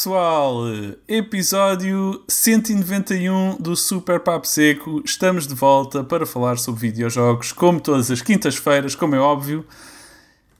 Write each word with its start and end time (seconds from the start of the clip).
pessoal, 0.00 0.62
episódio 1.06 2.24
191 2.26 3.58
do 3.60 3.76
Super 3.76 4.18
Papo 4.18 4.48
Seco. 4.48 5.02
Estamos 5.04 5.46
de 5.46 5.54
volta 5.54 6.02
para 6.02 6.24
falar 6.24 6.56
sobre 6.56 6.80
videojogos, 6.88 7.52
como 7.52 7.78
todas 7.78 8.10
as 8.10 8.22
quintas-feiras, 8.22 8.94
como 8.94 9.14
é 9.14 9.18
óbvio. 9.18 9.62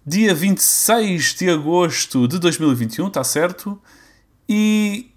Dia 0.04 0.34
26 0.34 1.36
de 1.36 1.49
agosto 1.49 2.29
de 2.29 2.39
2021, 2.39 3.07
está 3.07 3.25
certo? 3.25 3.80
E 4.46 5.11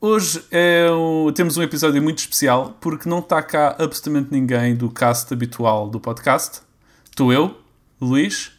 hoje 0.00 0.42
é 0.50 0.90
um, 0.90 1.30
temos 1.30 1.58
um 1.58 1.62
episódio 1.62 2.02
muito 2.02 2.20
especial 2.20 2.78
porque 2.80 3.10
não 3.10 3.18
está 3.18 3.42
cá 3.42 3.76
absolutamente 3.78 4.32
ninguém 4.32 4.74
do 4.74 4.88
cast 4.88 5.30
habitual 5.34 5.90
do 5.90 6.00
podcast. 6.00 6.62
Estou 7.04 7.30
eu, 7.30 7.58
Luís, 8.00 8.52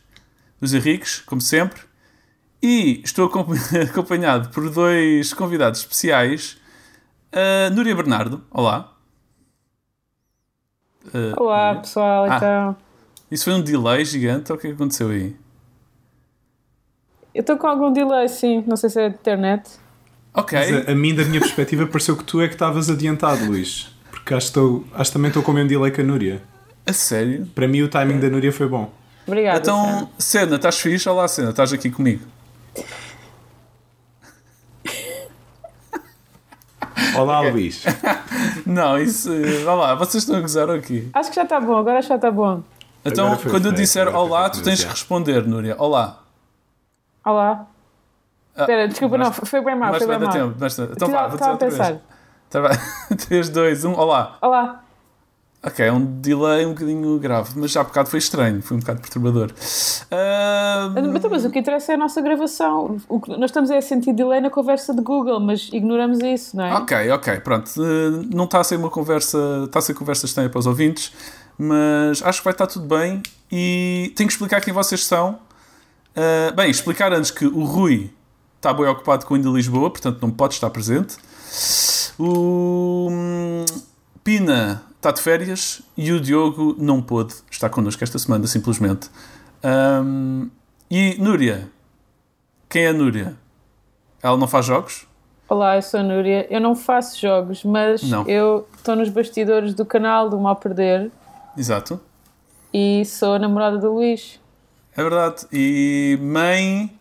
Luís 0.62 0.76
Henriques, 0.76 1.22
como 1.26 1.42
sempre. 1.42 1.89
E 2.62 3.02
estou 3.04 3.26
acompanhado 3.90 4.50
por 4.50 4.70
dois 4.70 5.34
convidados 5.34 5.80
especiais. 5.80 6.58
Uh, 7.34 7.74
Núria 7.74 7.96
Bernardo, 7.96 8.44
olá. 8.52 8.94
Uh, 11.08 11.42
olá, 11.42 11.76
pessoal, 11.76 12.26
ah, 12.26 12.36
então. 12.36 12.78
Isso 13.32 13.46
foi 13.46 13.54
um 13.54 13.62
delay 13.62 14.04
gigante 14.04 14.52
ou 14.52 14.58
o 14.58 14.62
que 14.62 14.68
aconteceu 14.68 15.10
aí? 15.10 15.36
Eu 17.34 17.42
estou 17.42 17.58
com 17.58 17.68
algum 17.68 17.94
delay, 17.94 18.28
sim. 18.28 18.64
Não 18.68 18.76
sei 18.76 18.90
se 18.90 19.00
é 19.00 19.06
a 19.06 19.10
internet. 19.10 19.70
Ok. 20.34 20.60
Mas 20.60 20.88
a, 20.88 20.92
a 20.92 20.96
mim, 20.96 21.16
da 21.16 21.24
minha 21.24 21.40
perspectiva, 21.40 21.88
pareceu 21.88 22.18
que 22.18 22.24
tu 22.24 22.42
é 22.42 22.48
que 22.48 22.56
estavas 22.56 22.90
adiantado, 22.90 23.46
Luís. 23.46 23.96
Porque 24.10 24.34
acho, 24.34 24.48
estou, 24.48 24.84
acho 24.94 25.12
que 25.12 25.14
também 25.14 25.30
estou 25.30 25.44
com 25.44 25.52
o 25.52 25.56
mesmo 25.56 25.70
delay 25.70 25.92
que 25.92 26.02
a 26.02 26.04
Núria. 26.04 26.42
A 26.86 26.92
sério? 26.92 27.48
Para 27.56 27.68
mim, 27.68 27.82
o 27.82 27.88
timing 27.88 28.20
da 28.20 28.30
Núria 28.30 28.52
foi 28.52 28.68
bom. 28.68 28.92
Obrigada. 29.26 29.60
Então, 29.60 30.10
Cena, 30.18 30.56
estás 30.56 30.80
fixe? 30.80 31.08
Olá, 31.08 31.28
Cena, 31.28 31.52
estás 31.52 31.72
aqui 31.72 31.90
comigo. 31.90 32.26
Olá, 37.16 37.40
okay. 37.40 37.52
Luís. 37.52 37.84
Não, 38.66 38.98
isso. 38.98 39.30
Olá, 39.68 39.96
vocês 39.96 40.24
estão 40.24 40.38
a 40.38 40.42
gozar 40.42 40.70
aqui. 40.70 41.10
Acho 41.14 41.30
que 41.30 41.36
já 41.36 41.44
está 41.44 41.60
bom, 41.60 41.78
agora 41.78 42.02
já 42.02 42.16
está 42.16 42.32
bom. 42.32 42.64
Então, 43.04 43.36
quando 43.50 43.68
eu 43.68 43.72
disser 43.72 44.14
olá, 44.14 44.50
tu 44.50 44.62
tens 44.62 44.84
que 44.84 44.90
responder, 44.90 45.46
Núria. 45.48 45.76
Olá. 45.78 46.20
Olá. 47.26 47.66
Ah, 48.56 48.62
Espera, 48.62 48.88
desculpa, 48.88 49.18
não, 49.18 49.32
foi 49.32 49.62
bem 49.62 49.76
mal, 49.76 49.94
foi 49.94 50.08
bem 50.08 50.20
mal. 50.20 50.32
Tempo, 50.32 50.56
basta. 50.58 50.90
Então 50.92 51.10
vá, 51.10 51.28
vou 51.28 51.38
dizer 51.38 51.52
outra 51.52 51.70
pensar. 51.70 52.00
vez. 52.52 53.26
3, 53.26 53.50
2, 53.50 53.86
1, 53.86 53.94
olá. 53.94 54.38
Olá. 54.42 54.84
Ok, 55.62 55.86
é 55.86 55.92
um 55.92 56.06
delay 56.06 56.66
um 56.66 56.70
bocadinho 56.70 57.20
grave, 57.20 57.52
mas 57.58 57.72
já 57.72 57.82
há 57.82 57.84
bocado 57.84 58.10
foi 58.10 58.20
estranho, 58.20 58.62
foi 58.62 58.78
um 58.78 58.80
bocado 58.80 59.02
perturbador. 59.02 59.52
Uh... 59.52 61.30
Mas 61.30 61.44
o 61.44 61.50
que 61.50 61.60
interessa 61.60 61.92
é 61.92 61.96
a 61.96 61.98
nossa 61.98 62.22
gravação. 62.22 62.98
O 63.10 63.20
que 63.20 63.30
nós 63.32 63.50
estamos 63.50 63.70
é 63.70 63.78
a 63.78 63.82
sentir 63.82 64.14
delay 64.14 64.40
na 64.40 64.50
conversa 64.50 64.94
de 64.94 65.02
Google, 65.02 65.38
mas 65.42 65.70
ignoramos 65.74 66.20
isso, 66.20 66.56
não 66.56 66.64
é? 66.64 66.74
Ok, 66.76 67.12
ok, 67.12 67.40
pronto. 67.42 67.70
Uh, 67.78 68.26
não 68.34 68.46
está 68.46 68.62
a 68.62 68.64
ser 68.64 68.78
uma 68.78 68.90
conversa, 68.90 69.64
está 69.66 69.80
a 69.80 69.82
ser 69.82 69.94
conversa 69.96 70.26
estranha 70.26 70.50
para 70.50 70.60
os 70.60 70.66
ouvintes, 70.66 71.12
mas 71.58 72.24
acho 72.24 72.40
que 72.40 72.46
vai 72.46 72.54
estar 72.54 72.68
tudo 72.68 72.86
bem 72.86 73.22
e 73.52 74.14
tenho 74.16 74.30
que 74.30 74.34
explicar 74.34 74.62
quem 74.62 74.74
vocês 74.74 75.04
são. 75.04 75.40
Uh, 76.16 76.56
bem, 76.56 76.72
explicar 76.72 77.12
antes 77.12 77.32
que 77.32 77.46
o 77.46 77.66
Rui 77.66 78.10
está 78.56 78.74
bem 78.74 78.86
ocupado 78.86 79.26
com 79.26 79.34
o 79.34 79.38
Inda 79.38 79.50
Lisboa, 79.50 79.90
portanto 79.90 80.20
não 80.22 80.32
pode 80.32 80.54
estar 80.54 80.70
presente. 80.70 81.18
O 82.18 83.10
hum, 83.12 83.66
Pina 84.24 84.89
está 85.00 85.12
de 85.12 85.22
férias 85.22 85.82
e 85.96 86.12
o 86.12 86.20
Diogo 86.20 86.76
não 86.78 87.02
pôde 87.02 87.34
estar 87.50 87.70
connosco 87.70 88.04
esta 88.04 88.20
semana, 88.20 88.46
simplesmente. 88.48 89.10
Um, 89.64 90.50
e 90.92 91.16
Núria? 91.18 91.70
Quem 92.68 92.84
é 92.84 92.90
a 92.90 92.94
Núria? 92.94 93.34
Ela 94.22 94.38
não 94.38 94.48
faz 94.48 94.66
jogos? 94.66 95.08
Olá, 95.48 95.78
eu 95.78 95.82
sou 95.82 96.02
a 96.02 96.04
Núria. 96.04 96.46
Eu 96.50 96.60
não 96.60 96.76
faço 96.76 97.20
jogos, 97.20 97.64
mas 97.64 98.04
não. 98.04 98.28
eu 98.28 98.68
estou 98.78 98.96
nos 98.96 99.10
bastidores 99.10 99.74
do 99.74 99.86
canal 99.86 100.30
do 100.30 100.38
Mal 100.38 100.58
Perder. 100.58 101.10
Exato. 101.58 102.00
E 102.74 103.06
sou 103.06 103.36
a 103.36 103.40
namorada 103.40 103.78
do 103.78 103.94
Luís. 103.94 104.38
É 104.96 105.02
verdade. 105.02 105.48
E 105.52 106.20
mãe. 106.22 106.92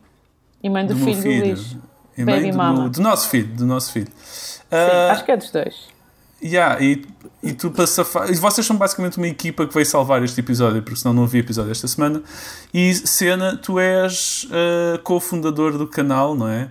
E 0.63 0.71
mãe 0.71 0.87
do, 0.87 0.95
do 0.95 1.05
filho, 1.05 1.21
filho, 1.21 1.43
do 1.43 1.47
Luís. 1.47 1.77
E 2.17 2.25
mãe 2.25 2.51
do, 2.51 2.91
do, 2.91 3.03
nosso 3.03 3.29
filho. 3.29 3.49
Do 3.49 3.67
nosso 3.67 3.93
filho. 3.93 4.09
Sim, 4.23 4.61
uh, 4.71 5.11
acho 5.11 5.25
que 5.25 5.33
é 5.33 5.37
dos 5.37 5.51
dois. 5.51 5.98
Yeah, 6.43 6.81
e, 6.83 7.05
e 7.43 7.53
tu 7.53 7.71
para 7.71 7.87
safar. 7.87 8.33
Vocês 8.35 8.67
são 8.67 8.77
basicamente 8.77 9.19
uma 9.19 9.27
equipa 9.27 9.67
que 9.67 9.75
veio 9.75 9.85
salvar 9.85 10.23
este 10.23 10.41
episódio, 10.41 10.83
porque 10.83 10.99
senão 10.99 11.13
não 11.13 11.25
havia 11.25 11.41
episódio 11.41 11.73
esta 11.73 11.89
semana. 11.89 12.23
E 12.73 12.95
Cena, 12.95 13.57
tu 13.57 13.79
és 13.79 14.47
uh, 14.47 15.03
cofundador 15.03 15.77
do 15.77 15.87
canal, 15.87 16.37
não 16.37 16.49
é? 16.49 16.71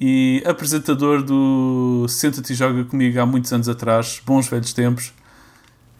E 0.00 0.42
apresentador 0.46 1.22
do 1.22 2.06
Senta-te 2.08 2.52
e 2.52 2.56
Joga 2.56 2.84
comigo 2.84 3.20
há 3.20 3.26
muitos 3.26 3.52
anos 3.52 3.68
atrás, 3.68 4.22
bons 4.24 4.48
velhos 4.48 4.72
tempos. 4.72 5.12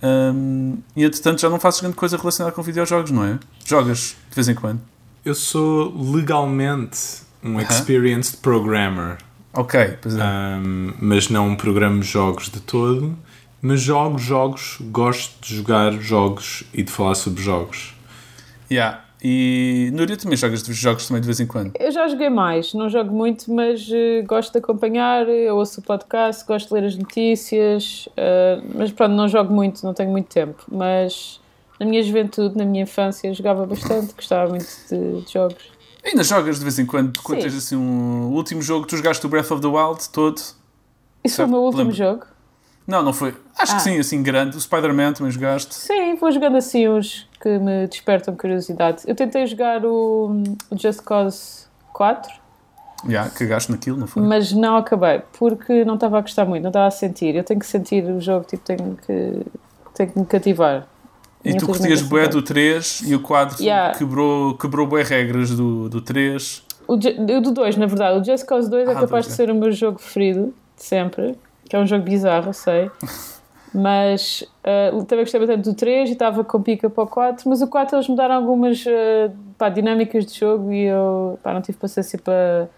Um, 0.02 0.78
e 0.96 1.04
entretanto 1.04 1.40
já 1.40 1.50
não 1.50 1.60
fazes 1.60 1.80
grande 1.80 1.96
coisa 1.96 2.16
relacionada 2.16 2.54
com 2.54 2.62
videojogos, 2.62 3.10
não 3.10 3.24
é? 3.24 3.38
Jogas 3.64 4.16
de 4.30 4.34
vez 4.34 4.48
em 4.48 4.54
quando. 4.54 4.80
Eu 5.22 5.34
sou 5.34 5.94
legalmente 6.12 7.22
um 7.42 7.56
uh 7.56 7.58
-huh. 7.58 7.70
experienced 7.70 8.38
programmer. 8.40 9.18
Ok, 9.52 9.98
pois 10.00 10.16
é. 10.16 10.22
Um, 10.22 10.92
mas 11.00 11.28
não 11.28 11.56
programo 11.56 12.02
jogos 12.02 12.48
de 12.48 12.60
todo. 12.60 13.16
Mas 13.62 13.80
jogo 13.82 14.18
jogos, 14.18 14.78
gosto 14.90 15.46
de 15.46 15.56
jogar 15.56 15.92
jogos 15.92 16.64
e 16.72 16.82
de 16.82 16.90
falar 16.90 17.14
sobre 17.14 17.42
jogos. 17.42 17.94
Yeah. 18.70 19.04
E 19.22 19.90
Núria, 19.92 20.16
também 20.16 20.36
jogas 20.36 20.64
jogos 20.64 21.06
também 21.06 21.20
de 21.20 21.26
vez 21.26 21.40
em 21.40 21.46
quando? 21.46 21.72
Eu 21.78 21.92
já 21.92 22.08
joguei 22.08 22.30
mais, 22.30 22.72
não 22.72 22.88
jogo 22.88 23.12
muito, 23.12 23.52
mas 23.52 23.86
uh, 23.88 24.24
gosto 24.26 24.52
de 24.52 24.58
acompanhar, 24.58 25.28
eu 25.28 25.56
ouço 25.56 25.80
o 25.80 25.82
podcast, 25.82 26.46
gosto 26.46 26.68
de 26.68 26.74
ler 26.74 26.86
as 26.86 26.96
notícias, 26.96 28.08
uh, 28.12 28.64
mas 28.74 28.90
pronto, 28.90 29.12
não 29.12 29.28
jogo 29.28 29.52
muito, 29.52 29.84
não 29.84 29.92
tenho 29.92 30.10
muito 30.10 30.28
tempo. 30.28 30.64
Mas 30.72 31.38
na 31.78 31.84
minha 31.84 32.02
juventude, 32.02 32.56
na 32.56 32.64
minha 32.64 32.84
infância, 32.84 33.32
jogava 33.34 33.66
bastante, 33.66 34.14
gostava 34.14 34.48
muito 34.48 34.66
de, 34.88 35.20
de 35.20 35.32
jogos. 35.32 35.79
Ainda 36.04 36.22
jogas 36.22 36.58
de 36.58 36.64
vez 36.64 36.78
em 36.78 36.86
quando, 36.86 37.20
quando 37.20 37.40
tens 37.40 37.54
assim 37.54 37.76
um 37.76 38.30
o 38.30 38.32
último 38.32 38.62
jogo, 38.62 38.86
tu 38.86 38.96
jogaste 38.96 39.24
o 39.24 39.28
Breath 39.28 39.50
of 39.50 39.60
the 39.60 39.68
Wild 39.68 40.08
todo. 40.10 40.40
Isso 41.22 41.36
foi 41.36 41.44
o 41.44 41.48
meu 41.48 41.60
último 41.60 41.92
jogo? 41.92 42.24
Não, 42.86 43.02
não 43.02 43.12
foi. 43.12 43.36
Acho 43.56 43.74
ah. 43.74 43.76
que 43.76 43.82
sim, 43.82 43.98
assim 43.98 44.22
grande. 44.22 44.56
O 44.56 44.60
Spider-Man 44.60 45.12
também 45.12 45.30
jogaste. 45.30 45.74
Sim, 45.74 46.16
vou 46.16 46.32
jogando 46.32 46.56
assim 46.56 46.88
os 46.88 47.28
que 47.40 47.58
me 47.58 47.86
despertam 47.86 48.34
curiosidade. 48.34 49.02
Eu 49.06 49.14
tentei 49.14 49.46
jogar 49.46 49.84
o, 49.84 50.42
o 50.70 50.76
Just 50.76 51.02
Cause 51.02 51.66
4. 51.92 52.40
Já, 53.04 53.10
yeah, 53.10 53.30
cagaste 53.30 53.70
naquilo, 53.70 53.96
não 53.96 54.06
foi? 54.06 54.22
Mas 54.22 54.52
não 54.52 54.76
acabei, 54.76 55.22
porque 55.38 55.84
não 55.84 55.94
estava 55.94 56.18
a 56.18 56.20
gostar 56.20 56.44
muito, 56.44 56.62
não 56.62 56.70
estava 56.70 56.86
a 56.86 56.90
sentir. 56.90 57.34
Eu 57.34 57.44
tenho 57.44 57.60
que 57.60 57.66
sentir 57.66 58.04
o 58.04 58.20
jogo, 58.20 58.44
tipo, 58.44 58.62
tenho 58.62 58.96
que, 59.06 59.46
tenho 59.94 60.10
que 60.10 60.18
me 60.18 60.26
cativar. 60.26 60.86
E 61.44 61.56
tu 61.56 61.66
curtias 61.66 62.02
bué 62.02 62.28
do 62.28 62.42
3 62.42 63.02
e 63.06 63.14
o 63.14 63.20
4 63.20 63.62
yeah. 63.62 63.96
quebrou, 63.96 64.54
quebrou 64.56 64.86
bué 64.86 65.02
regras 65.02 65.50
do, 65.50 65.88
do 65.88 66.00
3. 66.00 66.62
O, 66.86 66.96
do 66.96 67.50
2, 67.50 67.76
na 67.76 67.86
verdade. 67.86 68.20
O 68.20 68.24
Just 68.24 68.44
Cause 68.44 68.68
2 68.68 68.88
é 68.88 68.92
ah, 68.92 68.96
é 68.96 69.00
capaz 69.00 69.26
de 69.26 69.32
ser 69.32 69.50
o 69.50 69.54
meu 69.54 69.72
jogo 69.72 69.98
preferido 69.98 70.52
de 70.76 70.82
sempre. 70.82 71.36
Que 71.68 71.76
é 71.76 71.78
um 71.78 71.86
jogo 71.86 72.04
bizarro, 72.04 72.52
sei. 72.52 72.90
Mas 73.72 74.42
uh, 74.64 75.04
também 75.04 75.24
gostei 75.24 75.38
bastante 75.38 75.62
do 75.62 75.74
3 75.74 76.10
e 76.10 76.12
estava 76.12 76.42
com 76.42 76.60
pica 76.60 76.90
para 76.90 77.04
o 77.04 77.06
4. 77.06 77.48
Mas 77.48 77.62
o 77.62 77.68
4 77.68 77.96
eles 77.96 78.08
mudaram 78.08 78.34
algumas 78.34 78.84
uh, 78.84 79.30
pá, 79.56 79.68
dinâmicas 79.68 80.26
de 80.26 80.38
jogo 80.38 80.72
e 80.72 80.86
eu 80.86 81.38
pá, 81.42 81.54
não 81.54 81.62
tive 81.62 81.78
paciência 81.78 82.18
para, 82.18 82.68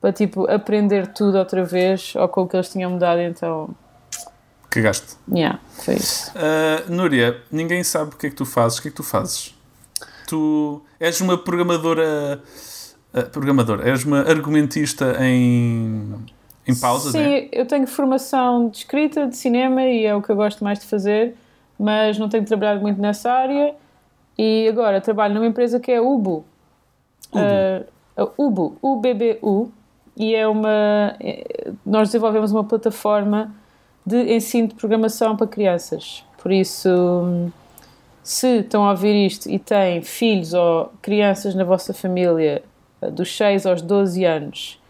para 0.00 0.12
tipo, 0.12 0.50
aprender 0.50 1.06
tudo 1.08 1.36
outra 1.36 1.62
vez 1.62 2.14
ou 2.16 2.26
com 2.26 2.42
o 2.42 2.48
que 2.48 2.56
eles 2.56 2.70
tinham 2.70 2.90
mudado. 2.90 3.20
Então 3.20 3.68
Cagaste. 4.70 5.16
Yeah, 5.28 5.58
foi 5.84 5.94
isso. 5.94 6.30
Uh, 6.30 6.92
Núria, 6.92 7.42
ninguém 7.50 7.82
sabe 7.82 8.14
o 8.14 8.16
que 8.16 8.28
é 8.28 8.30
que 8.30 8.36
tu 8.36 8.46
fazes. 8.46 8.78
O 8.78 8.82
que 8.82 8.88
é 8.88 8.90
que 8.92 8.96
tu 8.96 9.02
fazes? 9.02 9.54
Tu 10.28 10.80
és 11.00 11.20
uma 11.20 11.36
programadora. 11.36 12.40
Uh, 13.12 13.28
programadora, 13.30 13.88
és 13.88 14.04
uma 14.04 14.20
argumentista 14.20 15.16
em, 15.18 16.14
em 16.64 16.74
pausa, 16.78 17.10
Sim, 17.10 17.18
né? 17.18 17.48
eu 17.50 17.66
tenho 17.66 17.84
formação 17.88 18.68
de 18.68 18.78
escrita, 18.78 19.26
de 19.26 19.36
cinema 19.36 19.82
e 19.82 20.06
é 20.06 20.14
o 20.14 20.22
que 20.22 20.30
eu 20.30 20.36
gosto 20.36 20.62
mais 20.62 20.78
de 20.78 20.86
fazer, 20.86 21.34
mas 21.76 22.16
não 22.16 22.28
tenho 22.28 22.44
trabalhado 22.44 22.80
muito 22.80 23.00
nessa 23.00 23.32
área. 23.32 23.74
E 24.38 24.68
agora 24.68 25.00
trabalho 25.00 25.34
numa 25.34 25.46
empresa 25.46 25.80
que 25.80 25.90
é 25.90 26.00
Ubu. 26.00 26.44
Ubu. 27.32 27.44
Uh, 28.16 28.46
Ubu, 28.46 28.78
U-B-B-U. 28.80 29.72
E 30.16 30.34
é 30.34 30.46
uma. 30.46 31.16
É, 31.18 31.72
nós 31.84 32.08
desenvolvemos 32.08 32.52
uma 32.52 32.62
plataforma 32.62 33.52
de 34.10 34.34
ensino 34.34 34.68
de 34.68 34.74
programação 34.74 35.36
para 35.36 35.46
crianças. 35.46 36.24
Por 36.42 36.50
isso, 36.50 37.50
se 38.22 38.58
estão 38.58 38.84
a 38.86 38.90
ouvir 38.90 39.26
isto 39.26 39.48
e 39.48 39.58
têm 39.58 40.02
filhos 40.02 40.52
ou 40.52 40.92
crianças 41.00 41.54
na 41.54 41.64
vossa 41.64 41.94
família 41.94 42.62
eh, 43.00 43.10
dos 43.10 43.36
6 43.36 43.66
aos 43.66 43.82
12 43.82 44.24
anos 44.24 44.80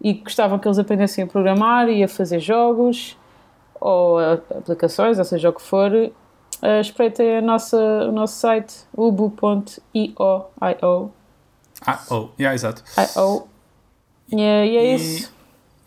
e 0.00 0.14
gostavam 0.14 0.58
que 0.58 0.66
eles 0.66 0.78
aprendessem 0.78 1.24
a 1.24 1.26
programar 1.26 1.88
e 1.88 2.02
a 2.02 2.08
fazer 2.08 2.40
jogos 2.40 3.16
ou 3.80 4.18
aplicações, 4.18 5.18
ou 5.18 5.24
seja 5.24 5.50
o 5.50 5.52
que 5.52 5.60
for, 5.62 5.92
uh, 5.92 6.80
espreitem 6.80 7.38
a 7.38 7.42
nossa, 7.42 7.76
o 7.76 8.12
nosso 8.12 8.36
site 8.36 8.74
ubu.io. 8.96 10.46
Ah, 11.86 12.00
oh, 12.10 12.28
yeah, 12.38 12.54
exato. 12.54 12.82
IO 12.96 13.54
Yeah, 14.32 14.66
e 14.66 14.76
é 14.76 14.94
isso. 14.94 15.33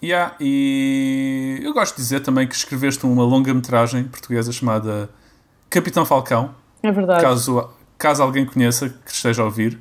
Yeah, 0.03 0.35
e 0.39 1.59
eu 1.63 1.73
gosto 1.73 1.95
de 1.95 2.01
dizer 2.03 2.19
também 2.19 2.47
que 2.47 2.55
escreveste 2.55 3.03
uma 3.05 3.23
longa-metragem 3.23 4.03
portuguesa 4.03 4.51
chamada 4.51 5.09
Capitão 5.69 6.05
Falcão, 6.05 6.53
É 6.83 6.91
verdade. 6.91 7.21
caso, 7.23 7.69
caso 7.97 8.21
alguém 8.21 8.45
conheça, 8.45 8.89
que 8.89 9.11
esteja 9.11 9.41
a 9.41 9.45
ouvir. 9.45 9.79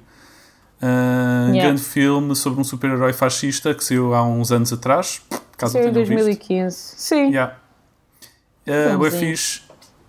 Uh, 0.80 1.46
Yeah. 1.48 1.68
Grande 1.68 1.82
filme 1.82 2.34
sobre 2.36 2.60
um 2.60 2.64
super-herói 2.64 3.12
fascista 3.12 3.72
que 3.74 3.82
saiu 3.84 4.14
há 4.14 4.22
uns 4.26 4.50
anos 4.52 4.72
atrás. 4.72 5.22
Caso 5.56 5.72
Saiu 5.74 5.88
em 5.88 5.92
tenham 5.92 6.06
visto. 6.06 6.24
2015. 6.24 6.76
Sim. 6.96 7.28
Yeah. 7.30 7.56
Uh, 8.66 8.90
Filmezinho. 8.90 9.20
fixe. 9.36 9.62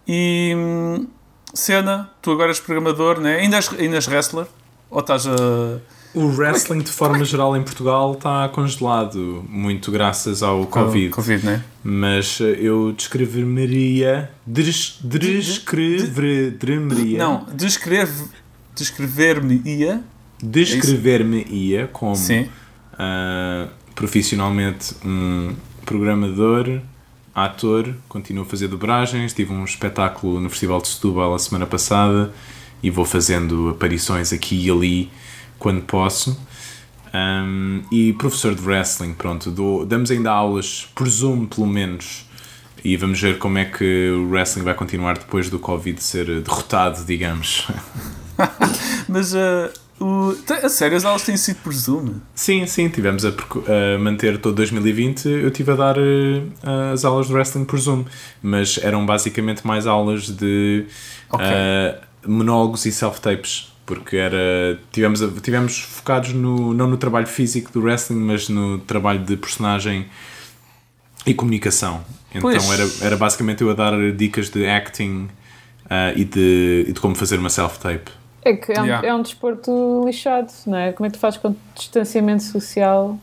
E 0.08 0.54
hum, 0.58 1.08
cena, 1.54 2.10
tu 2.22 2.32
agora 2.32 2.50
és 2.50 2.60
programador, 2.60 3.20
né? 3.20 3.38
ainda, 3.38 3.58
és, 3.58 3.70
ainda 3.74 3.96
és 3.98 4.08
wrestler? 4.08 4.48
Ou 4.90 5.00
estás 5.00 5.26
a. 5.28 5.80
O 6.14 6.26
wrestling, 6.26 6.80
de 6.80 6.92
forma 6.92 7.24
geral, 7.24 7.56
em 7.56 7.64
Portugal 7.64 8.14
está 8.14 8.50
congelado, 8.50 9.46
muito 9.48 9.92
graças 9.92 10.42
ao 10.42 10.66
Covid. 10.66 11.10
Covid, 11.10 11.46
né? 11.46 11.64
Mas 11.84 12.40
eh, 12.42 12.58
eu 12.60 12.92
descrever-me-ia. 12.92 14.32
Des, 14.46 15.00
descrever-me-ia. 15.04 17.20
Não, 17.20 17.46
descreve, 17.54 18.26
descrever-me-ia. 18.76 20.02
Descrever-me-ia 20.42 21.88
como 21.88 22.16
ah, 22.98 23.68
profissionalmente 23.94 24.96
um 25.06 25.54
programador, 25.86 26.82
ator, 27.34 27.94
continuo 28.10 28.44
a 28.44 28.46
fazer 28.46 28.68
dobragens. 28.68 29.34
Tive 29.34 29.54
um 29.54 29.64
espetáculo 29.64 30.40
no 30.40 30.50
Festival 30.50 30.82
de 30.82 30.88
Setúbal 30.88 31.34
a 31.34 31.40
semana 31.40 31.66
passada 31.66 32.34
e 32.82 32.90
vou 32.90 33.06
fazendo 33.06 33.70
aparições 33.70 34.34
aqui 34.34 34.66
e 34.66 34.72
ali 34.72 35.12
quando 35.60 35.82
posso. 35.82 36.40
Um, 37.14 37.82
e 37.92 38.14
professor 38.14 38.54
de 38.54 38.62
wrestling, 38.62 39.14
pronto, 39.14 39.50
dou- 39.50 39.86
damos 39.86 40.12
ainda 40.12 40.30
aulas 40.32 40.90
por 40.94 41.08
Zoom, 41.08 41.46
pelo 41.46 41.66
menos, 41.66 42.26
e 42.84 42.96
vamos 42.98 43.20
ver 43.20 43.38
como 43.40 43.58
é 43.58 43.66
que 43.66 44.10
o 44.12 44.30
wrestling 44.30 44.64
vai 44.64 44.74
continuar 44.76 45.18
depois 45.18 45.50
do 45.50 45.58
Covid 45.58 46.02
ser 46.04 46.26
derrotado, 46.42 47.04
digamos. 47.06 47.66
Mas 49.08 49.34
uh, 49.34 49.72
o, 50.00 50.36
a 50.64 50.70
sério, 50.70 50.96
as 50.98 51.06
aulas 51.06 51.24
têm 51.24 51.38
sido 51.38 51.58
por 51.64 51.74
Zoom. 51.74 52.16
Sim, 52.36 52.68
sim, 52.68 52.88
tivemos 52.90 53.26
a, 53.26 53.30
a 53.30 53.98
manter 53.98 54.38
todo 54.38 54.56
2020. 54.56 55.28
Eu 55.28 55.48
estive 55.48 55.72
a 55.72 55.76
dar 55.76 55.96
eh, 55.98 56.42
as 56.94 57.04
aulas 57.04 57.28
de 57.28 57.34
wrestling 57.34 57.66
por 57.66 57.80
Zoom, 57.80 58.04
mas 58.44 58.78
eram 58.84 59.06
basicamente 59.06 59.66
mais 59.66 59.88
aulas 59.88 60.28
de 60.30 60.86
Ok. 61.32 61.44
eh, 61.50 62.00
monólogos 62.28 62.86
e 62.86 62.92
self-tapes. 62.92 63.74
Porque 63.88 64.18
era, 64.18 64.78
tivemos, 64.92 65.22
tivemos 65.42 65.80
focados 65.80 66.34
no, 66.34 66.74
não 66.74 66.88
no 66.88 66.98
trabalho 66.98 67.26
físico 67.26 67.72
do 67.72 67.82
wrestling, 67.82 68.20
mas 68.20 68.50
no 68.50 68.78
trabalho 68.80 69.20
de 69.20 69.36
personagem 69.38 70.06
e 71.26 71.34
comunicação. 71.34 72.04
Então 72.30 72.42
Pois. 72.42 72.70
era, 72.70 73.08
era 73.08 73.18
basicamente 73.18 73.64
eu 73.64 73.70
a 73.72 73.74
dar 73.74 73.94
dicas 74.12 74.50
de 74.50 74.68
acting 74.68 75.30
eh, 75.90 76.14
e, 76.18 76.26
de, 76.26 76.86
e 76.90 76.92
de 76.92 77.00
como 77.00 77.16
fazer 77.16 77.40
uma 77.40 77.50
self-tape. 77.50 78.12
É 78.44 78.54
que 78.54 78.74
é 78.74 78.82
um, 78.82 78.86
Yeah. 78.86 79.08
é 79.08 79.14
um 79.14 79.22
desporto 79.22 80.04
lixado, 80.06 80.52
não 80.66 80.78
é? 80.78 80.92
Como 80.92 81.08
é 81.08 81.10
que 81.10 81.18
tu 81.18 81.20
fazes 81.22 81.40
com 81.40 81.56
distanciamento 81.74 82.44
social? 82.44 83.18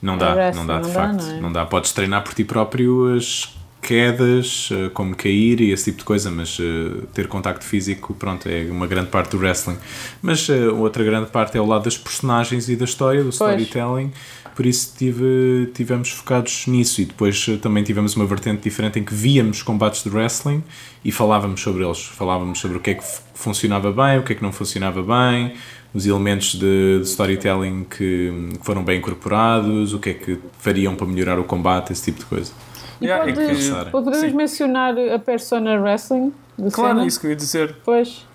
Não 0.00 0.16
dá, 0.16 0.28
não 0.30 0.36
dá 0.36 0.50
de 0.50 0.56
não 0.56 0.66
dá, 0.66 0.82
facto. 0.88 1.22
não 1.22 1.30
é? 1.30 1.40
Não 1.40 1.52
dá. 1.52 1.66
Podes 1.66 1.92
treinar 1.92 2.22
por 2.22 2.32
ti 2.32 2.44
próprio 2.44 3.14
as 3.16 3.54
quedas, 3.80 4.68
eh, 4.72 4.90
como 4.90 5.14
cair 5.16 5.60
e 5.60 5.72
esse 5.72 5.86
tipo 5.86 5.98
de 5.98 6.04
coisa, 6.04 6.30
mas 6.30 6.58
eh, 6.60 7.06
ter 7.14 7.26
contacto 7.26 7.64
físico, 7.64 8.14
pronto, 8.14 8.48
é 8.48 8.66
uma 8.70 8.86
grande 8.86 9.08
parte 9.08 9.30
do 9.30 9.38
wrestling. 9.38 9.78
Mas 10.22 10.48
eh, 10.48 10.68
outra 10.68 11.02
grande 11.02 11.30
parte 11.30 11.56
é 11.56 11.60
o 11.60 11.66
lado 11.66 11.84
das 11.84 11.96
personagens 11.96 12.68
e 12.68 12.76
da 12.76 12.84
história, 12.84 13.22
do 13.22 13.30
storytelling. 13.30 14.12
Por 14.54 14.66
isso 14.66 14.94
tive, 14.96 15.70
tivemos 15.72 16.10
focados 16.10 16.66
nisso 16.66 17.00
e 17.00 17.06
depois 17.06 17.46
também 17.62 17.82
tivemos 17.82 18.14
uma 18.14 18.26
vertente 18.26 18.62
diferente 18.62 18.98
em 18.98 19.04
que 19.04 19.14
víamos 19.14 19.62
combates 19.62 20.02
de 20.02 20.10
wrestling 20.10 20.62
e 21.04 21.10
falávamos 21.10 21.60
sobre 21.62 21.84
eles. 21.84 22.02
Falávamos 22.04 22.58
sobre 22.58 22.76
o 22.76 22.80
que 22.80 22.90
é 22.90 22.94
que 22.94 23.04
funcionava 23.32 23.90
bem, 23.90 24.18
o 24.18 24.22
que 24.22 24.32
é 24.32 24.36
que 24.36 24.42
não 24.42 24.52
funcionava 24.52 25.02
bem, 25.02 25.54
os 25.94 26.04
elementos 26.04 26.54
de, 26.54 26.98
de 26.98 27.04
storytelling 27.04 27.84
que, 27.84 28.32
que 28.58 28.66
foram 28.66 28.84
bem 28.84 28.98
incorporados, 28.98 29.94
o 29.94 29.98
que 29.98 30.10
é 30.10 30.14
que 30.14 30.38
fariam 30.58 30.94
para 30.94 31.06
melhorar 31.06 31.38
o 31.38 31.44
combate, 31.44 31.92
esse 31.92 32.04
tipo 32.04 32.18
de 32.18 32.26
coisa. 32.26 32.52
E 33.00 33.06
Yeah, 33.06 33.30
é 33.30 33.32
podes, 33.34 33.68
que- 33.68 33.90
podemos 33.90 34.18
Sim. 34.20 34.36
mencionar 34.36 34.94
a 34.98 35.18
persona 35.18 35.80
wrestling 35.80 36.32
Claro, 36.72 36.90
cena? 36.94 37.04
é 37.04 37.06
isso 37.06 37.18
que 37.20 37.26
eu 37.26 37.30
ia 37.30 37.36
dizer. 37.36 37.76
Pois. 37.84 38.26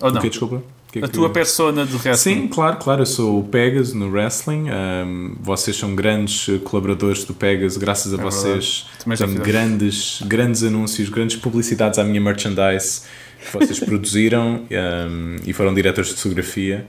Ou 0.00 0.10
não? 0.10 0.18
O 0.18 0.22
que 0.22 0.30
desculpa? 0.30 0.62
Que 0.90 0.98
é 0.98 1.04
A 1.04 1.06
que- 1.06 1.12
tua 1.12 1.30
persona 1.30 1.84
de 1.86 1.94
wrestling. 1.96 2.34
Sim, 2.42 2.48
claro, 2.48 2.76
claro. 2.78 3.02
Eu 3.02 3.06
sou 3.06 3.38
o 3.38 3.44
Pegas 3.44 3.92
no 3.92 4.10
wrestling. 4.10 4.66
Um, 4.70 5.36
vocês 5.40 5.76
são 5.76 5.94
grandes 5.94 6.46
colaboradores 6.64 7.22
do 7.24 7.34
Pegas. 7.34 7.76
Graças 7.76 8.12
a 8.12 8.16
É 8.16 8.20
vocês, 8.20 8.86
Também 8.98 9.16
já 9.16 9.26
tenho 9.26 9.38
fizemos. 9.38 9.46
grandes, 9.46 10.22
grandes 10.26 10.62
anúncios, 10.64 11.08
grandes 11.08 11.36
publicidades 11.36 11.98
à 11.98 12.04
minha 12.04 12.20
merchandise 12.20 13.02
que 13.44 13.52
vocês 13.52 13.78
produziram 13.84 14.64
um, 14.70 15.36
e 15.46 15.52
foram 15.52 15.72
diretores 15.74 16.10
de 16.10 16.16
fotografia. 16.16 16.86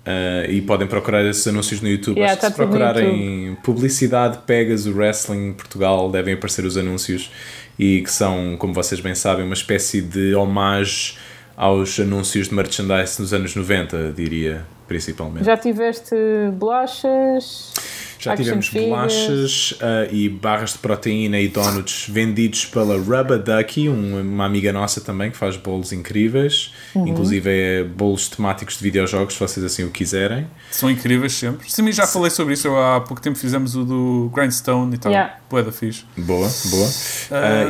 Uh, 0.00 0.50
e 0.50 0.62
podem 0.62 0.88
procurar 0.88 1.22
esses 1.26 1.46
anúncios 1.46 1.82
no 1.82 1.88
YouTube. 1.88 2.16
Yeah, 2.16 2.32
Acho 2.32 2.40
que 2.40 2.46
tá 2.46 2.50
se 2.50 2.56
procurarem 2.56 3.56
publicidade 3.62 4.38
Pegas, 4.46 4.86
o 4.86 4.92
Wrestling 4.94 5.52
Portugal, 5.52 6.10
devem 6.10 6.34
aparecer 6.34 6.64
os 6.64 6.78
anúncios 6.78 7.30
e 7.78 8.00
que 8.00 8.10
são, 8.10 8.56
como 8.58 8.72
vocês 8.72 9.00
bem 9.00 9.14
sabem, 9.14 9.44
uma 9.44 9.54
espécie 9.54 10.00
de 10.00 10.34
homage 10.34 11.18
aos 11.54 12.00
anúncios 12.00 12.48
de 12.48 12.54
merchandise 12.54 13.20
nos 13.20 13.34
anos 13.34 13.54
90, 13.54 14.14
diria, 14.16 14.64
principalmente. 14.88 15.44
Já 15.44 15.58
tiveste 15.58 16.14
bolachas? 16.54 17.74
Já 18.20 18.36
tivemos 18.36 18.68
bolachas 18.68 19.74
ah, 19.80 20.06
e 20.10 20.28
barras 20.28 20.72
de 20.72 20.78
proteína 20.78 21.38
e 21.40 21.48
donuts 21.48 22.06
vendidos 22.08 22.66
pela 22.66 22.96
Rubba 22.96 23.38
Ducky, 23.38 23.88
um- 23.88 24.20
uma 24.20 24.44
amiga 24.44 24.72
nossa 24.72 25.00
também 25.00 25.30
que 25.30 25.36
faz 25.36 25.56
bolos 25.56 25.92
incríveis, 25.92 26.72
Uhum. 26.94 27.08
inclusive 27.08 27.48
é 27.50 27.84
bolos 27.84 28.28
temáticos 28.28 28.76
de 28.76 28.82
videojogos, 28.84 29.34
se 29.34 29.40
vocês 29.40 29.64
assim 29.64 29.84
o 29.84 29.90
quiserem. 29.90 30.46
São 30.70 30.90
incríveis 30.90 31.32
sempre. 31.32 31.70
Sim, 31.70 31.90
já 31.92 32.06
falei 32.06 32.30
sobre 32.30 32.54
isso. 32.54 32.68
Eu, 32.68 32.78
há 32.78 33.00
pouco 33.00 33.22
tempo 33.22 33.38
fizemos 33.38 33.74
o 33.74 33.84
do 33.84 34.30
Grindstone 34.34 34.94
e 34.94 34.98
tal. 34.98 35.10
Yeah. 35.12 35.36
Boa 35.48 35.62
da 35.62 35.72
fixe. 35.72 36.04
Boa, 36.16 36.48
boa. 36.70 36.88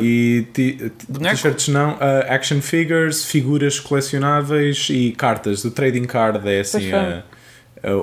E 0.03 0.47
ti- 0.53 0.73
ti- 0.99 1.07
boneco? 1.09 1.37
t-shirts 1.37 1.69
não, 1.69 1.97
action 2.29 2.61
figures, 2.61 3.25
figuras 3.25 3.79
colecionáveis 3.81 4.89
e 4.91 5.13
cartas. 5.13 5.65
O 5.65 5.71
trading 5.71 6.05
card 6.05 6.47
é 6.49 6.61
assim 6.61 6.91
Pois 6.91 6.91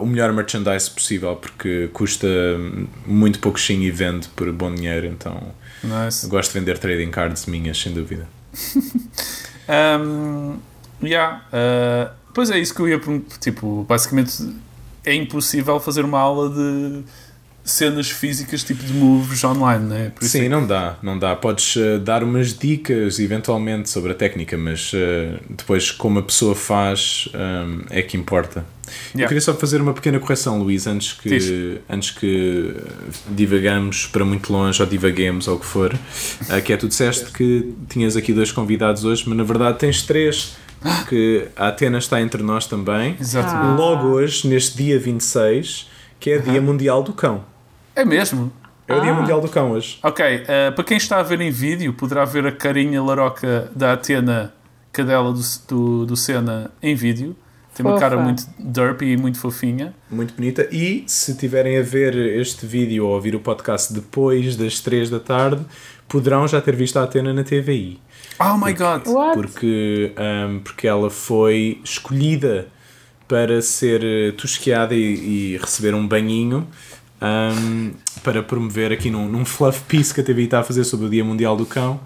o 0.01 0.05
melhor 0.05 0.31
merchandise 0.33 0.89
possível 0.89 1.35
porque 1.35 1.89
custa 1.93 2.27
muito 3.05 3.39
pouquinho 3.39 3.83
e 3.83 3.91
vende 3.91 4.27
por 4.29 4.51
bom 4.51 4.73
dinheiro, 4.73 5.05
então 5.07 5.53
Nice. 5.83 6.27
gosto 6.27 6.53
de 6.53 6.59
vender 6.59 6.77
trading 6.77 7.11
cards 7.11 7.45
minhas, 7.45 7.77
sem 7.79 7.93
dúvida. 7.93 8.27
Um, 9.69 10.59
yeah, 11.03 11.41
uh, 11.51 12.13
pois 12.33 12.49
é 12.49 12.57
isso 12.57 12.73
que 12.73 12.79
eu 12.79 12.87
ia 12.87 12.97
perguntar. 12.97 13.37
Tipo, 13.37 13.83
basicamente 13.83 14.55
é 15.03 15.13
impossível 15.13 15.79
fazer 15.79 16.05
uma 16.05 16.19
aula 16.19 16.49
de 16.49 17.03
cenas 17.67 18.09
físicas, 18.09 18.63
tipo 18.63 18.83
de 18.83 18.93
moves 18.93 19.43
online, 19.43 19.85
né? 19.85 20.11
Por 20.15 20.23
isso 20.23 20.31
Sim, 20.37 20.45
é 20.45 20.49
não 20.49 20.65
dá, 20.65 20.95
não 21.03 21.19
dá. 21.19 21.35
Podes 21.35 21.75
eh, 21.77 21.97
dar 21.99 22.23
umas 22.23 22.57
dicas 22.57 23.19
eventualmente 23.19 23.89
sobre 23.89 24.13
a 24.13 24.15
técnica, 24.15 24.57
mas 24.57 24.91
eh, 24.95 25.37
depois 25.49 25.91
como 25.91 26.19
a 26.19 26.23
pessoa 26.23 26.55
faz 26.55 27.27
eh, 27.33 27.99
é 27.99 28.01
que 28.01 28.15
importa. 28.17 28.59
Eu 28.59 28.93
Yeah. 29.15 29.27
queria 29.27 29.41
só 29.41 29.53
fazer 29.53 29.81
uma 29.81 29.93
pequena 29.93 30.17
correção, 30.17 30.59
Luís, 30.59 30.87
antes 30.87 31.11
que, 31.11 31.81
antes 31.89 32.11
que 32.11 32.73
divagamos 33.27 34.07
para 34.07 34.23
muito 34.23 34.51
longe 34.51 34.81
ou 34.81 34.87
divaguemos 34.87 35.47
ou 35.49 35.57
o 35.57 35.59
que 35.59 35.65
for, 35.65 35.93
eh, 36.49 36.61
que 36.61 36.71
é 36.71 36.77
tu 36.77 36.87
disseste 36.87 37.31
que 37.31 37.73
tinhas 37.89 38.15
aqui 38.15 38.31
dois 38.31 38.49
convidados 38.51 39.03
hoje, 39.03 39.23
mas 39.27 39.37
na 39.37 39.43
verdade 39.43 39.77
tens 39.77 40.03
três, 40.03 40.55
porque 40.81 41.47
a 41.57 41.67
Atena 41.67 41.97
está 41.97 42.21
entre 42.21 42.41
nós 42.41 42.65
também. 42.65 43.17
Exatamente. 43.19 43.77
Logo 43.77 44.07
hoje, 44.07 44.47
neste 44.47 44.77
dia 44.77 44.97
26, 44.97 45.89
que 46.19 46.29
é 46.31 46.37
Dia 46.39 46.61
Mundial 46.61 47.03
do 47.03 47.11
Cão. 47.11 47.43
É 47.97 48.05
mesmo? 48.05 48.51
É 48.87 48.95
o 48.95 49.01
Dia 49.01 49.11
Ah. 49.11 49.15
Mundial 49.15 49.41
do 49.41 49.49
Cão 49.49 49.71
hoje. 49.71 49.97
Ok, 50.03 50.23
uh, 50.23 50.71
para 50.73 50.83
quem 50.83 50.97
está 50.97 51.17
a 51.19 51.23
ver 51.23 51.41
em 51.41 51.49
vídeo, 51.49 51.91
poderá 51.93 52.23
ver 52.25 52.45
a 52.45 52.51
carinha 52.51 53.01
laroca 53.03 53.71
da 53.75 53.93
Atena, 53.93 54.53
cadela 54.93 55.33
do, 55.33 55.41
do, 55.67 56.05
do 56.05 56.15
Senna, 56.15 56.71
em 56.81 56.93
vídeo. 56.95 57.35
Tem 57.73 57.85
uma 57.85 57.93
Fofa. 57.95 58.09
cara 58.09 58.21
muito 58.21 58.43
derpy 58.59 59.05
e 59.13 59.17
muito 59.17 59.39
fofinha. 59.39 59.93
Muito 60.09 60.33
bonita. 60.35 60.67
E 60.71 61.03
se 61.07 61.35
tiverem 61.35 61.77
a 61.77 61.81
ver 61.81 62.15
este 62.15 62.65
vídeo 62.67 63.05
ou 63.05 63.11
a 63.11 63.15
ouvir 63.15 63.35
o 63.35 63.39
podcast 63.39 63.91
depois 63.93 64.55
das 64.55 64.79
3 64.79 65.09
da 65.09 65.19
tarde, 65.19 65.63
poderão 66.07 66.47
já 66.47 66.61
ter 66.61 66.75
visto 66.75 66.97
a 66.97 67.03
Atena 67.03 67.33
na 67.33 67.43
TVI. 67.43 67.99
Oh 68.39 68.57
my 68.57 68.73
god! 68.73 69.05
What? 69.07 69.33
Porque, 69.35 70.11
ahm, 70.15 70.59
porque 70.59 70.87
ela 70.87 71.09
foi 71.09 71.79
escolhida 71.83 72.67
para 73.27 73.61
ser 73.61 74.01
eh, 74.03 74.31
tosqueada 74.31 74.95
e, 74.95 75.53
e 75.53 75.57
receber 75.57 75.93
um 75.93 76.07
banhinho 76.07 76.65
ahm, 77.21 77.91
para 78.23 78.43
promover 78.43 78.91
aqui 78.91 79.09
num, 79.09 79.27
num 79.27 79.45
fluff 79.45 79.81
piece 79.87 80.13
que 80.13 80.21
a 80.21 80.23
TVI 80.23 80.45
está 80.45 80.59
a 80.59 80.63
fazer 80.63 80.83
sobre 80.83 81.05
o 81.05 81.09
Dia 81.09 81.23
Mundial 81.23 81.55
do 81.55 81.65
Cão. 81.65 81.99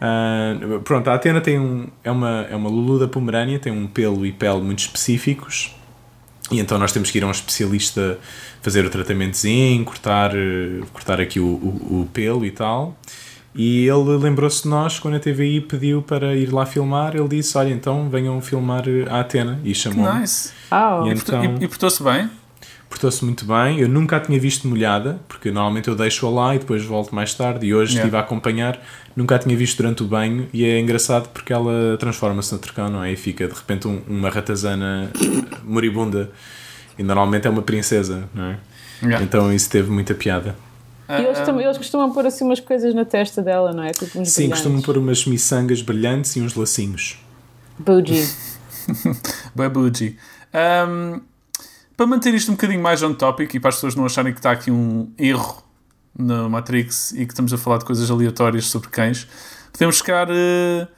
Ah, 0.00 0.54
pronto, 0.82 1.08
a 1.08 1.14
Atena 1.14 1.40
tem 1.40 1.58
um, 1.58 1.86
é, 2.02 2.10
uma, 2.10 2.46
é 2.50 2.56
uma 2.56 2.70
Lulu 2.70 2.98
da 2.98 3.06
Pomerânia, 3.06 3.58
tem 3.58 3.70
um 3.70 3.86
pelo 3.86 4.24
e 4.24 4.32
pele 4.32 4.62
muito 4.62 4.78
específicos 4.78 5.76
E 6.50 6.58
então 6.58 6.78
nós 6.78 6.90
temos 6.90 7.10
que 7.10 7.18
ir 7.18 7.24
a 7.24 7.26
um 7.26 7.30
especialista 7.30 8.18
fazer 8.62 8.84
o 8.84 8.90
tratamentozinho, 8.90 9.84
cortar, 9.84 10.32
cortar 10.92 11.20
aqui 11.20 11.38
o, 11.38 11.44
o, 11.44 12.00
o 12.00 12.08
pelo 12.12 12.46
e 12.46 12.50
tal. 12.50 12.96
E 13.54 13.86
ele 13.86 14.16
lembrou-se 14.16 14.62
de 14.62 14.68
nós 14.68 14.98
quando 14.98 15.16
a 15.16 15.20
TVI 15.20 15.60
pediu 15.60 16.02
para 16.02 16.36
ir 16.36 16.52
lá 16.52 16.64
filmar. 16.64 17.16
Ele 17.16 17.28
disse: 17.28 17.58
Olha, 17.58 17.70
então 17.70 18.08
venham 18.08 18.40
filmar 18.40 18.84
a 19.10 19.20
Atena. 19.20 19.60
E 19.64 19.74
chamou. 19.74 20.12
Nice. 20.14 20.52
Oh. 20.70 21.06
E 21.06 21.10
E, 21.10 21.12
então 21.12 21.58
e 21.60 21.66
portou-se 21.66 22.02
bem? 22.02 22.30
Portou-se 22.90 23.24
muito 23.24 23.46
bem. 23.46 23.78
Eu 23.80 23.88
nunca 23.88 24.16
a 24.16 24.20
tinha 24.20 24.38
visto 24.38 24.68
molhada, 24.68 25.18
porque 25.26 25.50
normalmente 25.50 25.88
eu 25.88 25.94
deixo-a 25.94 26.28
lá 26.30 26.54
e 26.54 26.58
depois 26.58 26.84
volto 26.84 27.14
mais 27.14 27.32
tarde. 27.32 27.64
E 27.66 27.72
hoje 27.74 27.92
Yeah. 27.92 28.00
estive 28.08 28.16
a 28.16 28.20
acompanhar, 28.20 28.78
nunca 29.16 29.36
a 29.36 29.38
tinha 29.38 29.56
visto 29.56 29.78
durante 29.78 30.02
o 30.02 30.06
banho. 30.06 30.46
E 30.52 30.64
é 30.64 30.78
engraçado 30.78 31.28
porque 31.30 31.52
ela 31.52 31.96
transforma-se 31.98 32.52
no 32.52 32.58
tricão, 32.58 32.90
não 32.90 33.02
é? 33.02 33.12
E 33.12 33.16
fica 33.16 33.46
de 33.48 33.54
repente 33.54 33.88
um- 33.88 34.02
uma 34.06 34.28
ratazana 34.28 35.10
moribunda. 35.64 36.30
E 36.98 37.02
normalmente 37.02 37.46
é 37.46 37.50
uma 37.50 37.62
princesa, 37.62 38.28
não 38.34 38.44
é? 38.44 38.58
Yeah. 39.02 39.24
Então 39.24 39.50
isso 39.50 39.70
teve 39.70 39.90
muita 39.90 40.14
piada. 40.14 40.54
E 41.08 41.12
eles, 41.22 41.38
Ah, 41.38 41.44
tam- 41.44 41.60
eles 41.60 41.78
costumam 41.78 42.12
pôr 42.12 42.26
assim 42.26 42.44
umas 42.44 42.60
coisas 42.60 42.94
na 42.94 43.04
testa 43.04 43.40
dela, 43.42 43.72
não 43.72 43.82
é? 43.82 43.90
Tipo 43.92 44.06
Sim, 44.06 44.20
brilhantes. 44.22 44.48
costumam 44.50 44.82
pôr 44.82 44.98
umas 44.98 45.24
miçangas 45.26 45.80
brilhantes 45.80 46.36
e 46.36 46.40
uns 46.40 46.54
lacinhos. 46.54 47.18
Bougie. 47.78 48.28
Babuji. 49.54 50.16
Um, 50.54 51.20
para 52.00 52.06
manter 52.06 52.32
isto 52.32 52.50
um 52.50 52.54
bocadinho 52.54 52.80
mais 52.80 53.02
on 53.02 53.12
topic 53.12 53.52
e 53.52 53.60
para 53.60 53.68
as 53.68 53.74
pessoas 53.74 53.94
não 53.94 54.06
acharem 54.06 54.32
que 54.32 54.38
está 54.38 54.50
aqui 54.50 54.70
um 54.70 55.12
erro 55.18 55.62
na 56.18 56.48
Matrix 56.48 57.12
e 57.12 57.26
que 57.26 57.32
estamos 57.34 57.52
a 57.52 57.58
falar 57.58 57.76
de 57.76 57.84
coisas 57.84 58.10
aleatórias 58.10 58.68
sobre 58.68 58.88
cães, 58.88 59.28
podemos 59.70 59.98
ficar 59.98 60.26
eh, 60.30 60.88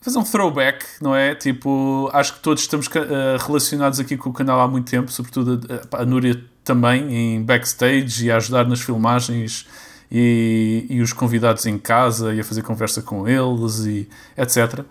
fazer 0.00 0.18
um 0.18 0.22
throwback, 0.22 0.86
não 1.02 1.14
é? 1.14 1.34
Tipo, 1.34 2.08
acho 2.14 2.32
que 2.32 2.40
todos 2.40 2.62
estamos 2.62 2.88
eh, 2.96 3.36
relacionados 3.46 4.00
aqui 4.00 4.16
com 4.16 4.30
o 4.30 4.32
canal 4.32 4.58
há 4.58 4.66
muito 4.66 4.90
tempo, 4.90 5.12
sobretudo 5.12 5.60
a, 5.92 6.00
a 6.00 6.06
Núria 6.06 6.42
também, 6.64 7.14
em 7.14 7.42
backstage 7.42 8.24
e 8.24 8.30
a 8.30 8.38
ajudar 8.38 8.66
nas 8.66 8.80
filmagens 8.80 9.66
e, 10.10 10.86
e 10.88 11.02
os 11.02 11.12
convidados 11.12 11.66
em 11.66 11.76
casa 11.76 12.34
e 12.34 12.40
a 12.40 12.44
fazer 12.44 12.62
conversa 12.62 13.02
com 13.02 13.28
eles 13.28 13.80
e 13.80 14.08
etc. 14.34 14.82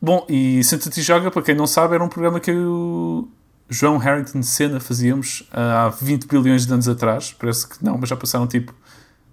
Bom, 0.00 0.24
e 0.26 0.64
Senta-te 0.64 1.02
Joga, 1.02 1.30
para 1.30 1.42
quem 1.42 1.54
não 1.54 1.66
sabe, 1.66 1.96
era 1.96 2.02
um 2.02 2.08
programa 2.08 2.40
que 2.40 2.50
eu 2.50 3.28
João 3.68 3.98
Harrington 3.98 4.42
Senna 4.42 4.78
fazíamos 4.80 5.42
ah, 5.52 5.86
há 5.86 5.88
20 5.88 6.26
bilhões 6.26 6.66
de 6.66 6.72
anos 6.72 6.88
atrás. 6.88 7.34
Parece 7.38 7.68
que 7.68 7.84
não, 7.84 7.98
mas 7.98 8.08
já 8.08 8.16
passaram 8.16 8.46
tipo 8.46 8.74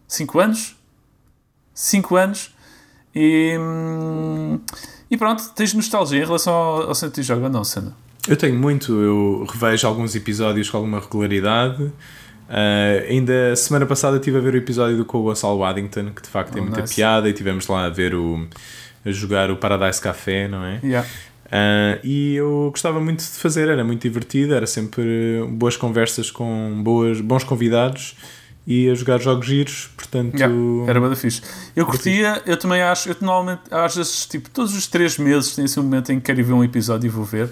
5 0.07 0.39
anos. 0.39 0.75
5 1.73 2.15
anos. 2.15 2.53
E, 3.15 3.55
hum, 3.59 4.59
e 5.09 5.17
pronto, 5.17 5.43
tens 5.55 5.73
nostalgia 5.73 6.21
em 6.21 6.25
relação 6.25 6.53
ao, 6.53 6.87
ao 6.89 6.95
Senta-te 6.95 7.21
e 7.21 7.23
Joga, 7.23 7.47
não, 7.49 7.63
Senna? 7.63 7.95
Eu 8.27 8.35
tenho 8.37 8.55
muito, 8.57 8.91
eu 8.93 9.45
revejo 9.51 9.85
alguns 9.87 10.15
episódios 10.15 10.69
com 10.69 10.77
alguma 10.77 10.99
regularidade. 10.99 11.91
Ah, 12.49 13.03
ainda 13.07 13.55
semana 13.55 13.85
passada 13.85 14.17
estive 14.17 14.37
a 14.37 14.41
ver 14.41 14.53
o 14.55 14.57
episódio 14.57 14.97
do 14.97 15.05
com 15.05 15.19
o 15.19 15.23
Gonçalo 15.23 15.59
Waddington, 15.59 16.11
que 16.11 16.21
de 16.21 16.29
facto 16.29 16.53
tem 16.53 16.61
Oh, 16.61 16.65
muita 16.65 16.81
nice. 16.81 16.95
piada, 16.95 17.29
e 17.29 17.33
tivemos 17.33 17.67
lá 17.67 17.85
a 17.85 17.89
ver 17.89 18.15
o 18.15 18.47
a 19.05 19.11
jogar 19.11 19.51
o 19.51 19.57
Paradise 19.57 19.99
Café, 19.99 20.47
não 20.47 20.63
é? 20.63 20.79
Yeah. 20.81 21.05
Ah, 21.51 21.99
e 22.03 22.35
eu 22.35 22.69
gostava 22.71 22.99
muito 22.99 23.19
de 23.19 23.29
fazer, 23.31 23.67
era 23.69 23.83
muito 23.83 24.01
divertido, 24.01 24.53
era 24.55 24.65
sempre 24.65 25.03
boas 25.51 25.77
conversas 25.77 26.31
com 26.31 26.81
boas, 26.83 27.21
bons 27.21 27.43
convidados 27.43 28.15
e 28.65 28.89
a 28.89 28.95
jogar 28.95 29.19
jogos 29.21 29.45
giros, 29.45 29.89
portanto. 29.95 30.33
Yeah, 30.35 30.55
era 30.87 30.99
bada 31.01 31.15
fixe. 31.15 31.41
Eu 31.75 31.85
curtia, 31.85 32.41
eu 32.45 32.57
também 32.57 32.81
acho, 32.81 33.09
eu 33.09 33.15
normalmente, 33.21 33.61
às 33.69 33.95
vezes, 33.95 34.25
tipo, 34.25 34.49
todos 34.49 34.73
os 34.75 34.87
3 34.87 35.17
meses 35.17 35.53
tem 35.55 35.65
assim 35.65 35.79
um 35.79 35.83
momento 35.83 36.11
em 36.11 36.19
que 36.19 36.25
quero 36.25 36.43
ver 36.43 36.53
um 36.53 36.63
episódio 36.63 37.07
e 37.07 37.09
vou 37.09 37.25
ver. 37.25 37.49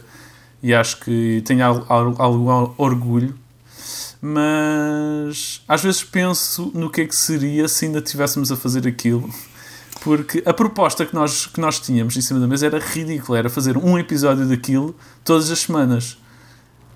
E 0.64 0.74
acho 0.74 1.00
que 1.02 1.42
tenho 1.46 1.64
al- 1.66 1.86
al- 1.90 2.16
algum 2.18 2.74
orgulho. 2.78 3.36
Mas 4.22 5.62
às 5.68 5.82
vezes 5.84 6.04
penso 6.04 6.72
no 6.74 6.90
que 6.90 7.02
é 7.02 7.06
que 7.06 7.16
seria 7.16 7.68
se 7.68 7.86
ainda 7.86 8.00
estivéssemos 8.00 8.52
a 8.52 8.56
fazer 8.56 8.88
aquilo. 8.88 9.30
Porque 10.02 10.42
a 10.46 10.54
proposta 10.54 11.06
que 11.06 11.14
nós, 11.14 11.46
que 11.46 11.60
nós 11.62 11.80
tínhamos 11.80 12.18
em 12.18 12.22
cima 12.22 12.40
da 12.40 12.48
mesa 12.48 12.66
era 12.66 12.80
ridícula. 12.80 13.38
Era 13.38 13.50
fazer 13.50 13.78
um 13.78 13.98
episódio 13.98 14.46
daquilo 14.48 14.96
todas 15.24 15.50
as 15.52 15.60
semanas. 15.60 16.18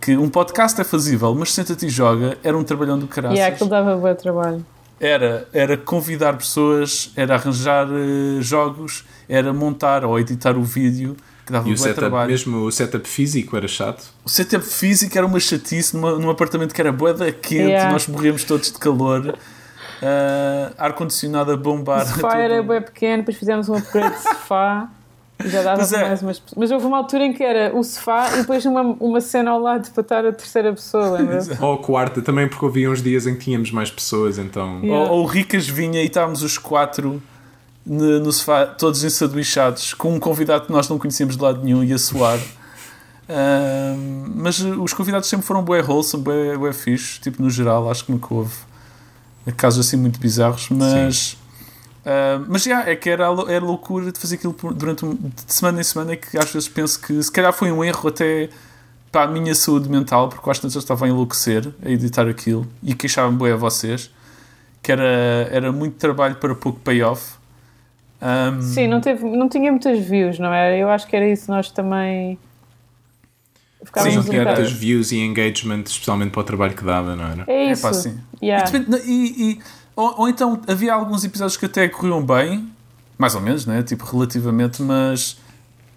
Que 0.02 0.18
um 0.18 0.28
podcast 0.30 0.80
é 0.82 0.84
fazível, 0.84 1.34
mas 1.36 1.54
senta-te 1.54 1.86
e 1.86 1.90
joga 1.90 2.38
era 2.44 2.58
um 2.58 2.64
trabalhão 2.64 2.98
do 3.00 3.08
caralho. 3.08 3.34
E 3.36 3.38
yeah, 3.38 3.54
aquilo 3.56 3.70
dava 3.70 3.96
bom 3.96 4.14
trabalho. 4.16 4.66
Era, 5.00 5.48
era 5.54 5.76
convidar 5.78 6.38
pessoas, 6.38 7.12
era 7.16 7.36
arranjar 7.36 7.88
eh, 7.92 8.42
jogos, 8.42 9.04
era 9.28 9.52
montar 9.54 10.06
ou 10.06 10.18
editar 10.20 10.56
o 10.58 10.64
vídeo, 10.64 11.18
que 11.46 11.52
dava 11.52 11.68
E 11.68 11.72
um 11.72 11.74
o 11.74 11.78
bom 11.78 11.84
setup, 11.84 12.00
trabalho. 12.00 12.32
mesmo 12.32 12.58
o 12.66 12.72
setup 12.72 13.08
físico 13.08 13.58
era 13.58 13.68
chato. 13.68 14.06
O 14.24 14.30
setup 14.30 14.64
físico 14.66 15.18
era 15.18 15.28
uma 15.28 15.40
chatice 15.40 15.96
numa, 15.96 16.18
num 16.18 16.30
apartamento 16.30 16.74
que 16.74 16.80
era 16.80 16.92
boeda 16.94 17.30
quente, 17.32 17.64
Yeah. 17.66 17.92
nós 17.92 18.08
morríamos 18.08 18.44
todos 18.46 18.72
de 18.72 18.78
calor, 18.80 19.36
ah, 20.02 20.72
ar-condicionado 20.78 21.52
a 21.52 21.56
O 21.56 21.58
bombar. 21.58 22.06
sofá 22.06 22.30
tudo. 22.30 22.40
era 22.42 22.64
bem 22.64 22.82
pequeno, 22.82 23.18
depois 23.18 23.38
fizemos 23.38 23.70
um 23.70 23.76
upgrade 23.76 24.16
de 24.16 24.22
sofá 24.22 24.90
e 25.44 25.50
já 25.50 25.64
dava 25.64 25.78
Mas 25.78 25.94
é. 25.94 26.08
mais 26.08 26.22
umas 26.22 26.40
pessoas. 26.40 26.58
Mas 26.58 26.72
houve 26.72 26.86
uma 26.86 26.98
altura 26.98 27.26
em 27.26 27.34
que 27.34 27.44
era 27.44 27.76
o 27.76 27.84
sofá 27.84 28.34
e 28.34 28.38
depois 28.38 28.66
uma, 28.66 28.82
uma 29.00 29.22
cena 29.22 29.52
ao 29.52 29.60
lado 29.60 29.90
para 29.92 30.02
estar 30.02 30.26
a 30.26 30.32
terceira 30.32 30.72
pessoa, 30.74 31.10
lembra? 31.10 31.40
Ou 31.62 31.78
quarta 31.78 32.22
também, 32.22 32.48
porque 32.48 32.66
havia 32.66 32.90
uns 32.90 33.02
dias 33.02 33.28
em 33.28 33.34
que 33.36 33.46
tínhamos 33.46 33.72
mais 33.72 33.92
pessoas, 33.92 34.38
então. 34.38 34.80
Yeah. 34.82 35.12
Ou, 35.12 35.18
ou 35.18 35.24
o 35.24 35.26
Ricas 35.26 35.68
vinha 35.68 36.02
e 36.02 36.06
estávamos 36.06 36.42
os 36.42 36.58
quatro 36.58 37.22
no, 37.86 38.20
no 38.20 38.32
sofá, 38.32 38.66
todos 38.66 39.04
ensaduichados, 39.04 39.94
com 39.94 40.14
um 40.14 40.20
convidado 40.20 40.66
que 40.66 40.72
nós 40.72 40.90
não 40.90 40.98
conhecíamos 40.98 41.36
de 41.38 41.44
lado 41.44 41.62
nenhum 41.64 41.84
e 41.84 41.94
a 41.94 41.98
suar. 41.98 42.40
Ah, 43.28 43.96
mas 44.36 44.60
os 44.60 44.94
convidados 44.94 45.28
sempre 45.28 45.46
foram 45.46 45.64
bué 45.64 45.82
wholesome, 45.82 46.24
bué, 46.24 46.58
bué 46.58 46.74
fixe, 46.74 47.20
tipo 47.20 47.42
no 47.42 47.50
geral, 47.50 47.90
acho 47.90 48.06
que 48.06 48.12
nunca 48.12 48.34
houve 48.34 48.54
casos 49.54 49.86
assim 49.88 49.98
muito 49.98 50.20
bizarros, 50.20 50.70
mas. 50.70 51.38
ah, 52.06 52.42
mas 52.48 52.64
já, 52.64 52.82
é 52.90 52.96
que 52.96 53.10
era, 53.10 53.26
era 53.48 53.64
loucura 53.64 54.12
de 54.12 54.20
fazer 54.20 54.36
aquilo 54.36 54.54
por- 54.54 54.74
durante 54.74 55.06
um, 55.06 55.14
de 55.14 55.54
semana 55.54 55.80
em 55.82 55.84
semana 55.84 56.14
é 56.14 56.16
que 56.16 56.38
às 56.38 56.52
vezes 56.52 56.68
penso 56.70 57.00
que 57.00 57.22
se 57.22 57.32
calhar 57.32 57.52
foi 57.54 57.72
um 57.72 57.84
erro 57.84 58.10
até 58.10 58.50
para 59.12 59.24
a 59.24 59.28
minha 59.28 59.56
saúde 59.56 59.90
mental, 59.90 60.28
porque 60.30 60.50
às 60.50 60.58
vezes 60.60 60.76
eu 60.76 60.80
estava 60.80 61.06
a 61.06 61.10
enlouquecer 61.10 61.68
a 61.86 61.90
editar 61.90 62.28
aquilo 62.28 62.68
e 62.84 62.94
queixava-me 62.94 63.38
bem 63.38 63.52
a 63.54 63.56
vocês 63.56 64.12
que 64.84 64.92
era, 64.92 65.48
era 65.52 65.72
muito 65.72 65.96
trabalho 65.96 66.36
para 66.36 66.54
pouco 66.54 66.80
payoff. 66.82 67.36
Um, 68.22 68.62
Sim, 68.62 68.88
não, 68.88 69.02
teve, 69.02 69.24
não 69.26 69.50
tinha 69.50 69.72
muitas 69.72 70.00
views, 70.00 70.38
não 70.38 70.54
era? 70.54 70.76
Eu 70.78 70.90
acho 70.90 71.08
que 71.08 71.16
era 71.16 71.28
isso, 71.28 71.50
nós 71.50 71.72
também 71.72 72.38
Sim, 74.04 74.22
tinha 74.30 74.44
tantas 74.46 74.72
views 74.72 75.12
e 75.12 75.18
engagement, 75.20 75.84
especialmente 75.86 76.32
para 76.32 76.42
o 76.42 76.44
trabalho 76.44 76.74
que 76.76 76.84
dava, 76.84 77.16
não 77.16 77.26
era? 77.26 77.44
É 77.48 77.68
É 77.68 77.72
isso. 77.72 77.82
pá, 77.82 77.94
sim. 77.94 78.18
Yeah. 78.42 78.70
E 79.06 79.12
e- 79.12 79.52
e- 79.52 79.60
ou, 79.96 80.22
ou 80.22 80.30
então 80.30 80.62
havia 80.68 80.94
alguns 80.94 81.24
episódios 81.24 81.56
que 81.58 81.66
até 81.66 81.88
corriam 81.88 82.22
bem, 82.26 82.70
mais 83.18 83.34
ou 83.36 83.42
menos, 83.42 83.66
né? 83.66 83.82
Tipo, 83.84 84.06
relativamente, 84.06 84.82
mas. 84.82 85.38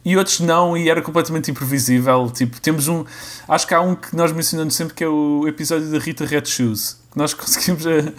E 0.04 0.16
outros 0.16 0.40
não, 0.40 0.76
e 0.76 0.88
era 0.88 1.02
completamente 1.02 1.50
imprevisível. 1.50 2.30
Tipo, 2.32 2.60
temos 2.60 2.86
um. 2.88 3.04
Acho 3.48 3.66
que 3.66 3.74
há 3.74 3.80
um 3.80 3.94
que 3.94 4.14
nós 4.16 4.30
mencionamos 4.32 4.74
sempre 4.74 4.94
que 4.94 5.02
é 5.04 5.08
o 5.08 5.46
episódio 5.48 5.90
da 5.90 5.98
Rita 5.98 6.24
Red 6.24 6.46
Shoes. 6.46 6.98
Que 7.10 7.18
nós 7.18 7.34
conseguimos 7.34 7.84
a, 7.86 8.12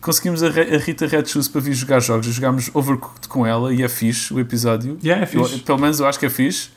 conseguimos 0.00 0.42
a, 0.42 0.46
a 0.48 0.78
Rita 0.78 1.06
Red 1.06 1.26
Shoes 1.26 1.46
para 1.46 1.60
vir 1.60 1.74
jogar 1.74 2.00
jogos. 2.00 2.26
Jogámos 2.26 2.70
Overcooked 2.74 3.28
com 3.28 3.46
ela 3.46 3.72
e 3.72 3.82
é 3.82 3.88
fixe 3.88 4.32
o 4.32 4.40
episódio. 4.40 4.98
Yeah, 5.04 5.22
é 5.22 5.26
fixe. 5.26 5.52
Eu- 5.52 5.58
pelo 5.60 5.78
menos 5.78 6.00
eu 6.00 6.06
acho 6.06 6.18
que 6.18 6.26
é 6.26 6.30
fixe. 6.30 6.70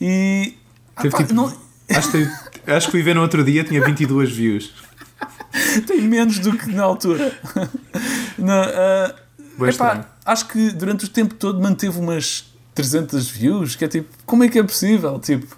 E. 0.00 0.54
ah, 0.96 1.02
Teve 1.02 1.12
pá, 1.12 1.18
tipo- 1.22 1.34
não- 1.34 1.52
Acho, 1.96 2.10
que, 2.12 2.70
acho 2.70 2.86
que 2.86 2.90
fui 2.92 3.02
ver 3.02 3.14
no 3.14 3.22
outro 3.22 3.44
dia, 3.44 3.64
tinha 3.64 3.82
22 3.84 4.30
views. 4.32 4.72
tem 5.86 6.00
menos 6.02 6.38
do 6.38 6.56
que 6.56 6.70
na 6.72 6.82
altura. 6.84 7.32
Ah, 8.48 9.14
Bué 9.56 9.70
epá, 9.70 10.06
acho 10.24 10.48
que 10.48 10.70
durante 10.70 11.04
o 11.04 11.08
tempo 11.08 11.34
todo 11.34 11.60
manteve 11.60 11.98
umas 11.98 12.52
300 12.74 13.28
views, 13.30 13.76
que 13.76 13.84
é 13.84 13.88
tipo, 13.88 14.08
como 14.24 14.44
é 14.44 14.48
que 14.48 14.58
é 14.58 14.62
possível? 14.62 15.18
Tipo, 15.18 15.56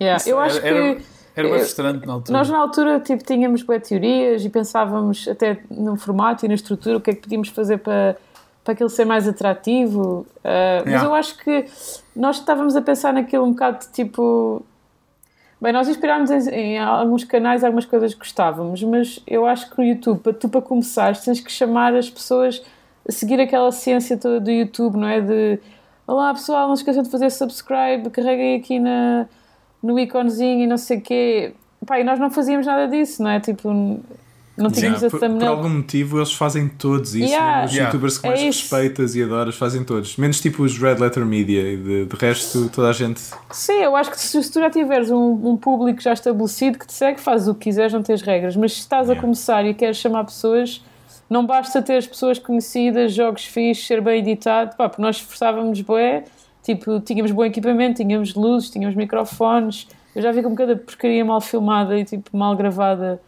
Yeah. 0.00 0.22
Eu 0.28 0.38
acho 0.38 0.58
era, 0.58 0.94
que 0.94 1.02
era 1.34 1.48
bem 1.48 1.58
frustrante 1.58 2.06
na 2.06 2.12
altura. 2.12 2.38
nós 2.38 2.48
na 2.48 2.58
altura 2.58 3.00
tipo, 3.00 3.24
tínhamos 3.24 3.62
boas 3.64 3.82
teorias 3.88 4.44
e 4.44 4.48
pensávamos 4.48 5.26
até 5.26 5.60
no 5.68 5.96
formato 5.96 6.44
e 6.44 6.48
na 6.48 6.54
estrutura 6.54 6.98
o 6.98 7.00
que 7.00 7.10
é 7.10 7.14
que 7.14 7.22
podíamos 7.22 7.48
fazer 7.48 7.78
para, 7.78 8.16
para 8.62 8.74
aquilo 8.74 8.88
ser 8.88 9.04
mais 9.04 9.26
atrativo. 9.26 10.24
Uh, 10.36 10.44
Mas 10.44 10.86
Yeah. 10.86 11.04
eu 11.08 11.14
acho 11.16 11.36
que 11.38 11.64
nós 12.14 12.36
estávamos 12.36 12.76
a 12.76 12.80
pensar 12.80 13.12
naquilo 13.12 13.44
um 13.44 13.50
bocado 13.50 13.80
de 13.80 13.88
tipo. 13.92 14.64
Bem, 15.60 15.72
nós 15.72 15.88
inspirámos 15.88 16.30
em, 16.30 16.48
em 16.50 16.78
alguns 16.78 17.24
canais 17.24 17.64
algumas 17.64 17.84
coisas 17.84 18.14
que 18.14 18.20
gostávamos, 18.20 18.82
mas 18.84 19.20
eu 19.26 19.44
acho 19.44 19.68
que 19.70 19.80
o 19.80 19.84
YouTube, 19.84 20.20
para 20.20 20.32
tu 20.32 20.48
para 20.48 20.62
começares, 20.62 21.20
tens 21.24 21.40
que 21.40 21.50
chamar 21.50 21.94
as 21.94 22.08
pessoas 22.08 22.62
a 23.08 23.10
seguir 23.10 23.40
aquela 23.40 23.72
ciência 23.72 24.16
toda 24.16 24.38
do 24.38 24.50
YouTube, 24.50 24.96
não 24.96 25.08
é? 25.08 25.20
De 25.20 25.60
Olá 26.08 26.32
pessoal, 26.32 26.68
não 26.68 26.74
esqueçam 26.74 27.02
de 27.02 27.10
fazer 27.10 27.28
subscribe, 27.28 28.08
carreguem 28.10 28.56
aqui 28.56 28.78
na, 28.78 29.26
no 29.82 29.98
íconezinho 29.98 30.64
e 30.64 30.66
não 30.66 30.78
sei 30.78 30.96
o 30.96 31.00
quê. 31.02 31.54
Pá, 31.86 32.00
e 32.00 32.04
nós 32.04 32.18
não 32.18 32.30
fazíamos 32.30 32.64
nada 32.66 32.88
disso, 32.88 33.22
não 33.22 33.30
é? 33.30 33.38
Tipo, 33.38 34.00
não 34.58 34.70
tínhamos 34.70 35.00
Yeah, 35.00 35.06
a 35.06 35.10
por, 35.10 35.20
por 35.20 35.28
thumbnail. 35.28 35.52
algum 35.52 35.68
motivo 35.68 36.18
eles 36.18 36.32
fazem 36.32 36.68
todos 36.68 37.14
isso, 37.14 37.28
Yeah. 37.30 37.64
os 37.64 37.72
Yeah. 37.72 37.88
youtubers 37.92 38.18
que 38.18 38.26
É 38.26 38.30
mais 38.30 38.42
isso. 38.42 38.60
respeitas 38.62 39.14
e 39.16 39.22
adoras 39.22 39.54
fazem 39.56 39.84
todos. 39.84 40.16
Menos 40.16 40.40
tipo 40.40 40.62
os 40.62 40.76
Red 40.78 40.96
Letter 40.96 41.24
Media 41.24 41.60
e 41.72 41.76
de, 41.76 42.04
de 42.06 42.16
resto 42.16 42.68
toda 42.68 42.88
a 42.88 42.92
gente. 42.92 43.20
Sim, 43.50 43.72
eu 43.82 43.94
acho 43.96 44.10
que 44.10 44.20
se, 44.20 44.42
se 44.42 44.52
tu 44.52 44.60
já 44.60 44.68
tiveres 44.70 45.10
um, 45.10 45.50
um 45.50 45.56
público 45.56 46.00
já 46.02 46.12
estabelecido 46.12 46.78
que 46.78 46.86
te 46.86 46.92
segue, 46.92 47.20
fazes 47.20 47.48
o 47.48 47.54
que 47.54 47.60
quiseres, 47.64 47.92
não 47.92 48.02
tens 48.02 48.20
regras. 48.22 48.56
Mas 48.56 48.72
se 48.74 48.80
estás 48.80 49.08
a 49.08 49.16
começar 49.16 49.64
e 49.64 49.72
queres 49.74 49.96
chamar 49.96 50.24
pessoas, 50.24 50.82
não 51.30 51.46
basta 51.46 51.80
ter 51.82 51.96
as 51.96 52.06
pessoas 52.06 52.38
conhecidas, 52.38 53.12
jogos 53.12 53.44
fixos, 53.44 53.86
ser 53.86 54.00
bem 54.00 54.18
editado, 54.20 54.76
pá, 54.76 54.88
porque 54.88 55.02
nós 55.02 55.16
esforçávamos 55.16 55.80
bué, 55.82 56.24
tipo, 56.62 57.00
tínhamos 57.00 57.30
bom 57.30 57.44
equipamento, 57.44 58.02
tínhamos 58.02 58.34
luzes, 58.34 58.70
tínhamos 58.70 58.96
microfones. 58.96 59.86
Eu 60.16 60.22
já 60.22 60.32
vi 60.32 60.42
como 60.42 60.56
cada 60.56 60.74
porcaria 60.74 61.24
mal 61.24 61.40
filmada 61.40 61.98
e 61.98 62.04
tipo 62.04 62.36
mal 62.36 62.56
gravada 62.56 63.20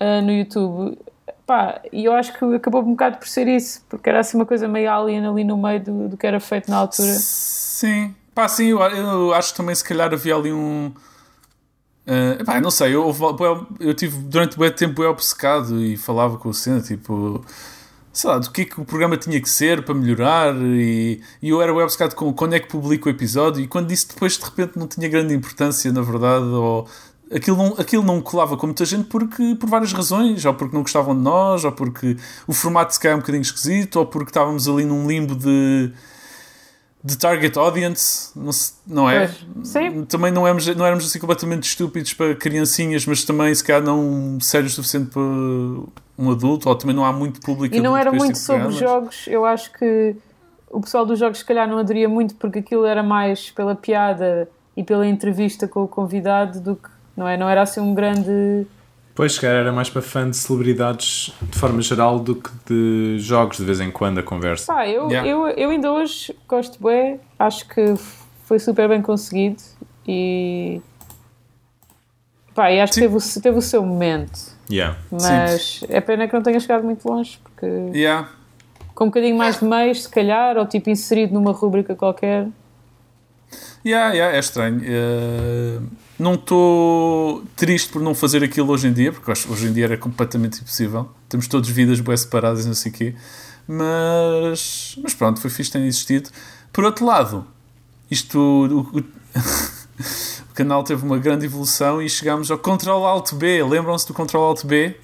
ah, 0.00 0.20
no 0.20 0.32
YouTube. 0.32 0.98
Pá, 1.46 1.80
e 1.92 2.04
eu 2.04 2.12
acho 2.12 2.32
que 2.36 2.44
acabou 2.56 2.82
um 2.82 2.90
bocado 2.90 3.18
por 3.18 3.28
ser 3.28 3.46
isso, 3.46 3.80
porque 3.88 4.08
era 4.08 4.18
assim 4.18 4.36
uma 4.36 4.44
coisa 4.46 4.66
meio 4.66 4.90
alien 4.90 5.24
ali 5.26 5.44
no 5.44 5.56
meio 5.56 5.80
do, 5.80 6.08
do 6.08 6.16
que 6.16 6.26
era 6.26 6.40
feito 6.40 6.68
na 6.68 6.78
altura. 6.78 7.12
Sim. 7.12 8.14
Pá, 8.34 8.48
sim, 8.48 8.66
eu, 8.66 8.80
eu 8.80 9.32
acho 9.32 9.54
também 9.54 9.74
se 9.74 9.84
calhar 9.84 10.12
havia 10.12 10.34
ali 10.34 10.52
um. 10.52 10.92
Uh, 12.06 12.44
pá, 12.44 12.60
não 12.60 12.70
sei, 12.70 12.94
eu, 12.94 13.04
houve- 13.04 13.66
eu 13.80 13.94
tive 13.94 14.18
durante 14.18 14.58
muito 14.58 14.76
tempo 14.76 15.00
bem 15.00 15.10
obcecado 15.10 15.82
e 15.82 15.96
falava 15.96 16.36
com 16.36 16.48
o 16.48 16.54
Senna, 16.54 16.80
tipo, 16.80 17.44
sei 18.12 18.30
lá, 18.30 18.38
do 18.38 18.50
que 18.50 18.62
é 18.62 18.64
que 18.64 18.80
o 18.80 18.84
programa 18.84 19.16
tinha 19.16 19.40
que 19.40 19.48
ser 19.48 19.84
para 19.84 19.94
melhorar 19.94 20.54
e, 20.56 21.20
e 21.42 21.48
eu 21.48 21.60
era 21.60 21.72
bem 21.72 21.82
obcecado 21.82 22.14
com 22.14 22.32
quando 22.32 22.54
é 22.54 22.60
que 22.60 22.68
publico 22.68 23.08
o 23.08 23.10
episódio 23.10 23.60
e 23.62 23.66
quando 23.66 23.90
isso 23.90 24.08
depois 24.08 24.38
de 24.38 24.44
repente 24.44 24.78
não 24.78 24.86
tinha 24.86 25.08
grande 25.08 25.34
importância, 25.34 25.90
na 25.92 26.00
verdade, 26.00 26.44
ou 26.44 26.86
aquilo 27.34 27.56
não, 27.56 27.66
aquilo 27.78 28.02
não 28.02 28.20
colava 28.20 28.56
com 28.56 28.66
muita 28.66 28.84
gente 28.84 29.04
porque, 29.08 29.54
por 29.54 29.68
várias 29.68 29.92
razões, 29.92 30.44
ou 30.44 30.54
porque 30.54 30.74
não 30.74 30.82
gostavam 30.82 31.14
de 31.16 31.22
nós, 31.22 31.64
ou 31.64 31.72
porque 31.72 32.16
o 32.46 32.52
formato 32.52 32.92
se 32.94 33.00
calhar 33.00 33.14
é 33.14 33.16
um 33.16 33.20
bocadinho 33.20 33.42
esquisito, 33.42 33.96
ou 33.96 34.06
porque 34.06 34.30
estávamos 34.30 34.68
ali 34.68 34.84
num 34.84 35.06
limbo 35.06 35.34
de 35.34 35.92
de 37.04 37.16
target 37.16 37.56
audience, 37.56 38.32
não, 38.36 38.50
se- 38.50 38.72
não 38.84 39.08
é? 39.08 39.28
Pois, 39.28 39.68
sim. 39.68 40.04
Também 40.06 40.32
não 40.32 40.44
éramos, 40.44 40.66
não 40.74 40.84
éramos 40.84 41.04
assim 41.06 41.20
completamente 41.20 41.62
estúpidos 41.62 42.12
para 42.14 42.34
criancinhas, 42.34 43.06
mas 43.06 43.22
também 43.24 43.54
se 43.54 43.62
calhar 43.62 43.80
não 43.80 44.38
sérios 44.40 44.72
o 44.72 44.76
suficiente 44.76 45.10
para 45.12 45.22
um 45.22 46.30
adulto, 46.32 46.68
ou 46.68 46.74
também 46.74 46.96
não 46.96 47.04
há 47.04 47.12
muito 47.12 47.40
público 47.40 47.72
E 47.76 47.80
não 47.80 47.96
era 47.96 48.10
muito 48.10 48.34
tipo 48.34 48.38
sobre 48.40 48.62
programas. 48.62 48.80
jogos, 48.80 49.24
eu 49.28 49.44
acho 49.44 49.72
que 49.72 50.16
o 50.68 50.80
pessoal 50.80 51.06
dos 51.06 51.16
jogos 51.20 51.38
se 51.38 51.44
calhar 51.44 51.68
não 51.68 51.78
aderia 51.78 52.08
muito 52.08 52.34
porque 52.34 52.58
aquilo 52.58 52.84
era 52.84 53.04
mais 53.04 53.50
pela 53.52 53.76
piada 53.76 54.48
e 54.76 54.82
pela 54.82 55.06
entrevista 55.06 55.68
com 55.68 55.84
o 55.84 55.88
convidado 55.88 56.58
do 56.60 56.74
que, 56.74 56.88
não 57.16 57.26
é? 57.26 57.36
Não 57.36 57.48
era 57.48 57.62
assim 57.62 57.80
um 57.80 57.94
grande... 57.94 58.66
Pois, 59.14 59.32
se 59.32 59.40
calhar 59.40 59.56
era 59.56 59.72
mais 59.72 59.88
para 59.88 60.02
fã 60.02 60.28
de 60.28 60.36
celebridades 60.36 61.32
de 61.50 61.58
forma 61.58 61.80
geral 61.80 62.18
do 62.18 62.34
que 62.36 62.50
de 62.66 63.18
jogos 63.18 63.56
de 63.56 63.64
vez 63.64 63.80
em 63.80 63.90
quando 63.90 64.18
a 64.18 64.22
conversa. 64.22 64.70
Pá, 64.70 64.86
eu, 64.86 65.08
Yeah. 65.08 65.26
eu, 65.28 65.48
eu 65.48 65.70
ainda 65.70 65.90
hoje 65.90 66.36
gosto 66.46 66.82
bem, 66.82 67.18
acho 67.38 67.66
que 67.66 67.94
foi 68.44 68.58
super 68.58 68.88
bem 68.88 69.00
conseguido 69.00 69.62
e... 70.06 70.82
Pá, 72.54 72.70
e 72.70 72.78
acho 72.80 72.92
que 72.92 73.00
Sim. 73.00 73.00
teve 73.08 73.16
o, 73.16 73.40
teve 73.42 73.58
o 73.58 73.62
seu 73.62 73.82
momento, 73.82 74.38
Yeah. 74.70 74.98
mas 75.10 75.82
é 75.88 76.00
pena 76.00 76.28
que 76.28 76.34
não 76.34 76.42
tenha 76.42 76.60
chegado 76.60 76.84
muito 76.84 77.08
longe 77.08 77.38
porque 77.42 77.66
Yeah. 77.96 78.28
com 78.94 79.04
um 79.04 79.06
bocadinho 79.08 79.36
mais 79.38 79.60
de 79.60 79.64
meios, 79.64 80.02
se 80.02 80.08
calhar, 80.10 80.58
ou 80.58 80.66
tipo 80.66 80.90
inserido 80.90 81.32
numa 81.32 81.52
rúbrica 81.52 81.94
qualquer. 81.94 82.48
Yeah, 83.84 84.12
yeah, 84.12 84.36
é 84.36 84.40
estranho. 84.40 84.80
Eh, 84.84 85.78
não 86.18 86.34
estou 86.34 87.44
triste 87.54 87.90
por 87.90 88.00
não 88.02 88.14
fazer 88.14 88.42
aquilo 88.42 88.70
hoje 88.70 88.88
em 88.88 88.92
dia, 88.92 89.12
porque 89.12 89.30
hoje 89.30 89.66
em 89.66 89.72
dia 89.72 89.84
era 89.84 89.96
completamente 89.96 90.60
impossível. 90.60 91.08
Temos 91.28 91.46
todos 91.46 91.68
vidas 91.68 92.00
bem 92.00 92.16
separadas 92.16 92.64
e 92.64 92.68
não 92.68 92.74
sei 92.74 92.90
o 92.90 92.94
quê. 92.94 93.14
Mas, 93.68 94.96
mas 95.02 95.14
pronto, 95.14 95.40
foi 95.40 95.50
fixe 95.50 95.70
ter 95.72 95.80
existido. 95.80 96.30
Por 96.72 96.84
outro 96.84 97.04
lado, 97.04 97.46
isto. 98.10 98.38
O, 98.38 98.98
o- 98.98 99.04
o 100.50 100.54
canal 100.54 100.82
teve 100.82 101.04
uma 101.04 101.18
grande 101.18 101.46
evolução 101.46 102.00
e 102.00 102.08
chegámos 102.08 102.50
ao 102.50 102.58
Ctrl 102.58 103.04
Alt 103.04 103.34
B. 103.34 103.62
Lembram-se 103.64 104.06
do 104.06 104.14
Ctrl 104.14 104.38
Alt 104.40 104.64
B? 104.64 104.96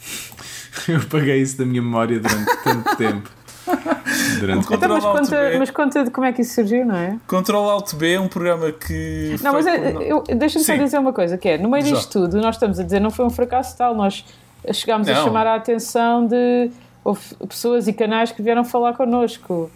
Eu 0.88 1.01
paguei 1.09 1.42
isso 1.42 1.59
da 1.59 1.66
minha 1.66 1.83
memória 1.83 2.18
durante 2.18 2.57
tanto 2.64 2.96
tempo. 2.96 3.29
Durante 4.41 4.67
Então, 4.73 4.89
mas, 4.89 5.03
Control 5.05 5.13
conta, 5.13 5.59
mas 5.59 5.71
conta 5.71 6.05
de 6.05 6.11
como 6.11 6.27
é 6.27 6.33
que 6.33 6.43
isso 6.43 6.55
surgiu, 6.55 6.85
não 6.85 6.97
é? 6.97 7.19
Ctrl 7.27 7.57
Alt 7.57 7.95
B 7.95 8.15
é 8.15 8.21
um 8.21 8.29
programa 8.29 8.71
que. 8.73 9.37
Não, 9.43 9.53
mas 9.53 9.67
é- 9.67 9.93
por- 9.93 10.03
eu- 10.03 10.23
deixa-me 10.37 10.65
só 10.65 10.73
Sim. 10.75 10.85
dizer 10.85 10.99
uma 10.99 11.13
coisa, 11.13 11.37
que 11.39 11.49
é, 11.49 11.59
no 11.59 11.69
meio 11.69 11.85
Já. 11.85 11.95
disto 11.97 12.13
tudo, 12.21 12.41
nós 12.41 12.57
estamos 12.57 12.79
a 12.79 12.83
dizer, 12.83 13.01
não 13.01 13.11
foi 13.11 13.25
um 13.25 13.31
fracasso 13.31 13.77
tal, 13.77 13.95
nós 13.95 14.25
chegámos 14.73 15.09
a 15.09 15.15
Não. 15.15 15.25
chamar 15.25 15.47
a 15.47 15.55
atenção 15.57 16.27
de 16.27 16.71
houve 17.05 17.21
pessoas 17.49 17.89
e 17.89 17.93
canais 17.93 18.31
que 18.33 18.43
vieram 18.43 18.65
falar 18.65 18.93
connosco. 18.95 19.71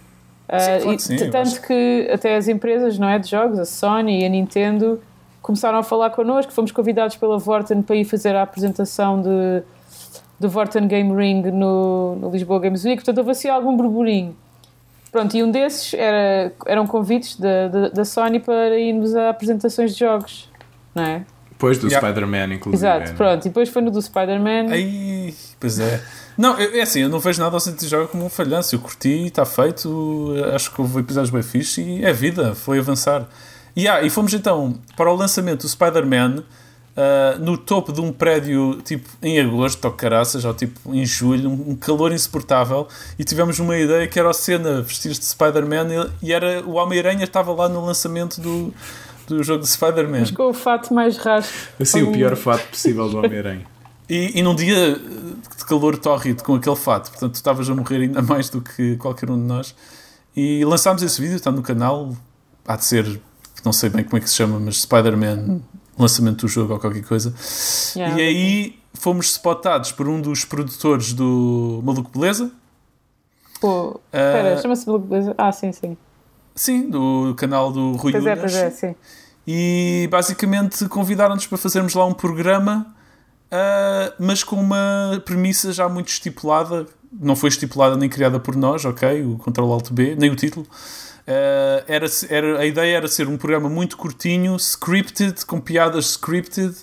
Ah, 0.49 0.59
claro 0.81 0.93
e 0.95 0.99
sim, 1.01 1.17
tanto 1.31 1.61
que 1.63 2.09
até 2.13 2.37
as 2.37 2.47
empresas 2.47 2.99
não 2.99 3.09
é, 3.09 3.19
de 3.19 3.29
jogos, 3.29 3.59
a 3.59 3.65
Sony 3.65 4.23
e 4.23 4.25
a 4.27 4.29
Nintendo, 4.29 5.01
começaram 5.43 5.79
a 5.79 5.83
falar 5.83 6.11
connosco. 6.11 6.53
Fomos 6.53 6.71
convidados 6.71 7.17
pela 7.17 7.37
Vorten 7.37 7.83
para 7.83 7.97
ir 7.97 8.05
fazer 8.05 8.37
a 8.37 8.43
apresentação 8.43 9.21
de, 9.21 9.63
do 10.39 10.49
Vorten 10.49 10.87
Game 10.87 11.15
Ring 11.15 11.43
no, 11.51 12.17
no 12.17 12.31
Lisboa 12.31 12.61
Games 12.61 12.85
Week. 12.85 12.97
Portanto, 12.97 13.19
houve 13.19 13.31
assim 13.31 13.49
algum 13.49 13.77
burburinho. 13.77 14.37
Pronto, 15.11 15.35
e 15.37 15.43
um 15.43 15.51
desses 15.51 15.95
era, 15.95 16.53
eram 16.67 16.87
convites 16.87 17.37
da, 17.39 17.69
da, 17.69 17.89
da 17.89 18.05
Sony 18.05 18.39
para 18.41 18.79
irmos 18.79 19.15
a 19.15 19.31
apresentações 19.31 19.95
de 19.95 20.01
jogos, 20.01 20.51
não 20.95 21.03
é? 21.03 21.25
Depois 21.51 21.79
do 21.79 21.87
Yeah. 21.87 22.07
Spider-Man, 22.07 22.55
inclusive. 22.55 22.87
Exato, 22.87 23.15
pronto. 23.15 23.47
E 23.47 23.49
depois 23.49 23.71
foi 23.71 23.81
no 23.81 23.91
do 23.91 24.03
Spider-Man. 24.03 24.67
Ai, 24.71 25.33
pois 25.59 25.79
é. 25.81 26.03
Não, 26.37 26.55
é 26.59 26.81
é 26.81 26.83
assim, 26.83 27.01
eu 27.01 27.09
não 27.09 27.19
vejo 27.19 27.41
nada 27.41 27.57
ao 27.57 27.61
Centro 27.61 27.81
de 27.81 27.89
Jogo 27.89 28.09
como 28.09 28.27
um 28.27 28.29
falhanço. 28.29 28.75
Eu 28.75 28.81
curti, 28.81 29.27
está 29.27 29.47
feito, 29.47 30.35
acho 30.55 30.71
que 30.71 30.81
houve 30.83 31.01
episódios 31.01 31.31
bem 31.31 31.43
fixe 31.43 31.81
e 31.81 32.05
é 32.05 32.13
vida, 32.13 32.55
foi 32.55 32.79
avançar. 32.79 33.27
E, 33.75 33.89
ah, 33.89 34.03
e 34.03 34.11
fomos 34.11 34.35
então 34.35 34.75
para 34.97 35.11
o 35.11 35.17
lançamento 35.17 35.63
do 35.63 35.69
Spider-Man 35.69 36.43
ah, 36.97 37.37
no 37.39 37.59
topo 37.59 37.93
de 37.93 38.01
um 38.01 38.11
prédio, 38.11 38.81
tipo 38.83 39.07
em 39.23 39.39
agosto, 39.39 39.85
ou 39.85 39.93
caraças, 39.93 40.45
ou 40.47 40.55
tipo 40.55 40.95
em 40.95 41.05
julho, 41.05 41.51
um, 41.51 41.71
um 41.71 41.77
calor 41.77 42.11
insuportável. 42.11 42.89
E 43.19 43.25
tivemos 43.25 43.59
uma 43.59 43.77
ideia 43.77 44.09
que 44.09 44.19
era 44.19 44.31
a 44.31 44.33
cena 44.33 44.81
vestir-se 44.81 45.21
de 45.21 45.27
Spider-Man 45.27 45.89
e, 46.23 46.29
e 46.29 46.33
era 46.33 46.63
o 46.65 46.75
Homem-Aranha 46.75 47.25
estava 47.25 47.53
lá 47.53 47.69
no 47.69 47.85
lançamento 47.85 48.41
do, 48.41 48.73
do 49.29 49.43
jogo 49.43 49.63
de 49.63 49.69
Spider-Man. 49.69 50.21
Mas 50.21 50.31
com 50.31 50.49
o 50.49 50.55
fato 50.55 50.95
mais 50.95 51.19
raso. 51.19 51.49
Assim, 51.79 52.03
o 52.03 52.13
pior 52.13 52.35
fato 52.35 52.67
possível 52.69 53.09
do 53.09 53.19
Homem-Aranha. 53.19 53.67
E, 54.09 54.39
e 54.39 54.41
num 54.41 54.55
dia 54.55 54.95
de 54.95 55.65
calor 55.65 55.99
tórrido 55.99 56.45
com 56.45 56.55
aquele 56.55 56.77
fato, 56.77 57.11
portanto 57.11 57.33
tu 57.33 57.35
estavas 57.35 57.69
a 57.69 57.75
morrer 57.75 58.03
ainda 58.03 58.23
mais 58.23 58.49
do 58.49 58.61
que 58.61 58.95
qualquer 58.99 59.29
um 59.29 59.37
de 59.37 59.43
nós. 59.43 59.75
E 60.37 60.65
lançámos 60.65 61.03
esse 61.03 61.21
vídeo, 61.21 61.35
está 61.35 61.51
no 61.51 61.61
canal, 61.61 62.17
há 62.65 62.77
de 62.77 62.85
ser, 62.85 63.21
não 63.65 63.73
sei 63.73 63.91
bem 63.91 64.05
como 64.05 64.17
é 64.19 64.21
que 64.21 64.31
se 64.31 64.37
chama, 64.37 64.61
mas 64.61 64.83
Spider-Man, 64.83 65.61
lançamento 65.99 66.43
do 66.47 66.49
jogo 66.49 66.75
ou 66.75 66.79
qualquer 66.79 67.05
coisa. 67.05 67.35
Yeah. 67.97 68.19
E 68.19 68.27
aí 68.27 68.79
fomos 68.95 69.27
spotados 69.33 69.93
por 69.93 70.09
um 70.09 70.21
dos 70.21 70.45
produtores 70.45 71.13
do 71.13 71.81
Maluco 71.85 72.11
Beleza, 72.19 72.51
Pô, 73.61 74.01
Ah, 74.13 74.61
chama-se 74.61 74.87
Maluco 74.87 75.07
Beleza? 75.07 75.35
Ah, 75.39 75.51
sim, 75.53 75.73
sim. 75.73 75.97
sim, 76.55 76.89
do 76.91 77.35
canal 77.37 77.73
do 77.73 77.93
Rui 77.93 78.13
Pois 78.13 78.27
é, 78.27 78.37
pois 78.37 78.55
é, 78.55 78.71
sim. 78.71 78.95
E 79.47 80.09
basicamente 80.11 80.87
convidaram-nos 80.89 81.47
para 81.47 81.57
fazermos 81.57 81.95
lá 81.95 82.05
um 82.05 82.13
programa, 82.13 82.95
ah, 83.51 84.13
mas 84.19 84.43
com 84.45 84.57
uma 84.57 85.23
premissa 85.25 85.73
já 85.73 85.89
muito 85.89 86.09
estipulada. 86.09 86.87
Não 87.19 87.35
foi 87.37 87.49
estipulada 87.49 87.97
nem 87.97 88.09
criada 88.09 88.39
por 88.39 88.55
nós, 88.57 88.85
ok? 88.85 89.25
O 89.25 89.39
Ctrl 89.39 89.73
Alt 89.73 89.91
B, 89.91 90.15
nem 90.17 90.31
o 90.31 90.37
título. 90.37 90.67
Ah, 91.27 91.85
era, 91.89 92.07
era, 92.29 92.61
a 92.61 92.67
ideia 92.67 92.97
era 92.97 93.09
ser 93.09 93.29
um 93.29 93.37
programa 93.37 93.69
muito 93.69 93.97
curtinho, 93.97 94.57
scripted, 94.57 95.45
com 95.45 95.61
piadas 95.61 96.13
scripted, 96.13 96.75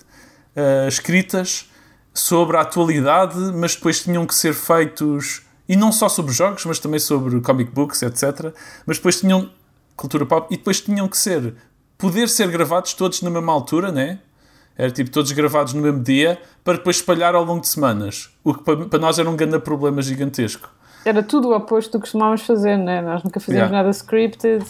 ah, 0.54 0.86
escritas 0.86 1.70
sobre 2.12 2.56
a 2.56 2.60
atualidade, 2.60 3.38
mas 3.54 3.74
depois 3.74 4.02
tinham 4.02 4.26
que 4.26 4.34
ser 4.34 4.54
feitos, 4.54 5.42
e 5.68 5.74
não 5.74 5.90
só 5.90 6.08
sobre 6.08 6.32
jogos, 6.32 6.64
mas 6.66 6.78
também 6.78 7.00
sobre 7.00 7.40
comic 7.40 7.72
books, 7.72 8.02
etc. 8.02 8.54
Mas 8.86 8.98
depois 8.98 9.20
tinham 9.20 9.50
cultura 9.96 10.26
pop, 10.26 10.52
e 10.52 10.56
depois 10.56 10.80
tinham 10.80 11.08
que 11.08 11.16
ser, 11.16 11.54
poder 11.96 12.28
ser 12.28 12.48
gravados 12.50 12.92
todos 12.94 13.22
na 13.22 13.30
mesma 13.30 13.52
altura, 13.52 13.90
né? 13.90 14.20
Era 14.76 14.90
tipo 14.90 15.08
todos 15.10 15.30
gravados 15.32 15.72
no 15.72 15.80
mesmo 15.80 16.02
dia, 16.02 16.40
para 16.64 16.74
depois 16.74 16.96
espalhar 16.96 17.34
ao 17.34 17.44
longo 17.44 17.60
de 17.60 17.68
semanas. 17.68 18.30
O 18.42 18.52
que 18.52 18.62
para 18.62 18.98
nós 18.98 19.18
era 19.18 19.30
um 19.30 19.36
grande 19.36 19.58
problema 19.60 20.02
gigantesco. 20.02 20.68
Era 21.04 21.22
tudo 21.22 21.48
o 21.48 21.56
oposto 21.56 21.92
do 21.92 21.98
que 21.98 22.02
costumávamos 22.02 22.42
fazer, 22.42 22.76
né? 22.76 23.02
Nós 23.02 23.22
nunca 23.22 23.38
fazíamos 23.40 23.70
Yeah. 23.70 23.76
nada 23.76 23.90
scripted. 23.90 24.64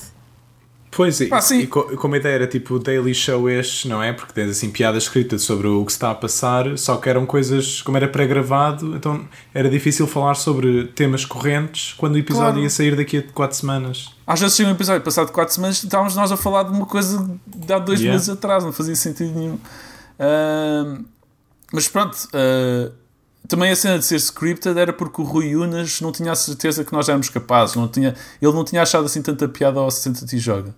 Pois, 0.97 1.21
e, 1.21 1.27
Pá, 1.27 1.41
sim. 1.41 1.59
e 1.61 1.67
co- 1.67 1.97
como 1.97 2.15
a 2.15 2.19
ideia 2.19 2.35
era 2.35 2.47
tipo 2.47 2.79
daily 2.79 3.13
show 3.13 3.51
este, 3.51 3.89
não 3.89 4.01
é? 4.01 4.13
Porque 4.13 4.33
tens 4.33 4.49
assim 4.51 4.71
piadas 4.71 5.03
escritas 5.05 5.43
sobre 5.43 5.67
o 5.67 5.85
que 5.85 5.91
se 5.91 5.97
está 5.97 6.13
a 6.13 6.15
passar, 6.15 6.79
só 6.79 6.97
que 6.99 7.09
eram 7.11 7.27
coisas, 7.27 7.83
como 7.83 7.97
era 7.97 8.07
pré-gravado, 8.07 8.95
então 8.95 9.25
era 9.53 9.69
difícil 9.69 10.07
falar 10.07 10.37
sobre 10.37 10.85
temas 10.95 11.25
correntes 11.25 11.95
quando 11.95 12.15
o 12.15 12.19
episódio 12.19 12.51
Claro. 12.53 12.63
ia 12.63 12.71
sair 12.71 12.95
daqui 12.95 13.19
a 13.19 13.23
4 13.33 13.57
semanas. 13.57 14.15
Às 14.25 14.41
vezes 14.41 14.55
tinha 14.55 14.69
um 14.69 14.71
episódio 14.71 15.03
passado 15.03 15.33
4 15.33 15.53
semanas 15.53 15.83
e 15.83 15.87
estávamos 15.87 16.15
nós 16.15 16.31
a 16.31 16.37
falar 16.37 16.63
de 16.63 16.71
uma 16.71 16.87
coisa 16.87 17.29
de 17.45 17.73
há 17.73 17.79
dois 17.81 17.99
Yeah. 17.99 18.15
meses 18.17 18.29
atrás, 18.29 18.63
não 18.63 18.73
fazia 18.73 18.95
sentido 18.95 19.37
nenhum. 19.37 19.59
Ahm, 20.21 21.05
mas 21.73 21.89
pronto, 21.89 22.17
ah, 22.33 22.93
também 23.47 23.71
a 23.71 23.77
cena 23.77 23.99
de 23.99 24.05
ser 24.05 24.17
scripted 24.17 24.79
era 24.79 24.93
porque 24.93 25.21
o 25.21 25.25
Rui 25.25 25.55
Unas 25.55 26.01
não 26.01 26.11
tinha 26.11 26.33
a 26.33 26.35
certeza 26.35 26.85
que 26.85 26.93
nós 26.93 27.09
éramos 27.09 27.29
capazes. 27.29 27.77
Não 27.77 27.87
tinha, 27.87 28.15
ele 28.41 28.53
não 28.53 28.65
tinha 28.65 28.83
achado 28.83 29.05
assim 29.05 29.21
tanta 29.21 29.47
piada 29.49 29.81
ao 29.81 29.91
60 29.91 30.27
T 30.27 30.39
joga. 30.39 30.75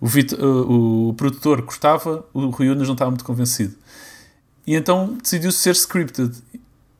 O, 0.00 0.06
o, 0.06 1.08
o, 1.08 1.14
produtor 1.14 1.62
gostava, 1.62 2.24
o 2.32 2.48
Rui 2.48 2.70
Unas 2.70 2.86
não 2.86 2.94
estava 2.94 3.10
muito 3.10 3.24
convencido. 3.24 3.74
E 4.66 4.74
então 4.74 5.16
decidiu 5.22 5.52
ser 5.52 5.74
scripted. 5.74 6.34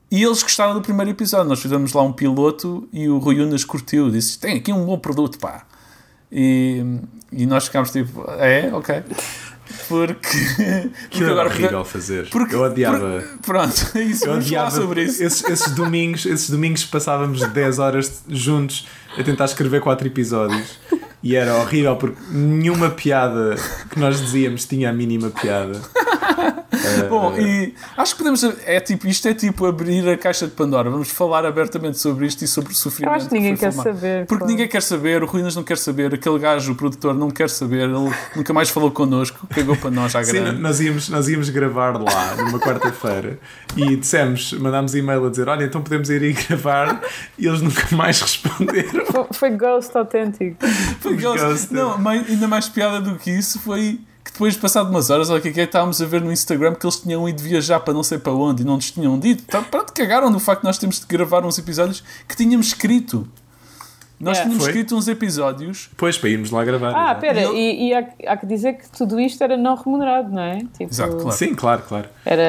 E 0.09 0.23
eles 0.23 0.41
gostaram 0.41 0.73
do 0.73 0.81
primeiro 0.81 1.11
episódio. 1.11 1.49
Nós 1.49 1.59
fizemos 1.59 1.93
lá 1.93 2.01
um 2.03 2.13
piloto 2.13 2.87
e 2.93 3.09
o 3.09 3.17
Rui 3.17 3.41
Unas 3.41 3.65
curtiu. 3.65 4.11
Disse: 4.11 4.39
Tem 4.39 4.55
aqui 4.57 4.71
um 4.71 4.85
bom 4.85 4.97
produto, 4.99 5.37
pá. 5.39 5.65
E, 6.31 6.83
e 7.31 7.45
nós 7.45 7.65
ficámos 7.65 7.91
tipo: 7.91 8.23
É, 8.39 8.73
ok. 8.73 9.03
Porque. 9.87 10.27
Que 11.09 11.23
era 11.23 11.31
agora, 11.31 11.49
horrível 11.49 11.85
fazer. 11.85 12.29
Porque, 12.29 12.55
eu 12.55 12.61
odiava. 12.61 13.21
Por, 13.21 13.53
pronto, 13.53 13.75
isso. 13.99 14.25
Eu 14.25 14.31
vamos 14.31 14.45
odiava 14.45 14.71
falar 14.71 14.81
sobre 14.81 15.03
isso. 15.03 15.23
Esses, 15.23 15.49
esses, 15.49 15.73
domingos, 15.73 16.25
esses 16.25 16.49
domingos 16.49 16.85
passávamos 16.85 17.45
10 17.47 17.79
horas 17.79 18.23
juntos 18.29 18.87
a 19.17 19.23
tentar 19.23 19.45
escrever 19.45 19.81
4 19.81 20.07
episódios. 20.07 20.79
E 21.23 21.35
era 21.35 21.55
horrível 21.55 21.95
porque 21.95 22.17
nenhuma 22.31 22.89
piada 22.91 23.55
que 23.89 23.99
nós 23.99 24.21
dizíamos 24.21 24.65
tinha 24.65 24.89
a 24.89 24.93
mínima 24.93 25.29
piada. 25.29 25.81
Bom, 27.09 27.37
e 27.37 27.73
acho 27.97 28.13
que 28.13 28.19
podemos. 28.19 28.43
É 28.65 28.79
tipo, 28.79 29.07
isto 29.07 29.27
é 29.27 29.33
tipo 29.33 29.65
abrir 29.65 30.07
a 30.07 30.17
caixa 30.17 30.45
de 30.45 30.53
Pandora. 30.53 30.89
Vamos 30.89 31.09
falar 31.09 31.45
abertamente 31.45 31.97
sobre 31.99 32.25
isto 32.25 32.43
e 32.43 32.47
sobre 32.47 32.71
o 32.71 32.75
sofrimento. 32.75 33.11
Eu 33.11 33.15
acho 33.15 33.27
que 33.27 33.33
ninguém 33.33 33.53
que 33.53 33.59
quer 33.59 33.73
saber. 33.73 34.25
Porque 34.25 34.43
claro. 34.43 34.51
ninguém 34.51 34.67
quer 34.67 34.81
saber, 34.81 35.23
o 35.23 35.25
Ruínas 35.25 35.55
não 35.55 35.63
quer 35.63 35.77
saber, 35.77 36.13
aquele 36.13 36.39
gajo, 36.39 36.71
o 36.71 36.75
produtor, 36.75 37.13
não 37.13 37.29
quer 37.29 37.49
saber, 37.49 37.89
ele 37.89 38.11
nunca 38.35 38.53
mais 38.53 38.69
falou 38.69 38.91
connosco, 38.91 39.47
cagou 39.47 39.75
para 39.75 39.91
nós 39.91 40.15
à 40.15 40.21
grande. 40.21 40.55
Sim, 40.55 40.61
nós 40.61 40.79
íamos, 40.79 41.09
nós 41.09 41.27
íamos 41.27 41.49
gravar 41.49 41.97
lá 42.01 42.35
numa 42.35 42.59
quarta-feira 42.59 43.39
e 43.75 43.95
dissemos, 43.95 44.53
mandámos 44.53 44.95
e-mail 44.95 45.25
a 45.25 45.29
dizer: 45.29 45.47
Olha, 45.47 45.65
então 45.65 45.81
podemos 45.81 46.09
ir 46.09 46.21
aí 46.21 46.33
gravar 46.33 47.01
e 47.37 47.47
eles 47.47 47.61
nunca 47.61 47.95
mais 47.95 48.21
responderam. 48.21 49.05
Foi, 49.05 49.25
foi 49.31 49.49
ghost 49.51 49.95
autêntico. 49.97 50.57
Foi 50.99 51.15
ghost. 51.15 51.43
ghost. 51.43 51.73
Não, 51.73 51.97
mais, 51.97 52.29
ainda 52.29 52.47
mais 52.47 52.69
piada 52.69 53.01
do 53.01 53.15
que 53.15 53.31
isso 53.31 53.59
foi 53.59 53.99
que 54.27 54.33
depois 54.33 54.55
de 54.55 54.59
passado 54.59 54.89
umas 54.89 55.09
horas, 55.09 55.29
olha 55.29 55.39
o 55.39 55.41
que 55.41 55.47
é 55.47 55.51
que 55.53 55.61
estávamos 55.61 56.01
a 56.01 56.05
ver 56.05 56.19
no 56.19 56.29
Instagram 56.31 56.75
que 56.75 56.85
eles 56.85 56.99
tinham 56.99 57.27
ido 57.29 57.41
viajar 57.41 57.79
para 57.79 57.93
não 57.93 58.03
sei 58.03 58.17
para 58.17 58.33
onde 58.33 58.61
e 58.61 58.65
não 58.65 58.75
nos 58.75 58.91
tinham 58.91 59.17
dito. 59.17 59.45
Tá, 59.45 59.61
pronto, 59.61 59.93
cagaram 59.93 60.29
no 60.29 60.37
facto 60.37 60.61
de 60.61 60.67
nós 60.67 60.77
temos 60.77 60.99
de 60.99 61.05
gravar 61.05 61.45
uns 61.45 61.57
episódios 61.57 62.03
que 62.27 62.35
tínhamos 62.35 62.67
escrito. 62.67 63.25
Nós 64.19 64.37
yeah. 64.37 64.43
tínhamos 64.43 64.63
Foi? 64.63 64.71
escrito 64.73 64.97
uns 64.97 65.07
episódios. 65.07 65.89
Pois, 65.95 66.17
para 66.17 66.29
irmos 66.29 66.51
lá 66.51 66.65
gravar. 66.65 66.93
Ah, 66.93 67.13
espera, 67.13 67.41
e, 67.53 67.87
e, 67.87 67.93
há, 67.93 68.05
há, 68.27 68.35
que 68.35 68.45
dizer 68.45 68.73
que 68.73 68.89
tudo 68.89 69.17
isto 69.17 69.41
era 69.41 69.55
não 69.55 69.75
remunerado, 69.75 70.29
não 70.29 70.41
é? 70.41 70.57
Tipo, 70.77 70.91
Exato, 70.91 71.15
claro. 71.15 71.31
Sim, 71.37 71.55
claro, 71.55 71.83
claro. 71.87 72.09
Era 72.25 72.43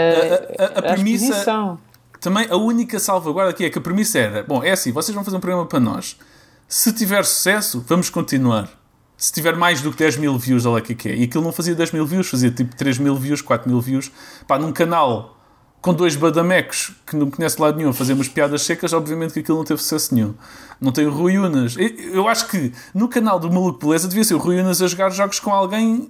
a, 0.58 0.62
a, 0.62 0.66
a, 0.66 0.78
a 0.78 0.82
premissa. 0.94 1.78
Também 2.20 2.48
a 2.50 2.56
única 2.56 2.98
salvaguarda 2.98 3.52
aqui 3.52 3.64
é 3.64 3.70
que 3.70 3.78
a 3.78 3.82
premissa 3.82 4.18
era: 4.18 4.42
bom, 4.42 4.64
é 4.64 4.72
assim, 4.72 4.90
vocês 4.90 5.14
vão 5.14 5.22
fazer 5.22 5.36
um 5.36 5.40
programa 5.40 5.66
para 5.66 5.78
nós. 5.78 6.18
Se 6.66 6.92
tiver 6.92 7.24
sucesso, 7.24 7.84
vamos 7.86 8.10
continuar 8.10 8.77
se 9.18 9.32
tiver 9.32 9.56
mais 9.56 9.82
do 9.82 9.90
que 9.90 9.98
10 9.98 10.16
mil 10.18 10.38
views, 10.38 10.64
olha 10.64 10.80
que 10.80 11.08
é. 11.08 11.16
E 11.16 11.24
aquilo 11.24 11.42
não 11.42 11.50
fazia 11.52 11.74
10 11.74 11.90
mil 11.90 12.06
views, 12.06 12.28
fazia 12.28 12.52
tipo 12.52 12.74
3 12.76 12.98
mil 12.98 13.16
views, 13.16 13.42
4 13.42 13.68
mil 13.68 13.80
views. 13.80 14.12
Pá, 14.46 14.56
num 14.60 14.70
canal 14.70 15.36
com 15.80 15.92
dois 15.92 16.14
badamecos 16.14 16.92
que 17.04 17.16
não 17.16 17.28
conhece 17.28 17.60
lado 17.60 17.76
nenhum, 17.76 17.92
fazemos 17.92 18.28
piadas 18.28 18.62
secas, 18.62 18.92
obviamente 18.92 19.32
que 19.34 19.40
aquilo 19.40 19.58
não 19.58 19.64
teve 19.64 19.80
sucesso 19.82 20.14
nenhum. 20.14 20.34
Não 20.80 20.92
tem 20.92 21.04
o 21.04 21.10
Rui 21.10 21.36
Unas. 21.36 21.76
Eu 21.76 22.28
acho 22.28 22.46
que 22.46 22.72
no 22.94 23.08
canal 23.08 23.40
do 23.40 23.50
Maluco 23.50 23.84
Beleza 23.84 24.06
devia 24.06 24.22
ser 24.22 24.34
o 24.34 24.38
Rui 24.38 24.60
Unas 24.60 24.80
a 24.80 24.86
jogar 24.86 25.10
jogos 25.10 25.40
com 25.40 25.52
alguém, 25.52 26.08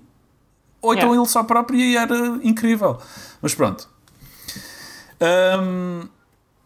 ou 0.83 0.93
então 0.93 1.09
yeah. 1.09 1.23
ele 1.23 1.29
só 1.29 1.43
próprio 1.43 1.81
e 1.81 1.97
era 1.97 2.15
incrível. 2.43 2.99
Mas 3.41 3.55
pronto. 3.55 3.89
Um, 5.21 6.09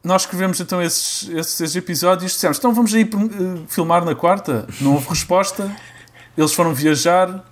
nós 0.02 0.22
escrevemos 0.22 0.60
então 0.60 0.82
esses, 0.82 1.28
esses 1.28 1.76
episódios, 1.76 2.32
dissemos, 2.32 2.58
então 2.58 2.72
vamos 2.74 2.92
aí 2.92 3.04
uh, 3.04 3.64
filmar 3.68 4.04
na 4.04 4.16
quarta. 4.16 4.66
Não 4.80 4.94
houve 4.94 5.08
resposta. 5.08 5.70
Eles 6.36 6.52
foram 6.54 6.72
viajar, 6.74 7.44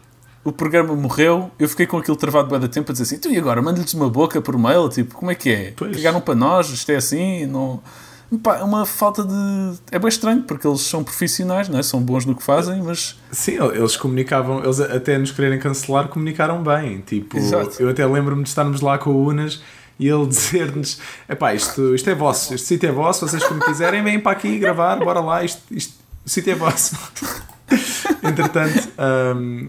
o 0.42 0.52
programa 0.52 0.94
morreu, 0.94 1.50
eu 1.58 1.68
fiquei 1.68 1.86
com 1.86 1.98
aquilo 1.98 2.16
travado 2.16 2.48
bem 2.48 2.58
da 2.58 2.68
tempo 2.68 2.90
a 2.90 2.92
dizer 2.92 3.04
assim, 3.04 3.18
tu 3.18 3.30
e 3.30 3.38
agora, 3.38 3.60
manda-lhes 3.60 3.92
uma 3.94 4.08
boca 4.08 4.40
por 4.40 4.56
mail, 4.58 4.88
tipo, 4.88 5.14
como 5.14 5.30
é 5.30 5.34
que 5.34 5.50
é? 5.50 5.72
Pois. 5.76 5.96
Cagaram 5.96 6.20
para 6.20 6.34
nós, 6.34 6.70
isto 6.70 6.90
é 6.90 6.96
assim, 6.96 7.44
não... 7.46 7.82
é 8.58 8.64
uma 8.64 8.86
falta 8.86 9.22
de... 9.22 9.78
É 9.90 9.98
bem 9.98 10.08
estranho, 10.08 10.42
porque 10.42 10.66
eles 10.66 10.80
são 10.80 11.04
profissionais, 11.04 11.68
não 11.68 11.78
é? 11.78 11.82
São 11.82 12.00
bons 12.00 12.24
no 12.24 12.34
que 12.34 12.42
fazem, 12.42 12.82
mas... 12.82 13.18
Sim, 13.30 13.58
eles 13.74 13.96
comunicavam, 13.96 14.64
eles 14.64 14.80
até 14.80 15.18
nos 15.18 15.30
quererem 15.30 15.58
cancelar, 15.58 16.08
comunicaram 16.08 16.62
bem, 16.62 17.00
tipo... 17.02 17.36
Exato. 17.36 17.82
Eu 17.82 17.90
até 17.90 18.06
lembro-me 18.06 18.42
de 18.42 18.48
estarmos 18.48 18.80
lá 18.80 18.96
com 18.96 19.10
o 19.10 19.28
Unas 19.28 19.60
e 20.00 20.08
ele 20.08 20.26
dizer-nos: 20.26 20.98
epá, 21.28 21.54
isto, 21.54 21.94
isto 21.94 22.08
é 22.08 22.14
vosso, 22.14 22.54
este 22.54 22.66
sítio 22.66 22.88
é 22.88 22.92
vosso, 22.92 23.28
vocês 23.28 23.44
como 23.44 23.60
quiserem, 23.60 24.02
vêm 24.02 24.18
para 24.18 24.32
aqui 24.32 24.58
gravar, 24.58 24.96
bora 24.96 25.20
lá, 25.20 25.44
isto, 25.44 25.62
isto, 25.70 25.94
o 26.24 26.28
sítio 26.28 26.52
é 26.52 26.56
vosso. 26.56 26.96
Entretanto, 28.22 28.88
um, 29.36 29.68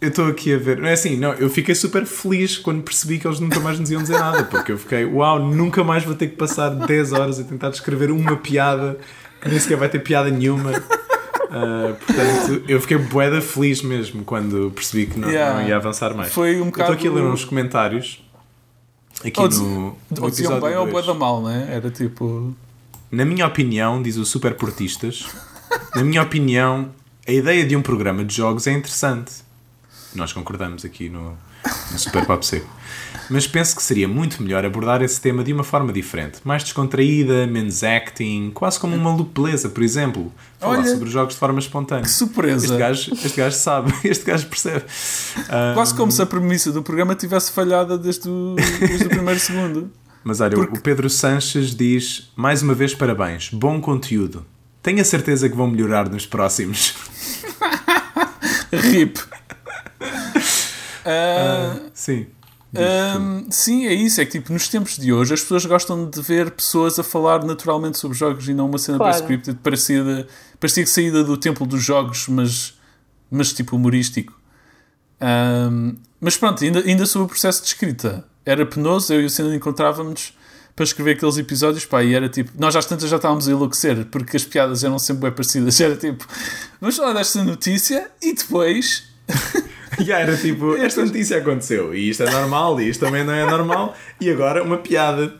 eu 0.00 0.08
estou 0.08 0.26
aqui 0.26 0.52
a 0.52 0.58
ver. 0.58 0.78
Não 0.78 0.88
é 0.88 0.92
assim, 0.92 1.16
não, 1.16 1.32
eu 1.34 1.48
fiquei 1.48 1.74
super 1.74 2.04
feliz 2.04 2.58
quando 2.58 2.82
percebi 2.82 3.18
que 3.18 3.26
eles 3.26 3.38
nunca 3.38 3.60
mais 3.60 3.78
nos 3.78 3.90
iam 3.90 4.02
dizer 4.02 4.18
nada, 4.18 4.44
porque 4.44 4.72
eu 4.72 4.78
fiquei, 4.78 5.04
uau, 5.04 5.38
nunca 5.38 5.84
mais 5.84 6.04
vou 6.04 6.14
ter 6.14 6.26
que 6.28 6.36
passar 6.36 6.70
10 6.70 7.12
horas 7.12 7.38
a 7.38 7.44
tentar 7.44 7.70
descrever 7.70 8.10
uma 8.10 8.36
piada 8.36 8.98
que 9.40 9.48
nem 9.48 9.58
sequer 9.58 9.76
vai 9.76 9.88
ter 9.88 10.00
piada 10.00 10.30
nenhuma. 10.30 10.70
Uh, 10.72 11.94
portanto, 11.94 12.64
eu 12.66 12.80
fiquei 12.80 12.96
boeda 12.96 13.40
feliz 13.40 13.82
mesmo 13.82 14.24
quando 14.24 14.72
percebi 14.74 15.06
que 15.06 15.18
não, 15.18 15.28
yeah. 15.28 15.60
não 15.60 15.68
ia 15.68 15.76
avançar 15.76 16.14
mais. 16.14 16.32
Foi 16.32 16.60
um 16.60 16.66
bocado... 16.66 16.92
Eu 16.92 16.94
estou 16.94 17.10
aqui 17.10 17.18
a 17.20 17.22
ler 17.22 17.30
uns 17.30 17.44
comentários 17.44 18.24
aqui 19.24 19.40
ou 19.40 19.48
no, 19.48 19.98
no 20.10 20.28
episódio 20.28 20.60
bem 20.62 20.76
ou 20.76 20.86
boeda 20.86 21.14
mal, 21.14 21.42
né? 21.42 21.68
Era 21.70 21.90
tipo... 21.90 22.54
Na 23.10 23.24
minha 23.24 23.46
opinião, 23.46 24.02
diz 24.02 24.16
o 24.16 24.24
Super 24.24 24.54
Portistas, 24.54 25.26
na 25.94 26.02
minha 26.02 26.22
opinião, 26.22 26.90
a 27.26 27.32
ideia 27.32 27.64
de 27.64 27.76
um 27.76 27.82
programa 27.82 28.24
de 28.24 28.34
jogos 28.34 28.66
é 28.66 28.72
interessante. 28.72 29.32
Nós 30.14 30.32
concordamos 30.32 30.84
aqui 30.84 31.08
no, 31.08 31.36
no 31.90 31.98
Super 31.98 32.26
Pop 32.26 32.44
Seco. 32.44 32.68
Mas 33.30 33.46
penso 33.46 33.76
que 33.76 33.82
seria 33.82 34.08
muito 34.08 34.42
melhor 34.42 34.64
abordar 34.64 35.00
esse 35.00 35.20
tema 35.20 35.44
de 35.44 35.52
uma 35.52 35.64
forma 35.64 35.92
diferente, 35.92 36.40
mais 36.44 36.64
descontraída, 36.64 37.46
menos 37.46 37.82
acting, 37.82 38.50
quase 38.52 38.78
como 38.78 38.94
uma 38.96 39.14
lupeleza, 39.14 39.68
por 39.68 39.82
exemplo. 39.82 40.32
Falar 40.58 40.78
Olha, 40.78 40.90
sobre 40.90 41.06
os 41.06 41.12
jogos 41.12 41.34
de 41.34 41.40
forma 41.40 41.58
espontânea. 41.58 42.04
Que 42.04 42.10
surpresa! 42.10 42.66
Este 42.66 42.76
gajo, 42.76 43.12
este 43.14 43.36
gajo 43.40 43.56
sabe, 43.56 43.94
este 44.04 44.24
gajo 44.24 44.46
percebe. 44.48 44.84
Quase 45.74 45.94
um, 45.94 45.96
como 45.96 46.12
se 46.12 46.20
a 46.20 46.26
premissa 46.26 46.72
do 46.72 46.82
programa 46.82 47.14
tivesse 47.14 47.52
falhado 47.52 47.96
desde 47.96 48.28
o, 48.28 48.56
desde 48.80 49.06
o 49.06 49.08
primeiro 49.08 49.40
segundo. 49.40 49.90
Mas 50.24 50.40
olha, 50.40 50.54
Porque... 50.54 50.78
o 50.78 50.80
Pedro 50.80 51.08
Sanches 51.08 51.74
diz: 51.74 52.30
mais 52.36 52.62
uma 52.62 52.74
vez, 52.74 52.94
parabéns, 52.94 53.50
bom 53.50 53.80
conteúdo. 53.80 54.44
Tenho 54.82 55.00
a 55.00 55.04
certeza 55.04 55.48
que 55.48 55.56
vão 55.56 55.68
melhorar 55.68 56.08
nos 56.08 56.26
próximos. 56.26 56.94
RIP. 58.72 59.18
Uh, 61.04 61.86
uh, 61.86 61.90
sim. 61.94 62.26
Um, 62.74 63.50
sim, 63.50 63.86
é 63.86 63.92
isso. 63.92 64.20
É 64.20 64.24
que 64.24 64.32
tipo, 64.32 64.52
nos 64.52 64.68
tempos 64.68 64.96
de 64.96 65.12
hoje 65.12 65.34
as 65.34 65.42
pessoas 65.42 65.66
gostam 65.66 66.08
de 66.08 66.20
ver 66.22 66.50
pessoas 66.50 66.98
a 66.98 67.04
falar 67.04 67.44
naturalmente 67.44 67.98
sobre 67.98 68.16
jogos 68.16 68.48
e 68.48 68.54
não 68.54 68.66
uma 68.66 68.78
cena 68.78 68.98
claro. 68.98 69.14
scripted 69.14 69.58
parecida, 69.62 70.26
parecia 70.58 70.82
que 70.82 70.90
saída 70.90 71.22
do 71.22 71.36
templo 71.36 71.66
dos 71.66 71.82
jogos, 71.82 72.26
mas, 72.28 72.78
mas 73.30 73.52
tipo 73.52 73.76
humorístico. 73.76 74.32
Um, 75.20 75.96
mas 76.20 76.36
pronto, 76.36 76.64
ainda, 76.64 76.80
ainda 76.80 77.06
sobre 77.06 77.26
o 77.26 77.28
processo 77.28 77.60
de 77.62 77.68
escrita. 77.68 78.24
Era 78.44 78.64
penoso, 78.66 79.12
eu 79.12 79.20
e 79.20 79.26
o 79.26 79.30
Senna 79.30 79.54
encontrávamos 79.54 80.36
para 80.74 80.84
escrever 80.84 81.12
aqueles 81.12 81.36
episódios, 81.36 81.84
pá, 81.84 82.02
e 82.02 82.14
era 82.14 82.28
tipo, 82.28 82.50
nós 82.58 82.74
às 82.74 82.86
tantas 82.86 83.08
já 83.08 83.16
estávamos 83.16 83.46
a 83.48 83.52
enlouquecer, 83.52 84.06
porque 84.06 84.36
as 84.36 84.44
piadas 84.44 84.82
eram 84.82 84.98
sempre 84.98 85.22
bem 85.22 85.32
parecidas, 85.32 85.78
era 85.80 85.96
tipo, 85.96 86.26
vamos 86.80 86.96
falar 86.96 87.12
desta 87.12 87.42
notícia 87.44 88.10
e 88.22 88.34
depois. 88.34 89.10
e 90.04 90.10
era 90.10 90.36
tipo, 90.36 90.74
esta 90.76 91.04
notícia 91.04 91.38
aconteceu 91.38 91.94
e 91.94 92.08
isto 92.08 92.22
é 92.22 92.30
normal 92.30 92.80
e 92.80 92.88
isto 92.88 93.04
também 93.04 93.24
não 93.24 93.32
é 93.32 93.48
normal 93.48 93.94
e 94.20 94.30
agora 94.30 94.62
uma 94.62 94.78
piada. 94.78 95.34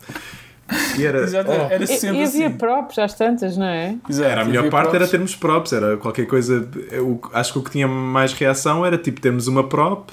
E 0.99 1.05
era, 1.05 1.25
Exato, 1.25 1.51
oh. 1.51 1.71
era 1.71 1.87
sempre 1.87 2.19
e, 2.19 2.21
e 2.21 2.25
havia 2.25 2.47
assim. 2.47 2.57
props 2.57 2.99
às 2.99 3.15
tantas, 3.15 3.57
não 3.57 3.67
é? 3.67 3.97
Exato, 4.09 4.29
era 4.29 4.43
a 4.43 4.45
melhor 4.45 4.71
parte 4.71 4.89
props. 4.89 4.95
era 4.95 5.09
termos 5.09 5.37
props, 5.37 5.73
era 5.73 5.97
qualquer 5.99 6.27
coisa. 6.27 6.67
Eu, 6.91 7.21
acho 7.33 7.53
que 7.53 7.59
o 7.59 7.63
que 7.63 7.71
tinha 7.71 7.89
mais 7.89 8.33
reação 8.33 8.87
era 8.87 8.97
tipo 8.97 9.21
termos 9.21 9.47
uma 9.49 9.69
prop 9.69 10.11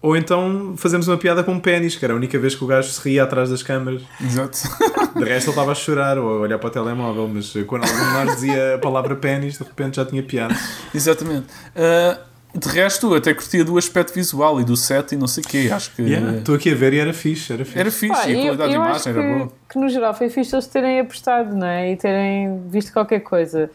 ou 0.00 0.16
então 0.16 0.74
fazemos 0.76 1.08
uma 1.08 1.16
piada 1.16 1.42
com 1.42 1.52
um 1.52 1.60
pênis, 1.60 1.96
que 1.96 2.04
era 2.04 2.14
a 2.14 2.16
única 2.16 2.38
vez 2.38 2.54
que 2.54 2.62
o 2.62 2.66
gajo 2.66 2.88
se 2.88 3.00
ria 3.02 3.24
atrás 3.24 3.50
das 3.50 3.62
câmaras. 3.62 4.02
Exato. 4.20 4.58
De 5.16 5.24
resto 5.24 5.46
ele 5.46 5.50
estava 5.50 5.72
a 5.72 5.74
chorar 5.74 6.18
ou 6.18 6.28
a 6.28 6.40
olhar 6.40 6.58
para 6.58 6.68
o 6.68 6.70
telemóvel, 6.70 7.28
mas 7.28 7.52
quando 7.66 7.82
algum 7.82 7.96
de 7.96 8.12
nós 8.12 8.34
dizia 8.36 8.76
a 8.76 8.78
palavra 8.78 9.16
pênis, 9.16 9.58
de 9.58 9.64
repente 9.64 9.96
já 9.96 10.04
tinha 10.04 10.22
piada. 10.22 10.54
Exatamente. 10.94 11.46
Uh, 11.74 12.28
de 12.54 12.68
resto, 12.68 13.12
até 13.14 13.34
curtia 13.34 13.64
do 13.64 13.76
aspecto 13.76 14.14
visual 14.14 14.60
e 14.60 14.64
do 14.64 14.76
set 14.76 15.12
e 15.12 15.16
não 15.16 15.26
sei 15.26 15.42
o 15.44 15.46
quê. 15.46 15.68
Acho 15.72 15.94
que. 15.94 16.02
Estou 16.02 16.54
aqui 16.54 16.70
a 16.70 16.74
ver 16.74 16.94
e 16.94 16.98
era 16.98 17.12
fixe. 17.12 17.52
Era 17.52 17.64
fixe, 17.64 17.78
era 17.78 17.90
fixe 17.90 18.14
Pá, 18.14 18.28
e 18.28 18.38
a 18.38 18.42
qualidade 18.42 18.72
eu, 18.72 18.80
eu 18.80 18.82
de 18.82 18.88
imagem 18.88 19.12
era 19.12 19.22
que, 19.22 19.34
boa. 19.34 19.52
Que 19.68 19.78
no 19.78 19.88
geral 19.88 20.14
foi 20.14 20.30
fixe 20.30 20.54
eles 20.54 20.66
terem 20.66 21.00
apostado 21.00 21.54
não 21.54 21.66
é? 21.66 21.92
e 21.92 21.96
terem 21.96 22.62
visto 22.68 22.92
qualquer 22.92 23.20
coisa. 23.20 23.70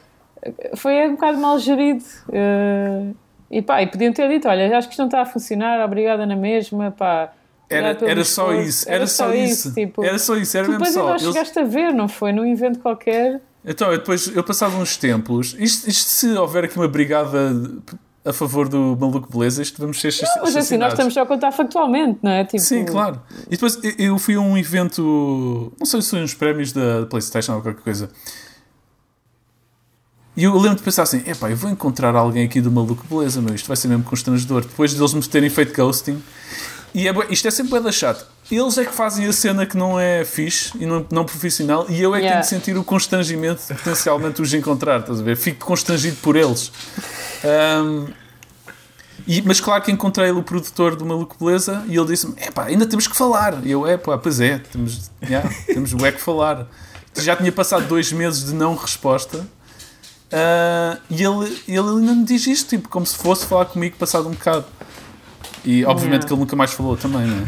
Foi 0.75 1.07
um 1.07 1.11
bocado 1.11 1.37
mal 1.37 1.59
gerido. 1.59 2.03
Uh, 2.29 3.15
e 3.57 3.61
pá, 3.61 3.81
e 3.81 3.87
podiam 3.87 4.11
ter 4.13 4.27
dito: 4.29 4.47
olha, 4.47 4.77
acho 4.77 4.87
que 4.87 4.93
isto 4.93 4.99
não 4.99 5.07
está 5.07 5.21
a 5.21 5.25
funcionar, 5.25 5.83
obrigada 5.85 6.25
na 6.25 6.35
mesma, 6.35 6.91
pá. 6.91 7.31
Era, 7.69 7.97
era 8.05 8.23
só 8.25 8.51
esforço. 8.51 8.69
isso, 8.69 8.89
era, 8.89 9.07
só 9.07 9.33
isso. 9.33 9.73
tipo, 9.73 10.03
Era 10.03 10.19
só 10.19 10.35
isso, 10.35 10.55
era 10.57 10.67
mesmo 10.67 10.79
depois 10.83 10.93
só. 10.93 10.99
ainda 11.07 11.11
Eles- 11.23 11.33
chegaste 11.33 11.59
a 11.59 11.63
ver, 11.63 11.93
não 11.93 12.07
foi? 12.07 12.31
Num 12.31 12.45
evento 12.45 12.79
qualquer. 12.79 13.41
Então, 13.65 13.91
eu 13.91 13.97
depois, 13.97 14.27
eu 14.35 14.43
passava 14.43 14.77
uns 14.77 14.97
tempos, 14.97 15.55
isto, 15.57 15.89
isto 15.89 16.09
se 16.09 16.27
houver 16.33 16.65
aqui 16.65 16.77
uma 16.77 16.87
brigada 16.87 17.37
a 18.25 18.31
favor 18.31 18.69
do 18.69 18.95
maluco 18.99 19.27
beleza, 19.35 19.61
isto 19.61 19.81
vamos 19.81 19.99
ser 19.99 20.13
Mas 20.41 20.55
assim, 20.55 20.77
nós 20.77 20.93
estamos 20.93 21.13
só 21.13 21.21
a 21.21 21.25
contar 21.25 21.51
factualmente, 21.51 22.19
não 22.21 22.31
é? 22.31 22.43
Tipo, 22.43 22.59
Sim, 22.61 22.85
claro. 22.85 23.21
E 23.47 23.51
depois 23.51 23.79
eu- 23.83 23.93
eu 23.97 24.19
fui 24.19 24.35
a 24.35 24.39
um 24.39 24.57
evento, 24.57 25.73
não 25.79 25.85
sei 25.85 26.01
se 26.01 26.09
foi 26.11 26.21
uns 26.23 26.33
prémios 26.33 26.71
da 26.71 27.05
PlayStation 27.09 27.53
ou 27.55 27.61
qualquer 27.61 27.81
coisa. 27.81 28.09
E 30.35 30.43
eu 30.45 30.57
lembro 30.57 30.77
de 30.77 30.83
pensar 30.83 31.03
assim: 31.03 31.21
epá, 31.27 31.49
eu 31.51 31.55
vou 31.57 31.69
encontrar 31.69 32.15
alguém 32.15 32.45
aqui 32.45 32.59
do 32.59 32.71
maluco 32.71 33.05
beleza, 33.09 33.41
meu, 33.41 33.53
isto 33.53 33.67
vai 33.67 33.77
ser 33.77 33.87
mesmo 33.87 34.03
constrangedor. 34.03 34.61
Depois 34.61 34.93
deles 34.93 35.13
me 35.13 35.21
terem 35.23 35.49
feito 35.49 35.73
ghosting. 35.75 36.21
E 36.93 37.07
é, 37.07 37.13
isto 37.29 37.47
é 37.47 37.51
sempre 37.51 37.79
da 37.79 37.91
chato. 37.91 38.25
Eles 38.51 38.77
é 38.77 38.85
que 38.85 38.93
fazem 38.93 39.25
a 39.27 39.33
cena 39.33 39.65
que 39.65 39.75
não 39.75 39.99
é 39.99 40.23
fixe 40.23 40.71
e 40.79 40.85
não, 40.85 41.03
não 41.11 41.25
profissional, 41.25 41.87
e 41.89 41.99
eu 42.01 42.13
é 42.13 42.19
que 42.19 42.25
Yeah. 42.25 42.41
tenho 42.47 42.59
de 42.59 42.65
sentir 42.65 42.77
o 42.77 42.83
constrangimento 42.83 43.61
de 43.67 43.73
potencialmente 43.73 44.41
os 44.41 44.53
encontrar, 44.53 44.99
estás 44.99 45.19
a 45.19 45.23
ver? 45.23 45.35
Fico 45.35 45.65
constrangido 45.65 46.17
por 46.17 46.35
eles. 46.35 46.71
Ahm, 47.43 48.07
e- 49.27 49.41
mas 49.41 49.59
claro 49.59 49.81
que 49.83 49.91
encontrei 49.91 50.29
o 50.31 50.43
produtor 50.43 50.95
do 50.95 51.03
Maluco 51.05 51.35
Beleza 51.43 51.83
e 51.87 51.95
ele 51.97 52.05
disse-me: 52.07 52.35
Epá, 52.39 52.65
ainda 52.65 52.85
temos 52.85 53.07
que 53.07 53.15
falar. 53.15 53.65
E 53.65 53.71
eu, 53.71 53.87
é 53.87 53.97
pá, 53.97 54.17
pois 54.17 54.39
é, 54.39 54.59
temos, 54.59 55.09
yeah, 55.23 55.49
temos 55.65 55.93
o 55.93 56.05
é 56.05 56.11
que 56.11 56.21
falar. 56.21 56.67
Já 57.17 57.35
tinha 57.35 57.51
passado 57.51 57.87
dois 57.87 58.11
meses 58.11 58.45
de 58.45 58.53
não 58.53 58.75
resposta 58.75 59.45
ah, 60.33 60.97
e 61.09 61.23
ele, 61.23 61.61
ele 61.67 61.79
ainda 61.89 62.13
me 62.13 62.23
diz 62.25 62.45
isto, 62.47 62.69
tipo, 62.69 62.89
como 62.89 63.05
se 63.05 63.15
fosse 63.17 63.45
falar 63.45 63.65
comigo 63.65 63.95
passado 63.97 64.27
um 64.27 64.31
bocado. 64.31 64.65
E 65.65 65.85
obviamente 65.85 66.23
Yeah. 66.23 66.27
que 66.27 66.33
ele 66.33 66.39
nunca 66.41 66.55
mais 66.57 66.73
falou 66.73 66.97
também, 66.97 67.25
não 67.25 67.37
é? 67.37 67.47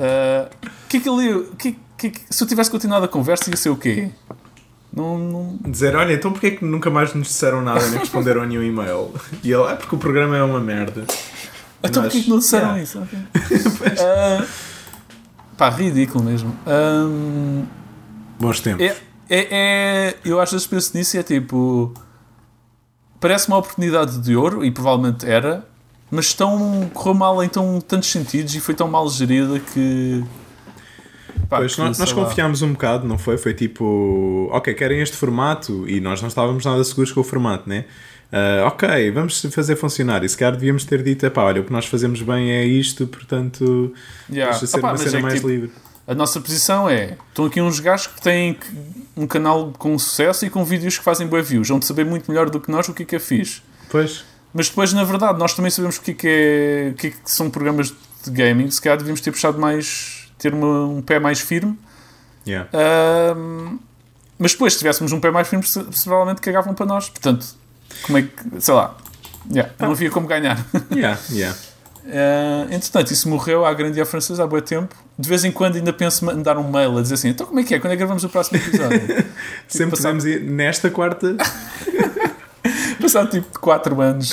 Ah, 0.00 0.48
O 0.64 0.88
que 0.88 0.96
é 0.96 1.00
que 1.00 1.08
ele 1.08 1.44
que- 1.58 1.76
que- 1.98 2.10
que- 2.10 2.20
se 2.30 2.42
eu 2.42 2.48
tivesse 2.48 2.70
continuado 2.70 3.04
a 3.04 3.08
conversa, 3.08 3.50
ia 3.50 3.56
ser 3.56 3.68
o 3.70 3.76
quê? 3.76 4.10
Não, 4.92 5.18
não, 5.18 5.58
Dizer, 5.70 5.94
olha, 5.94 6.14
então 6.14 6.32
porquê 6.32 6.46
é 6.48 6.50
que 6.52 6.64
nunca 6.64 6.88
mais 6.90 7.12
nos 7.14 7.28
disseram 7.28 7.60
nada 7.62 7.86
nem 7.88 7.98
responderam 7.98 8.42
a 8.42 8.46
nenhum 8.46 8.62
e-mail? 8.62 9.12
E 9.44 9.52
ele, 9.52 9.62
é 9.70 9.74
porque 9.74 9.94
o 9.94 9.98
programa 9.98 10.36
é 10.36 10.42
uma 10.42 10.58
merda. 10.60 11.04
Então 11.82 12.02
Nós- 12.02 12.12
porquê 12.12 12.24
que 12.24 12.30
não 12.30 12.38
disseram 12.38 12.76
Yeah. 12.76 12.82
isso? 12.82 12.98
Ok. 13.00 13.18
Ah, 14.00 14.44
pá, 15.56 15.68
ridículo 15.70 16.24
mesmo. 16.24 16.56
Ahm, 16.66 17.64
Bons 18.40 18.60
tempos. 18.60 18.84
é, 18.86 18.96
é, 19.28 19.46
é- 19.50 20.14
eu 20.24 20.40
às 20.40 20.50
vezes 20.50 20.66
penso 20.66 20.96
nisso 20.96 21.16
e 21.16 21.20
é 21.20 21.22
tipo. 21.22 21.92
Parece 23.20 23.48
uma 23.48 23.56
oportunidade 23.58 24.18
de 24.20 24.36
ouro, 24.36 24.64
e 24.64 24.70
provavelmente 24.70 25.26
era, 25.28 25.66
mas 26.10 26.32
tão, 26.32 26.88
correu 26.94 27.14
mal 27.14 27.42
em 27.42 27.48
tão, 27.48 27.80
tantos 27.80 28.10
sentidos 28.10 28.54
e 28.54 28.60
foi 28.60 28.74
tão 28.74 28.86
mal 28.88 29.08
gerida 29.10 29.58
que. 29.58 30.24
pá, 31.48 31.58
Pois, 31.58 31.74
que, 31.74 31.80
nós, 31.80 31.98
nós 31.98 32.12
confiámos 32.12 32.62
um 32.62 32.72
bocado, 32.72 33.06
não 33.08 33.18
foi? 33.18 33.36
Foi 33.36 33.54
tipo, 33.54 34.48
ok, 34.52 34.72
querem 34.74 35.00
este 35.00 35.16
formato 35.16 35.88
e 35.88 36.00
nós 36.00 36.20
não 36.22 36.28
estávamos 36.28 36.64
nada 36.64 36.82
seguros 36.84 37.10
com 37.10 37.20
o 37.20 37.24
formato, 37.24 37.68
né? 37.68 37.86
Ah, 38.30 38.66
ok, 38.68 39.10
vamos 39.10 39.40
fazer 39.50 39.74
funcionar. 39.74 40.22
E 40.22 40.28
se 40.28 40.36
calhar 40.36 40.52
devíamos 40.54 40.84
ter 40.84 41.02
dito, 41.02 41.24
"Epá, 41.26 41.42
olha, 41.44 41.60
o 41.60 41.64
que 41.64 41.72
nós 41.72 41.86
fazemos 41.86 42.20
bem 42.22 42.50
é 42.52 42.64
isto, 42.64 43.06
portanto, 43.06 43.92
Yeah. 44.30 44.52
deixa 44.52 44.66
ser 44.66 44.78
Opá, 44.78 44.90
uma 44.90 44.98
cena 44.98 45.18
é 45.18 45.22
mais 45.22 45.34
tipo, 45.34 45.48
livre. 45.48 45.70
A 46.08 46.14
nossa 46.14 46.40
posição 46.40 46.88
é: 46.88 47.16
estão 47.28 47.44
aqui 47.44 47.60
uns 47.60 47.78
gajos 47.80 48.06
que 48.06 48.20
têm 48.20 48.58
um 49.16 49.26
canal 49.26 49.72
com 49.78 49.96
sucesso 49.98 50.46
e 50.46 50.50
com 50.50 50.64
vídeos 50.64 50.96
que 50.98 51.04
fazem 51.04 51.26
boas 51.26 51.46
views. 51.46 51.68
Vão 51.68 51.80
saber 51.82 52.04
muito 52.06 52.30
melhor 52.30 52.48
do 52.48 52.58
que 52.58 52.70
nós 52.70 52.88
o 52.88 52.94
que 52.94 53.02
é 53.02 53.06
que 53.06 53.14
é 53.16 53.18
fixe. 53.18 53.60
Pois, 53.90 54.24
Mas 54.54 54.68
depois, 54.70 54.92
na 54.94 55.04
verdade, 55.04 55.38
nós 55.38 55.52
também 55.54 55.70
sabemos 55.70 55.98
o 55.98 56.00
que 56.00 56.12
é 56.12 56.14
que, 56.14 56.26
é, 56.28 56.90
o 56.90 56.94
que, 56.94 57.06
é 57.08 57.10
que 57.10 57.18
são 57.30 57.50
programas 57.50 57.92
de 58.24 58.30
gaming. 58.30 58.70
Se 58.70 58.80
calhar 58.80 58.96
devíamos 58.96 59.20
ter 59.20 59.30
puxado 59.30 59.58
mais. 59.58 60.26
ter 60.38 60.54
uma- 60.54 60.86
um 60.86 61.02
pé 61.02 61.18
mais 61.18 61.40
firme. 61.40 61.78
yeah. 62.46 62.68
Ahm, 62.72 63.78
mas 64.38 64.52
depois, 64.52 64.72
se 64.72 64.78
tivéssemos 64.78 65.12
um 65.12 65.20
pé 65.20 65.30
mais 65.30 65.46
firme, 65.48 65.64
provavelmente 66.02 66.40
cagavam 66.40 66.72
para 66.72 66.86
nós. 66.86 67.08
Portanto, 67.10 67.46
como 68.02 68.18
é 68.18 68.22
que. 68.22 68.60
sei 68.60 68.72
lá. 68.74 68.96
Yeah, 69.52 69.72
não 69.78 69.90
havia 69.92 70.10
como 70.10 70.26
ganhar. 70.26 70.64
Yeah, 70.94 71.18
yeah. 71.30 71.58
Uh, 72.04 72.72
entretanto, 72.72 73.10
isso 73.12 73.28
morreu 73.28 73.64
à 73.66 73.74
grande 73.74 73.98
e 73.98 74.00
à 74.00 74.06
francesa 74.06 74.44
há 74.44 74.46
bom 74.46 74.60
tempo. 74.60 74.94
De 75.18 75.28
vez 75.28 75.44
em 75.44 75.52
quando 75.52 75.76
ainda 75.76 75.92
penso 75.92 76.24
mandar 76.24 76.56
um 76.56 76.70
mail 76.70 76.96
a 76.96 77.02
dizer 77.02 77.14
assim: 77.14 77.28
então 77.28 77.46
como 77.46 77.60
é 77.60 77.64
que 77.64 77.74
é? 77.74 77.78
Quando 77.78 77.92
é 77.92 77.96
que 77.96 77.98
gravamos 77.98 78.24
o 78.24 78.28
próximo 78.28 78.56
episódio? 78.58 79.00
Sempre 79.68 79.90
passar- 79.96 80.08
podemos 80.14 80.24
ir 80.24 80.40
nesta 80.42 80.90
quarta. 80.90 81.36
Passado 83.00 83.30
tipo 83.30 83.58
4 83.60 84.00
anos. 84.00 84.32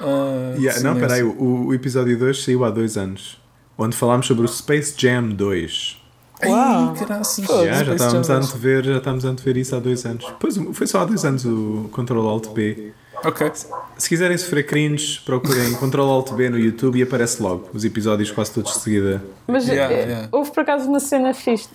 Uh, 0.00 0.54
Yeah, 0.58 0.80
não, 0.82 0.94
silêncio. 0.94 1.00
peraí, 1.00 1.22
o, 1.22 1.66
o 1.66 1.74
episódio 1.74 2.18
2 2.18 2.44
saiu 2.44 2.64
há 2.64 2.70
dois 2.70 2.96
anos. 2.96 3.40
Onde 3.76 3.96
falámos 3.96 4.26
sobre 4.26 4.44
o 4.44 4.48
Space 4.48 4.94
Jam 4.96 5.28
2. 5.30 5.97
Uau. 6.44 6.94
Ai. 6.98 7.64
Yeah, 7.64 7.84
já 7.84 7.84
Space 7.84 7.92
estávamos 7.94 8.30
a 8.30 8.34
2. 8.34 8.46
antever, 8.46 8.84
já 8.84 8.96
estávamos 8.98 9.24
a 9.24 9.28
antever 9.28 9.56
isso 9.56 9.76
há 9.76 9.80
dois 9.80 10.04
anos. 10.06 10.24
Pois, 10.38 10.56
foi 10.72 10.86
só 10.86 11.00
há 11.00 11.04
dois 11.04 11.24
anos 11.24 11.44
o 11.44 11.90
Ctrl 11.92 12.26
Alt 12.28 12.48
B. 12.50 12.92
Ok. 13.24 13.50
Se 13.96 14.08
quiserem 14.08 14.38
sofrer 14.38 14.64
cringe, 14.64 15.20
procurem 15.24 15.74
Ctrl 15.80 16.02
Alt 16.02 16.32
B 16.34 16.48
no 16.50 16.58
YouTube 16.58 16.98
e 16.98 17.02
aparece 17.02 17.42
logo 17.42 17.68
os 17.74 17.84
episódios 17.84 18.30
quase 18.30 18.52
todos 18.52 18.72
de 18.74 18.78
seguida. 18.80 19.22
Mas 19.46 19.66
Yeah, 19.66 19.92
eh, 19.92 20.04
yeah. 20.04 20.28
houve 20.30 20.50
por 20.52 20.60
acaso 20.60 20.88
uma 20.88 21.00
cena 21.00 21.34
fixe, 21.34 21.68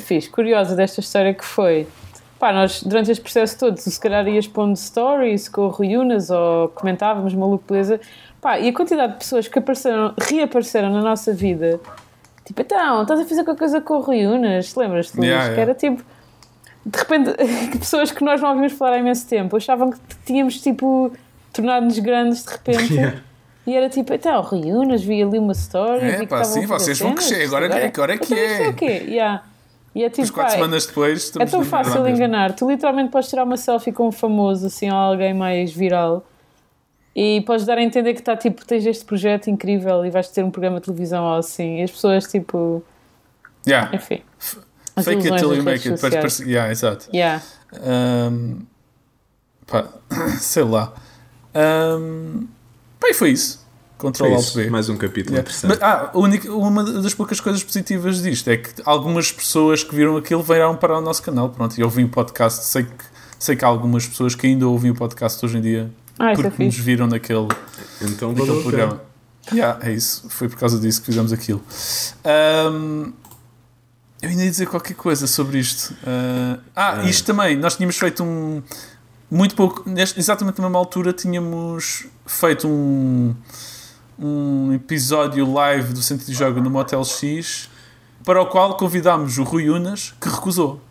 fixe, 0.00 0.28
curiosa 0.28 0.74
desta 0.74 1.00
história 1.00 1.32
que 1.32 1.44
foi. 1.44 1.86
Pá, 2.40 2.52
nós 2.52 2.82
durante 2.82 3.10
este 3.10 3.22
processo 3.22 3.56
todo, 3.58 3.76
se 3.76 4.00
calhar 4.00 4.26
ias 4.26 4.48
pondo 4.48 4.74
stories 4.74 5.48
com 5.48 5.66
o 5.66 5.68
Rui 5.68 5.96
Unas 5.96 6.30
ou 6.30 6.68
comentávamos 6.70 7.34
maluco 7.34 7.62
beleza, 7.68 8.00
pá, 8.40 8.58
e 8.58 8.68
a 8.68 8.72
quantidade 8.72 9.12
de 9.12 9.18
pessoas 9.18 9.46
que 9.46 9.58
apareceram, 9.58 10.14
reapareceram 10.18 10.90
na 10.90 11.02
nossa 11.02 11.34
vida, 11.34 11.78
tipo, 12.50 12.62
então, 12.62 13.02
estás 13.02 13.20
a 13.20 13.24
fazer 13.24 13.44
qualquer 13.44 13.58
coisa 13.58 13.80
com 13.80 13.94
o 13.94 14.00
Rui 14.00 14.26
Unas, 14.26 14.74
lembras-te, 14.74 15.16
Luís? 15.16 15.28
Yeah, 15.28 15.44
Que 15.48 15.60
yeah. 15.60 15.62
era 15.62 15.74
tipo, 15.74 16.02
de 16.86 16.98
repente, 16.98 17.30
pessoas 17.78 18.10
que 18.10 18.24
nós 18.24 18.40
não 18.40 18.50
ouvimos 18.50 18.72
falar 18.72 18.92
há 18.94 18.98
imenso 18.98 19.26
tempo 19.28 19.56
achavam 19.56 19.90
que 19.90 19.98
tínhamos 20.24 20.60
tipo 20.60 21.12
tornado-nos 21.52 21.98
grandes 21.98 22.44
de 22.44 22.50
repente. 22.50 22.94
Yeah. 22.94 23.18
E 23.66 23.76
era 23.76 23.88
tipo, 23.88 24.12
então, 24.12 24.40
Rui 24.42 24.72
Unas, 24.72 25.02
vi 25.02 25.22
ali 25.22 25.38
uma 25.38 25.52
story. 25.52 26.04
É, 26.04 26.26
pá, 26.26 26.42
sim, 26.44 26.66
vocês 26.66 26.98
vão 26.98 27.14
crescer, 27.14 27.44
agora 27.44 27.66
é 27.66 27.68
que- 27.90 28.00
agora 28.00 28.14
é 28.14 28.18
que 28.18 28.32
então 28.34 28.44
isto 28.44 28.62
é. 28.62 28.68
o 28.68 28.74
quê? 28.74 29.04
Yeah. 29.06 29.42
E 29.94 30.02
é 30.04 30.08
tipo, 30.08 30.20
Mas 30.22 30.30
4 30.30 30.50
pá, 30.52 30.56
semanas 30.56 30.86
depois. 30.86 31.32
é 31.38 31.44
tão 31.46 31.64
fácil 31.64 32.08
enganar. 32.08 32.52
Tu 32.54 32.68
literalmente 32.70 33.10
podes 33.10 33.28
tirar 33.28 33.44
uma 33.44 33.56
selfie 33.56 33.92
com 33.92 34.08
um 34.08 34.12
famoso, 34.12 34.66
assim, 34.66 34.88
ou 34.90 34.96
alguém 34.96 35.34
mais 35.34 35.72
viral. 35.72 36.24
E 37.14 37.40
podes 37.42 37.66
dar 37.66 37.76
a 37.78 37.82
entender 37.82 38.14
que 38.14 38.22
tá, 38.22 38.36
tipo, 38.36 38.64
tens 38.64 38.86
este 38.86 39.04
projeto 39.04 39.50
incrível 39.50 40.04
e 40.06 40.10
vais 40.10 40.28
ter 40.28 40.44
um 40.44 40.50
programa 40.50 40.78
de 40.78 40.84
televisão 40.86 41.24
ou 41.24 41.34
assim. 41.38 41.80
E 41.80 41.82
as 41.82 41.90
pessoas, 41.90 42.24
tipo, 42.26 42.82
Yeah. 43.66 43.94
enfim. 43.94 44.22
As 44.96 45.04
Fake 45.04 45.26
it 45.28 45.38
till 45.38 45.54
you 45.54 45.62
make 45.62 45.88
it. 45.88 45.98
Sociais. 46.00 46.40
Yeah, 46.40 46.70
exato. 46.70 47.08
Yeah. 47.14 47.42
Um, 47.82 48.60
pá, 49.66 49.88
sei 50.38 50.62
lá. 50.64 50.92
Um, 51.54 52.46
pá, 52.98 53.08
e 53.08 53.14
foi 53.14 53.30
isso. 53.30 53.60
Control 53.98 54.34
Alt 54.34 54.54
B. 54.54 54.70
mais 54.70 54.88
um 54.88 54.96
capítulo 54.96 55.36
Yeah. 55.36 55.40
interessante. 55.40 55.70
Mas, 55.70 55.82
ah, 55.82 56.10
única- 56.14 56.50
uma 56.52 56.82
das 56.84 57.12
poucas 57.12 57.38
coisas 57.40 57.62
positivas 57.62 58.22
disto 58.22 58.48
é 58.48 58.56
que 58.56 58.70
algumas 58.86 59.30
pessoas 59.30 59.84
que 59.84 59.94
viram 59.94 60.16
aquilo 60.16 60.42
vieram 60.42 60.74
para 60.76 60.96
o 60.96 61.00
nosso 61.02 61.22
canal. 61.22 61.50
Pronto, 61.50 61.78
e 61.78 61.82
ouvem 61.84 62.06
o 62.06 62.08
podcast. 62.08 62.64
Sei 62.64 62.84
que, 62.84 63.04
sei 63.38 63.56
que 63.56 63.64
há 63.64 63.68
algumas 63.68 64.06
pessoas 64.06 64.34
que 64.34 64.46
ainda 64.46 64.66
ouvem 64.66 64.90
o 64.90 64.94
podcast 64.94 65.44
hoje 65.44 65.58
em 65.58 65.60
dia 65.60 65.90
Ah, 66.20 66.32
isso 66.32 66.40
é 66.42 66.50
porque 66.50 66.64
nos 66.64 66.74
fixe. 66.74 66.84
viram 66.84 67.06
naquele, 67.06 67.48
Então 68.02 68.32
naquele 68.32 68.62
programa. 68.62 69.00
Yeah, 69.52 69.78
é 69.88 69.92
isso. 69.92 70.28
Foi 70.28 70.48
por 70.48 70.58
causa 70.58 70.78
disso 70.78 71.00
que 71.00 71.06
fizemos 71.06 71.32
aquilo. 71.32 71.62
Um, 72.72 73.12
eu 74.22 74.28
ainda 74.28 74.44
ia 74.44 74.50
dizer 74.50 74.66
qualquer 74.66 74.94
coisa 74.94 75.26
sobre 75.26 75.58
isto. 75.58 75.92
Uh, 76.02 76.60
ah, 76.76 77.02
isto 77.04 77.24
também. 77.24 77.56
Nós 77.56 77.74
tínhamos 77.76 77.96
feito 77.96 78.22
um. 78.22 78.62
Muito 79.30 79.54
pouco. 79.54 79.88
neste- 79.88 80.18
exatamente 80.20 80.58
na 80.58 80.64
mesma 80.64 80.78
altura 80.78 81.12
tínhamos 81.12 82.06
feito 82.26 82.68
um. 82.68 83.34
Um 84.18 84.74
episódio 84.74 85.50
live 85.50 85.94
do 85.94 86.02
Centro 86.02 86.26
de 86.26 86.34
Jogo 86.34 86.60
no 86.60 86.68
Motel 86.68 87.02
X 87.02 87.70
para 88.22 88.42
o 88.42 88.46
qual 88.46 88.76
convidámos 88.76 89.38
o 89.38 89.42
Rui 89.42 89.70
Unas 89.70 90.12
que 90.20 90.28
recusou. 90.28 90.82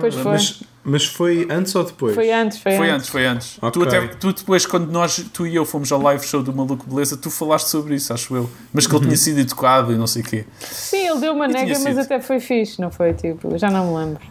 Pois 0.00 0.12
foi. 0.16 0.32
Mas, 0.32 0.62
mas 0.84 1.04
foi 1.06 1.46
antes 1.50 1.74
ou 1.74 1.84
depois? 1.84 2.14
Foi 2.14 2.32
antes, 2.32 2.58
foi, 2.58 2.76
Foi 2.76 2.86
antes. 2.90 2.96
antes, 2.96 3.08
foi 3.08 3.26
antes. 3.26 3.58
Ok. 3.62 3.70
Tu, 3.72 3.88
até, 3.88 4.06
tu 4.08 4.32
depois, 4.32 4.66
quando 4.66 4.90
nós, 4.90 5.24
tu 5.32 5.46
e 5.46 5.54
eu 5.54 5.64
fomos 5.64 5.92
ao 5.92 6.00
live 6.02 6.26
show 6.26 6.42
do 6.42 6.52
Maluco 6.52 6.84
Beleza, 6.88 7.16
tu 7.16 7.30
falaste 7.30 7.68
sobre 7.68 7.94
isso, 7.94 8.12
acho 8.12 8.34
eu. 8.34 8.50
Mas 8.72 8.86
que 8.86 8.94
ele 8.94 9.04
tinha 9.04 9.16
sido 9.16 9.38
educado 9.38 9.92
e 9.92 9.96
não 9.96 10.06
sei 10.06 10.22
o 10.22 10.24
quê. 10.24 10.44
Sim, 10.60 11.08
ele 11.08 11.20
deu 11.20 11.32
uma 11.34 11.46
E 11.46 11.52
nega, 11.52 11.72
mas 11.74 11.82
sido. 11.82 12.00
até 12.00 12.20
foi 12.20 12.40
fixe, 12.40 12.80
não 12.80 12.90
foi? 12.90 13.12
Tipo, 13.14 13.56
já 13.56 13.70
não 13.70 13.92
me 13.92 13.98
lembro. 14.04 14.22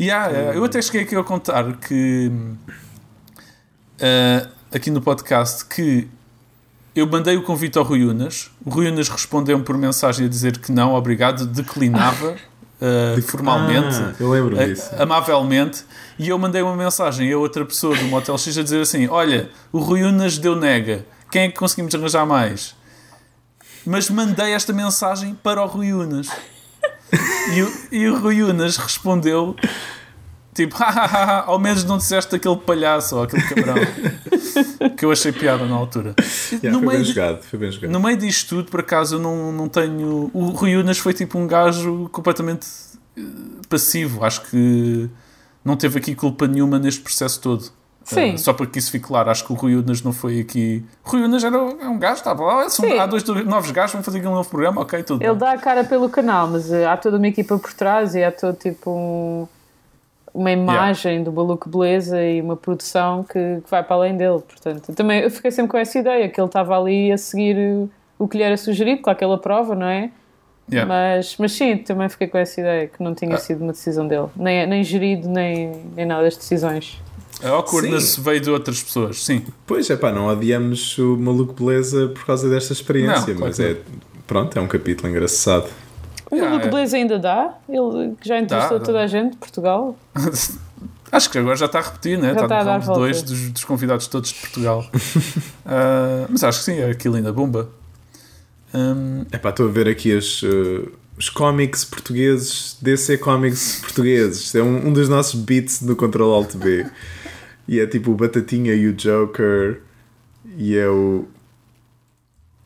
Yeah, 0.00 0.30
yeah. 0.30 0.56
Eu 0.56 0.64
até 0.64 0.80
cheguei 0.80 1.02
aqui 1.02 1.14
a 1.14 1.22
contar 1.22 1.76
que 1.76 2.32
ah, 4.00 4.48
aqui 4.74 4.90
no 4.90 5.00
podcast 5.00 5.64
que 5.66 6.08
eu 6.94 7.06
mandei 7.06 7.36
o 7.36 7.42
convite 7.42 7.78
ao 7.78 7.84
Rui 7.84 8.04
Unas, 8.04 8.50
o 8.64 8.70
Rui 8.70 8.88
Unas 8.90 9.08
respondeu-me 9.08 9.64
por 9.64 9.76
mensagem 9.78 10.26
a 10.26 10.28
dizer 10.28 10.58
que 10.58 10.72
não, 10.72 10.94
obrigado, 10.94 11.46
declinava 11.46 12.36
ah, 12.82 13.22
formalmente. 13.22 13.94
Ah, 13.96 14.12
eu 14.18 14.30
lembro 14.30 14.58
a- 14.60 14.66
disso. 14.66 14.90
amavelmente, 14.98 15.84
e 16.18 16.28
eu 16.28 16.38
mandei 16.38 16.60
uma 16.62 16.76
mensagem 16.76 17.32
a 17.32 17.38
outra 17.38 17.64
pessoa 17.64 17.96
do 17.96 18.04
Motel 18.04 18.36
X 18.36 18.58
a 18.58 18.62
dizer 18.62 18.80
assim: 18.82 19.06
Olha, 19.08 19.48
o 19.72 19.78
Rui 19.78 20.02
Unas 20.02 20.36
deu 20.38 20.56
nega, 20.56 21.06
quem 21.30 21.42
é 21.42 21.48
que 21.48 21.58
conseguimos 21.58 21.94
arranjar 21.94 22.26
mais? 22.26 22.74
mas 23.84 24.08
mandei 24.08 24.52
esta 24.52 24.72
mensagem 24.72 25.34
para 25.42 25.60
o 25.62 25.66
Rui 25.66 25.92
Unas. 25.92 26.28
E 27.52 27.62
o, 27.62 27.72
e 27.90 28.08
o 28.08 28.18
Rui 28.20 28.40
Unas 28.42 28.76
respondeu 28.76 29.56
tipo, 30.54 30.74
hahaha, 30.82 31.44
ao 31.46 31.58
menos 31.58 31.84
não 31.84 31.96
disseste 31.98 32.34
aquele 32.36 32.56
palhaço 32.56 33.16
ou 33.16 33.22
aquele 33.24 33.42
cabrão 33.42 33.74
que 34.96 35.04
eu 35.04 35.10
achei 35.12 35.32
piada 35.32 35.66
na 35.66 35.74
altura. 35.74 36.14
Yeah, 36.52 36.70
no, 36.70 36.78
foi, 36.78 36.80
meio 36.80 36.90
bem 36.90 37.02
de- 37.02 37.08
jogado, 37.08 37.42
foi 37.42 37.58
bem 37.58 37.70
jogado. 37.72 37.90
no 37.90 38.00
meio 38.00 38.16
disto 38.16 38.48
tudo, 38.56 38.70
por 38.70 38.80
acaso, 38.80 39.16
eu 39.16 39.20
não, 39.20 39.52
não 39.52 39.68
tenho. 39.68 40.30
O 40.32 40.46
Rui 40.50 40.76
Unas 40.76 40.98
foi 40.98 41.12
tipo 41.14 41.38
um 41.38 41.46
gajo 41.46 42.08
completamente 42.12 42.66
eh, 43.16 43.20
passivo. 43.68 44.24
Acho 44.24 44.42
que 44.42 45.08
não 45.64 45.76
teve 45.76 45.98
aqui 45.98 46.14
culpa 46.14 46.46
nenhuma 46.46 46.78
neste 46.78 47.00
processo 47.00 47.40
todo. 47.40 47.64
Sim. 48.04 48.32
Eh, 48.32 48.36
só 48.36 48.52
para 48.52 48.66
que 48.66 48.80
isso 48.80 48.90
fique 48.90 49.06
claro, 49.06 49.30
acho 49.30 49.46
que 49.46 49.52
o 49.52 49.54
Rui 49.54 49.76
Unas 49.76 50.02
não 50.02 50.12
foi 50.12 50.40
aqui. 50.40 50.84
O 51.04 51.10
Rui 51.10 51.22
Unas 51.22 51.44
era 51.44 51.56
um, 51.56 51.80
é 51.80 51.88
um 51.88 51.96
gajo, 51.98 52.14
estava 52.16 52.42
lá. 52.42 52.68
são- 52.68 52.84
Sim. 52.84 52.98
Há 52.98 53.06
dois 53.06 53.22
novos 53.24 53.70
gajos, 53.70 53.92
vão 53.92 54.02
fazer 54.02 54.18
aqui 54.18 54.26
um 54.26 54.34
novo 54.34 54.48
programa, 54.50 54.80
ok, 54.80 55.02
tudo. 55.04 55.22
Ele 55.22 55.30
bem. 55.30 55.38
dá 55.38 55.52
a 55.52 55.58
cara 55.58 55.84
pelo 55.84 56.08
canal, 56.08 56.48
mas 56.48 56.72
eh, 56.72 56.84
há 56.84 56.96
toda 56.96 57.16
uma 57.16 57.28
equipa 57.28 57.56
por 57.58 57.72
trás 57.72 58.16
e 58.16 58.24
há 58.24 58.32
todo 58.32 58.56
tipo 58.56 58.90
um- 58.90 59.46
uma 60.34 60.50
imagem 60.50 61.22
do 61.22 61.30
Baluco 61.30 61.68
Beleza 61.68 62.22
e 62.22 62.40
uma 62.40 62.56
produção 62.56 63.22
que, 63.22 63.60
que 63.62 63.70
vai 63.70 63.82
para 63.82 63.96
além 63.96 64.16
dele. 64.16 64.40
Portanto, 64.40 64.90
eu 64.90 64.94
também 64.94 65.20
eu 65.20 65.30
fiquei 65.30 65.50
sempre 65.50 65.70
com 65.72 65.78
essa 65.78 65.98
ideia 65.98 66.28
que 66.28 66.40
ele 66.40 66.46
estava 66.46 66.78
ali 66.78 67.12
a 67.12 67.18
seguir 67.18 67.56
o, 67.56 67.90
o 68.18 68.26
que 68.28 68.38
lhe 68.38 68.42
era 68.42 68.56
sugerido, 68.56 69.02
com 69.02 69.10
aquela 69.10 69.36
prova, 69.38 69.74
não 69.74 69.86
é? 69.86 70.10
Yeah. 70.70 70.88
Mas, 70.88 71.36
mas 71.38 71.52
sim, 71.52 71.76
também 71.76 72.08
fiquei 72.08 72.28
com 72.28 72.38
essa 72.38 72.60
ideia 72.60 72.86
que 72.86 73.02
não 73.02 73.14
tinha 73.14 73.34
Ah. 73.34 73.38
sido 73.38 73.62
uma 73.62 73.72
decisão 73.72 74.06
dele, 74.06 74.28
nem, 74.36 74.66
nem 74.66 74.82
gerido, 74.82 75.28
nem, 75.28 75.72
nem 75.94 76.06
nada 76.06 76.22
das 76.22 76.36
decisões. 76.36 76.98
A 77.42 77.48
awkwardness 77.48 78.10
Sim. 78.12 78.22
veio 78.22 78.40
de 78.40 78.50
outras 78.50 78.82
pessoas, 78.82 79.22
sim. 79.24 79.44
Pois 79.66 79.90
é, 79.90 79.96
pá, 79.96 80.12
não 80.12 80.28
odiamos 80.28 80.96
o 80.98 81.16
maluco 81.18 81.52
beleza 81.52 82.08
por 82.08 82.24
causa 82.24 82.48
desta 82.48 82.72
experiência, 82.72 83.34
Não, 83.34 83.40
mas 83.40 83.58
é. 83.58 83.76
Pronto, 84.26 84.56
é 84.56 84.62
um 84.62 84.68
capítulo 84.68 85.08
engraçado. 85.10 85.68
O 86.32 86.36
Yeah, 86.36 86.50
Baluco 86.50 86.66
é. 86.68 86.70
Beleza 86.70 86.96
ainda 86.96 87.18
dá? 87.18 87.54
Ele 87.68 88.16
que 88.18 88.26
já 88.26 88.38
entrevistou 88.40 88.78
Dá, 88.78 88.84
toda 88.86 88.98
dá. 88.98 89.04
a 89.04 89.06
gente 89.06 89.32
de 89.32 89.36
Portugal? 89.36 89.96
Acho 91.12 91.28
que 91.30 91.36
agora 91.36 91.54
já 91.56 91.66
está 91.66 91.78
a 91.80 91.82
repetir, 91.82 92.16
né? 92.18 92.28
Já 92.28 92.32
está 92.32 92.44
está 92.44 92.56
a 92.56 92.60
no 92.60 92.64
dar 92.64 92.72
round 92.80 92.86
2 92.86 93.16
voltas. 93.16 93.22
dos, 93.22 93.50
dos 93.50 93.64
convidados 93.64 94.06
todos 94.06 94.30
de 94.32 94.40
Portugal. 94.40 94.84
Ah, 95.66 96.26
mas 96.28 96.42
acho 96.42 96.58
que 96.60 96.64
sim, 96.64 96.82
aquilo 96.82 97.16
ainda 97.16 97.32
bomba. 97.32 97.68
É 99.30 99.36
pá, 99.38 99.50
estou 99.50 99.68
a 99.68 99.70
ver 99.70 99.86
aqui 99.88 100.16
as, 100.16 100.40
eh, 100.42 100.88
os 101.18 101.28
cómics 101.28 101.84
portugueses, 101.84 102.76
DC 102.80 103.18
Comics 103.18 103.80
portugueses. 103.82 104.54
É 104.54 104.62
um, 104.62 104.88
um 104.88 104.92
dos 104.92 105.08
nossos 105.10 105.38
beats 105.40 105.82
do 105.82 105.94
Control 105.94 106.32
Alt 106.34 106.56
B. 106.56 106.86
E 107.68 107.78
é 107.78 107.86
tipo 107.86 108.10
o 108.10 108.14
Batatinha 108.14 108.74
e 108.74 108.88
o 108.88 108.94
Joker. 108.94 109.82
E 110.56 110.76
é 110.76 110.88
o. 110.88 111.26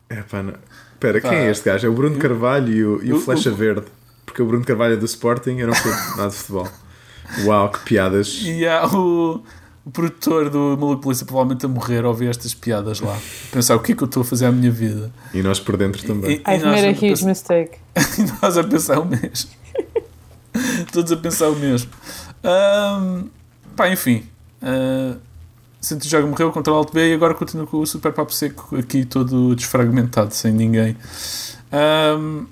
É 0.09 0.21
pá, 0.21 0.41
não. 0.41 0.53
Espera, 0.97 1.21
quem 1.21 1.31
é 1.37 1.51
este 1.51 1.63
gajo? 1.65 1.85
É 1.85 1.89
o 1.89 1.93
Bruno 1.93 2.17
Carvalho 2.17 2.73
e 2.73 2.83
o, 2.83 3.03
e 3.03 3.13
o 3.13 3.17
o- 3.17 3.19
Flecha 3.21 3.51
Verde. 3.51 3.85
Porque 4.25 4.41
o 4.41 4.45
Bruno 4.47 4.65
Carvalho 4.65 4.93
é 4.93 4.97
do 4.97 5.05
Sporting, 5.05 5.57
eu 5.57 5.67
não 5.67 5.75
sei 5.75 5.91
nada 6.17 6.29
de 6.29 6.35
futebol. 6.35 6.67
Uau, 7.45 7.69
que 7.69 7.79
piadas. 7.81 8.41
e 8.43 8.65
há 8.65 8.87
o, 8.87 9.43
o 9.85 9.91
produtor 9.91 10.49
do 10.49 10.75
Maluco 10.79 11.03
Polícia 11.03 11.25
provavelmente 11.25 11.65
a 11.65 11.69
morrer 11.69 12.03
ao 12.03 12.09
ouvir 12.09 12.29
estas 12.29 12.53
piadas 12.55 12.99
lá. 12.99 13.15
Pensar 13.51 13.75
o 13.75 13.79
que 13.79 13.91
é 13.91 13.95
que 13.95 14.01
eu 14.01 14.07
estou 14.07 14.21
a 14.21 14.25
fazer 14.25 14.47
à 14.47 14.51
minha 14.51 14.71
vida. 14.71 15.11
E 15.33 15.43
nós 15.43 15.59
por 15.59 15.77
dentro 15.77 16.03
também. 16.03 16.31
E, 16.31 16.33
e 16.35 16.55
I've 16.55 16.65
nós, 16.65 16.75
made 16.81 16.87
a 16.87 16.91
huge 16.91 16.99
pensar, 17.09 17.25
mistake. 17.27 17.77
e 18.17 18.41
nós 18.41 18.57
a 18.57 18.63
pensar 18.63 18.99
o 18.99 19.05
mesmo. 19.05 19.51
Todos 20.91 21.11
a 21.11 21.17
pensar 21.17 21.49
o 21.49 21.55
mesmo. 21.55 21.91
Ahm, 22.43 23.25
pá, 23.75 23.89
enfim. 23.89 24.23
Uh, 24.61 25.17
Santo 25.87 26.05
Jogo 26.05 26.27
morreu 26.27 26.51
contra 26.51 26.73
o 26.73 26.75
Alto 26.75 26.91
B 26.91 27.11
e 27.11 27.13
agora 27.13 27.33
continua 27.33 27.65
com 27.65 27.77
o 27.77 27.87
Super 27.87 28.11
Papo 28.11 28.33
Seco 28.33 28.75
aqui 28.75 29.05
todo 29.05 29.55
desfragmentado, 29.55 30.33
sem 30.33 30.51
ninguém. 30.51 30.97
Ahm, 31.71 32.45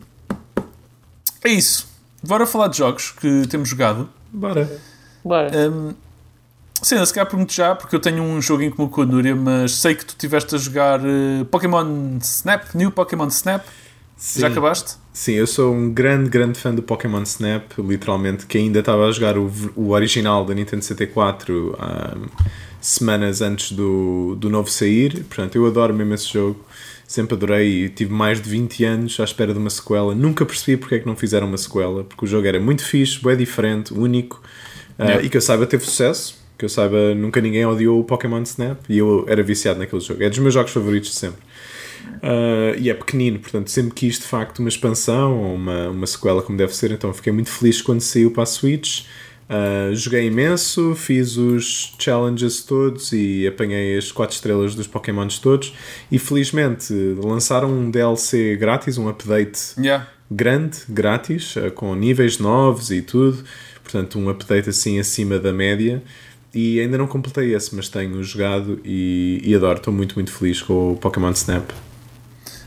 é 1.43 1.49
isso. 1.49 1.85
Bora 2.23 2.47
falar 2.47 2.69
de 2.69 2.77
jogos 2.77 3.11
que 3.11 3.45
temos 3.47 3.67
jogado. 3.67 4.07
Bora. 4.31 4.79
Bora. 5.21 5.51
Um, 5.69 5.93
sim, 6.81 7.05
se 7.05 7.13
calhar 7.13 7.29
pergunto 7.29 7.51
já, 7.51 7.75
porque 7.75 7.93
eu 7.97 7.99
tenho 7.99 8.23
um 8.23 8.41
jogo 8.41 8.63
em 8.63 8.71
comum 8.71 8.87
com 8.87 9.01
a 9.01 9.05
Núria, 9.05 9.35
mas 9.35 9.73
sei 9.73 9.95
que 9.95 10.05
tu 10.05 10.11
estiveste 10.11 10.55
a 10.55 10.57
jogar 10.57 11.01
eh, 11.01 11.43
Pokémon 11.51 12.17
Snap, 12.21 12.73
New 12.73 12.89
Pokémon 12.89 13.27
Snap. 13.27 13.65
Sim. 14.15 14.39
Já 14.39 14.47
acabaste? 14.47 14.95
Sim, 15.11 15.33
eu 15.33 15.45
sou 15.45 15.73
um 15.73 15.91
grande, 15.91 16.29
grande 16.29 16.57
fã 16.57 16.73
do 16.73 16.81
Pokémon 16.81 17.23
Snap, 17.23 17.69
literalmente, 17.79 18.45
que 18.45 18.57
ainda 18.57 18.79
estava 18.79 19.05
a 19.05 19.11
jogar 19.11 19.37
o, 19.37 19.51
o 19.75 19.89
original 19.89 20.45
da 20.45 20.53
Nintendo 20.53 20.81
64 20.83 21.75
há 21.77 22.15
semanas 22.85 23.41
antes 23.41 23.71
do, 23.71 24.35
do 24.35 24.49
novo 24.49 24.69
sair. 24.69 25.23
Portanto, 25.23 25.55
eu 25.55 25.65
adoro 25.65 25.93
mesmo 25.93 26.13
esse 26.13 26.31
jogo, 26.31 26.63
sempre 27.07 27.35
adorei 27.35 27.85
e 27.85 27.89
tive 27.89 28.13
mais 28.13 28.41
de 28.41 28.49
20 28.49 28.83
anos 28.85 29.19
à 29.19 29.23
espera 29.23 29.53
de 29.53 29.59
uma 29.59 29.69
sequela. 29.69 30.13
Nunca 30.13 30.45
percebi 30.45 30.77
porque 30.77 30.95
é 30.95 30.99
que 30.99 31.07
não 31.07 31.15
fizeram 31.15 31.47
uma 31.47 31.57
sequela, 31.57 32.03
porque 32.03 32.25
o 32.25 32.27
jogo 32.27 32.47
era 32.47 32.59
muito 32.59 32.83
fixe, 32.83 33.21
bem 33.21 33.35
diferente, 33.35 33.93
único 33.93 34.41
ah, 34.97 35.05
Yeah. 35.05 35.25
e 35.25 35.29
que 35.29 35.35
eu 35.35 35.41
saiba 35.41 35.65
teve 35.65 35.83
sucesso. 35.83 36.45
Que 36.57 36.63
eu 36.63 36.69
saiba, 36.69 37.13
nunca 37.13 37.41
ninguém 37.41 37.65
odiou 37.65 37.99
o 37.99 38.03
Pokémon 38.05 38.41
Snap 38.43 38.79
e 38.87 38.97
eu 38.97 39.25
era 39.27 39.43
viciado 39.43 39.77
naquele 39.77 40.01
jogo. 40.01 40.23
É 40.23 40.29
dos 40.29 40.39
meus 40.39 40.53
jogos 40.53 40.71
favoritos 40.71 41.09
de 41.09 41.15
sempre. 41.17 41.41
Uh, 42.23 42.79
e 42.79 42.89
é 42.89 42.93
pequenino, 42.93 43.39
portanto 43.39 43.69
sempre 43.69 43.93
quis 43.93 44.19
de 44.19 44.25
facto 44.25 44.59
uma 44.59 44.69
expansão 44.69 45.37
ou 45.37 45.55
uma, 45.55 45.89
uma 45.89 46.07
sequela 46.07 46.41
como 46.41 46.57
deve 46.57 46.73
ser, 46.73 46.91
então 46.91 47.11
fiquei 47.13 47.33
muito 47.33 47.49
feliz 47.49 47.81
quando 47.81 47.99
saiu 47.99 48.31
para 48.31 48.43
a 48.43 48.45
Switch. 48.45 49.03
Uh, 49.47 49.95
joguei 49.95 50.25
imenso, 50.25 50.95
fiz 50.95 51.37
os 51.37 51.93
challenges 51.99 52.63
todos 52.63 53.11
e 53.13 53.45
apanhei 53.47 53.97
as 53.97 54.11
4 54.11 54.35
estrelas 54.35 54.73
dos 54.73 54.87
Pokémons 54.87 55.37
todos. 55.39 55.73
E 56.11 56.17
felizmente 56.17 56.93
lançaram 57.23 57.69
um 57.69 57.91
DLC 57.91 58.55
grátis, 58.55 58.97
um 58.97 59.07
update 59.07 59.59
Yeah. 59.77 60.07
grande, 60.31 60.79
grátis, 60.89 61.55
uh, 61.55 61.71
com 61.71 61.93
níveis 61.93 62.39
novos 62.39 62.89
e 62.89 63.01
tudo. 63.01 63.43
Portanto, 63.83 64.17
um 64.17 64.29
update 64.29 64.69
assim 64.69 64.99
acima 64.99 65.37
da 65.37 65.53
média. 65.53 66.01
E 66.53 66.79
ainda 66.79 66.97
não 66.97 67.05
completei 67.05 67.53
esse, 67.53 67.75
mas 67.75 67.89
tenho 67.89 68.23
jogado 68.23 68.79
e, 68.83 69.41
e 69.43 69.53
adoro. 69.53 69.77
Estou 69.77 69.93
muito, 69.93 70.15
muito 70.15 70.31
feliz 70.31 70.61
com 70.61 70.93
o 70.93 70.97
Pokémon 70.97 71.31
Snap. 71.31 71.69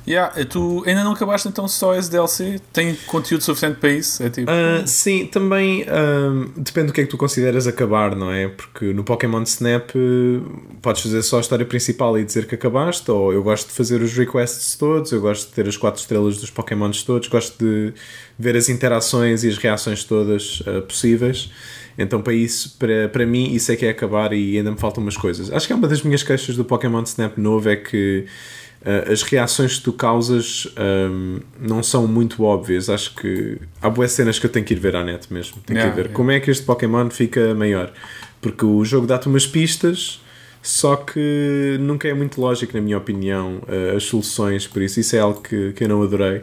Yeah, 0.09 0.43
tu 0.47 0.83
ainda 0.87 1.05
não 1.05 1.13
acabaste 1.13 1.47
então 1.49 1.69
só 1.69 1.95
esse 1.95 2.11
DLC? 2.11 2.59
Tem 2.73 2.95
conteúdo 3.07 3.43
suficiente 3.45 3.77
para 3.79 3.91
isso? 3.91 4.23
É 4.23 4.31
tipo. 4.31 4.51
Ah, 4.51 4.87
sim, 4.87 5.27
também 5.27 5.85
ah, 5.87 6.49
depende 6.57 6.87
do 6.87 6.93
que 6.95 7.03
é 7.03 7.05
que 7.05 7.11
tu 7.11 7.19
consideras 7.19 7.67
acabar, 7.67 8.17
não 8.17 8.33
é? 8.33 8.49
Porque 8.49 8.95
no 8.95 9.05
Pokémon 9.05 9.43
Snap 9.43 9.91
eh, 9.91 10.41
podes 10.81 11.03
fazer 11.03 11.23
só 11.23 11.37
a 11.37 11.41
história 11.41 11.67
principal 11.67 12.19
e 12.19 12.25
dizer 12.25 12.47
que 12.47 12.55
acabaste, 12.55 13.11
ou 13.11 13.35
eu 13.35 13.43
gosto 13.43 13.69
de 13.69 13.75
fazer 13.75 14.01
os 14.01 14.15
requests 14.15 14.77
todos, 14.77 15.13
eu 15.13 15.21
gosto 15.21 15.49
de 15.49 15.53
ter 15.53 15.69
as 15.69 15.77
4 15.77 16.01
estrelas 16.01 16.39
dos 16.39 16.49
Pokémons 16.49 17.03
todos, 17.03 17.29
gosto 17.29 17.63
de 17.63 17.93
ver 18.39 18.57
as 18.57 18.71
interações 18.71 19.45
e 19.45 19.49
as 19.49 19.59
reações 19.59 20.05
todas 20.05 20.63
ah, 20.67 20.81
possíveis. 20.81 21.53
Então, 21.99 22.23
para 22.23 22.33
isso, 22.33 22.77
para, 22.79 23.11
para 23.11 23.27
mim, 23.27 23.53
isso 23.53 23.71
é 23.73 23.77
que 23.77 23.85
é 23.85 23.91
acabar 23.91 24.33
e 24.33 24.57
ainda 24.57 24.71
me 24.71 24.79
faltam 24.79 25.03
umas 25.03 25.19
coisas. 25.19 25.53
Acho 25.53 25.67
que 25.67 25.73
é 25.75 25.77
uma 25.77 25.89
das 25.89 26.01
minhas 26.01 26.23
queixas 26.23 26.57
do 26.57 26.65
Pokémon 26.65 27.03
Snap 27.03 27.37
novo 27.37 27.69
é 27.69 27.77
que 27.77 28.25
Uh, 28.25 28.68
as 29.11 29.23
reações 29.23 29.79
que 29.79 29.85
tu 29.85 29.93
causas 29.93 30.69
um, 31.11 31.41
não 31.61 31.83
são 31.83 32.07
muito 32.07 32.45
óbvias. 32.45 32.89
Acho 32.89 33.15
que 33.15 33.59
há 33.83 33.91
boas 33.91 34.13
cenas 34.13 34.39
que 34.39 34.47
eu 34.47 34.51
tenho 34.51 34.65
que 34.65 34.73
ir 34.73 34.79
ver 34.79 34.95
à 34.97 35.05
net 35.05 35.33
mesmo. 35.33 35.57
Tenho 35.67 35.79
Yeah, 35.79 35.93
que 35.93 36.01
ir 36.01 36.03
ver 36.03 36.09
yeah. 36.09 36.17
como 36.17 36.31
é 36.31 36.41
que 36.41 36.51
este 36.51 36.65
Pokémon 36.65 37.11
fica 37.11 37.55
maior. 37.55 37.93
Porque 38.41 38.65
o 38.65 38.85
jogo 38.85 39.07
dá-te 39.07 39.27
umas 39.27 39.47
pistas, 39.47 40.21
só 40.63 40.97
que 40.97 41.77
nunca 41.81 42.07
é 42.07 42.15
muito 42.15 42.41
lógico, 42.41 42.77
na 42.77 42.81
minha 42.81 42.97
opinião, 42.97 43.61
uh, 43.69 43.97
as 43.97 44.05
soluções. 44.05 44.67
Por 44.67 44.81
isso, 44.81 45.01
isso 45.01 45.17
é 45.17 45.19
algo 45.19 45.41
que, 45.41 45.73
que 45.73 45.85
eu 45.85 45.89
não 45.89 46.03
adorei 46.03 46.43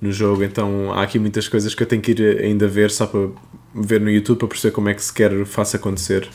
no 0.00 0.10
jogo. 0.10 0.42
Então, 0.42 0.92
há 0.92 1.02
aqui 1.02 1.18
muitas 1.18 1.46
coisas 1.46 1.74
que 1.74 1.82
eu 1.82 1.86
tenho 1.86 2.00
que 2.00 2.12
ir 2.12 2.42
ainda 2.42 2.66
ver 2.66 2.90
só 2.90 3.06
para 3.06 3.28
ver 3.74 4.00
no 4.00 4.10
YouTube 4.10 4.38
para 4.38 4.48
perceber 4.48 4.72
como 4.72 4.88
é 4.88 4.94
que 4.94 5.04
sequer 5.04 5.44
faça 5.44 5.76
acontecer 5.76 6.26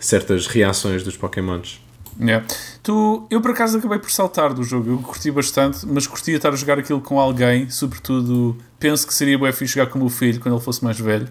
certas 0.00 0.48
reações 0.48 1.04
dos 1.04 1.16
Pokémons. 1.16 1.80
Yeah. 2.20 2.46
Tu, 2.82 3.26
eu 3.30 3.40
por 3.40 3.52
acaso 3.52 3.78
acabei 3.78 3.98
por 3.98 4.10
saltar 4.10 4.52
do 4.52 4.62
jogo, 4.62 4.90
eu 4.90 4.98
curti 4.98 5.30
bastante, 5.30 5.86
mas 5.86 6.06
curtia 6.06 6.36
estar 6.36 6.50
a 6.50 6.56
jogar 6.56 6.78
aquilo 6.78 7.00
com 7.00 7.18
alguém, 7.18 7.68
sobretudo 7.70 8.56
penso 8.78 9.06
que 9.06 9.14
seria 9.14 9.38
bem 9.38 9.50
fixe 9.52 9.74
jogar 9.74 9.90
com 9.90 9.98
o 9.98 10.02
meu 10.02 10.10
filho 10.10 10.38
quando 10.40 10.54
ele 10.54 10.62
fosse 10.64 10.84
mais 10.84 10.98
velho. 11.00 11.26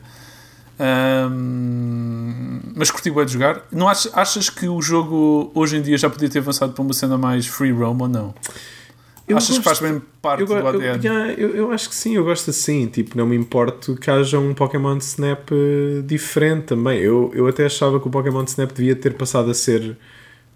Ahm, 1.32 2.60
mas 2.76 2.90
curti 2.92 3.10
bem 3.12 3.26
de 3.26 3.34
jogar. 3.34 3.62
Não 3.72 3.88
achas, 3.88 4.12
achas 4.16 4.50
que 4.50 4.68
o 4.68 4.82
jogo 4.82 5.52
hoje 5.54 5.78
em 5.78 5.82
dia 5.82 5.98
já 5.98 6.10
podia 6.10 6.30
ter 6.30 6.40
avançado 6.40 6.74
para 6.74 6.82
uma 6.82 6.94
cena 6.94 7.18
mais 7.18 7.46
free 7.48 7.72
roam 7.72 7.98
ou 8.00 8.08
não? 8.08 8.34
Eu 9.28 9.38
achas 9.38 9.58
que 9.58 9.64
faz 9.64 9.80
gosto- 9.80 9.92
bem 9.94 10.02
parte 10.22 10.42
Eu, 10.42 10.48
do 10.48 10.54
eu, 10.54 10.68
ADN? 10.68 11.06
yeah, 11.06 11.32
eu, 11.34 11.50
eu 11.56 11.72
acho 11.72 11.88
que 11.90 11.96
sim, 11.96 12.16
eu 12.16 12.24
gosto 12.24 12.50
assim. 12.50 12.88
Tipo, 12.88 13.18
não 13.18 13.26
me 13.26 13.36
importo 13.36 13.96
que 13.96 14.10
haja 14.12 14.40
um 14.40 14.54
Pokémon 14.54 14.98
Snap 14.98 15.50
eh, 15.52 16.02
diferente 16.04 16.66
também. 16.66 17.00
Eu, 17.00 17.32
eu 17.34 17.48
até 17.48 17.66
achava 17.66 18.00
que 18.00 18.08
o 18.08 18.12
Pokémon 18.12 18.44
Snap 18.44 18.72
devia 18.74 18.96
ter 18.96 19.14
passado 19.14 19.50
a 19.50 19.54
ser 19.54 19.96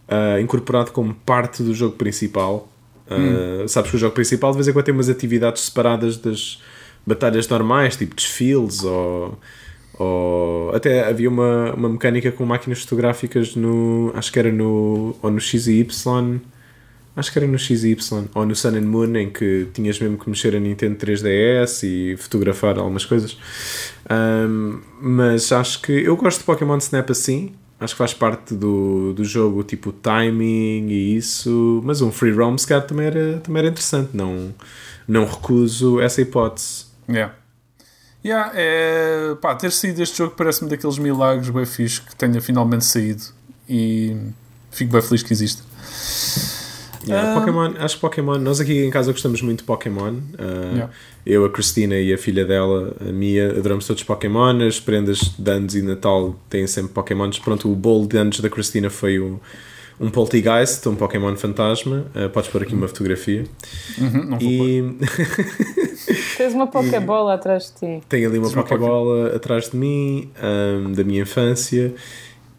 ah, 0.08 0.40
incorporado 0.40 0.92
como 0.92 1.14
parte 1.14 1.64
do 1.64 1.74
jogo 1.74 1.96
principal. 1.96 2.68
Ah, 3.10 3.68
Sabes 3.68 3.92
que 3.92 3.98
o 3.98 4.00
jogo 4.00 4.14
principal 4.14 4.52
de 4.52 4.58
vez 4.58 4.68
em 4.68 4.74
quando 4.74 4.86
tem 4.86 4.94
umas 4.94 5.10
atividades 5.10 5.64
separadas 5.64 6.18
das 6.18 6.62
batalhas 7.06 7.48
normais, 7.48 7.96
tipo 7.96 8.16
desfiles 8.16 8.84
ou. 8.84 9.38
ou 9.98 10.76
até 10.76 11.08
havia 11.08 11.30
uma, 11.30 11.74
uma 11.74 11.90
mecânica 11.90 12.32
com 12.32 12.46
máquinas 12.46 12.82
fotográficas 12.82 13.56
no. 13.56 14.12
acho 14.16 14.32
que 14.32 14.40
era 14.40 14.52
no. 14.52 15.16
ou 15.22 15.32
no 15.32 15.40
X 15.40 15.68
e 15.68 15.80
Y 15.80 16.42
Acho 17.16 17.32
que 17.32 17.40
era 17.40 17.48
no 17.48 17.58
XY 17.58 17.98
ou 18.36 18.46
no 18.46 18.54
Sun 18.54 18.76
and 18.76 18.82
Moon, 18.82 19.16
em 19.16 19.30
que 19.30 19.68
tinhas 19.74 19.98
mesmo 20.00 20.18
que 20.18 20.30
mexer 20.30 20.54
a 20.54 20.60
Nintendo 20.60 20.98
3DS 20.98 21.84
e 21.84 22.18
fotografar 22.18 22.78
algumas 22.78 23.06
coisas. 23.06 23.38
Um, 24.12 24.82
mas 25.02 25.50
acho 25.54 25.82
que 25.82 25.94
eu 25.94 26.18
gosto 26.18 26.40
de 26.40 26.44
Pokémon 26.44 26.78
Snap 26.78 27.10
assim. 27.10 27.54
Acho 27.86 27.94
que 27.94 28.00
faz 28.00 28.14
parte 28.14 28.56
do, 28.56 29.14
do 29.14 29.24
jogo, 29.24 29.64
tipo 29.64 29.92
timing 29.92 30.88
e 30.90 31.16
isso. 31.16 31.82
Mas 31.84 32.02
um 32.02 32.12
free 32.12 32.32
roam, 32.32 32.58
se 32.58 32.66
calhar, 32.68 32.86
também 32.86 33.06
era, 33.06 33.40
também 33.40 33.60
era 33.60 33.70
interessante. 33.70 34.10
Não, 34.14 34.54
não 35.08 35.26
recuso 35.26 36.02
essa 36.02 36.20
hipótese. 36.22 36.86
Yeah. 37.08 37.36
Yeah, 38.24 38.52
é, 38.56 39.36
pá, 39.40 39.54
ter 39.54 39.72
saído 39.72 40.02
este 40.02 40.18
jogo 40.18 40.34
parece-me 40.36 40.68
daqueles 40.68 40.98
milagres 40.98 41.48
bem 41.52 41.64
fixe 41.64 42.02
que 42.02 42.16
tenha 42.16 42.42
finalmente 42.42 42.84
saído 42.84 43.22
e 43.70 44.18
fico 44.72 44.92
bem 44.92 45.02
feliz 45.04 45.22
que 45.22 45.32
existe. 45.32 45.62
Yeah, 47.08 47.32
Ah. 47.34 47.40
Pokémon, 47.40 47.74
acho 47.80 47.96
que 47.96 48.02
Pokémon, 48.02 48.38
nós 48.40 48.60
aqui 48.60 48.84
em 48.86 48.90
casa 48.90 49.12
gostamos 49.12 49.42
muito 49.42 49.60
de 49.60 49.66
Pokémon. 49.66 50.14
Uh, 50.14 50.74
Yeah. 50.76 50.90
Eu, 51.26 51.44
a 51.46 51.50
Cristina 51.50 51.96
e 51.96 52.14
a 52.14 52.18
filha 52.18 52.46
dela, 52.46 52.96
a 53.00 53.12
Mia, 53.12 53.50
adoramos 53.50 53.88
todos 53.88 54.04
Pokémon. 54.04 54.62
As 54.68 54.80
prendas 54.80 55.20
de 55.38 55.52
anos 55.52 55.76
e 55.76 55.82
Natal 55.82 56.36
têm 56.50 56.68
sempre 56.68 56.94
Pokémons. 56.94 57.40
Pronto, 57.40 57.72
o 57.72 57.76
bolo 57.76 58.08
de 58.08 58.18
anos 58.18 58.40
da 58.40 58.50
Cristina 58.50 58.90
foi 58.90 59.20
o, 59.20 59.40
um 60.00 60.10
Poltergeist, 60.10 60.88
um 60.88 60.96
Pokémon 60.96 61.36
fantasma. 61.36 62.06
Uh, 62.16 62.30
podes 62.30 62.50
pôr 62.52 62.62
aqui 62.64 62.76
uma 62.76 62.88
fotografia. 62.88 63.44
Uhum, 63.98 64.24
não 64.26 64.40
vou. 64.40 64.50
E 64.52 64.98
Tens 66.38 66.54
uma 66.54 66.68
Pokébola 66.68 67.34
atrás 67.34 67.72
de 67.82 68.00
ti. 68.00 68.04
tem 68.10 68.26
ali 68.26 68.38
uma 68.38 68.48
Tens 68.48 68.56
uma 68.56 68.64
Pokébola 68.64 69.36
atrás 69.36 69.70
de 69.70 69.78
mim, 69.78 70.30
um, 70.44 70.92
da 70.92 71.04
minha 71.04 71.22
infância. 71.22 71.94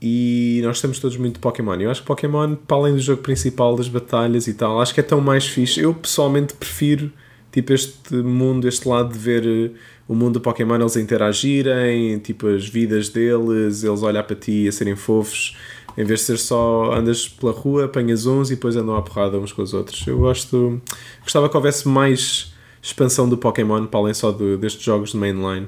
E 0.09 0.61
nós 0.63 0.77
estamos 0.77 1.01
todos 1.01 1.17
muito 1.17 1.35
de 1.35 1.41
Pokémon. 1.41 1.75
Eu 1.81 1.91
acho 1.91 2.01
que 2.03 2.07
Pokémon, 2.07 2.55
para 2.55 2.77
além 2.77 2.95
do 2.95 3.01
jogo 3.01 3.23
principal, 3.23 3.75
das 3.75 3.89
batalhas 3.89 4.47
e 4.47 4.55
tal, 4.55 4.81
acho 4.81 4.95
que 4.95 5.01
é 5.01 5.03
tão 5.03 5.21
mais 5.21 5.47
fixe. 5.47 5.81
Eu 5.81 5.93
pessoalmente 5.93 6.55
prefiro 6.55 7.11
tipo 7.51 7.73
este 7.73 8.15
mundo, 8.15 8.69
este 8.69 8.87
lado 8.87 9.13
de 9.13 9.19
ver 9.19 9.45
eh, 9.47 9.71
o 10.07 10.15
mundo 10.15 10.35
do 10.35 10.41
Pokémon, 10.41 10.77
eles 10.77 10.95
interagirem, 10.97 12.19
tipo 12.21 12.47
as 12.47 12.69
vidas 12.69 13.09
deles, 13.09 13.83
eles 13.83 14.03
olhar 14.03 14.23
para 14.23 14.37
ti 14.37 14.69
a 14.69 14.73
serem 14.73 14.95
fofos, 14.95 15.57
em 15.97 16.05
vez 16.05 16.21
de 16.21 16.27
ser 16.27 16.39
só 16.39 16.93
andas 16.93 17.27
pela 17.29 17.53
rua, 17.53 17.87
apanhas 17.87 18.27
uns 18.27 18.51
e 18.51 18.55
depois 18.55 18.77
andam 18.77 18.95
à 18.95 19.03
porrada 19.03 19.39
uns 19.39 19.53
com 19.53 19.63
os 19.63 19.73
outros. 19.75 20.07
Eu 20.07 20.19
gosto, 20.19 20.81
gostava 21.23 21.49
que 21.49 21.57
houvesse 21.57 21.89
mais 21.89 22.55
expansão 22.83 23.29
do 23.29 23.37
Pokémon 23.39 23.87
para 23.87 23.99
além 24.01 24.15
só 24.15 24.31
do- 24.31 24.57
destes 24.59 24.85
jogos 24.85 25.11
de 25.13 25.17
mainline. 25.17 25.67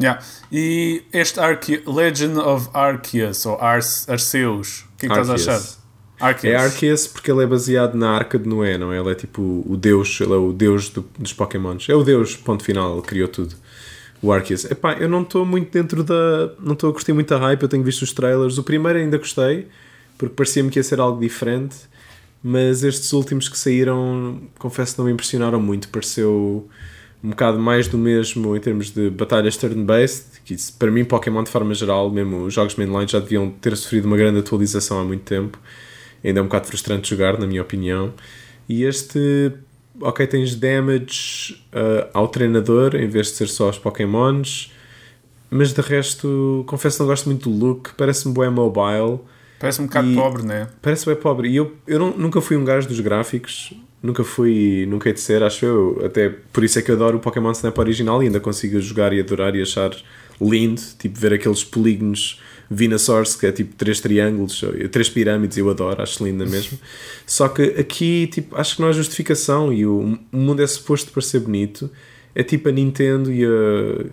Yeah. 0.00 0.22
E 0.50 1.02
este 1.12 1.38
Legend 1.86 2.38
of 2.38 2.68
Arceus, 2.72 3.44
ou 3.46 3.60
Arce 3.60 4.10
Arceus, 4.10 4.80
o 4.94 4.98
que 4.98 5.06
é 5.06 5.08
que 5.08 5.14
estás 5.18 5.30
a 5.30 5.34
achar? 5.34 5.60
Arceus. 6.20 6.52
É 6.52 6.56
Arceus 6.56 7.06
porque 7.06 7.30
ele 7.30 7.42
é 7.42 7.46
baseado 7.46 7.94
na 7.96 8.10
Arca 8.10 8.38
de 8.38 8.48
Noé, 8.48 8.76
não 8.78 8.92
é? 8.92 8.98
Ele 8.98 9.10
é 9.10 9.14
tipo 9.14 9.64
o 9.66 9.76
deus, 9.76 10.20
ele 10.20 10.32
é 10.32 10.36
o 10.36 10.52
deus 10.52 10.88
do- 10.90 11.04
dos 11.18 11.32
Pokémons. 11.32 11.88
É 11.88 11.94
o 11.94 12.02
deus, 12.02 12.36
ponto 12.36 12.62
final, 12.64 12.92
ele 12.94 13.02
criou 13.02 13.28
tudo. 13.28 13.54
O 14.22 14.30
Arceus. 14.32 14.64
Epá, 14.66 14.94
eu 14.94 15.08
não 15.08 15.22
estou 15.22 15.46
muito 15.46 15.70
dentro 15.72 16.04
da. 16.04 16.52
Não 16.60 16.74
estou 16.74 16.90
a 16.90 16.92
curtir 16.92 17.12
muito 17.14 17.34
a 17.34 17.38
hype, 17.38 17.62
eu 17.62 17.68
tenho 17.68 17.82
visto 17.82 18.02
os 18.02 18.12
trailers. 18.12 18.58
O 18.58 18.62
primeiro 18.62 18.98
ainda 18.98 19.16
gostei, 19.16 19.66
porque 20.18 20.34
parecia-me 20.34 20.68
que 20.70 20.78
ia 20.78 20.82
ser 20.82 21.00
algo 21.00 21.18
diferente, 21.20 21.76
mas 22.42 22.82
estes 22.84 23.12
últimos 23.14 23.48
que 23.48 23.56
saíram, 23.58 24.42
confesso 24.58 24.92
que 24.94 24.98
não 24.98 25.06
me 25.06 25.12
impressionaram 25.12 25.58
muito. 25.60 25.88
Pareceu 25.88 26.68
um 27.22 27.30
bocado 27.30 27.58
mais 27.58 27.86
do 27.86 27.98
mesmo 27.98 28.56
em 28.56 28.60
termos 28.60 28.90
de 28.90 29.10
batalhas 29.10 29.56
turn-based, 29.56 30.40
que 30.44 30.54
isso, 30.54 30.72
para 30.78 30.90
mim, 30.90 31.04
Pokémon 31.04 31.42
de 31.44 31.50
forma 31.50 31.74
geral, 31.74 32.10
mesmo 32.10 32.44
os 32.44 32.54
jogos 32.54 32.74
mainline 32.76 33.06
já 33.08 33.18
deviam 33.20 33.50
ter 33.50 33.76
sofrido 33.76 34.06
uma 34.06 34.16
grande 34.16 34.38
atualização 34.38 34.98
há 35.00 35.04
muito 35.04 35.22
tempo. 35.24 35.58
Ainda 36.24 36.40
é 36.40 36.42
um 36.42 36.46
bocado 36.46 36.66
frustrante 36.66 37.08
jogar, 37.10 37.38
na 37.38 37.46
minha 37.46 37.60
opinião. 37.62 38.12
E 38.68 38.84
este, 38.84 39.52
ok, 40.00 40.26
tens 40.26 40.54
damage 40.54 41.62
uh, 41.74 42.08
ao 42.14 42.28
treinador 42.28 42.94
em 42.96 43.08
vez 43.08 43.26
de 43.28 43.32
ser 43.34 43.48
só 43.48 43.66
aos 43.66 43.78
Pokémons, 43.78 44.72
mas 45.50 45.72
de 45.72 45.80
resto, 45.80 46.64
confesso 46.66 46.96
que 46.98 47.02
não 47.02 47.08
gosto 47.08 47.26
muito 47.26 47.50
do 47.50 47.56
look, 47.66 47.90
parece-me 47.96 48.32
bem 48.34 48.50
mobile. 48.50 49.18
Parece 49.58 49.82
um 49.82 49.86
bocado 49.86 50.08
E- 50.08 50.14
pobre, 50.14 50.42
né? 50.44 50.68
Parece 50.80 51.04
bem 51.06 51.16
pobre. 51.16 51.48
E 51.50 51.56
eu, 51.56 51.74
eu 51.86 51.98
não- 51.98 52.16
nunca 52.16 52.40
fui 52.40 52.56
um 52.56 52.64
gajo 52.64 52.88
dos 52.88 53.00
gráficos. 53.00 53.74
Nunca 54.02 54.24
fui, 54.24 54.86
nunca 54.88 55.08
hei 55.08 55.14
de 55.14 55.20
ser, 55.20 55.42
acho 55.42 55.64
eu. 55.64 56.02
Até 56.04 56.30
por 56.52 56.64
isso 56.64 56.78
é 56.78 56.82
que 56.82 56.90
eu 56.90 56.94
adoro 56.94 57.18
o 57.18 57.20
Pokémon 57.20 57.52
Snap 57.52 57.76
original 57.78 58.22
e 58.22 58.26
ainda 58.26 58.40
consigo 58.40 58.80
jogar 58.80 59.12
e 59.12 59.20
adorar 59.20 59.54
e 59.54 59.60
achar 59.60 59.94
lindo. 60.40 60.80
Tipo, 60.98 61.18
ver 61.18 61.34
aqueles 61.34 61.62
polígonos 61.62 62.40
Venusaurs, 62.70 63.34
que 63.34 63.46
é 63.46 63.52
tipo 63.52 63.74
três 63.74 64.00
triângulos, 64.00 64.64
três 64.92 65.08
pirâmides, 65.08 65.58
eu 65.58 65.68
adoro, 65.68 66.00
acho 66.00 66.24
linda 66.24 66.46
mesmo. 66.46 66.78
Só 67.26 67.48
que 67.48 67.62
aqui, 67.62 68.28
tipo, 68.28 68.56
acho 68.56 68.76
que 68.76 68.82
não 68.82 68.88
há 68.88 68.92
justificação 68.92 69.72
e 69.72 69.84
o, 69.84 70.18
o 70.32 70.36
mundo 70.36 70.62
é 70.62 70.66
suposto 70.66 71.10
para 71.10 71.20
ser 71.20 71.40
bonito. 71.40 71.90
É 72.32 72.44
tipo 72.44 72.68
a 72.68 72.72
Nintendo 72.72 73.32
e 73.32 73.44
a, 73.44 74.06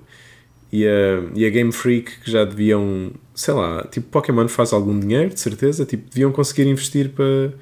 e 0.71 0.87
a, 0.87 1.23
e 1.35 1.45
a 1.45 1.49
Game 1.49 1.71
Freak 1.71 2.19
que 2.21 2.31
já 2.31 2.43
deviam, 2.43 3.11
sei 3.35 3.53
lá, 3.53 3.83
tipo 3.83 4.07
Pokémon 4.09 4.47
faz 4.47 4.73
algum 4.73 4.99
dinheiro, 4.99 5.29
de 5.29 5.39
certeza, 5.39 5.85
tipo, 5.85 6.09
deviam 6.09 6.31
conseguir 6.31 6.67
investir 6.67 7.09
para, 7.09 7.53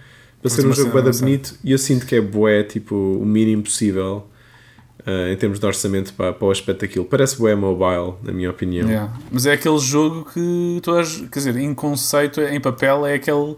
para 0.48 0.56
ser 0.56 0.62
um 0.62 0.74
jogo 0.74 0.76
cena 0.76 0.92
bué 0.92 1.02
da 1.02 1.10
avançada. 1.10 1.26
bonito 1.26 1.56
e 1.64 1.72
eu 1.72 1.78
sinto 1.78 2.06
que 2.06 2.16
é 2.16 2.22
bué, 2.22 2.64
tipo, 2.64 2.96
o 2.96 3.26
mínimo 3.26 3.64
possível 3.64 4.28
ah, 5.06 5.32
em 5.32 5.36
termos 5.36 5.60
de 5.60 5.66
orçamento 5.66 6.14
para, 6.14 6.34
para 6.34 6.48
o 6.48 6.52
aspecto 6.52 6.82
daquilo. 6.82 7.06
Parece 7.06 7.38
bué 7.38 7.56
mobile, 7.56 8.14
na 8.24 8.32
minha 8.32 8.50
opinião. 8.50 8.88
Yeah. 8.88 9.14
Mas 9.32 9.46
é 9.46 9.54
aquele 9.54 9.80
jogo 9.80 10.28
que 10.32 10.80
tu 10.82 10.96
és, 10.98 11.18
quer 11.32 11.40
dizer, 11.40 11.56
em 11.58 11.74
conceito, 11.74 12.42
em 12.42 12.60
papel, 12.60 13.06
é 13.06 13.16
aquele. 13.16 13.56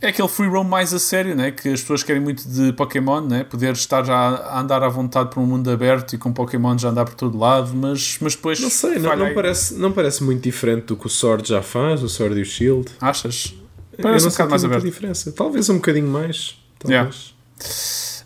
É 0.00 0.08
aquele 0.08 0.28
free 0.28 0.46
roam 0.46 0.62
mais 0.62 0.94
a 0.94 0.98
sério, 1.00 1.34
né? 1.34 1.50
que 1.50 1.68
as 1.70 1.80
pessoas 1.80 2.04
querem 2.04 2.22
muito 2.22 2.48
de 2.48 2.72
Pokémon, 2.72 3.20
né? 3.20 3.42
poder 3.42 3.72
estar 3.72 4.04
já 4.04 4.14
a 4.14 4.60
andar 4.60 4.80
à 4.80 4.88
vontade 4.88 5.30
por 5.30 5.40
um 5.40 5.46
mundo 5.46 5.68
aberto 5.68 6.12
e 6.12 6.18
com 6.18 6.32
Pokémon 6.32 6.78
já 6.78 6.90
andar 6.90 7.04
por 7.04 7.14
todo 7.14 7.36
lado, 7.36 7.72
mas, 7.74 8.16
mas 8.20 8.36
depois. 8.36 8.60
Não 8.60 8.70
sei, 8.70 9.00
não, 9.00 9.16
não 9.16 9.34
parece, 9.34 9.74
não 9.74 9.90
parece 9.90 10.22
muito 10.22 10.40
diferente 10.40 10.84
do 10.84 10.96
que 10.96 11.06
o 11.06 11.10
Sword 11.10 11.48
já 11.48 11.62
faz, 11.62 12.00
o 12.00 12.08
Sword 12.08 12.38
e 12.38 12.42
o 12.42 12.44
Shield. 12.44 12.88
Achas? 13.00 13.54
Eu 13.98 14.02
Parece 14.02 14.24
não 14.24 14.30
um 14.30 14.32
bocado 14.32 14.50
mais 14.50 14.64
aberto. 14.64 14.84
diferença. 14.84 15.32
Talvez 15.32 15.68
um 15.68 15.74
bocadinho 15.74 16.06
mais. 16.08 16.56
Talvez. 16.78 17.34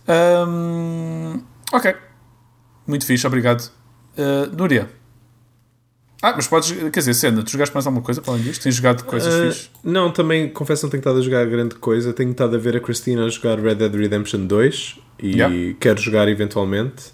Hum, 0.08 1.40
ok. 1.72 1.94
Muito 2.86 3.06
fixe, 3.06 3.26
obrigado. 3.26 3.70
Uh, 4.18 4.54
Núria. 4.56 4.88
Ah, 6.22 6.34
mas 6.36 6.46
podes. 6.46 6.70
Quer 6.70 6.90
dizer, 7.00 7.14
Sena, 7.14 7.42
tu 7.42 7.50
jogaste 7.50 7.74
mais 7.74 7.86
alguma 7.86 8.04
coisa 8.04 8.20
para 8.20 8.34
além 8.34 8.44
disto? 8.44 8.62
Tens 8.62 8.76
jogado 8.76 9.04
coisas 9.04 9.56
fixe? 9.56 9.70
Não, 9.82 10.12
também 10.12 10.48
confesso 10.50 10.80
que 10.82 10.84
não 10.86 10.90
tenho 10.90 11.00
estado 11.00 11.18
a 11.18 11.22
jogar 11.22 11.46
grande 11.46 11.74
coisa. 11.76 12.12
Tenho 12.12 12.30
estado 12.30 12.54
a 12.54 12.58
ver 12.58 12.76
a 12.76 12.80
Cristina 12.80 13.24
a 13.24 13.28
jogar 13.28 13.58
Red 13.58 13.76
Dead 13.76 13.94
Redemption 13.94 14.46
2 14.46 14.98
e 15.20 15.36
Yeah. 15.36 15.76
quero 15.80 16.00
jogar 16.00 16.28
eventualmente. 16.28 17.04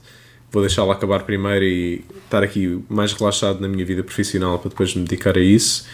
Vou 0.51 0.63
deixá-la 0.63 0.95
acabar 0.95 1.23
primeiro 1.25 1.65
e 1.65 2.05
estar 2.25 2.43
aqui 2.43 2.83
mais 2.89 3.13
relaxado 3.13 3.61
na 3.61 3.69
minha 3.69 3.85
vida 3.85 4.03
profissional 4.03 4.59
para 4.59 4.71
depois 4.71 4.95
me 4.95 5.05
dedicar 5.05 5.37
a 5.37 5.41
isso. 5.41 5.87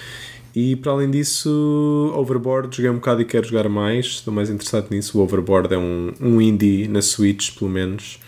E 0.55 0.77
para 0.77 0.93
além 0.93 1.11
disso, 1.11 2.13
Overboard 2.15 2.77
joguei 2.77 2.91
um 2.91 2.97
bocado 2.97 3.23
e 3.23 3.25
quero 3.25 3.47
jogar 3.47 3.69
mais. 3.69 4.07
Estou 4.07 4.33
mais 4.33 4.49
interessado 4.49 4.89
nisso. 4.91 5.19
O 5.19 5.23
Overboard 5.23 5.75
é 5.75 5.79
um, 5.79 6.13
um 6.21 6.41
indie 6.41 6.87
na 6.87 7.03
Switch, 7.03 7.59
pelo 7.59 7.71
menos, 7.71 8.21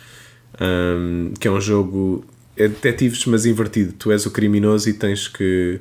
um, 0.60 1.32
que 1.38 1.46
é 1.46 1.50
um 1.50 1.60
jogo. 1.60 2.24
É 2.56 2.66
detetives, 2.66 3.24
mas 3.26 3.46
invertido. 3.46 3.92
Tu 3.92 4.10
és 4.10 4.26
o 4.26 4.30
criminoso 4.30 4.88
e 4.88 4.92
tens 4.92 5.28
que 5.28 5.80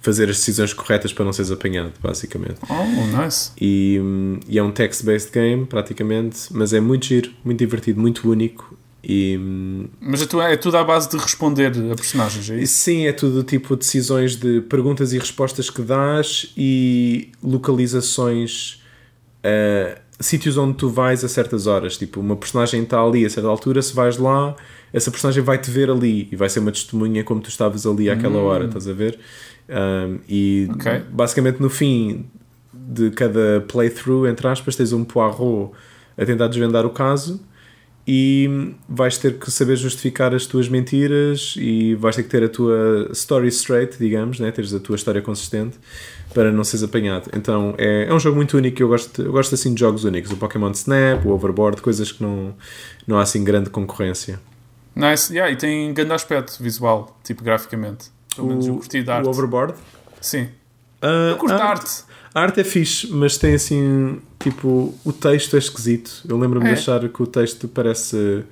fazer 0.00 0.28
as 0.28 0.36
decisões 0.36 0.72
corretas 0.72 1.12
para 1.12 1.24
não 1.24 1.32
seres 1.32 1.50
apanhado, 1.50 1.92
basicamente. 2.02 2.56
Oh, 2.68 3.22
nice. 3.22 3.52
E, 3.60 3.98
hum, 4.00 4.40
e 4.46 4.58
é 4.58 4.62
um 4.62 4.70
text-based 4.70 5.32
game, 5.32 5.66
praticamente, 5.66 6.48
mas 6.50 6.72
é 6.72 6.80
muito 6.80 7.06
giro, 7.06 7.30
muito 7.44 7.58
divertido, 7.58 8.00
muito 8.00 8.28
único. 8.30 8.77
E, 9.02 9.38
hum, 9.40 9.86
Mas 10.00 10.22
é, 10.22 10.52
é 10.52 10.56
tudo 10.56 10.76
à 10.76 10.84
base 10.84 11.08
de 11.08 11.16
responder 11.16 11.66
a 11.66 11.94
personagens, 11.94 12.50
é 12.50 12.56
isso? 12.60 12.74
sim, 12.74 13.06
é 13.06 13.12
tudo 13.12 13.42
tipo 13.44 13.76
decisões 13.76 14.36
de 14.36 14.60
perguntas 14.62 15.12
e 15.12 15.18
respostas 15.18 15.70
que 15.70 15.82
dás 15.82 16.52
e 16.56 17.30
localizações, 17.42 18.82
ah, 19.44 19.98
sítios 20.20 20.56
onde 20.56 20.76
tu 20.76 20.88
vais 20.88 21.22
a 21.24 21.28
certas 21.28 21.66
horas. 21.66 21.96
Tipo, 21.96 22.20
uma 22.20 22.36
personagem 22.36 22.82
está 22.82 23.00
ali 23.00 23.24
a 23.24 23.30
certa 23.30 23.48
altura, 23.48 23.80
se 23.82 23.94
vais 23.94 24.18
lá, 24.18 24.56
essa 24.92 25.10
personagem 25.10 25.42
vai 25.42 25.58
te 25.58 25.70
ver 25.70 25.90
ali 25.90 26.28
e 26.32 26.36
vai 26.36 26.48
ser 26.48 26.58
uma 26.60 26.72
testemunha 26.72 27.22
como 27.22 27.40
tu 27.40 27.48
estavas 27.48 27.86
ali 27.86 28.10
àquela 28.10 28.38
hora, 28.38 28.64
estás 28.64 28.88
a 28.88 28.92
ver? 28.92 29.18
Um, 29.68 30.18
e 30.28 30.66
Ok. 30.74 31.02
basicamente 31.10 31.60
no 31.60 31.70
fim 31.70 32.26
de 32.72 33.10
cada 33.10 33.64
playthrough, 33.68 34.26
entre 34.26 34.48
aspas, 34.48 34.74
tens 34.74 34.92
um 34.92 35.04
Poirot 35.04 35.72
a 36.16 36.24
tentar 36.24 36.48
desvendar 36.48 36.84
o 36.84 36.90
caso 36.90 37.40
e 38.10 38.74
vais 38.88 39.18
ter 39.18 39.38
que 39.38 39.50
saber 39.50 39.76
justificar 39.76 40.34
as 40.34 40.46
tuas 40.46 40.66
mentiras 40.66 41.54
e 41.58 41.94
vais 41.96 42.16
ter 42.16 42.22
que 42.22 42.30
ter 42.30 42.42
a 42.42 42.48
tua 42.48 43.10
story 43.12 43.48
straight, 43.48 43.98
digamos, 43.98 44.40
né? 44.40 44.50
teres 44.50 44.72
a 44.72 44.80
tua 44.80 44.96
história 44.96 45.20
consistente 45.20 45.78
para 46.32 46.50
não 46.50 46.64
seres 46.64 46.82
apanhado. 46.82 47.28
Então 47.36 47.74
é, 47.76 48.06
é 48.08 48.14
um 48.14 48.18
jogo 48.18 48.36
muito 48.36 48.56
único. 48.56 48.80
Eu 48.82 48.88
gosto, 48.88 49.20
eu 49.20 49.30
gosto 49.30 49.54
assim 49.54 49.74
de 49.74 49.80
jogos 49.80 50.04
únicos. 50.04 50.32
O 50.32 50.38
Pokémon 50.38 50.70
Snap, 50.70 51.26
o 51.26 51.32
Overboard, 51.32 51.82
coisas 51.82 52.10
que 52.10 52.22
não, 52.22 52.54
não 53.06 53.18
há 53.18 53.22
assim 53.22 53.44
grande 53.44 53.68
concorrência. 53.68 54.40
Nice. 54.96 55.30
Yeah, 55.30 55.52
e 55.52 55.56
tem 55.56 55.92
grande 55.92 56.14
aspecto 56.14 56.62
visual, 56.62 57.14
tipo 57.22 57.44
graficamente. 57.44 58.06
Pelo 58.34 58.48
menos 58.48 58.66
eu 58.66 58.76
curti 58.76 59.02
da 59.02 59.16
o 59.16 59.16
arte. 59.18 59.28
Overboard, 59.28 59.74
Sim. 60.18 60.48
Ah, 61.02 61.32
Eu 61.32 61.36
curto 61.36 61.54
a 61.54 61.64
arte. 61.64 62.07
A 62.34 62.40
arte 62.42 62.60
é 62.60 62.64
fixe, 62.64 63.08
mas 63.10 63.36
tem 63.38 63.54
assim, 63.54 64.20
tipo, 64.38 64.94
o 65.04 65.12
texto 65.12 65.56
é 65.56 65.58
esquisito. 65.58 66.22
Eu 66.28 66.38
lembro-me 66.38 66.66
É. 66.68 66.74
de 66.74 66.78
achar 66.80 67.08
que 67.08 67.22
o 67.22 67.26
texto 67.26 67.66
parece. 67.68 68.44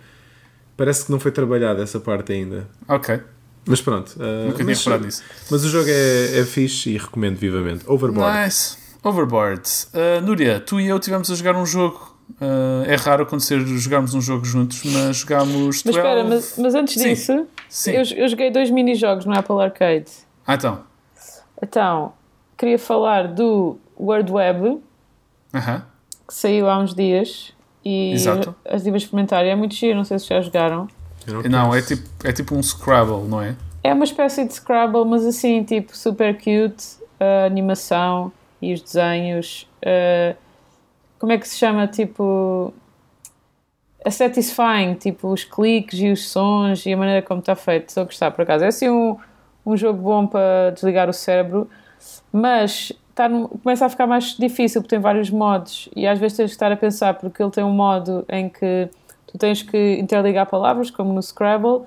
Parece 0.76 1.06
que 1.06 1.10
não 1.10 1.18
foi 1.18 1.30
trabalhado 1.32 1.80
essa 1.82 1.98
parte 1.98 2.32
ainda. 2.32 2.68
Ok, 2.86 3.18
Mas 3.66 3.80
pronto. 3.80 4.14
ah, 4.20 4.44
nunca 4.44 4.56
tinha 4.56 4.66
mas, 4.66 4.78
reparado 4.78 5.06
nisso. 5.06 5.22
mas 5.50 5.64
o 5.64 5.68
jogo 5.70 5.88
é, 5.88 6.38
é 6.40 6.44
fixe 6.44 6.90
e 6.90 6.98
recomendo 6.98 7.36
vivamente. 7.36 7.82
Overboard. 7.86 8.44
Nice. 8.44 8.76
Overboard. 9.02 9.62
Uh, 9.94 10.20
Núria, 10.24 10.60
tu 10.60 10.78
e 10.80 10.86
eu 10.86 10.98
tivemos 11.00 11.30
a 11.30 11.34
jogar 11.34 11.56
um 11.56 11.64
jogo. 11.64 12.14
Uh, 12.40 12.84
é 12.86 12.96
raro 12.96 13.22
acontecer 13.22 13.58
jogarmos 13.64 14.12
um 14.14 14.20
jogo 14.20 14.44
juntos, 14.44 14.82
mas 14.84 15.16
jogámos. 15.18 15.82
Mas 15.84 15.94
12... 15.94 15.98
espera, 15.98 16.24
mas, 16.24 16.54
mas 16.58 16.74
antes 16.74 16.94
Sim. 17.00 17.08
disso, 17.08 17.46
Sim. 17.68 17.92
eu, 17.92 18.02
eu 18.16 18.28
joguei 18.28 18.50
dois 18.50 18.68
mini-jogos 18.70 19.24
no 19.24 19.32
Apple 19.38 19.60
Arcade. 19.60 20.10
Ah, 20.46 20.54
então. 20.56 20.80
Então, 21.62 22.12
queria 22.57 22.78
falar 22.78 23.28
do 23.28 23.78
World 23.98 24.32
Web, 24.32 24.80
Aham. 25.54 25.84
que 26.26 26.34
saiu 26.34 26.68
há 26.68 26.78
uns 26.78 26.94
dias. 26.94 27.52
E 27.84 28.12
Exato. 28.14 28.54
as 28.64 28.76
estive 28.78 28.94
a 28.96 28.98
experimentar. 28.98 29.44
E 29.44 29.48
é 29.48 29.54
muito 29.54 29.74
giro, 29.74 29.96
não 29.96 30.04
sei 30.04 30.18
se 30.18 30.26
já 30.26 30.40
jogaram. 30.40 30.88
Eu 31.26 31.48
Não, 31.48 31.72
é 31.74 31.80
tipo, 31.82 32.02
é 32.24 32.32
tipo 32.32 32.54
um 32.57 32.62
Scrabble, 32.62 33.28
não 33.28 33.40
é? 33.40 33.54
É 33.84 33.92
uma 33.94 34.04
espécie 34.04 34.44
de 34.44 34.54
Scrabble, 34.54 35.04
mas 35.04 35.24
assim, 35.24 35.62
tipo, 35.62 35.96
super 35.96 36.34
cute. 36.36 36.96
A 37.18 37.46
animação 37.46 38.30
e 38.61 38.74
os 38.74 38.82
desenhos. 38.82 39.68
uh, 39.82 40.36
como 41.18 41.32
é 41.32 41.38
que 41.38 41.46
se 41.48 41.57
chama? 41.57 41.86
Tipo. 41.86 42.74
A 44.04 44.11
satisfying, 44.11 44.94
tipo, 44.94 45.28
os 45.28 45.42
cliques 45.42 45.98
e 45.98 46.11
os 46.12 46.28
sons 46.28 46.86
e 46.86 46.92
a 46.92 46.96
maneira 46.96 47.22
como 47.22 47.40
está 47.40 47.57
feito. 47.57 47.88
Estou 47.88 48.02
a 48.02 48.04
gostar, 48.07 48.30
por 48.32 48.42
acaso. 48.42 48.64
É 48.64 48.68
assim 48.68 48.88
um, 48.88 49.16
um 49.64 49.76
jogo 49.76 50.00
bom 50.00 50.26
para 50.26 50.70
desligar 50.74 51.09
o 51.09 51.12
cérebro, 51.12 51.68
mas 52.32 52.92
está 53.11 53.28
num- 53.28 53.48
começa 53.48 53.86
a 53.86 53.88
ficar 53.88 54.07
mais 54.07 54.36
difícil 54.36 54.80
porque 54.82 54.94
tem 54.94 55.00
vários 55.02 55.30
modos. 55.30 55.88
E 55.96 56.07
às 56.07 56.18
vezes 56.18 56.36
tens 56.36 56.46
que 56.50 56.52
estar 56.54 56.70
a 56.70 56.76
pensar 56.76 57.14
porque 57.14 57.42
ele 57.42 57.50
tem 57.50 57.64
um 57.64 57.72
modo 57.72 58.24
em 58.28 58.48
que 58.48 58.88
tu 59.26 59.38
tens 59.38 59.62
que 59.62 59.96
interligar 59.98 60.46
palavras, 60.46 60.90
como 60.90 61.12
no 61.12 61.22
Scrabble, 61.22 61.82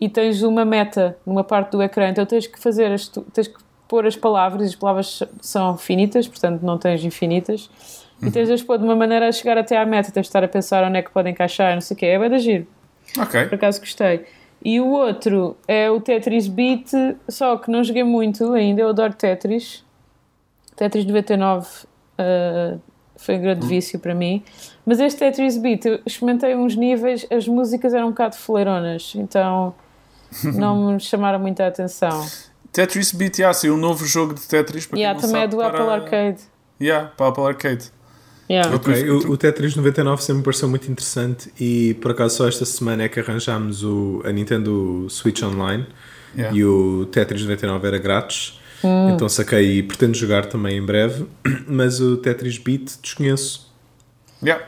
e 0.00 0.08
tens 0.08 0.42
uma 0.42 0.64
meta 0.64 1.16
numa 1.24 1.44
parte 1.44 1.70
do 1.70 1.82
ecrã, 1.82 2.08
então 2.08 2.26
tens 2.26 2.46
que 2.46 2.58
fazer 2.58 2.92
as, 2.92 3.08
tens 3.08 3.48
que 3.48 3.54
pôr 3.88 4.06
as 4.06 4.16
palavras, 4.16 4.62
e 4.62 4.68
as 4.70 4.74
palavras 4.74 5.22
são 5.40 5.76
finitas, 5.76 6.26
portanto 6.26 6.62
não 6.62 6.76
tens 6.76 7.04
infinitas, 7.04 7.70
e 8.22 8.30
tens 8.30 8.48
de 8.48 8.54
as 8.54 8.62
pôr 8.62 8.76
de 8.78 8.84
uma 8.84 8.96
maneira 8.96 9.28
a 9.28 9.32
chegar 9.32 9.56
até 9.56 9.78
à 9.78 9.86
meta, 9.86 10.10
tens 10.10 10.22
de 10.22 10.28
estar 10.28 10.42
a 10.42 10.48
pensar 10.48 10.82
onde 10.84 10.98
é 10.98 11.02
que 11.02 11.10
pode 11.10 11.30
encaixar, 11.30 11.72
não 11.74 11.80
sei 11.80 11.94
o 11.94 11.98
quê, 11.98 12.06
é 12.06 12.18
bem 12.18 12.28
de 12.30 12.38
giro, 12.38 12.66
Ok. 13.18 13.44
por 13.46 13.54
acaso 13.54 13.80
gostei. 13.80 14.24
E 14.62 14.80
o 14.80 14.88
outro 14.88 15.56
é 15.68 15.90
o 15.90 16.00
Tetris 16.00 16.46
Beat, 16.46 16.90
só 17.28 17.56
que 17.56 17.70
não 17.70 17.84
joguei 17.84 18.04
muito 18.04 18.52
ainda, 18.52 18.80
eu 18.80 18.88
adoro 18.88 19.12
Tetris. 19.12 19.84
Tetris 20.74 21.04
99 21.04 21.68
uh, 22.18 22.80
foi 23.16 23.36
um 23.36 23.40
grande 23.42 23.66
vício 23.66 23.98
para 23.98 24.14
mim. 24.14 24.42
Mas 24.84 25.00
este 25.00 25.18
Tetris 25.18 25.56
Beat, 25.56 25.84
eu 25.84 26.00
experimentei 26.06 26.54
uns 26.54 26.76
níveis, 26.76 27.26
as 27.30 27.46
músicas 27.46 27.94
eram 27.94 28.08
um 28.08 28.10
bocado 28.10 28.36
foleironas, 28.36 29.12
então 29.16 29.74
não 30.54 30.92
me 30.92 31.00
chamaram 31.00 31.38
muita 31.38 31.66
atenção. 31.66 32.26
Tetris 32.72 33.12
Beat, 33.12 33.38
yeah, 33.38 33.54
saiu 33.54 33.74
um 33.74 33.78
novo 33.78 34.04
jogo 34.04 34.34
de 34.34 34.42
Tetris 34.42 34.86
para 34.86 34.98
yeah, 34.98 35.18
quem 35.18 35.22
não 35.22 35.32
também 35.32 35.42
é 35.42 35.50
sabe, 35.50 35.56
do 35.56 35.70
para... 35.70 35.82
Apple 35.82 36.04
Arcade. 36.04 36.42
Yeah, 36.80 37.08
para 37.16 37.28
Apple 37.28 37.44
Arcade. 37.44 37.92
Yeah. 38.50 38.74
Ok, 38.76 39.10
o, 39.10 39.30
o 39.32 39.36
Tetris 39.38 39.74
99 39.74 40.22
sempre 40.22 40.38
me 40.38 40.42
pareceu 40.44 40.68
muito 40.68 40.90
interessante 40.90 41.50
e 41.58 41.94
por 41.94 42.10
acaso 42.10 42.36
só 42.36 42.46
esta 42.48 42.64
semana 42.66 43.04
é 43.04 43.08
que 43.08 43.18
arranjámos 43.18 43.82
o, 43.82 44.20
a 44.24 44.30
Nintendo 44.32 45.06
Switch 45.08 45.42
Online 45.42 45.86
Yeah. 46.36 46.56
e 46.56 46.64
o 46.64 47.06
Tetris 47.06 47.42
99 47.42 47.86
era 47.86 47.96
grátis. 47.98 48.60
Então 49.14 49.28
saquei 49.28 49.78
e 49.78 49.82
pretendo 49.84 50.14
jogar 50.14 50.46
também 50.46 50.76
em 50.78 50.84
breve, 50.84 51.26
mas 51.66 52.00
o 52.00 52.16
Tetris 52.18 52.58
Beat 52.58 52.98
desconheço. 53.00 53.72
Yeah. 54.42 54.62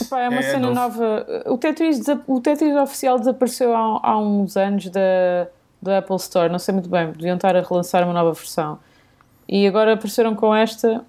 Epá, 0.00 0.20
é 0.20 0.28
uma 0.28 0.40
É 0.40 0.42
cena 0.42 0.68
novo. 0.70 0.74
nova. 0.74 1.26
O 1.46 1.56
Tetris, 1.56 2.00
o 2.26 2.40
Tetris 2.40 2.74
oficial 2.76 3.18
desapareceu 3.18 3.72
há, 3.74 4.00
há 4.02 4.18
uns 4.20 4.56
anos 4.56 4.88
da, 4.90 5.46
do 5.80 5.90
Apple 5.92 6.16
Store, 6.16 6.50
não 6.50 6.58
sei 6.58 6.74
muito 6.74 6.88
bem, 6.90 7.12
deviam 7.12 7.36
estar 7.36 7.56
a 7.56 7.60
relançar 7.62 8.02
uma 8.04 8.12
nova 8.12 8.32
versão. 8.32 8.78
E 9.48 9.66
agora 9.66 9.94
apareceram 9.94 10.34
com 10.34 10.54
esta, 10.54 11.02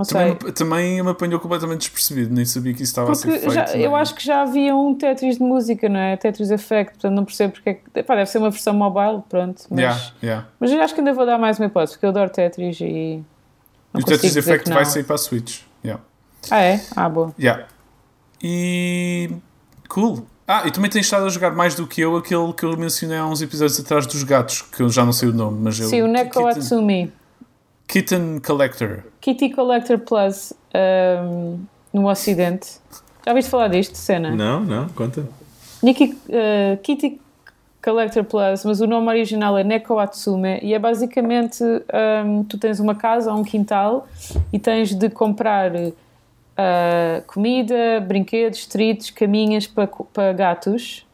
não 0.00 0.04
sei. 0.04 0.18
Também, 0.20 0.36
me- 0.46 0.52
também 0.52 1.02
me 1.02 1.10
apanhou 1.10 1.38
completamente 1.40 1.80
despercebido, 1.80 2.34
nem 2.34 2.44
sabia 2.44 2.72
que 2.74 2.82
isso 2.82 2.90
estava 2.90 3.12
a 3.12 3.14
ser 3.14 3.28
Porque 3.28 3.38
feito. 3.40 3.54
já- 3.54 3.66
eu 3.76 3.90
nem- 3.90 4.00
acho 4.00 4.14
que 4.14 4.24
já 4.24 4.42
havia 4.42 4.74
um 4.74 4.94
Tetris 4.94 5.36
de 5.38 5.42
música, 5.42 5.88
não 5.88 6.00
é? 6.00 6.16
Tetris 6.16 6.50
Effect, 6.50 6.94
portanto 6.94 7.14
não 7.14 7.24
percebo 7.24 7.52
porque 7.52 7.70
é 7.70 7.74
que. 7.74 7.82
Epá, 7.94 8.14
deve 8.16 8.30
ser 8.30 8.38
uma 8.38 8.50
versão 8.50 8.74
mobile, 8.74 9.22
pronto. 9.28 9.62
Mas, 9.70 9.78
Yeah, 9.80 10.00
yeah. 10.22 10.48
mas 10.58 10.70
eu 10.72 10.80
acho 10.82 10.94
que 10.94 11.00
ainda 11.00 11.12
vou 11.12 11.24
dar 11.26 11.38
mais 11.38 11.58
uma 11.58 11.66
hipótese, 11.66 11.92
porque 11.94 12.06
eu 12.06 12.10
adoro 12.10 12.30
Tetris 12.30 12.80
e. 12.80 12.84
E 12.84 13.24
Não 13.92 14.00
o 14.00 14.04
Tetris 14.04 14.36
Effect 14.36 14.70
vai 14.70 14.84
sair 14.84 15.02
para 15.04 15.16
a 15.16 15.18
Switch. 15.18 15.60
Yeah. 15.84 16.02
Ah, 16.50 16.60
é? 16.62 16.80
Ah, 16.96 17.08
boa. 17.08 17.34
Yeah. 17.38 17.66
E. 18.42 19.30
Cool. 19.88 20.26
Ah, 20.46 20.62
e 20.66 20.70
também 20.70 20.90
tens 20.90 21.02
estado 21.06 21.26
a 21.26 21.28
jogar 21.28 21.52
mais 21.52 21.74
do 21.74 21.86
que 21.86 22.00
eu 22.00 22.16
aquele 22.16 22.52
que 22.52 22.64
eu 22.64 22.76
mencionei 22.76 23.16
há 23.18 23.26
uns 23.26 23.40
episódios 23.40 23.78
atrás 23.78 24.06
dos 24.06 24.22
gatos, 24.24 24.62
que 24.62 24.82
eu 24.82 24.88
já 24.88 25.04
não 25.04 25.12
sei 25.12 25.28
o 25.28 25.32
nome, 25.32 25.58
mas 25.62 25.78
eu. 25.78 25.88
Sim, 25.88 26.02
o 26.02 26.08
Neko 26.08 26.46
Atsumi. 26.46 27.12
Kitten 27.90 28.38
Collector. 28.38 29.02
Kitty 29.20 29.50
Collector 29.50 29.98
Plus 29.98 30.52
ahm, 30.72 31.58
no 31.92 32.08
Ocidente. 32.08 32.78
Já 33.26 33.32
ouviste 33.32 33.50
falar 33.50 33.66
disto, 33.66 33.96
cena? 33.96 34.30
Não, 34.30 34.60
não, 34.60 34.88
conta. 34.90 35.26
Nikki, 35.82 36.16
uh, 36.28 36.76
Kitty 36.84 37.20
Collector 37.82 38.22
Plus, 38.22 38.64
mas 38.64 38.80
o 38.80 38.86
nome 38.86 39.08
original 39.08 39.58
é 39.58 39.64
Neko 39.64 39.98
Atsume 39.98 40.60
e 40.62 40.72
é 40.72 40.78
basicamente 40.78 41.64
um, 41.64 42.44
tu 42.44 42.58
tens 42.58 42.78
uma 42.78 42.94
casa 42.94 43.32
ou 43.32 43.40
um 43.40 43.42
quintal 43.42 44.06
e 44.52 44.58
tens 44.60 44.94
de 44.94 45.10
comprar 45.10 45.74
uh, 45.74 45.90
comida, 47.26 48.00
brinquedos, 48.06 48.66
treats, 48.66 49.10
caminhas 49.10 49.66
para, 49.66 49.88
para 50.12 50.32
gatos, 50.32 51.04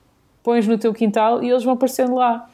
pões 0.43 0.66
no 0.66 0.77
teu 0.77 0.93
quintal 0.93 1.43
e 1.43 1.49
eles 1.49 1.64
vão 1.64 1.72
aparecendo 1.72 2.16
lá. 2.16 2.51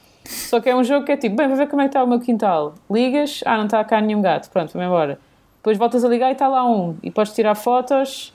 Só 0.52 0.60
que 0.60 0.68
é 0.68 0.76
um 0.76 0.84
jogo 0.84 1.06
que 1.06 1.12
é 1.12 1.16
tipo, 1.16 1.34
bem, 1.34 1.48
vou 1.48 1.56
ver 1.56 1.66
como 1.66 1.80
é 1.80 1.86
que 1.86 1.88
está 1.88 2.04
o 2.04 2.06
meu 2.06 2.20
quintal. 2.20 2.74
Ligas, 2.90 3.40
ah, 3.46 3.56
não 3.56 3.64
está 3.64 3.82
cá 3.82 4.02
nenhum 4.02 4.20
gato, 4.20 4.50
pronto, 4.50 4.70
vamos 4.74 4.86
embora. 4.86 5.18
Depois 5.56 5.78
voltas 5.78 6.04
a 6.04 6.08
ligar 6.10 6.28
e 6.28 6.32
está 6.32 6.46
lá 6.46 6.62
um. 6.62 6.94
E 7.02 7.10
podes 7.10 7.32
tirar 7.32 7.54
fotos 7.54 8.34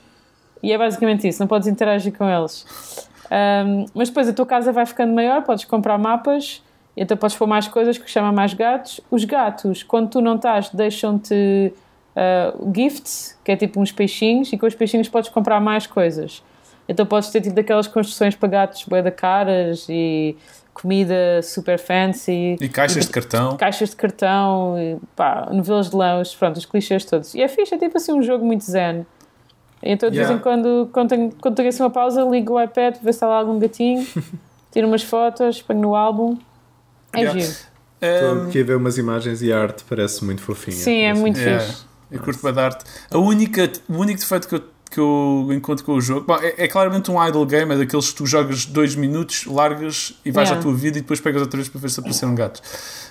e 0.64 0.74
é 0.74 0.78
basicamente 0.80 1.28
isso, 1.28 1.40
não 1.40 1.46
podes 1.46 1.68
interagir 1.68 2.18
com 2.18 2.28
eles. 2.28 3.08
Um, 3.32 3.86
mas 3.94 4.10
depois 4.10 4.28
a 4.28 4.34
tua 4.34 4.48
casa 4.48 4.72
vai 4.72 4.88
ficando 4.88 5.14
maior, 5.14 5.44
podes 5.44 5.66
comprar 5.66 5.96
mapas, 6.00 6.64
então 6.96 7.16
podes 7.16 7.36
pôr 7.36 7.46
mais 7.46 7.68
coisas 7.68 8.00
que 8.00 8.10
chama 8.10 8.32
mais 8.32 8.52
gatos. 8.56 9.00
Os 9.12 9.24
gatos, 9.24 9.84
quando 9.84 10.10
tu 10.10 10.20
não 10.20 10.38
estás, 10.38 10.72
deixam-te 10.72 11.72
uh, 12.16 12.74
gifts, 12.74 13.38
que 13.44 13.52
é 13.52 13.56
tipo 13.56 13.80
uns 13.80 13.92
peixinhos, 13.92 14.52
e 14.52 14.58
com 14.58 14.66
os 14.66 14.74
peixinhos 14.74 15.08
podes 15.08 15.30
comprar 15.30 15.62
mais 15.62 15.86
coisas. 15.86 16.42
Então 16.90 17.06
podes 17.06 17.30
ter 17.30 17.42
tipo 17.42 17.54
daquelas 17.54 17.86
construções 17.86 18.36
para 18.36 18.50
gatos 18.50 18.86
bué 18.86 19.04
da 19.04 19.12
caras 19.12 19.86
e 19.88 20.36
comida 20.82 21.42
super 21.44 21.80
fancy. 21.80 22.56
E 22.60 22.70
caixas 22.70 23.06
de 23.06 23.12
cartão. 23.12 23.58
Caixas 23.58 23.90
de 23.90 23.96
cartão, 23.96 24.76
e, 24.80 24.98
pá, 25.16 25.50
novelas 25.52 25.90
de 25.90 25.96
lãs, 25.96 26.36
pronto, 26.36 26.58
os 26.58 26.66
clichês 26.66 27.04
todos. 27.06 27.34
E 27.34 27.42
é 27.42 27.48
fixe, 27.48 27.74
é 27.76 27.78
tipo 27.78 27.98
assim 27.98 28.14
um 28.14 28.22
jogo 28.22 28.46
muito 28.46 28.64
zen. 28.64 29.06
Então 29.82 30.10
de 30.10 30.16
Yeah. 30.18 30.34
vez 30.34 30.40
em 30.40 30.42
quando, 30.44 30.90
quando 30.92 31.10
tenho, 31.10 31.32
quando 31.40 31.56
tenho 31.56 31.70
assim 31.70 31.84
uma 31.84 31.90
pausa, 31.90 32.24
ligo 32.24 32.54
o 32.54 32.62
iPad, 32.62 32.96
ver 32.96 33.02
se 33.04 33.10
está 33.10 33.28
lá 33.28 33.38
algum 33.38 33.60
gatinho, 33.60 34.06
tiro 34.72 34.88
umas 34.88 35.04
fotos, 35.04 35.62
ponho 35.62 35.80
no 35.80 35.96
álbum. 35.96 36.38
É 37.14 37.20
Yeah. 37.22 37.40
giro. 37.40 37.54
Estou 38.02 38.36
Um, 38.36 38.48
aqui 38.48 38.62
a 38.62 38.64
ver 38.64 38.76
umas 38.78 38.98
imagens 38.98 39.42
e 39.42 39.52
a 39.52 39.60
arte 39.60 39.84
parece 39.88 40.24
muito 40.24 40.42
fofinha. 40.42 40.76
Sim, 40.78 41.02
é 41.02 41.14
muito 41.14 41.40
Yeah, 41.40 41.64
fixe. 41.64 41.86
eu 42.12 42.20
curto 42.22 42.44
bem 42.44 42.54
da 42.54 42.66
arte. 42.66 42.86
A 43.12 43.18
única, 43.18 43.72
o 43.90 43.94
único 43.98 44.20
defeito 44.20 44.48
que 44.48 44.56
eu, 44.56 44.64
que 44.90 45.00
eu 45.00 45.48
encontro 45.52 45.84
com 45.86 45.94
o 45.94 46.02
jogo 46.02 46.26
bom, 46.28 46.36
é, 46.42 46.66
é 46.66 46.68
claramente 46.68 47.10
um 47.12 47.24
idle 47.26 47.46
game, 47.46 47.74
é 47.74 47.78
daqueles 47.78 48.10
que 48.12 48.16
tu 48.16 48.26
jogas 48.26 48.66
dois 48.66 48.96
minutos, 48.96 49.46
largas 49.46 50.14
e 50.26 50.32
vais 50.32 50.48
Yeah. 50.50 50.60
à 50.60 50.64
tua 50.64 50.74
vida 50.78 50.98
e 50.98 51.02
depois 51.02 51.20
pegas 51.20 51.42
outra 51.42 51.58
vez 51.58 51.68
para 51.70 51.82
ver 51.82 51.90
se 51.90 52.00
apareceram 52.00 52.34
gatos. 52.36 52.62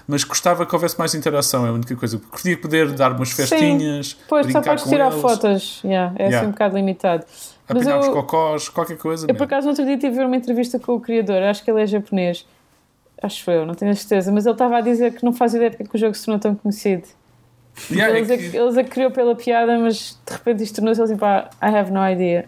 Mas 0.09 0.25
gostava 0.25 0.65
que 0.65 0.75
houvesse 0.75 0.99
mais 0.99 1.15
interação, 1.15 1.67
é 1.67 1.69
a 1.69 1.73
única 1.73 1.95
coisa. 1.97 2.19
Curtia 2.19 2.57
poder 2.57 2.93
dar 2.93 3.13
umas 3.13 3.31
festinhas, 3.33 4.17
Pois, 4.29 4.51
só 4.51 4.61
podes 4.61 4.85
tirar 4.85 5.11
eles, 5.11 5.21
fotos. 5.21 5.81
Yeah, 5.85 6.15
é 6.17 6.23
Yeah. 6.25 6.39
assim 6.39 6.47
um 6.49 6.51
bocado 6.53 6.77
limitado. 6.77 7.25
Apanhar 7.69 8.01
eu, 8.05 8.13
cocós, 8.13 8.69
qualquer 8.69 8.97
coisa. 8.97 9.25
eu, 9.25 9.29
por 9.29 9.33
mesmo. 9.35 9.45
acaso, 9.45 9.65
no 9.67 9.71
outro 9.71 9.85
dia 9.85 9.99
tive 9.99 10.23
uma 10.25 10.37
entrevista 10.37 10.79
com 10.79 10.93
o 10.95 11.01
criador, 11.01 11.43
acho 11.43 11.65
que 11.65 11.71
ele 11.71 11.83
é 11.83 11.87
japonês. 11.87 12.47
Acho 13.23 13.51
eu, 13.51 13.67
não 13.67 13.75
tenho 13.75 13.91
a 13.91 13.95
certeza. 13.95 14.31
Mas 14.31 14.47
ele 14.47 14.55
estava 14.55 14.77
a 14.77 14.81
dizer 14.81 15.13
que 15.15 15.25
não 15.25 15.33
faz 15.33 15.55
ideia 15.55 15.71
porque 15.71 15.83
é 15.83 15.87
que 15.87 15.97
o 15.97 15.99
jogo 15.99 16.15
se 16.15 16.25
tornou 16.25 16.39
tão 16.39 16.55
conhecido. 16.55 17.05
Yeah, 17.91 18.15
é 18.15 18.19
eles, 18.19 18.31
a, 18.31 18.37
que- 18.39 18.57
eles 18.57 18.77
a 18.79 18.85
criou 18.85 19.11
pela 19.11 19.35
piada, 19.37 19.79
mas 19.79 20.19
de 20.27 20.33
repente 20.33 20.63
isto 20.63 20.77
tornou-se 20.77 21.01
assim, 21.03 21.17
pá, 21.17 21.51
I 21.63 21.67
have 21.77 21.91
no 21.93 22.01
idea. 22.09 22.45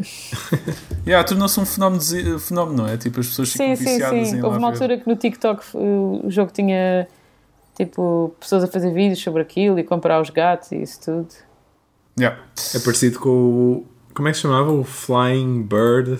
yeah, 1.06 1.22
tornou-se 1.26 1.60
um 1.60 1.66
fenómeno, 1.66 2.02
fenómeno, 2.40 2.78
não 2.84 2.88
é? 2.88 2.96
Tipo, 2.96 3.20
as 3.20 3.26
pessoas 3.28 3.52
ficam 3.52 3.66
Sim, 3.68 3.76
sim, 3.76 3.84
viciadas 3.84 4.28
sim. 4.28 4.36
em 4.38 4.42
Houve 4.42 4.56
uma 4.58 4.68
ver. 4.70 4.74
altura 4.74 4.98
que 4.98 5.06
no 5.08 5.16
TikTok 5.16 5.62
o 5.74 6.22
jogo 6.28 6.50
tinha 6.52 7.06
tipo 7.76 8.34
pessoas 8.40 8.64
a 8.64 8.66
fazer 8.66 8.92
vídeos 8.92 9.20
sobre 9.22 9.42
aquilo 9.42 9.78
e 9.78 9.84
comprar 9.84 10.20
os 10.20 10.30
gatos 10.30 10.72
e 10.72 10.82
isso 10.82 11.00
tudo. 11.04 11.28
Yeah. 12.18 12.40
É 12.74 12.78
parecido 12.80 13.20
com 13.20 13.28
o. 13.28 13.86
Como 14.14 14.26
é 14.28 14.30
que 14.32 14.36
se 14.38 14.42
chamava? 14.42 14.72
O 14.72 14.82
Flying 14.82 15.62
Bird. 15.62 16.18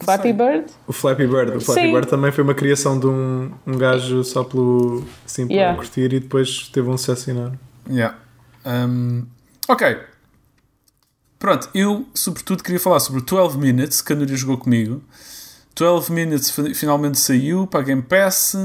Flappy 0.00 0.32
Bird? 0.32 0.66
O 0.88 0.92
Flappy 0.92 1.26
Bird. 1.26 1.56
O 1.56 1.60
Flappy 1.60 1.80
Sim. 1.82 1.92
Bird 1.92 2.08
também 2.08 2.32
foi 2.32 2.42
uma 2.42 2.54
criação 2.54 2.98
de 2.98 3.06
um, 3.06 3.52
um 3.66 3.78
gajo 3.78 4.24
só 4.24 4.42
pelo. 4.42 5.04
Assim, 5.24 5.46
para 5.46 5.54
Yeah. 5.54 5.76
curtir 5.76 6.12
e 6.14 6.18
depois 6.20 6.68
teve 6.68 6.88
um 6.88 6.96
sucesso 6.96 7.30
enorme. 7.30 7.58
Yeah. 7.88 8.18
Um, 8.64 9.26
ok. 9.68 9.98
Pronto, 11.38 11.68
eu 11.74 12.06
sobretudo 12.14 12.62
queria 12.62 12.80
falar 12.80 13.00
sobre 13.00 13.20
12 13.20 13.58
Minutes, 13.58 14.00
que 14.00 14.12
a 14.12 14.16
Núria 14.16 14.36
jogou 14.36 14.56
comigo. 14.56 15.02
12 15.76 16.10
Minutes 16.10 16.50
finalmente 16.74 17.18
saiu 17.18 17.66
para 17.66 17.82
Game 17.82 18.02
Pass. 18.02 18.56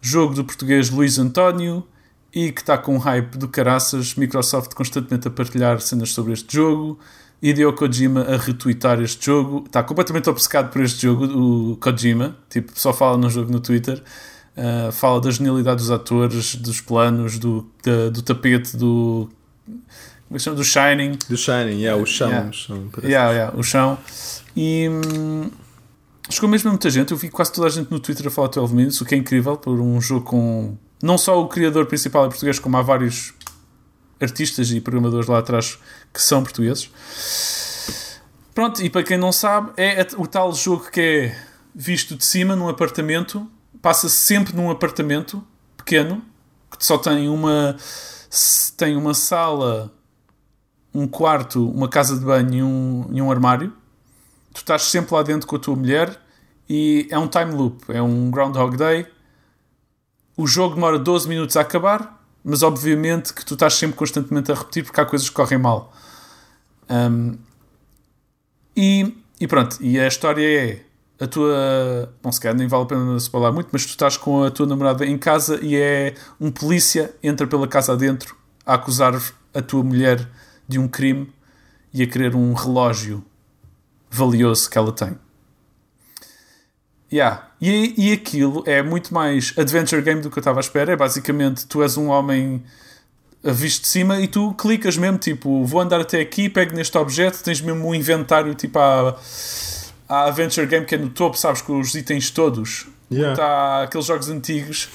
Jogo 0.00 0.34
do 0.34 0.44
português 0.44 0.90
Luís 0.90 1.18
António 1.18 1.86
e 2.34 2.50
que 2.50 2.60
está 2.60 2.76
com 2.76 2.96
um 2.96 2.98
hype 2.98 3.38
do 3.38 3.48
caraças. 3.48 4.14
Microsoft 4.16 4.74
constantemente 4.74 5.28
a 5.28 5.30
partilhar 5.30 5.80
cenas 5.80 6.10
sobre 6.10 6.32
este 6.32 6.54
jogo. 6.54 6.98
Hideo 7.40 7.72
Kojima 7.72 8.22
a 8.22 8.36
retweetar 8.36 9.00
este 9.00 9.26
jogo. 9.26 9.64
Está 9.66 9.82
completamente 9.82 10.28
obcecado 10.28 10.70
por 10.70 10.82
este 10.82 11.02
jogo, 11.02 11.24
o 11.24 11.76
Kojima. 11.76 12.36
Tipo, 12.48 12.72
só 12.74 12.92
fala 12.92 13.16
no 13.16 13.30
jogo 13.30 13.50
no 13.50 13.60
Twitter. 13.60 14.02
Uh, 14.56 14.92
fala 14.92 15.20
da 15.20 15.30
genialidade 15.30 15.78
dos 15.78 15.90
atores, 15.90 16.56
dos 16.56 16.80
planos, 16.80 17.38
do, 17.38 17.66
da, 17.82 18.10
do 18.10 18.20
tapete, 18.22 18.76
do. 18.76 19.30
Como 19.64 20.32
é 20.32 20.34
que 20.36 20.40
chama? 20.40 20.56
Do 20.56 20.64
Shining. 20.64 21.18
Do 21.28 21.36
Shining, 21.36 21.80
yeah, 21.80 22.00
o 22.00 22.04
chão. 22.04 22.28
Yeah. 22.28 22.50
O 22.50 22.52
chão, 22.52 22.90
yeah, 23.02 23.32
yeah, 23.32 23.58
o 23.58 23.62
chão. 23.62 23.98
E. 24.54 24.88
Hum, 24.90 25.50
chegou 26.28 26.50
mesmo 26.50 26.68
a 26.68 26.72
muita 26.72 26.90
gente. 26.90 27.12
Eu 27.12 27.16
vi 27.16 27.30
quase 27.30 27.52
toda 27.52 27.66
a 27.66 27.70
gente 27.70 27.90
no 27.90 27.98
Twitter 27.98 28.26
a 28.26 28.30
falar 28.30 28.48
12 28.48 28.74
Minutes, 28.74 29.00
o 29.00 29.06
que 29.06 29.14
é 29.14 29.18
incrível 29.18 29.56
por 29.56 29.80
um 29.80 30.00
jogo 30.00 30.26
com. 30.26 30.76
Não 31.02 31.16
só 31.16 31.40
o 31.40 31.48
criador 31.48 31.86
principal 31.86 32.26
é 32.26 32.28
português, 32.28 32.58
como 32.58 32.76
há 32.76 32.82
vários 32.82 33.32
artistas 34.20 34.70
e 34.70 34.80
programadores 34.80 35.26
lá 35.26 35.38
atrás 35.38 35.78
que 36.12 36.20
são 36.20 36.42
portugueses. 36.42 36.90
Pronto, 38.54 38.82
e 38.82 38.90
para 38.90 39.02
quem 39.02 39.16
não 39.16 39.32
sabe, 39.32 39.72
é 39.78 40.06
o 40.18 40.26
tal 40.26 40.52
jogo 40.54 40.90
que 40.90 41.00
é 41.00 41.36
visto 41.74 42.14
de 42.14 42.24
cima 42.24 42.54
num 42.54 42.68
apartamento 42.68 43.50
passa 43.82 44.08
sempre 44.08 44.56
num 44.56 44.70
apartamento 44.70 45.44
pequeno 45.76 46.22
que 46.78 46.86
só 46.86 46.96
tem 46.96 47.28
uma 47.28 47.76
tem 48.78 48.96
uma 48.96 49.12
sala, 49.12 49.92
um 50.94 51.06
quarto, 51.06 51.68
uma 51.70 51.88
casa 51.88 52.18
de 52.18 52.24
banho 52.24 52.54
e 52.54 52.62
um, 52.62 53.06
e 53.12 53.20
um 53.20 53.30
armário. 53.30 53.72
Tu 54.54 54.58
estás 54.58 54.84
sempre 54.84 55.14
lá 55.14 55.22
dentro 55.22 55.46
com 55.46 55.56
a 55.56 55.58
tua 55.58 55.76
mulher 55.76 56.18
e 56.68 57.06
é 57.10 57.18
um 57.18 57.28
time 57.28 57.52
loop, 57.52 57.84
é 57.88 58.00
um 58.00 58.30
Groundhog 58.30 58.76
Day. 58.76 59.06
O 60.36 60.46
jogo 60.46 60.76
demora 60.76 60.98
12 60.98 61.28
minutos 61.28 61.56
a 61.56 61.60
acabar, 61.60 62.24
mas 62.42 62.62
obviamente 62.62 63.34
que 63.34 63.44
tu 63.44 63.54
estás 63.54 63.74
sempre 63.74 63.96
constantemente 63.96 64.50
a 64.50 64.54
repetir 64.54 64.84
porque 64.84 65.00
há 65.00 65.04
coisas 65.04 65.28
que 65.28 65.34
correm 65.34 65.58
mal. 65.58 65.92
Um, 66.88 67.36
e, 68.74 69.14
e 69.38 69.46
pronto, 69.46 69.76
e 69.80 70.00
a 70.00 70.06
história 70.06 70.42
é 70.42 70.84
a 71.22 71.26
tua. 71.28 72.12
Não 72.22 72.32
se 72.32 72.40
calhar 72.40 72.56
nem 72.56 72.66
vale 72.66 72.82
a 72.82 72.86
pena 72.86 73.20
se 73.20 73.30
falar 73.30 73.52
muito, 73.52 73.68
mas 73.70 73.86
tu 73.86 73.90
estás 73.90 74.16
com 74.16 74.42
a 74.42 74.50
tua 74.50 74.66
namorada 74.66 75.06
em 75.06 75.16
casa 75.16 75.60
e 75.62 75.76
é 75.76 76.14
um 76.40 76.50
polícia 76.50 77.14
entra 77.22 77.46
pela 77.46 77.68
casa 77.68 77.92
adentro 77.92 78.36
a 78.66 78.74
acusar 78.74 79.14
a 79.54 79.62
tua 79.62 79.84
mulher 79.84 80.28
de 80.66 80.78
um 80.78 80.88
crime 80.88 81.32
e 81.94 82.02
a 82.02 82.06
querer 82.06 82.34
um 82.34 82.52
relógio 82.54 83.24
valioso 84.10 84.68
que 84.68 84.76
ela 84.76 84.90
tem. 84.90 85.16
Yeah. 87.12 87.50
E, 87.60 87.94
e 87.96 88.12
aquilo 88.12 88.64
é 88.66 88.82
muito 88.82 89.14
mais 89.14 89.54
adventure 89.56 90.02
game 90.02 90.22
do 90.22 90.30
que 90.30 90.38
eu 90.38 90.40
estava 90.40 90.58
à 90.58 90.62
espera. 90.62 90.92
É 90.92 90.96
basicamente 90.96 91.66
tu 91.66 91.82
és 91.82 91.96
um 91.96 92.08
homem 92.08 92.64
visto 93.44 93.82
de 93.82 93.88
cima 93.88 94.18
e 94.20 94.26
tu 94.26 94.54
clicas 94.54 94.96
mesmo, 94.96 95.18
tipo, 95.18 95.64
vou 95.64 95.80
andar 95.80 96.00
até 96.00 96.20
aqui, 96.20 96.48
pego 96.48 96.74
neste 96.74 96.96
objeto, 96.96 97.42
tens 97.42 97.60
mesmo 97.60 97.86
um 97.86 97.94
inventário 97.94 98.54
tipo 98.54 98.78
a 98.78 99.18
há 100.12 100.24
Adventure 100.26 100.66
Game 100.66 100.84
que 100.84 100.94
é 100.94 100.98
no 100.98 101.08
topo, 101.08 101.38
sabes, 101.38 101.62
com 101.62 101.80
os 101.80 101.94
itens 101.94 102.30
todos. 102.30 102.86
Yeah. 103.10 103.32
Está 103.32 103.82
aqueles 103.84 104.06
jogos 104.06 104.28
antigos. 104.28 104.88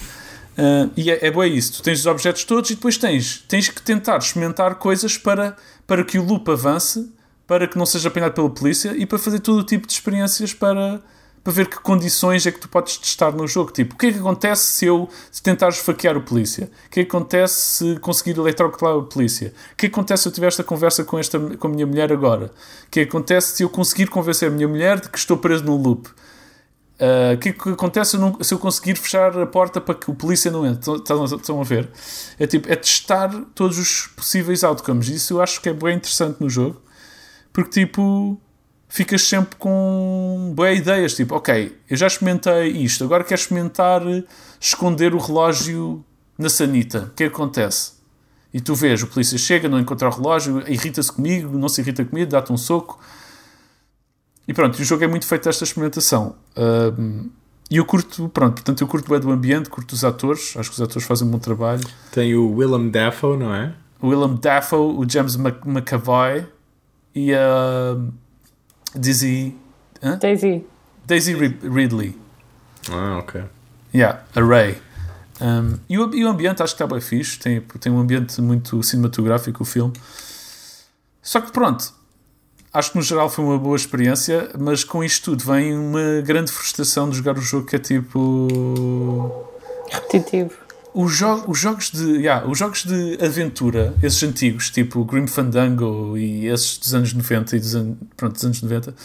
Uh, 0.57 0.91
e 0.95 1.11
é, 1.11 1.27
é 1.27 1.31
bom 1.31 1.43
isso. 1.43 1.73
Tu 1.73 1.83
tens 1.83 1.99
os 1.99 2.05
objetos 2.05 2.43
todos 2.43 2.69
e 2.69 2.75
depois 2.75 2.97
tens, 2.97 3.43
tens 3.47 3.69
que 3.69 3.81
tentar 3.81 4.17
experimentar 4.17 4.75
coisas 4.75 5.17
para, 5.17 5.55
para 5.85 6.03
que 6.03 6.19
o 6.19 6.23
loop 6.23 6.49
avance, 6.51 7.11
para 7.45 7.67
que 7.67 7.77
não 7.77 7.85
seja 7.85 8.09
apanhado 8.09 8.33
pela 8.33 8.49
polícia 8.49 8.95
e 8.95 9.05
para 9.05 9.17
fazer 9.17 9.39
todo 9.39 9.59
o 9.59 9.63
tipo 9.63 9.87
de 9.87 9.93
experiências 9.93 10.53
para, 10.53 11.01
para 11.47 11.53
ver 11.53 11.69
que 11.69 11.79
condições 11.79 12.45
é 12.45 12.51
que 12.51 12.59
tu 12.59 12.67
podes 12.67 12.97
testar 12.97 13.31
no 13.31 13.47
jogo. 13.47 13.71
Tipo, 13.71 13.95
o 13.95 13.97
que 13.97 14.07
é 14.07 14.11
que 14.11 14.19
acontece 14.19 14.63
se 14.63 14.85
eu 14.85 15.07
se 15.31 15.41
tentar 15.41 15.69
esfaquear 15.69 16.17
o 16.17 16.21
polícia? 16.21 16.69
O 16.87 16.89
que 16.89 16.99
é 16.99 17.03
que 17.05 17.09
acontece 17.09 17.55
se 17.55 17.99
conseguir 18.01 18.37
eletrocutar 18.37 18.97
o 18.97 19.03
polícia? 19.03 19.53
O 19.71 19.77
que 19.77 19.85
é 19.85 19.89
que 19.89 19.95
acontece 19.95 20.23
se 20.23 20.27
eu 20.27 20.33
tiver 20.33 20.47
esta 20.47 20.61
conversa 20.61 21.05
com, 21.05 21.17
esta, 21.17 21.39
com 21.39 21.67
a 21.67 21.69
minha 21.69 21.87
mulher 21.87 22.11
agora? 22.11 22.47
O 22.47 22.91
que 22.91 22.99
é 22.99 23.03
que 23.05 23.09
acontece 23.09 23.55
se 23.55 23.63
eu 23.63 23.69
conseguir 23.69 24.07
convencer 24.07 24.49
a 24.49 24.51
minha 24.51 24.67
mulher 24.67 24.99
de 24.99 25.07
que 25.07 25.17
estou 25.17 25.37
preso 25.37 25.63
no 25.63 25.77
loop? 25.77 26.09
Uh, 26.09 27.35
o 27.35 27.37
que 27.37 27.47
é 27.47 27.53
que 27.53 27.69
acontece 27.69 28.11
se 28.11 28.17
eu, 28.17 28.19
não, 28.19 28.43
se 28.43 28.53
eu, 28.53 28.59
conseguir 28.59 28.97
fechar 28.97 29.39
a 29.39 29.47
porta 29.47 29.79
para 29.79 29.95
que 29.95 30.11
o 30.11 30.15
polícia 30.15 30.51
não 30.51 30.65
entre? 30.65 30.95
Estão, 30.95 31.23
estão 31.23 31.61
a 31.61 31.63
ver? 31.63 31.89
É 32.37 32.45
tipo, 32.45 32.69
é 32.69 32.75
testar 32.75 33.31
todos 33.55 33.77
os 33.77 34.07
possíveis 34.07 34.65
outcomes. 34.65 35.07
Isso 35.07 35.35
eu 35.35 35.41
acho 35.41 35.61
que 35.61 35.69
é 35.69 35.73
bem 35.73 35.95
interessante 35.95 36.41
no 36.41 36.49
jogo. 36.49 36.81
Porque, 37.53 37.85
tipo, 37.85 38.37
ficas 38.87 39.21
sempre 39.23 39.55
com 39.57 40.53
boas 40.55 40.79
ideias, 40.79 41.15
tipo, 41.15 41.35
ok, 41.35 41.77
eu 41.89 41.97
já 41.97 42.07
experimentei 42.07 42.69
isto, 42.69 43.03
agora 43.03 43.23
quero 43.23 43.39
experimentar 43.39 44.01
esconder 44.59 45.13
o 45.13 45.17
relógio 45.17 46.03
na 46.37 46.49
sanita. 46.49 47.09
O 47.11 47.15
que 47.15 47.23
é 47.23 47.29
que 47.29 47.35
acontece? 47.35 47.93
E 48.53 48.61
tu 48.61 48.73
vês, 48.73 49.03
o 49.03 49.07
polícia 49.07 49.37
chega, 49.37 49.67
não 49.67 49.79
encontra 49.79 50.07
o 50.07 50.11
relógio, 50.11 50.63
irrita-se 50.67 51.11
comigo, 51.11 51.57
não 51.57 51.67
se 51.67 51.81
irrita 51.81 52.03
comigo, 52.05 52.31
dá-te 52.31 52.51
um 52.51 52.57
soco. 52.57 52.99
E 54.47 54.53
pronto, 54.53 54.79
o 54.79 54.83
jogo 54.83 55.03
é 55.03 55.07
muito 55.07 55.27
feito 55.27 55.43
desta 55.43 55.65
experimentação. 55.65 56.35
Um, 56.55 57.29
e 57.69 57.75
eu 57.75 57.85
curto, 57.85 58.29
pronto, 58.29 58.53
portanto, 58.53 58.81
eu 58.81 58.87
curto 58.87 59.09
bem 59.09 59.19
do 59.19 59.29
ambiente, 59.29 59.69
curto 59.69 59.91
os 59.91 60.05
atores, 60.05 60.55
acho 60.55 60.69
que 60.69 60.75
os 60.75 60.81
atores 60.81 61.05
fazem 61.05 61.27
um 61.27 61.31
bom 61.31 61.39
trabalho. 61.39 61.83
Tem 62.11 62.33
o 62.33 62.55
Willem 62.55 62.89
Dafoe, 62.89 63.37
não 63.37 63.53
é? 63.53 63.75
O 64.01 64.07
Willem 64.07 64.37
Dafoe, 64.37 64.95
o 64.95 65.09
James 65.09 65.35
McAvoy 65.35 66.45
e 67.13 67.33
a. 67.33 67.95
Uh, 67.97 68.26
Daisy. 68.97 69.55
Huh? 70.03 70.17
Daisy. 70.19 70.65
Daisy 71.05 71.33
Ridley. 71.33 72.17
Ah, 72.91 73.19
ok. 73.19 73.43
Yeah, 73.93 74.23
a 74.35 74.41
Ray. 74.41 74.77
Um, 75.39 75.77
e, 75.87 75.97
o, 75.97 76.13
e, 76.13 76.25
o, 76.25 76.27
ambiente 76.27 76.63
acho 76.63 76.75
que 76.75 76.83
está 76.83 76.93
bem 76.93 77.01
fixe. 77.01 77.39
Tem, 77.39 77.61
tem 77.61 77.91
um 77.91 77.99
ambiente 77.99 78.41
muito 78.41 78.81
cinematográfico 78.83 79.63
o 79.63 79.65
filme. 79.65 79.93
Só 81.21 81.41
que 81.41 81.51
pronto, 81.51 81.93
acho 82.73 82.91
que 82.91 82.97
no 82.97 83.03
geral 83.03 83.29
foi 83.29 83.43
uma 83.43 83.57
boa 83.57 83.75
experiência, 83.75 84.49
mas 84.57 84.83
com 84.83 85.03
isto 85.03 85.31
tudo 85.31 85.43
vem 85.51 85.77
uma 85.77 86.21
grande 86.21 86.51
frustração 86.51 87.09
de 87.09 87.17
jogar 87.17 87.37
o 87.37 87.41
jogo 87.41 87.65
que 87.65 87.75
é 87.75 87.79
tipo. 87.79 89.47
repetitivo. 89.89 90.66
Os, 90.99 91.15
jo 91.15 91.43
os 91.47 91.59
jogos 91.59 91.91
de 91.91 92.03
yeah, 92.21 92.43
os 92.47 92.57
jogos 92.57 92.83
de 92.83 93.23
aventura, 93.23 93.93
esses 94.01 94.23
antigos, 94.23 94.71
tipo 94.71 95.05
Grim 95.05 95.27
Fandango 95.27 96.17
e 96.17 96.47
esses 96.47 96.79
dos 96.79 96.95
anos 96.95 97.13
90 97.13 97.55
e 97.55 97.59
dos, 97.59 97.75
an 97.75 97.95
pronto, 98.15 98.33
dos 98.33 98.43
anos 98.43 98.63
90, 98.63 98.95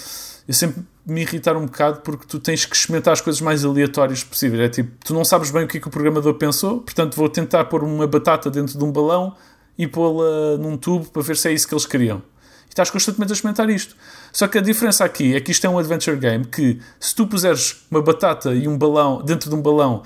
eu 0.49 0.55
sempre 0.55 0.83
me 1.05 1.21
irritaram 1.21 1.61
um 1.61 1.67
bocado 1.67 2.01
porque 2.01 2.25
tu 2.27 2.39
tens 2.39 2.65
que 2.65 2.75
experimentar 2.75 3.13
as 3.13 3.21
coisas 3.21 3.43
mais 3.43 3.63
aleatórias 3.63 4.25
possíveis. 4.25 4.63
É 4.63 4.69
tipo, 4.71 4.91
tu 5.05 5.13
não 5.13 5.23
sabes 5.23 5.51
bem 5.51 5.65
o 5.65 5.69
que, 5.69 5.77
é 5.77 5.81
que 5.83 5.87
o 5.87 5.91
programador 5.91 6.33
pensou, 6.33 6.81
portanto 6.81 7.15
vou 7.15 7.29
tentar 7.29 7.67
pôr 7.67 7.85
uma 7.85 8.07
batata 8.07 8.51
dentro 8.51 8.79
de 8.79 8.83
um 8.83 8.91
balão 8.91 9.37
e 9.77 9.87
pô-la 9.87 10.57
num 10.57 10.79
tubo 10.79 11.11
para 11.11 11.21
ver 11.21 11.37
se 11.37 11.51
é 11.51 11.53
isso 11.53 11.69
que 11.69 11.75
eles 11.75 11.85
queriam. 11.85 12.23
E 12.69 12.71
estás 12.71 12.89
constantemente 12.89 13.33
a 13.33 13.35
experimentar 13.35 13.69
isto. 13.69 13.95
Só 14.33 14.49
que 14.49 14.57
a 14.57 14.63
diferença 14.63 15.05
aqui 15.05 15.37
é 15.37 15.41
que 15.43 15.51
isto 15.51 15.67
é 15.67 15.69
um 15.69 15.79
adventure 15.79 16.17
game 16.17 16.47
que, 16.47 16.81
se 16.99 17.15
tu 17.15 17.27
puseres 17.27 17.85
uma 17.91 18.01
batata 18.01 18.55
e 18.55 18.67
um 18.67 18.79
balão 18.79 19.23
dentro 19.23 19.51
de 19.51 19.55
um 19.55 19.61
balão 19.61 20.03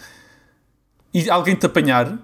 e 1.13 1.31
alguém 1.31 1.55
te 1.55 1.67
apanhar, 1.67 2.19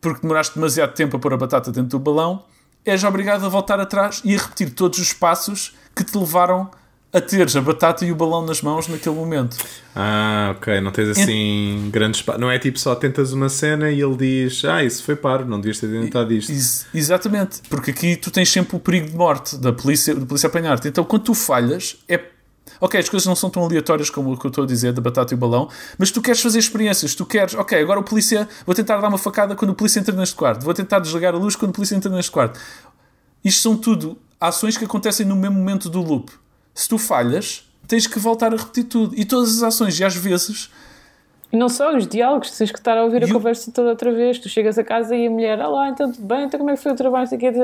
porque 0.00 0.22
demoraste 0.22 0.54
demasiado 0.54 0.94
tempo 0.94 1.16
a 1.16 1.20
pôr 1.20 1.32
a 1.32 1.36
batata 1.36 1.72
dentro 1.72 1.90
do 1.90 1.98
balão, 1.98 2.44
és 2.84 3.04
obrigado 3.04 3.44
a 3.44 3.48
voltar 3.48 3.80
atrás 3.80 4.22
e 4.24 4.34
a 4.34 4.38
repetir 4.38 4.70
todos 4.70 4.98
os 4.98 5.12
passos 5.12 5.74
que 5.94 6.04
te 6.04 6.16
levaram 6.16 6.70
a 7.12 7.20
teres 7.20 7.56
a 7.56 7.60
batata 7.60 8.04
e 8.04 8.12
o 8.12 8.14
balão 8.14 8.44
nas 8.44 8.60
mãos 8.60 8.86
naquele 8.86 9.14
momento. 9.14 9.56
Ah, 9.94 10.54
ok. 10.56 10.80
Não 10.80 10.90
tens 10.90 11.08
assim 11.08 11.86
Ent... 11.86 11.90
grandes. 11.90 12.24
Não 12.38 12.50
é 12.50 12.58
tipo 12.58 12.78
só 12.78 12.94
tentas 12.94 13.32
uma 13.32 13.48
cena 13.48 13.90
e 13.90 14.00
ele 14.00 14.16
diz: 14.16 14.64
Ah, 14.64 14.84
isso 14.84 15.02
foi 15.02 15.16
paro, 15.16 15.46
não 15.46 15.58
devias 15.58 15.80
ter 15.80 15.88
tentado 15.88 16.32
isto. 16.32 16.52
Ex 16.52 16.86
exatamente, 16.94 17.62
porque 17.68 17.90
aqui 17.90 18.16
tu 18.16 18.30
tens 18.30 18.50
sempre 18.50 18.76
o 18.76 18.80
perigo 18.80 19.08
de 19.08 19.16
morte 19.16 19.56
da 19.56 19.72
polícia, 19.72 20.14
da 20.14 20.26
polícia 20.26 20.46
apanhar-te. 20.46 20.88
Então 20.88 21.02
quando 21.04 21.22
tu 21.22 21.34
falhas, 21.34 21.96
é 22.06 22.20
Ok, 22.80 22.98
as 22.98 23.08
coisas 23.08 23.26
não 23.26 23.34
são 23.34 23.50
tão 23.50 23.64
aleatórias 23.64 24.10
como 24.10 24.32
o 24.32 24.38
que 24.38 24.46
eu 24.46 24.50
estou 24.50 24.64
a 24.64 24.66
dizer 24.66 24.92
da 24.92 25.00
batata 25.00 25.34
e 25.34 25.36
o 25.36 25.38
balão, 25.38 25.68
mas 25.98 26.10
tu 26.10 26.22
queres 26.22 26.40
fazer 26.40 26.58
experiências, 26.58 27.14
tu 27.14 27.26
queres, 27.26 27.54
ok, 27.54 27.80
agora 27.80 28.00
o 28.00 28.02
polícia, 28.02 28.48
vou 28.64 28.74
tentar 28.74 29.00
dar 29.00 29.08
uma 29.08 29.18
facada 29.18 29.56
quando 29.56 29.70
o 29.70 29.74
polícia 29.74 30.00
entra 30.00 30.14
neste 30.14 30.34
quarto, 30.34 30.64
vou 30.64 30.74
tentar 30.74 30.98
desligar 30.98 31.34
a 31.34 31.38
luz 31.38 31.56
quando 31.56 31.70
o 31.70 31.74
polícia 31.74 31.96
entra 31.96 32.10
neste 32.10 32.30
quarto. 32.30 32.58
Isto 33.44 33.62
são 33.62 33.76
tudo 33.76 34.18
ações 34.40 34.76
que 34.76 34.84
acontecem 34.84 35.26
no 35.26 35.36
mesmo 35.36 35.56
momento 35.56 35.88
do 35.88 36.00
loop. 36.00 36.30
Se 36.74 36.88
tu 36.88 36.98
falhas, 36.98 37.68
tens 37.86 38.06
que 38.06 38.18
voltar 38.18 38.52
a 38.52 38.56
repetir 38.56 38.84
tudo. 38.84 39.18
E 39.18 39.24
todas 39.24 39.56
as 39.56 39.62
ações, 39.62 39.98
e 39.98 40.04
às 40.04 40.14
vezes 40.14 40.70
e 41.50 41.56
não 41.56 41.68
só 41.68 41.96
os 41.96 42.06
diálogos, 42.06 42.50
tens 42.50 42.70
que 42.70 42.78
estar 42.78 42.98
a 42.98 43.04
ouvir 43.04 43.24
a 43.24 43.32
conversa 43.32 43.72
toda 43.72 43.88
outra 43.88 44.12
vez. 44.12 44.38
Tu 44.38 44.50
chegas 44.50 44.78
a 44.78 44.84
casa 44.84 45.16
e 45.16 45.26
a 45.26 45.30
mulher, 45.30 45.58
ah 45.60 45.68
lá, 45.68 45.88
então 45.88 46.12
tudo 46.12 46.26
bem, 46.26 46.44
então 46.44 46.58
como 46.58 46.70
é 46.70 46.76
que 46.76 46.82
foi 46.82 46.92
o 46.92 46.94
trabalho? 46.94 47.26
E 47.26 47.38
tens 47.38 47.54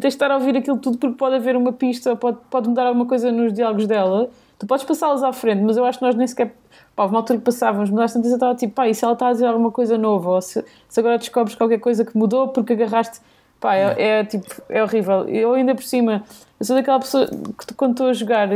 de 0.00 0.06
estar 0.06 0.30
a 0.30 0.36
ouvir 0.36 0.56
aquilo 0.56 0.78
tudo 0.78 0.96
porque 0.96 1.16
pode 1.16 1.34
haver 1.34 1.54
uma 1.54 1.72
pista, 1.72 2.16
pode, 2.16 2.38
pode 2.50 2.68
mudar 2.68 2.86
alguma 2.86 3.04
coisa 3.04 3.30
nos 3.30 3.52
diálogos 3.52 3.86
dela 3.86 4.30
Tu 4.58 4.66
podes 4.66 4.84
passá-los 4.84 5.22
à 5.22 5.32
frente, 5.32 5.62
mas 5.62 5.76
eu 5.76 5.84
acho 5.84 5.98
que 5.98 6.04
nós 6.04 6.14
nem 6.14 6.26
sequer 6.26 6.54
pá, 6.94 7.04
uma 7.04 7.18
altura 7.18 7.38
que 7.38 7.44
passávamos, 7.44 7.90
mas 7.90 8.04
às 8.06 8.12
tantas 8.14 8.30
eu 8.30 8.36
estava 8.36 8.54
tipo, 8.54 8.72
pá, 8.72 8.88
e 8.88 8.94
se 8.94 9.04
ela 9.04 9.12
está 9.12 9.28
a 9.28 9.32
dizer 9.32 9.46
alguma 9.46 9.70
coisa 9.70 9.98
nova, 9.98 10.30
ou 10.30 10.40
se, 10.40 10.64
se 10.88 11.00
agora 11.00 11.18
descobres 11.18 11.54
qualquer 11.54 11.78
coisa 11.78 12.04
que 12.04 12.16
mudou 12.16 12.48
porque 12.48 12.72
agarraste, 12.72 13.20
pá, 13.60 13.74
é, 13.76 14.20
é 14.20 14.24
tipo, 14.24 14.46
é 14.68 14.82
horrível. 14.82 15.28
Eu 15.28 15.52
ainda 15.52 15.74
por 15.74 15.84
cima, 15.84 16.22
eu 16.58 16.64
sou 16.64 16.74
daquela 16.74 16.98
pessoa 16.98 17.26
que 17.26 17.74
quando 17.74 17.90
estou 17.92 18.08
a 18.08 18.12
jogar, 18.14 18.48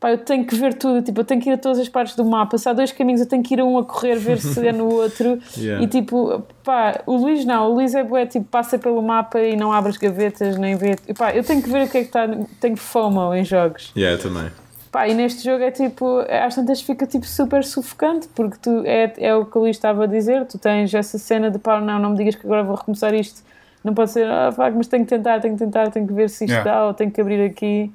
pá, 0.00 0.12
eu 0.12 0.18
tenho 0.18 0.46
que 0.46 0.54
ver 0.54 0.72
tudo, 0.74 1.02
tipo, 1.02 1.20
eu 1.20 1.24
tenho 1.24 1.42
que 1.42 1.50
ir 1.50 1.52
a 1.52 1.58
todas 1.58 1.78
as 1.78 1.90
partes 1.90 2.16
do 2.16 2.24
mapa, 2.24 2.56
se 2.56 2.66
há 2.66 2.72
dois 2.72 2.90
caminhos 2.90 3.20
eu 3.20 3.28
tenho 3.28 3.42
que 3.42 3.52
ir 3.52 3.60
a 3.60 3.64
um 3.66 3.76
a 3.76 3.84
correr, 3.84 4.16
ver 4.16 4.38
se 4.38 4.66
é 4.66 4.72
no 4.72 4.90
outro, 4.90 5.38
Yeah. 5.58 5.84
e 5.84 5.86
tipo, 5.86 6.42
pá, 6.64 7.02
o 7.06 7.16
Luís 7.16 7.44
não, 7.44 7.70
o 7.70 7.74
Luís 7.74 7.94
é 7.94 8.02
bué, 8.02 8.24
tipo, 8.24 8.46
passa 8.46 8.78
pelo 8.78 9.02
mapa 9.02 9.38
e 9.40 9.56
não 9.56 9.70
abre 9.72 9.90
as 9.90 9.98
gavetas, 9.98 10.56
nem 10.56 10.74
vê, 10.74 10.96
pá, 11.18 11.34
eu 11.34 11.44
tenho 11.44 11.62
que 11.62 11.68
ver 11.68 11.86
o 11.86 11.90
que 11.90 11.98
é 11.98 12.00
que 12.00 12.06
está, 12.06 12.26
tenho 12.60 12.78
FOMO 12.78 13.34
em 13.34 13.44
jogos. 13.44 13.92
Yeah, 13.94 14.18
eu 14.18 14.22
também. 14.22 14.50
Pá, 14.94 15.08
e 15.08 15.12
neste 15.14 15.42
jogo 15.42 15.64
é 15.64 15.72
tipo, 15.72 16.20
às 16.20 16.54
tantas 16.54 16.80
fica 16.80 17.04
tipo 17.04 17.26
super 17.26 17.64
sufocante, 17.64 18.28
porque 18.28 18.56
tu, 18.62 18.84
é, 18.86 19.12
é 19.18 19.34
o 19.34 19.44
que 19.44 19.58
o 19.58 19.62
Luís 19.62 19.74
estava 19.74 20.04
a 20.04 20.06
dizer, 20.06 20.46
tu 20.46 20.56
tens 20.56 20.94
essa 20.94 21.18
cena 21.18 21.50
de 21.50 21.58
pá, 21.58 21.80
não, 21.80 21.98
não 21.98 22.10
me 22.10 22.16
digas 22.16 22.36
que 22.36 22.46
agora 22.46 22.62
vou 22.62 22.76
recomeçar 22.76 23.12
isto, 23.12 23.42
não 23.82 23.92
pode 23.92 24.12
ser, 24.12 24.24
ah, 24.30 24.52
pá, 24.56 24.70
mas 24.70 24.86
tenho 24.86 25.02
que 25.04 25.10
tentar, 25.10 25.40
tenho 25.40 25.54
que 25.54 25.64
tentar, 25.64 25.90
tenho 25.90 26.06
que 26.06 26.12
ver 26.12 26.30
se 26.30 26.44
isto 26.44 26.52
Yeah. 26.52 26.70
dá, 26.70 26.86
ou 26.86 26.94
tenho 26.94 27.10
que 27.10 27.20
abrir 27.20 27.44
aqui. 27.44 27.92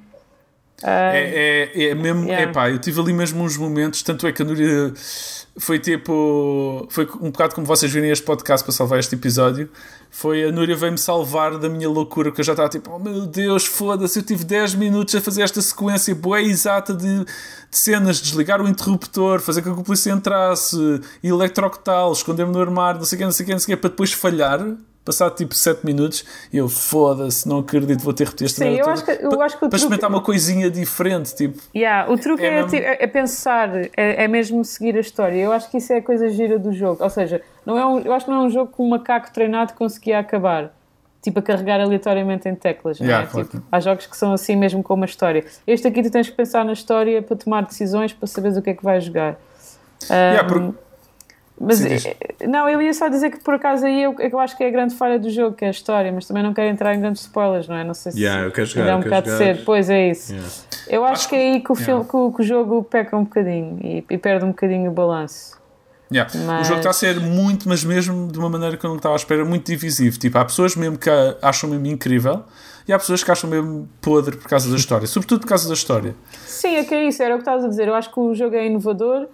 Ah, 0.82 1.12
É, 1.14 1.70
é, 1.74 1.84
é 1.90 1.94
mesmo, 1.94 2.24
Yeah. 2.24 2.50
é 2.50 2.52
pá, 2.52 2.70
eu 2.70 2.78
tive 2.78 3.00
ali 3.00 3.12
mesmo 3.12 3.42
uns 3.42 3.56
momentos, 3.56 4.02
tanto 4.02 4.26
é 4.26 4.32
que 4.32 4.42
a 4.42 4.44
Núria 4.44 4.92
foi 5.58 5.78
tipo, 5.78 6.86
foi 6.90 7.06
um 7.20 7.30
bocado 7.30 7.54
como 7.54 7.66
vocês 7.66 7.92
virem 7.92 8.10
este 8.10 8.24
podcast 8.24 8.64
para 8.64 8.72
salvar 8.72 8.98
este 8.98 9.14
episódio, 9.14 9.68
foi 10.10 10.44
a 10.44 10.52
Núria 10.52 10.74
veio-me 10.76 10.96
salvar 10.96 11.58
da 11.58 11.68
minha 11.68 11.88
loucura, 11.88 12.32
que 12.32 12.40
eu 12.40 12.44
já 12.44 12.52
estava 12.52 12.68
tipo, 12.68 12.90
oh 12.90 12.98
meu 12.98 13.26
Deus, 13.26 13.66
foda-se, 13.66 14.18
eu 14.18 14.22
tive 14.22 14.44
10 14.44 14.74
minutos 14.76 15.14
a 15.14 15.20
fazer 15.20 15.42
esta 15.42 15.60
sequência 15.60 16.14
boa 16.14 16.40
exata 16.40 16.94
de, 16.94 17.24
de 17.24 17.26
cenas, 17.70 18.20
desligar 18.20 18.62
o 18.62 18.68
interruptor, 18.68 19.40
fazer 19.40 19.62
com 19.62 19.74
que 19.74 19.80
o 19.80 19.84
polícia 19.84 20.10
entrasse, 20.10 20.76
eletrocutá-lo, 21.22 22.12
esconder-me 22.12 22.52
no 22.52 22.60
armário, 22.60 23.00
não 23.00 23.06
sei 23.06 23.16
o 23.16 23.18
que, 23.18 23.24
não 23.24 23.32
sei 23.32 23.44
o 23.44 23.46
que, 23.46 23.52
não 23.52 23.58
sei 23.58 23.74
o 23.74 23.76
que, 23.76 23.80
para 23.82 23.90
depois 23.90 24.12
falhar. 24.12 24.60
Passado 25.04 25.34
tipo 25.34 25.54
7 25.54 25.84
minutos 25.84 26.24
e 26.52 26.58
eu 26.58 26.68
foda-se, 26.68 27.48
não 27.48 27.60
acredito, 27.60 28.02
vou 28.04 28.12
ter 28.12 28.24
que 28.24 28.30
repetir 28.30 28.44
esta 28.46 28.64
Sim, 28.64 28.76
eu 28.76 28.86
acho 28.88 29.04
que- 29.04 29.10
eu 29.12 29.42
acho 29.42 29.58
que 29.58 29.64
o 29.64 29.68
para 29.68 29.68
truque- 29.70 29.76
experimentar 29.76 30.10
uma 30.10 30.20
coisinha 30.22 30.70
diferente, 30.70 31.34
tipo, 31.34 31.58
Yeah, 31.74 32.10
o 32.12 32.18
truque 32.18 32.44
É 32.44 32.48
é, 32.48 32.62
mesmo- 32.62 32.76
é- 32.78 32.96
é 33.00 33.06
pensar, 33.06 33.74
é, 33.76 33.90
é 33.96 34.28
mesmo 34.28 34.62
seguir 34.64 34.96
a 34.96 35.00
história. 35.00 35.36
Eu 35.36 35.52
acho 35.52 35.70
que 35.70 35.78
isso 35.78 35.92
é 35.92 35.96
a 35.96 36.02
coisa 36.02 36.28
gira 36.28 36.58
do 36.58 36.70
jogo. 36.72 37.02
Ou 37.02 37.08
seja, 37.10 37.40
não 37.64 37.78
é 37.78 37.86
um, 37.86 37.98
eu 38.00 38.12
acho 38.12 38.26
que 38.26 38.30
não 38.30 38.42
é 38.42 38.46
um 38.46 38.50
jogo 38.50 38.72
que 38.76 38.82
um 38.82 38.88
macaco 38.90 39.32
treinado 39.32 39.72
conseguia 39.72 40.18
acabar. 40.18 40.70
Tipo, 41.22 41.38
a 41.38 41.42
carregar 41.42 41.80
aleatoriamente 41.80 42.48
em 42.48 42.54
teclas. 42.54 43.00
é? 43.00 43.04
Yeah, 43.04 43.26
claro 43.26 43.46
Tipo, 43.48 43.60
que- 43.62 43.68
há 43.72 43.80
jogos 43.80 44.06
que 44.06 44.16
são 44.16 44.32
assim 44.32 44.54
mesmo 44.56 44.82
com 44.82 44.94
uma 44.94 45.04
história. 45.06 45.44
Este 45.66 45.86
aqui 45.88 46.02
tu 46.02 46.10
tens 46.10 46.28
que 46.28 46.34
pensar 46.36 46.64
na 46.64 46.72
história 46.72 47.20
para 47.22 47.36
tomar 47.36 47.62
decisões, 47.62 48.12
para 48.12 48.26
saberes 48.26 48.56
o 48.56 48.62
que 48.62 48.70
é 48.70 48.74
que 48.74 48.82
vais 48.84 49.04
jogar. 49.04 49.36
Yeah, 50.10 50.42
Um, 50.44 50.48
porque- 50.48 50.78
Mas 51.62 51.76
Sim, 51.76 51.88
diz. 51.88 52.06
eh, 52.06 52.16
não, 52.48 52.66
eu 52.70 52.80
ia 52.80 52.94
só 52.94 53.08
dizer 53.08 53.28
que 53.30 53.38
por 53.44 53.52
acaso 53.52 53.84
aí 53.84 54.02
eu, 54.02 54.14
é 54.18 54.30
que 54.30 54.34
eu 54.34 54.40
acho 54.40 54.56
que 54.56 54.64
é 54.64 54.68
a 54.68 54.70
grande 54.70 54.94
falha 54.94 55.18
do 55.18 55.28
jogo, 55.28 55.54
que 55.54 55.62
é 55.64 55.68
a 55.68 55.70
história, 55.70 56.10
mas 56.10 56.26
também 56.26 56.42
não 56.42 56.54
quero 56.54 56.68
entrar 56.70 56.94
em 56.94 57.00
grandes 57.00 57.20
spoilers, 57.22 57.68
não 57.68 57.76
é? 57.76 57.84
Não 57.84 57.92
sei 57.92 58.12
se 58.12 58.18
Yeah, 58.20 58.44
eu 58.46 58.50
quero 58.50 58.66
jogar, 58.66 58.80
ainda 58.82 58.92
é 58.92 58.96
um 58.96 59.00
bocado 59.02 59.26
jogar. 59.30 59.38
cedo. 59.44 59.62
Pois 59.66 59.90
é 59.90 60.08
isso. 60.10 60.32
Yeah. 60.32 60.50
Eu 60.88 61.04
acho, 61.04 61.12
Acho 61.12 61.28
que 61.28 61.36
é 61.36 61.38
aí 61.52 61.60
que 61.60 61.70
o, 61.70 61.74
filme, 61.74 61.92
yeah. 61.92 62.08
que, 62.10 62.16
o, 62.16 62.32
que 62.32 62.40
o 62.40 62.44
jogo 62.44 62.82
peca 62.84 63.14
um 63.16 63.24
bocadinho 63.24 63.78
e, 63.82 64.04
e 64.08 64.16
perde 64.18 64.44
um 64.44 64.48
bocadinho 64.48 64.90
o 64.90 64.94
balanço. 64.94 65.60
Yeah. 66.10 66.32
Mas- 66.46 66.62
O 66.62 66.64
jogo 66.64 66.78
está 66.80 66.90
a 66.90 66.94
ser 66.94 67.20
muito, 67.20 67.68
mas 67.68 67.84
mesmo 67.84 68.26
de 68.32 68.38
uma 68.38 68.48
maneira 68.48 68.76
que 68.78 68.84
eu 68.84 68.88
não 68.88 68.96
estava 68.96 69.14
à 69.14 69.16
espera, 69.16 69.44
muito 69.44 69.66
divisivo. 69.66 70.18
Tipo, 70.18 70.38
há 70.38 70.44
pessoas 70.46 70.74
mesmo 70.74 70.96
que 70.98 71.10
acham 71.42 71.68
mesmo 71.68 71.86
incrível 71.86 72.42
e 72.88 72.92
há 72.92 72.98
pessoas 72.98 73.22
que 73.22 73.30
acham 73.30 73.48
mesmo 73.50 73.86
podre 74.00 74.36
por 74.36 74.48
causa 74.48 74.68
da 74.70 74.76
história, 74.76 75.06
sobretudo 75.06 75.42
por 75.42 75.48
causa 75.48 75.68
da 75.68 75.74
história. 75.74 76.16
Sim, 76.46 76.76
é 76.76 76.84
que 76.84 76.94
é 76.94 77.06
isso, 77.06 77.22
era 77.22 77.34
o 77.34 77.36
que 77.36 77.42
estavas 77.42 77.64
a 77.64 77.68
dizer. 77.68 77.86
Eu 77.86 77.94
acho 77.94 78.10
que 78.12 78.18
o 78.18 78.34
jogo 78.34 78.56
é 78.56 78.66
inovador 78.66 79.28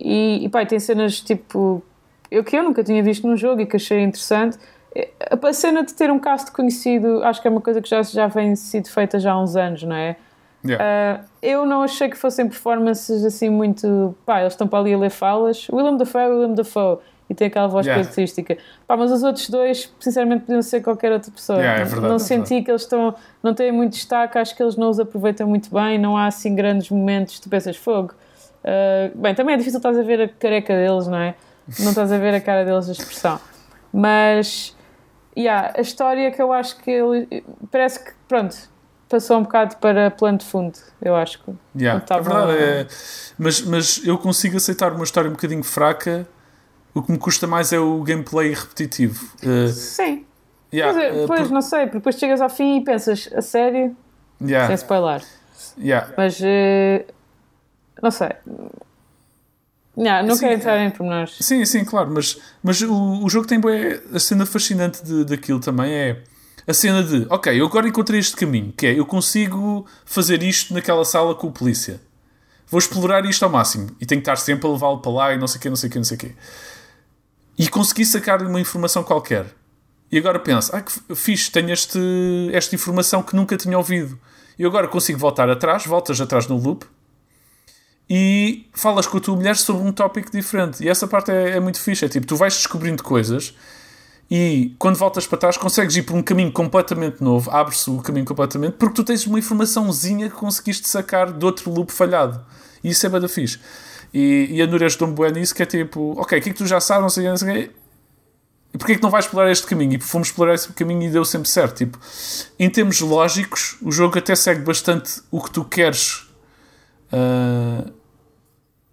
e, 0.00 0.44
e 0.44 0.48
pá, 0.48 0.64
tem 0.64 0.78
cenas 0.78 1.20
tipo. 1.20 1.82
Eu 2.30 2.44
que 2.44 2.56
eu 2.56 2.62
nunca 2.62 2.82
tinha 2.84 3.02
visto 3.02 3.26
num 3.26 3.36
jogo 3.36 3.60
e 3.60 3.66
que 3.66 3.76
achei 3.76 4.00
interessante. 4.00 4.56
É, 4.94 5.08
A 5.30 5.52
cena 5.52 5.84
de 5.84 5.92
ter 5.94 6.10
um 6.10 6.18
cast 6.18 6.50
conhecido, 6.52 7.22
acho 7.24 7.40
que 7.42 7.48
é 7.48 7.50
uma 7.50 7.60
coisa 7.60 7.80
que 7.80 7.88
já, 7.88 8.02
já 8.02 8.26
vem 8.28 8.54
sido 8.56 8.88
feita 8.88 9.18
já 9.18 9.32
há 9.32 9.42
uns 9.42 9.56
anos, 9.56 9.82
não 9.82 9.96
é? 9.96 10.16
Yeah. 10.64 10.84
Ah, 10.84 11.24
eu 11.42 11.64
não 11.64 11.82
achei 11.82 12.08
que 12.08 12.16
fossem 12.16 12.46
performances 12.46 13.24
assim 13.24 13.48
muito. 13.48 14.14
Pá, 14.26 14.40
eles 14.40 14.52
estão 14.52 14.68
para 14.68 14.78
ali 14.78 14.92
a 14.94 14.98
ler 14.98 15.10
falas. 15.10 15.68
Willem 15.72 15.96
Dafoe 15.96 16.20
é 16.22 16.28
Willem 16.28 16.54
Dafoe 16.54 16.98
e 17.30 17.34
tem 17.34 17.46
aquela 17.46 17.66
voz 17.66 17.86
Yeah. 17.86 18.02
característica. 18.02 18.58
Pá, 18.86 18.96
mas 18.96 19.10
os 19.10 19.22
outros 19.22 19.48
dois, 19.48 19.92
sinceramente, 19.98 20.44
podiam 20.44 20.62
ser 20.62 20.82
qualquer 20.82 21.12
outra 21.12 21.30
pessoa. 21.32 21.58
Yeah, 21.58 21.80
é 21.80 21.84
verdade, 21.84 22.08
não 22.08 22.16
é 22.16 22.18
senti 22.18 22.62
que 22.62 22.70
eles 22.70 22.82
estão. 22.82 23.14
Não 23.42 23.54
têm 23.54 23.72
muito 23.72 23.92
destaque, 23.92 24.36
acho 24.38 24.54
que 24.54 24.62
eles 24.62 24.76
não 24.76 24.90
os 24.90 25.00
aproveitam 25.00 25.48
muito 25.48 25.72
bem. 25.72 25.98
Não 25.98 26.16
há 26.16 26.26
assim 26.26 26.54
grandes 26.54 26.90
momentos, 26.90 27.40
tu 27.40 27.48
pensas 27.48 27.76
fogo. 27.76 28.14
Ah, 28.64 29.10
bem, 29.14 29.34
também 29.34 29.54
é 29.54 29.58
difícil 29.58 29.78
estás 29.78 29.96
a 29.98 30.02
ver 30.02 30.20
a 30.22 30.28
careca 30.28 30.74
deles, 30.74 31.06
não 31.06 31.18
é? 31.18 31.34
Não 31.78 31.90
estás 31.90 32.10
a 32.12 32.18
ver 32.18 32.34
a 32.34 32.40
cara 32.40 32.64
deles, 32.64 32.88
a 32.88 32.92
expressão. 32.92 33.40
Mas. 33.92 34.76
Yeah, 35.38 35.72
a 35.76 35.80
história 35.80 36.30
que 36.32 36.42
eu 36.42 36.52
acho 36.52 36.76
que 36.78 36.90
ele. 36.90 37.44
Parece 37.70 38.04
que, 38.04 38.10
pronto, 38.28 38.56
passou 39.08 39.38
um 39.38 39.42
bocado 39.44 39.76
para 39.76 40.10
plano 40.10 40.38
de 40.38 40.44
fundo, 40.44 40.76
eu 41.00 41.14
acho 41.14 41.42
que. 41.42 41.52
Yeah. 41.80 42.04
É 42.10 42.20
verdade, 42.20 42.52
é- 42.58 42.86
mas, 43.38 43.62
mas 43.62 44.04
eu 44.04 44.18
consigo 44.18 44.56
aceitar 44.56 44.92
uma 44.92 45.04
história 45.04 45.28
um 45.30 45.34
bocadinho 45.34 45.62
fraca. 45.62 46.26
O 46.92 47.00
que 47.00 47.12
me 47.12 47.18
custa 47.18 47.46
mais 47.46 47.72
é 47.72 47.78
o 47.78 48.02
gameplay 48.02 48.52
repetitivo. 48.52 49.24
Uh, 49.44 49.68
Sim. 49.68 50.26
yeah, 50.74 50.92
Mas, 50.92 51.22
uh, 51.22 51.26
pois, 51.28 51.42
por- 51.42 51.50
não 51.52 51.62
sei, 51.62 51.82
porque 51.84 51.98
depois 51.98 52.16
chegas 52.16 52.40
ao 52.40 52.50
fim 52.50 52.78
e 52.78 52.84
pensas, 52.84 53.30
a 53.32 53.40
sério? 53.40 53.96
yeah, 54.42 54.66
Sem 54.66 54.74
spoiler. 54.74 55.22
yeah. 55.78 56.08
Mas. 56.16 56.40
eh, 56.42 57.04
não 58.02 58.10
sei. 58.10 58.30
Não, 59.96 60.22
não 60.24 60.34
Sim, 60.34 60.40
quero 60.40 60.52
é- 60.52 60.56
entrar 60.56 60.78
em 60.84 60.90
pormenores. 60.90 61.36
Sim, 61.40 61.64
sim, 61.64 61.84
claro, 61.84 62.10
mas, 62.10 62.38
mas 62.62 62.80
o, 62.80 63.24
o 63.24 63.28
jogo 63.28 63.46
tem 63.46 63.58
bué, 63.60 64.00
a 64.14 64.18
cena 64.18 64.46
fascinante 64.46 65.04
de, 65.04 65.24
daquilo 65.24 65.60
também 65.60 65.92
é 65.92 66.22
a 66.66 66.72
cena 66.72 67.02
de, 67.02 67.26
ok, 67.28 67.60
eu 67.60 67.66
agora 67.66 67.88
encontrei 67.88 68.20
este 68.20 68.36
caminho, 68.36 68.72
que 68.72 68.86
é, 68.86 68.98
eu 68.98 69.04
consigo 69.04 69.84
fazer 70.04 70.42
isto 70.42 70.72
naquela 70.72 71.04
sala 71.04 71.34
com 71.34 71.48
o 71.48 71.52
polícia. 71.52 72.00
Vou 72.68 72.78
explorar 72.78 73.24
isto 73.24 73.42
ao 73.44 73.50
máximo 73.50 73.90
e 74.00 74.06
tenho 74.06 74.20
que 74.20 74.30
estar 74.30 74.36
sempre 74.36 74.68
a 74.68 74.70
levá-lo 74.70 74.98
para 74.98 75.10
lá 75.10 75.34
e 75.34 75.38
não 75.38 75.48
sei 75.48 75.58
o 75.58 75.60
quê, 75.62 75.68
não 75.68 75.76
sei 75.76 75.88
o 75.88 75.92
quê, 75.92 75.98
não 75.98 76.04
sei 76.04 76.16
o 76.16 76.20
quê. 76.20 76.32
E 77.58 77.68
consegui 77.68 78.04
sacar-lhe 78.06 78.46
uma 78.46 78.60
informação 78.60 79.02
qualquer. 79.02 79.46
E 80.12 80.18
agora 80.18 80.38
penso, 80.38 80.74
ah, 80.74 80.80
que 80.80 80.92
fixe, 81.16 81.50
tenho 81.50 81.70
este, 81.70 81.98
esta 82.52 82.74
informação 82.74 83.22
que 83.22 83.34
nunca 83.34 83.56
tinha 83.56 83.76
ouvido. 83.76 84.18
E 84.58 84.64
agora 84.64 84.86
consigo 84.86 85.18
voltar 85.18 85.50
atrás, 85.50 85.84
voltas 85.84 86.20
atrás 86.20 86.46
no 86.46 86.56
loop 86.56 86.84
e 88.12 88.66
falas 88.74 89.06
com 89.06 89.18
a 89.18 89.20
tua 89.20 89.36
mulher 89.36 89.56
sobre 89.56 89.86
um 89.86 89.92
tópico 89.92 90.32
diferente. 90.32 90.82
E 90.82 90.88
essa 90.88 91.06
parte 91.06 91.30
é, 91.30 91.50
é 91.50 91.60
muito 91.60 91.80
fixe. 91.80 92.04
É 92.04 92.08
tipo, 92.08 92.26
tu 92.26 92.34
vais 92.34 92.52
descobrindo 92.54 93.04
coisas 93.04 93.54
e 94.28 94.74
quando 94.80 94.96
voltas 94.96 95.28
para 95.28 95.38
trás 95.38 95.56
consegues 95.56 95.94
ir 95.94 96.02
por 96.02 96.16
um 96.16 96.22
caminho 96.22 96.50
completamente 96.50 97.22
novo, 97.22 97.48
abre-se 97.52 97.88
o 97.88 97.98
caminho 97.98 98.26
completamente, 98.26 98.72
porque 98.74 98.94
tu 98.96 99.04
tens 99.04 99.24
uma 99.26 99.38
informaçãozinha 99.38 100.28
que 100.28 100.34
conseguiste 100.34 100.88
sacar 100.88 101.32
de 101.32 101.44
outro 101.44 101.70
loop 101.70 101.92
falhado. 101.92 102.44
E 102.82 102.90
isso 102.90 103.06
é 103.06 103.08
bada 103.08 103.28
fixe. 103.28 103.60
E, 104.12 104.48
e 104.50 104.60
a 104.60 104.66
Núria 104.66 104.86
ajudou-me 104.86 105.14
bué 105.14 105.30
nisso, 105.30 105.54
que 105.54 105.62
é 105.62 105.66
tipo, 105.66 106.20
ok, 106.20 106.36
o 106.36 106.42
que 106.42 106.50
é 106.50 106.52
que 106.52 106.58
tu 106.58 106.66
já 106.66 106.80
sabes, 106.80 107.02
não 107.02 107.08
sei 107.08 107.28
não 107.28 107.36
sei. 107.36 107.70
E 108.74 108.78
porquê 108.78 108.94
é 108.94 108.96
que 108.96 109.02
não 109.02 109.10
vais 109.10 109.24
explorar 109.24 109.52
este 109.52 109.66
caminho? 109.66 109.94
E 109.94 110.00
fomos 110.00 110.28
explorar 110.28 110.54
esse 110.54 110.72
caminho 110.72 111.02
e 111.02 111.10
deu 111.10 111.24
sempre 111.24 111.48
certo. 111.48 111.76
Tipo, 111.76 111.98
em 112.58 112.68
termos 112.70 113.00
lógicos, 113.00 113.76
o 113.80 113.92
jogo 113.92 114.18
até 114.18 114.34
segue 114.34 114.62
bastante 114.62 115.22
o 115.30 115.40
que 115.40 115.50
tu 115.50 115.64
queres 115.64 116.28
ah, 117.12 117.84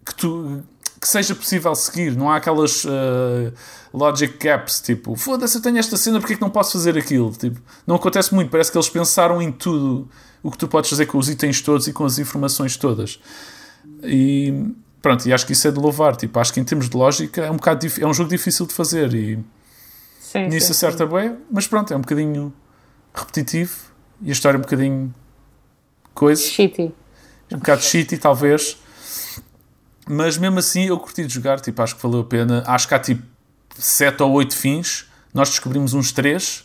que, 0.08 0.14
tu, 0.14 0.62
que 1.00 1.08
seja 1.08 1.34
possível 1.34 1.74
seguir. 1.74 2.16
Não 2.16 2.30
há 2.30 2.36
aquelas 2.36 2.84
ah, 2.86 3.52
logic 3.92 4.38
gaps, 4.38 4.80
tipo, 4.80 5.16
foda-se, 5.16 5.56
eu 5.56 5.62
tenho 5.62 5.78
esta 5.78 5.96
cena, 5.96 6.18
porque 6.18 6.34
é 6.34 6.36
que 6.36 6.42
não 6.42 6.50
posso 6.50 6.72
fazer 6.72 6.96
aquilo? 6.98 7.30
Tipo, 7.32 7.60
não 7.86 7.96
acontece 7.96 8.34
muito, 8.34 8.50
parece 8.50 8.70
que 8.70 8.76
eles 8.76 8.88
pensaram 8.88 9.40
em 9.40 9.50
tudo 9.52 10.08
o 10.42 10.50
que 10.50 10.58
tu 10.58 10.68
podes 10.68 10.90
fazer 10.90 11.06
com 11.06 11.18
os 11.18 11.28
itens 11.28 11.60
todos 11.62 11.86
e 11.88 11.92
com 11.92 12.04
as 12.04 12.18
informações 12.18 12.76
todas. 12.76 13.20
E 14.02 14.72
pronto, 15.02 15.26
e 15.28 15.32
acho 15.32 15.46
que 15.46 15.52
isso 15.52 15.66
é 15.66 15.70
de 15.70 15.78
louvar. 15.78 16.16
Tipo, 16.16 16.38
acho 16.38 16.52
que 16.52 16.60
em 16.60 16.64
termos 16.64 16.88
de 16.88 16.96
lógica 16.96 17.42
é 17.44 17.50
um, 17.50 17.56
bocado 17.56 17.86
é 17.86 18.06
um 18.06 18.14
jogo 18.14 18.30
difícil 18.30 18.66
de 18.66 18.74
fazer 18.74 19.12
e 19.14 19.38
Sim, 20.20 20.48
nisso 20.48 20.66
sim, 20.66 20.72
acerta 20.72 21.06
bem, 21.06 21.36
mas 21.50 21.66
pronto, 21.66 21.92
é 21.92 21.96
um 21.96 22.00
bocadinho 22.00 22.52
repetitivo 23.14 23.74
e 24.20 24.28
a 24.28 24.32
história 24.32 24.56
é 24.56 24.58
um 24.58 24.62
bocadinho 24.62 25.14
coisa 26.14 26.42
Shitty. 26.42 26.92
um 27.52 27.58
bocado 27.58 27.82
shitty, 27.82 28.18
talvez. 28.18 28.76
Mas 30.08 30.38
mesmo 30.38 30.58
assim 30.58 30.86
eu 30.86 30.98
curti 30.98 31.26
de 31.26 31.34
jogar, 31.34 31.60
tipo, 31.60 31.80
acho 31.82 31.94
que 31.96 32.02
valeu 32.02 32.20
a 32.20 32.24
pena. 32.24 32.62
Acho 32.66 32.88
que 32.88 32.94
há 32.94 32.98
tipo 32.98 33.22
7 33.78 34.22
ou 34.22 34.32
8 34.32 34.56
fins. 34.56 35.06
Nós 35.34 35.50
descobrimos 35.50 35.92
uns 35.92 36.10
3. 36.12 36.64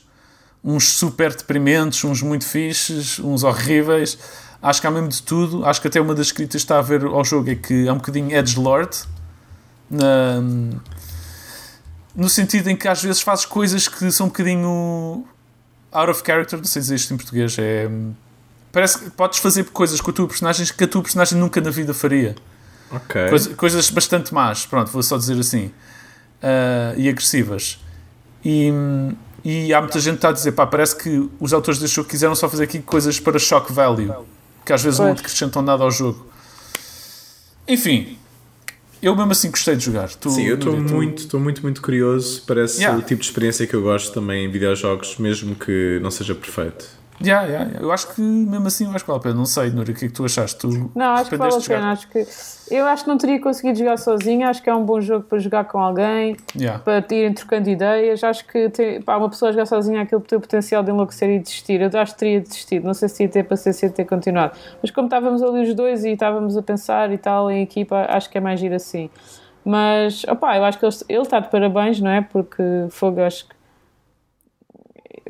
Uns 0.63 0.93
super 0.93 1.35
deprimentes, 1.35 2.03
uns 2.05 2.21
muito 2.21 2.45
fixes, 2.45 3.19
uns 3.19 3.43
horríveis. 3.43 4.17
Acho 4.61 4.79
que 4.79 4.87
há 4.87 4.91
mesmo 4.91 5.09
de 5.09 5.21
tudo. 5.21 5.65
Acho 5.65 5.81
que 5.81 5.89
até 5.89 5.99
uma 5.99 6.15
das 6.15 6.31
críticas 6.31 6.61
está 6.61 6.79
a 6.79 6.81
ver 6.81 7.03
ao 7.03 7.23
jogo 7.25 7.51
é 7.51 7.55
que 7.55 7.85
é 7.85 7.91
um 7.91 7.97
bocadinho 7.97 8.33
edgelord. 8.33 8.97
Na, 9.91 10.41
no 12.15 12.29
sentido 12.29 12.69
em 12.69 12.77
que 12.77 12.87
às 12.87 13.03
vezes 13.03 13.21
fazes 13.21 13.45
coisas 13.45 13.89
que 13.89 14.09
são 14.09 14.27
um 14.27 14.29
bocadinho 14.29 15.25
out 15.91 16.09
of 16.09 16.23
character. 16.25 16.57
Não 16.57 16.65
sei 16.65 16.81
dizer 16.81 16.95
isto 16.95 17.13
em 17.13 17.17
português. 17.17 17.57
É, 17.59 17.89
parece 18.71 18.99
que 18.99 19.09
podes 19.09 19.39
fazer 19.39 19.65
coisas 19.65 19.99
com 19.99 20.11
a 20.11 20.13
tua 20.13 20.27
personagem 20.29 20.65
que 20.65 20.83
a 20.85 20.87
tua 20.87 21.01
personagem 21.01 21.37
nunca 21.37 21.59
na 21.59 21.69
vida 21.69 21.93
faria. 21.93 22.35
Ok. 22.93 23.29
Coisa- 23.29 23.55
coisas 23.55 23.89
bastante 23.89 24.33
más, 24.33 24.65
pronto, 24.65 24.91
vou 24.91 25.01
só 25.03 25.17
dizer 25.17 25.39
assim. 25.39 25.71
Ah, 26.41 26.93
e 26.97 27.07
agressivas. 27.09 27.79
E, 28.45 28.71
e 29.43 29.73
há 29.73 29.81
muita 29.81 29.99
gente 29.99 30.13
que 30.13 30.17
está 30.17 30.29
a 30.29 30.33
dizer, 30.33 30.51
pá, 30.51 30.67
parece 30.67 30.95
que 30.95 31.29
os 31.39 31.53
autores 31.53 31.79
deste 31.79 31.95
jogo 31.95 32.09
quiseram 32.09 32.35
só 32.35 32.49
fazer 32.49 32.65
aqui 32.65 32.79
coisas 32.79 33.19
para 33.19 33.39
shock 33.39 33.71
value, 33.71 34.13
que 34.65 34.73
às 34.73 34.81
vezes 34.83 34.99
não 34.99 35.07
Pois. 35.07 35.19
acrescentam 35.21 35.61
nada 35.61 35.83
ao 35.83 35.91
jogo. 35.91 36.27
Enfim, 37.67 38.17
eu 39.01 39.15
mesmo 39.15 39.31
assim 39.31 39.49
gostei 39.49 39.75
de 39.75 39.85
jogar. 39.85 40.09
Tu, 40.15 40.29
Sim, 40.29 40.43
eu 40.43 40.55
estou 40.55 40.75
muito, 40.77 41.19
estou 41.23 41.39
muito, 41.39 41.61
muito 41.61 41.81
curioso. 41.81 42.43
Parece 42.45 42.79
Yeah. 42.79 42.99
o 42.99 43.01
tipo 43.01 43.21
de 43.21 43.27
experiência 43.27 43.65
que 43.65 43.73
eu 43.73 43.81
gosto 43.81 44.11
também 44.13 44.45
em 44.45 44.51
videojogos, 44.51 45.17
mesmo 45.17 45.55
que 45.55 45.99
não 46.01 46.11
seja 46.11 46.35
perfeito. 46.35 46.85
Yeah, 47.21 47.45
yeah, 47.47 47.65
yeah. 47.65 47.85
Eu 47.85 47.91
acho 47.91 48.13
que 48.13 48.21
mesmo 48.21 48.67
assim 48.67 48.85
eu 48.85 48.91
acho 48.91 49.03
que 49.03 49.07
vale 49.07 49.19
a 49.19 49.23
pena. 49.23 49.35
Não 49.35 49.45
sei, 49.45 49.69
Núria, 49.69 49.93
o 49.93 49.97
que 49.97 50.05
é 50.05 50.07
que 50.07 50.13
tu 50.13 50.25
achaste? 50.25 50.59
Tu 50.59 50.91
Não, 50.95 51.13
acho 51.13 51.29
que 51.29 51.37
vale 51.37 51.55
a 51.55 51.59
pena. 51.59 51.91
Acho 51.91 52.07
que, 52.09 52.25
eu 52.71 52.85
acho 52.85 53.03
que 53.03 53.09
não 53.09 53.17
teria 53.17 53.39
conseguido 53.39 53.77
jogar 53.77 53.97
sozinha. 53.97 54.49
Acho 54.49 54.61
que 54.61 54.69
é 54.69 54.75
um 54.75 54.83
bom 54.83 54.99
jogo 54.99 55.25
para 55.25 55.37
jogar 55.39 55.65
com 55.65 55.79
alguém, 55.79 56.35
Yeah. 56.55 56.79
para 56.79 57.05
irem 57.11 57.33
trocando 57.33 57.69
ideias. 57.69 58.23
Acho 58.23 58.45
que 58.45 58.69
tem, 58.69 59.01
pá, 59.01 59.17
uma 59.17 59.29
pessoa 59.29 59.51
jogar 59.51 59.65
sozinha 59.65 60.01
aquilo 60.01 60.21
tem 60.21 60.37
o 60.37 60.41
potencial 60.41 60.83
de 60.83 60.91
enlouquecer 60.91 61.29
e 61.29 61.39
desistir. 61.39 61.81
Eu 61.81 61.89
acho 61.99 62.13
que 62.13 62.19
teria 62.19 62.41
desistido. 62.41 62.85
Não 62.85 62.93
sei 62.93 63.07
se 63.09 63.23
ia 63.23 63.29
ter 63.29 63.43
paciência 63.43 63.89
de 63.89 63.95
ter 63.95 64.05
continuado. 64.05 64.57
Mas 64.81 64.91
como 64.91 65.07
estávamos 65.07 65.41
ali 65.41 65.61
os 65.69 65.73
dois 65.75 66.03
e 66.03 66.11
estávamos 66.11 66.57
a 66.57 66.61
pensar 66.61 67.11
e 67.11 67.17
tal 67.17 67.49
em 67.49 67.61
equipa, 67.61 68.05
acho 68.09 68.29
que 68.29 68.37
é 68.37 68.41
mais 68.41 68.59
giro 68.59 68.75
assim. 68.75 69.09
Mas, 69.65 70.25
opá, 70.25 70.57
eu 70.57 70.65
acho 70.65 70.77
que 70.77 70.85
ele, 70.85 70.95
ele 71.07 71.21
está 71.21 71.39
de 71.39 71.49
parabéns, 71.49 72.01
não 72.01 72.11
é? 72.11 72.21
Porque 72.21 72.61
fogo, 72.89 73.21
acho 73.21 73.47
que 73.47 73.52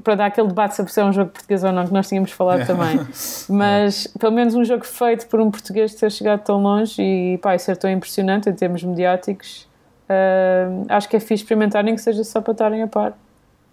para 0.04 0.16
dar 0.16 0.26
aquele 0.28 0.48
debate 0.48 0.76
sobre 0.76 0.92
se 0.92 1.00
é 1.00 1.06
um 1.06 1.14
jogo 1.14 1.32
português 1.32 1.64
ou 1.64 1.72
não, 1.72 1.86
que 1.88 1.94
nós 1.94 2.08
tínhamos 2.08 2.32
falado 2.32 2.66
também. 2.66 3.00
Mas 3.50 4.08
pelo 4.20 4.32
menos 4.34 4.54
um 4.56 4.64
jogo 4.64 4.86
feito 4.86 5.28
por 5.28 5.40
um 5.40 5.50
português 5.50 5.94
ter 5.96 6.12
chegado 6.12 6.42
tão 6.44 6.62
longe 6.62 7.02
e 7.02 7.38
pá, 7.40 7.58
ser 7.58 7.78
tão 7.78 7.90
impressionante 7.90 8.50
em 8.50 8.54
termos 8.54 8.84
mediáticos, 8.84 9.68
ah, 10.10 10.96
acho 10.96 11.08
que 11.10 11.16
é 11.16 11.20
fixe 11.20 11.36
experimentar, 11.44 11.84
nem 11.84 11.96
que 11.96 12.02
seja 12.02 12.24
só 12.24 12.42
para 12.42 12.52
estarem 12.52 12.82
a 12.84 12.88
par. 12.88 13.14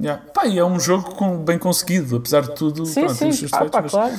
Yeah. 0.00 0.22
Pá, 0.32 0.46
e 0.46 0.58
é 0.58 0.64
um 0.64 0.80
jogo 0.80 1.14
com- 1.14 1.36
bem 1.36 1.58
conseguido, 1.58 2.16
apesar 2.16 2.40
de 2.42 2.54
tudo. 2.54 2.86
Sim, 2.86 3.04
pronto, 3.04 3.32
sim, 3.32 3.46
ah, 3.52 3.64
pá, 3.66 3.82
mas, 3.82 3.90
claro. 3.90 4.14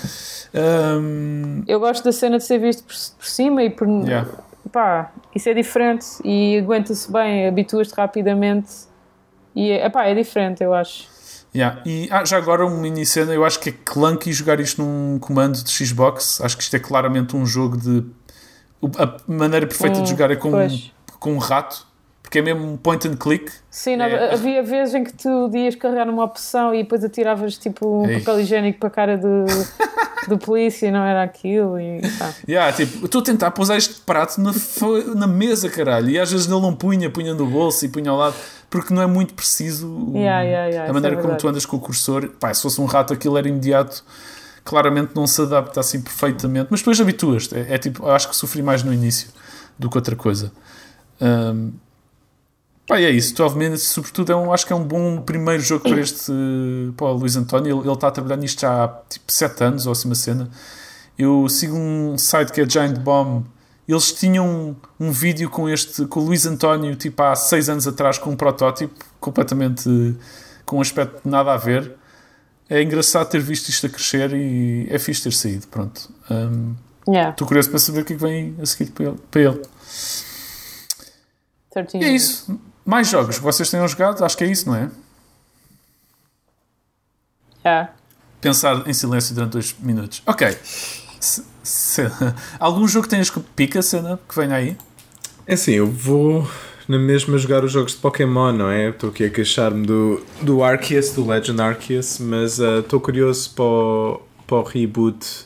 ahm, 0.54 1.64
Eu 1.68 1.80
gosto 1.80 2.04
da 2.04 2.12
cena 2.12 2.38
de 2.38 2.44
ser 2.44 2.60
visto 2.60 2.84
por, 2.84 2.94
por 3.18 3.26
cima 3.26 3.64
e 3.64 3.70
por. 3.70 3.88
Yeah. 3.88 4.28
Pá, 4.72 5.12
isso 5.36 5.50
é 5.50 5.54
diferente 5.56 6.06
e 6.24 6.60
aguenta-se 6.60 7.12
bem, 7.12 7.48
habituas-te 7.48 7.94
rapidamente 7.96 8.70
e 9.56 9.72
é, 9.72 9.90
pá, 9.90 10.06
é 10.06 10.14
diferente, 10.14 10.64
eu 10.64 10.74
acho. 10.74 11.10
Yeah. 11.54 11.82
E 11.86 12.08
ah, 12.12 12.24
já 12.24 12.38
agora 12.38 12.66
uma 12.66 12.78
mini 12.78 13.06
cena, 13.06 13.34
eu 13.34 13.44
acho 13.44 13.60
que 13.60 13.70
é 13.70 13.74
clunky 13.84 14.32
jogar 14.32 14.60
isto 14.60 14.82
num 14.82 15.20
comando 15.20 15.62
de 15.62 15.70
Xbox. 15.70 16.40
Acho 16.42 16.56
que 16.56 16.64
isto 16.64 16.76
é 16.76 16.80
claramente 16.80 17.36
um 17.36 17.46
jogo 17.46 17.78
de. 17.78 18.06
A 18.98 19.18
maneira 19.28 19.68
perfeita 19.68 20.00
Hum, 20.00 20.04
de 20.04 20.10
jogar 20.10 20.32
é 20.32 20.36
com, 20.36 20.48
um, 20.48 20.52
pois. 20.52 20.92
com 21.20 21.34
um 21.34 21.38
rato, 21.38 21.86
porque 22.24 22.40
é 22.40 22.42
mesmo 22.42 22.66
um 22.66 22.78
point 22.78 23.08
and 23.08 23.16
click. 23.16 23.52
Sim, 23.70 23.98
não, 23.98 24.06
É. 24.06 24.34
havia 24.34 24.64
vezes 24.64 24.96
em 24.96 25.04
que 25.04 25.14
tu 25.14 25.52
ias 25.56 25.76
carregar 25.76 26.06
numa 26.06 26.24
opção 26.24 26.74
e 26.74 26.82
depois 26.84 27.04
atiravas 27.04 27.58
tipo 27.58 28.04
um 28.04 28.10
Ei. 28.10 28.20
papel 28.20 28.40
higiênico 28.40 28.80
para 28.80 28.88
a 28.88 28.92
cara 28.92 29.18
do, 29.18 29.46
do 30.30 30.38
polícia 30.40 30.88
e 30.88 30.92
não 30.92 31.04
era 31.04 31.22
aquilo. 31.22 31.80
E, 31.80 32.02
pá. 32.18 32.34
Yeah, 32.48 32.72
tipo, 32.76 33.02
eu 33.02 33.06
estou 33.06 33.22
a 33.22 33.24
tentar 33.26 33.52
pousar 33.52 33.78
este 33.78 34.02
prato 34.02 34.40
na, 34.42 34.52
na 35.16 35.28
mesa, 35.28 35.70
caralho. 35.70 36.10
E 36.10 36.18
às 36.20 36.32
vezes 36.32 36.48
ele 36.50 36.60
não 36.62 36.74
punha, 36.76 37.10
punha 37.10 37.34
no 37.36 37.46
bolso 37.46 37.86
e 37.86 37.90
punha 37.90 38.10
ao 38.10 38.18
lado, 38.18 38.36
porque 38.72 38.94
não 38.94 39.02
é 39.02 39.06
muito 39.06 39.34
preciso 39.34 39.86
Yeah, 40.16 40.42
yeah, 40.42 40.66
yeah, 40.66 40.82
a 40.82 40.86
isso 40.86 40.94
maneira 40.94 41.18
é 41.18 41.22
como 41.22 41.36
tu 41.36 41.48
andas 41.48 41.66
com 41.66 41.76
o 41.76 41.80
cursor. 41.80 42.30
Pá, 42.40 42.52
se 42.54 42.62
fosse 42.62 42.80
um 42.80 42.86
rato, 42.86 43.14
aquilo 43.14 43.38
era 43.38 43.48
imediato. 43.48 44.04
Claramente 44.64 45.12
não 45.14 45.28
se 45.28 45.42
adapta 45.42 45.82
assim 45.82 46.02
perfeitamente, 46.02 46.70
mas 46.72 46.80
depois 46.80 47.00
habituas. 47.02 47.52
É, 47.52 47.76
é 47.76 47.78
tipo, 47.78 48.10
acho 48.10 48.30
que 48.30 48.36
sofri 48.36 48.64
mais 48.64 48.82
no 48.82 48.94
início 48.94 49.28
do 49.78 49.90
que 49.90 49.98
outra 49.98 50.16
coisa. 50.16 50.54
Um, 51.20 51.74
pá, 52.88 52.98
é 52.98 53.10
isso. 53.10 53.36
12 53.36 53.58
Minutes, 53.58 53.84
sobretudo, 53.84 54.32
é 54.32 54.36
um, 54.38 54.54
acho 54.54 54.66
que 54.66 54.72
é 54.72 54.76
um 54.76 54.86
bom 54.86 55.22
primeiro 55.22 55.62
jogo 55.62 55.84
para 55.90 56.00
este 56.00 56.32
para 56.96 57.08
o 57.08 57.14
Luís 57.14 57.36
António. 57.36 57.78
Ele, 57.78 57.88
ele 57.88 57.94
está 57.94 58.08
a 58.08 58.12
trabalhar 58.12 58.38
nisto 58.38 58.62
já 58.62 58.86
há 58.86 58.88
tipo 59.10 59.30
7 59.30 59.64
anos, 59.66 59.86
ou 59.86 59.92
assim 59.92 60.08
uma 60.08 60.16
cena. 60.16 60.50
Eu 61.20 61.50
sigo 61.50 61.76
um 61.76 62.18
site 62.18 62.54
que 62.54 62.62
é 62.62 62.70
Giant 62.70 63.00
Bomb. 63.00 63.46
Eles 63.88 64.12
tinham 64.14 64.48
um, 65.00 65.08
um 65.08 65.12
vídeo 65.12 65.50
com 65.50 65.68
este, 65.68 66.06
com 66.06 66.22
o 66.22 66.24
Luís 66.26 66.46
António, 66.46 66.96
tipo 66.96 67.22
há 67.24 67.36
6 67.36 67.70
anos 67.70 67.88
atrás, 67.88 68.18
com 68.18 68.30
um 68.30 68.36
protótipo 68.36 68.94
completamente 69.20 70.16
com 70.66 70.78
um 70.78 70.82
aspecto 70.82 71.28
nada 71.28 71.54
a 71.54 71.58
ver. 71.58 71.96
É 72.70 72.82
engraçado 72.82 73.30
ter 73.30 73.42
visto 73.42 73.68
isto 73.70 73.88
a 73.88 73.90
crescer 73.90 74.34
e 74.34 74.88
é 74.90 74.98
fixe 74.98 75.24
ter 75.24 75.34
saído. 75.34 75.68
Pronto. 75.68 76.10
Um, 76.30 76.76
Yeah, 77.08 77.32
Estou 77.32 77.48
curioso 77.48 77.70
para 77.70 77.80
saber 77.80 78.02
o 78.02 78.06
que 78.06 78.14
é 78.14 78.16
que 78.16 78.24
vem 78.24 78.56
a 78.62 78.66
seguir 78.66 78.92
para 78.92 79.06
ele. 79.06 79.18
Para 79.32 79.42
ele. 79.42 79.62
13 81.72 81.98
E 81.98 82.04
é 82.04 82.10
isso. 82.10 82.60
Mais 82.86 83.08
jogos 83.08 83.38
que 83.38 83.44
vocês 83.44 83.70
tenham 83.70 83.88
jogado, 83.88 84.24
acho 84.24 84.38
que 84.38 84.44
é 84.44 84.48
isso, 84.48 84.68
não 84.68 84.76
é? 84.76 84.92
Yeah. 87.66 87.94
Pensar 88.40 88.88
em 88.88 88.94
silêncio 88.94 89.36
durante 89.36 89.52
dois 89.52 89.76
minutos. 89.80 90.22
Ok. 90.26 90.58
Algum 92.60 92.88
jogo 92.88 93.04
que 93.04 93.10
tenhas 93.10 93.30
que 93.30 93.40
pica, 93.56 93.82
cena, 93.82 94.20
que 94.28 94.36
venha 94.36 94.56
aí? 94.56 94.78
É 95.46 95.54
assim, 95.54 95.74
eu 95.74 95.88
vou 95.88 96.48
na 96.88 96.98
mesma 96.98 97.38
jogar 97.38 97.64
os 97.64 97.72
jogos 97.72 97.94
de 97.94 97.98
Pokémon, 98.00 98.52
não 98.52 98.70
é? 98.70 98.90
Estou 98.90 99.10
aqui 99.10 99.26
a 99.26 99.30
queixar-me 99.30 99.86
do, 99.86 100.22
do 100.42 100.64
Arceus, 100.64 101.12
do 101.12 101.26
Legend 101.28 101.62
Arceus, 101.62 102.20
mas 102.20 102.60
estou 102.60 103.00
curioso 103.00 103.52
para 103.56 103.64
o, 103.64 104.22
para 104.48 104.58
o 104.58 104.64
reboot 104.64 105.46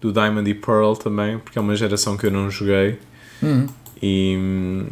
do 0.00 0.12
Diamond 0.12 0.48
e 0.50 0.54
Pearl 0.54 0.94
também, 0.94 1.38
porque 1.38 1.58
é 1.58 1.62
uma 1.62 1.76
geração 1.76 2.16
que 2.16 2.26
eu 2.26 2.30
não 2.30 2.50
joguei. 2.50 2.98
E, 4.02 4.36
hum, 4.38 4.86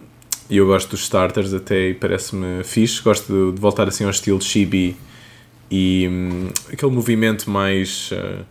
e 0.49 0.57
eu 0.57 0.67
gosto 0.67 0.91
dos 0.91 1.03
starters 1.03 1.53
até 1.53 1.91
e 1.91 1.95
parece-me 1.95 2.65
fixe. 2.65 3.03
Gosto 3.03 3.33
de, 3.33 3.55
de 3.55 3.61
voltar 3.61 3.89
assim 3.89 4.05
ao 4.05 4.11
estilo 4.11 4.41
Chibi 4.41 4.97
e 5.71 6.09
hum, 6.11 6.49
aquele 6.73 6.93
movimento 6.93 7.49
mais 7.49 8.11
ah, 8.13 8.43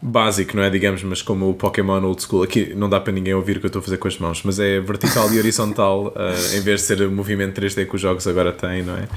básico, 0.00 0.56
não 0.56 0.62
é? 0.62 0.70
Digamos, 0.70 1.02
mas 1.02 1.22
como 1.22 1.48
o 1.50 1.54
Pokémon 1.54 2.02
Old 2.02 2.22
School. 2.22 2.42
Aqui 2.42 2.74
não 2.74 2.88
dá 2.88 3.00
para 3.00 3.12
ninguém 3.12 3.34
ouvir 3.34 3.56
o 3.56 3.60
que 3.60 3.66
eu 3.66 3.68
estou 3.68 3.80
a 3.80 3.82
fazer 3.82 3.96
com 3.96 4.08
as 4.08 4.18
mãos, 4.18 4.42
mas 4.44 4.58
é 4.58 4.78
vertical 4.80 5.32
e 5.32 5.38
horizontal 5.38 6.12
ah, 6.14 6.32
em 6.54 6.60
vez 6.60 6.80
de 6.80 6.86
ser 6.86 7.02
o 7.02 7.10
movimento 7.10 7.60
3D 7.60 7.86
que 7.86 7.94
os 7.94 8.00
jogos 8.00 8.26
agora 8.26 8.52
têm, 8.52 8.82
não 8.82 8.96
é? 8.96 9.08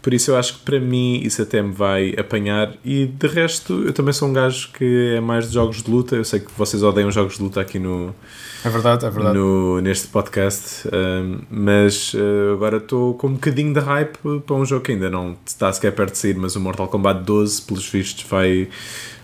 Por 0.00 0.14
isso 0.14 0.30
eu 0.30 0.36
acho 0.36 0.58
que 0.58 0.60
para 0.60 0.80
mim 0.80 1.20
isso 1.22 1.42
até 1.42 1.60
me 1.60 1.72
vai 1.72 2.14
apanhar. 2.16 2.74
E 2.84 3.06
de 3.06 3.26
resto, 3.26 3.84
eu 3.84 3.92
também 3.92 4.12
sou 4.12 4.28
um 4.28 4.32
gajo 4.32 4.70
que 4.72 5.14
é 5.16 5.20
mais 5.20 5.48
de 5.48 5.54
jogos 5.54 5.82
de 5.82 5.90
luta. 5.90 6.14
Eu 6.16 6.24
sei 6.24 6.40
que 6.40 6.50
vocês 6.56 6.82
odeiam 6.82 7.10
jogos 7.10 7.36
de 7.36 7.42
luta 7.42 7.60
aqui 7.60 7.78
no, 7.78 8.14
É 8.64 8.68
verdade, 8.68 9.04
é 9.04 9.10
verdade. 9.10 9.36
no, 9.36 9.80
neste 9.80 10.08
podcast, 10.08 10.88
um, 10.88 11.40
mas 11.50 12.14
uh, 12.14 12.54
agora 12.54 12.76
estou 12.76 13.14
com 13.14 13.26
um 13.26 13.32
bocadinho 13.34 13.74
de 13.74 13.80
hype 13.80 14.18
para 14.46 14.56
um 14.56 14.64
jogo 14.64 14.84
que 14.84 14.92
ainda 14.92 15.10
não 15.10 15.36
está 15.44 15.72
sequer 15.72 15.92
perto 15.92 16.12
de 16.12 16.18
sair, 16.18 16.36
mas 16.36 16.54
o 16.56 16.60
Mortal 16.60 16.88
Kombat 16.88 17.24
12, 17.24 17.62
pelos 17.62 17.88
vistos, 17.88 18.24
vai 18.28 18.68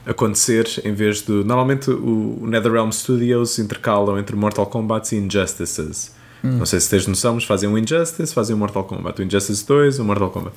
acontecer 0.06 0.80
em 0.84 0.94
vez 0.94 1.22
de. 1.22 1.32
Normalmente 1.32 1.90
o 1.90 2.38
o 2.40 2.46
NetherRealm 2.46 2.90
Studios 2.90 3.58
intercalam 3.58 4.18
entre 4.18 4.36
Mortal 4.36 4.66
Kombat 4.66 5.14
e 5.14 5.18
Injustices. 5.18 6.14
Não 6.42 6.66
sei 6.66 6.78
se 6.78 6.88
tens 6.88 7.06
noção, 7.06 7.34
mas 7.34 7.44
fazem 7.44 7.68
um 7.68 7.76
Injustice, 7.76 8.32
fazem 8.32 8.54
um 8.54 8.58
Mortal 8.58 8.84
Kombat. 8.84 9.20
O 9.20 9.24
Injustice 9.24 9.66
2, 9.66 9.98
o 9.98 10.04
Mortal 10.04 10.30
Kombat. 10.30 10.54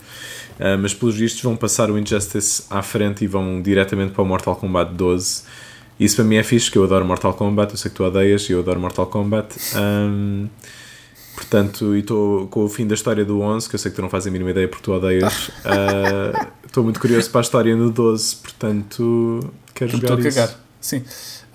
Uh, 0.60 0.78
mas 0.80 0.94
pelos 0.94 1.16
vistos 1.16 1.42
vão 1.42 1.56
passar 1.56 1.90
o 1.90 1.98
Injustice 1.98 2.64
à 2.70 2.82
frente 2.82 3.24
e 3.24 3.28
vão 3.28 3.62
diretamente 3.62 4.12
para 4.12 4.22
o 4.22 4.26
Mortal 4.26 4.56
Kombat 4.56 4.94
12. 4.94 5.44
Isso 6.00 6.16
para 6.18 6.26
mim 6.26 6.36
é 6.36 6.44
fixe, 6.44 6.70
que 6.70 6.78
eu 6.78 6.84
adoro 6.84 7.04
Mortal 7.06 7.34
Kombat, 7.34 7.72
eu 7.72 7.78
sei 7.78 7.90
que 7.90 7.98
tu 7.98 8.04
odeias 8.04 8.48
e 8.50 8.54
eu 8.54 8.60
adoro 8.60 8.80
Mortal 8.80 9.08
Kombat. 9.08 9.56
Um, 9.76 10.48
portanto, 11.50 11.96
e 11.96 12.00
estou 12.00 12.48
com 12.48 12.64
o 12.66 12.70
fim 12.70 12.86
da 12.86 12.94
história 12.94 13.26
do 13.26 13.42
11, 13.42 13.68
que 13.68 13.76
eu 13.76 13.80
sei 13.80 13.90
que 13.92 13.96
tu 13.96 14.02
não 14.02 14.10
fazes 14.10 14.28
a 14.28 14.32
mínima 14.32 14.52
ideia 14.52 14.68
porque 14.68 14.84
tu 14.84 14.92
odeias. 14.94 15.50
uh, 15.66 16.48
Estou 16.66 16.84
muito 16.84 17.00
curioso 17.00 17.30
para 17.32 17.42
a 17.42 17.44
história 17.44 17.76
no 17.76 17.90
12, 17.90 18.36
portanto, 18.38 19.52
quero 19.74 19.92
Estou 19.96 20.10
jogar 20.10 20.24
a 20.24 20.28
isso. 20.28 20.38
cagar. 20.38 20.56
Sim. 20.80 21.04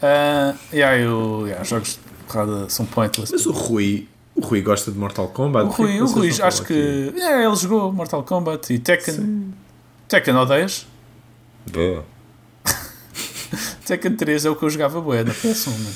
Ah, 0.03 0.55
yeah, 0.73 0.99
eu, 0.99 1.43
yeah, 1.47 1.65
jogos 1.65 1.91
de 1.93 1.99
porrada 2.27 2.69
são 2.69 2.85
pointless. 2.85 3.33
Mas 3.33 3.47
o 3.47 3.53
Rui, 3.53 4.09
o 4.35 4.41
Rui 4.41 4.61
gosta 4.61 4.91
de 4.91 4.99
Mortal 4.99 5.29
Kombat. 5.29 5.67
O 5.67 5.71
que 5.71 5.83
Rui, 5.83 6.01
o 6.01 6.07
Rui 6.07 6.29
acho 6.29 6.41
falam 6.41 6.55
aqui? 6.63 7.13
que. 7.13 7.21
É, 7.21 7.45
ele 7.47 7.57
jogou 7.57 7.93
Mortal 7.93 8.25
Kombat 8.25 8.73
e 8.75 8.79
Tekken. 8.81 9.55
Tekken 10.09 10.35
odeias? 10.35 10.85
Boa. 11.73 12.05
Tekken 13.87 14.17
3 14.17 14.47
é 14.47 14.51
o 14.51 14.57
que 14.57 14.65
eu 14.65 14.71
jogava 14.71 15.01
bué 15.01 15.23
na 15.23 15.33
PS1. 15.33 15.71
né? 15.71 15.93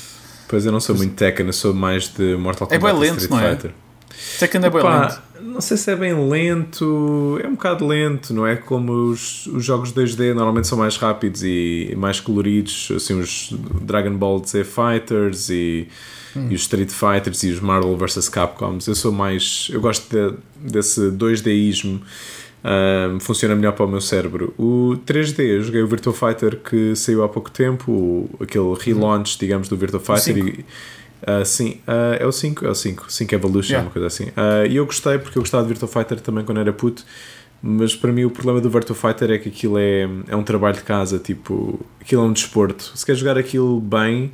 Pois 0.47 0.65
eu 0.65 0.71
não 0.71 0.79
sou 0.79 0.95
muito 0.95 1.13
Tekken, 1.15 1.45
eu 1.45 1.53
sou 1.53 1.73
mais 1.73 2.07
de 2.07 2.35
Mortal 2.37 2.67
É 2.71 2.77
Kombat 2.79 2.95
bué 2.97 3.05
e 3.07 3.09
lento, 3.09 3.19
Street 3.21 3.31
não 3.41 3.47
é? 3.47 3.51
Fighter. 3.51 3.71
Tekken 4.39 4.61
é 4.65 4.69
bem 4.69 4.81
lento. 4.83 5.21
não 5.41 5.61
sei 5.61 5.77
se 5.77 5.91
é 5.91 5.95
bem 5.95 6.29
lento, 6.29 7.39
é 7.43 7.47
um 7.47 7.51
bocado 7.51 7.85
lento, 7.87 8.33
não 8.33 8.45
é? 8.45 8.55
Como 8.55 8.91
os, 9.09 9.45
os 9.47 9.63
jogos 9.63 9.91
2D 9.93 10.33
normalmente 10.33 10.67
são 10.67 10.77
mais 10.77 10.97
rápidos 10.97 11.43
e 11.43 11.93
mais 11.97 12.19
coloridos, 12.19 12.91
assim, 12.95 13.19
os 13.19 13.53
Dragon 13.81 14.15
Ball 14.15 14.43
Z 14.45 14.63
Fighters 14.65 15.49
e, 15.49 15.87
e 16.35 16.53
os 16.55 16.61
Street 16.61 16.89
Fighters 16.91 17.43
e 17.43 17.49
os 17.51 17.59
Marvel 17.59 17.95
vs 17.97 18.29
Capcoms. 18.29 18.87
Eu 18.87 18.95
sou 18.95 19.11
mais. 19.11 19.67
Eu 19.71 19.81
gosto 19.81 20.07
de- 20.09 20.35
desse 20.71 21.09
2Dismo. 21.11 22.01
ahm, 22.63 23.19
funciona 23.21 23.55
melhor 23.55 23.71
para 23.71 23.85
o 23.85 23.87
meu 23.89 24.01
cérebro. 24.01 24.53
O 24.57 24.97
3D, 25.05 25.39
eu 25.39 25.63
joguei 25.63 25.81
o 25.81 25.87
Virtua 25.87 26.11
Fighter 26.13 26.57
que 26.57 26.93
saiu 26.95 27.23
há 27.23 27.29
pouco 27.29 27.49
tempo, 27.49 27.89
o- 27.91 28.29
aquele 28.43 28.73
relaunch, 28.77 29.37
digamos, 29.39 29.69
do 29.69 29.77
Virtua 29.77 29.99
Fighter, 30.01 30.37
e, 30.37 30.65
Uh, 31.21 31.43
sim, 31.45 31.81
uh, 31.87 32.15
é 32.19 32.25
o 32.25 32.31
5, 32.31 32.65
é 32.65 32.69
o 32.69 32.75
5, 32.75 33.11
5 33.11 33.35
Evolution, 33.35 33.71
Yeah. 33.73 33.87
uma 33.87 33.91
coisa 33.91 34.07
assim. 34.07 34.25
Uh, 34.29 34.65
e 34.69 34.77
eu 34.77 34.85
gostei 34.85 35.17
porque 35.17 35.37
eu 35.37 35.41
gostava 35.41 35.63
de 35.63 35.69
Virtua 35.69 35.87
Fighter 35.87 36.19
também 36.21 36.45
quando 36.45 36.59
era 36.59 36.71
puto, 36.71 37.03
mas 37.61 37.93
para 37.95 38.11
mim 38.11 38.23
o 38.23 38.29
problema 38.31 38.61
do 38.61 38.69
Virtua 38.69 38.95
Fighter 38.95 39.31
é 39.31 39.37
que 39.37 39.49
aquilo 39.49 39.77
é, 39.77 40.07
é 40.27 40.35
um 40.35 40.43
trabalho 40.43 40.75
de 40.75 40.83
casa, 40.83 41.19
tipo, 41.19 41.79
aquilo 41.99 42.21
é 42.23 42.25
um 42.25 42.31
desporto. 42.33 42.91
Se 42.95 43.05
queres 43.05 43.19
jogar 43.19 43.37
aquilo 43.37 43.81
bem, 43.81 44.31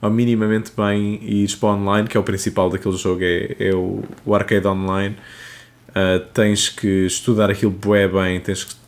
ou 0.00 0.10
minimamente 0.10 0.72
bem, 0.76 1.18
e 1.22 1.42
ires 1.42 1.54
para 1.54 1.68
online, 1.70 2.08
que 2.08 2.16
é 2.16 2.20
o 2.20 2.22
principal 2.22 2.70
daquele 2.70 2.96
jogo, 2.96 3.20
é, 3.22 3.54
é 3.58 3.74
o, 3.74 4.02
o 4.24 4.34
arcade 4.34 4.66
online, 4.66 5.16
tens 6.32 6.70
que 6.70 7.06
estudar 7.06 7.50
aquilo 7.50 7.70
bué 7.70 8.08
bem, 8.08 8.40
tens 8.40 8.64
que 8.64 8.82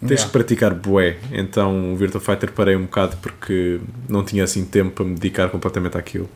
Tens 0.00 0.10
Yeah. 0.20 0.26
que 0.26 0.32
praticar 0.32 0.74
bué, 0.74 1.16
então 1.32 1.92
o 1.92 1.96
Virtua 1.96 2.20
Fighter 2.20 2.52
parei 2.52 2.76
um 2.76 2.82
bocado 2.82 3.16
porque 3.16 3.80
não 4.08 4.24
tinha 4.24 4.44
assim 4.44 4.64
tempo 4.64 4.92
para 4.92 5.04
me 5.04 5.14
dedicar 5.16 5.48
completamente 5.50 5.98
àquilo. 5.98 6.30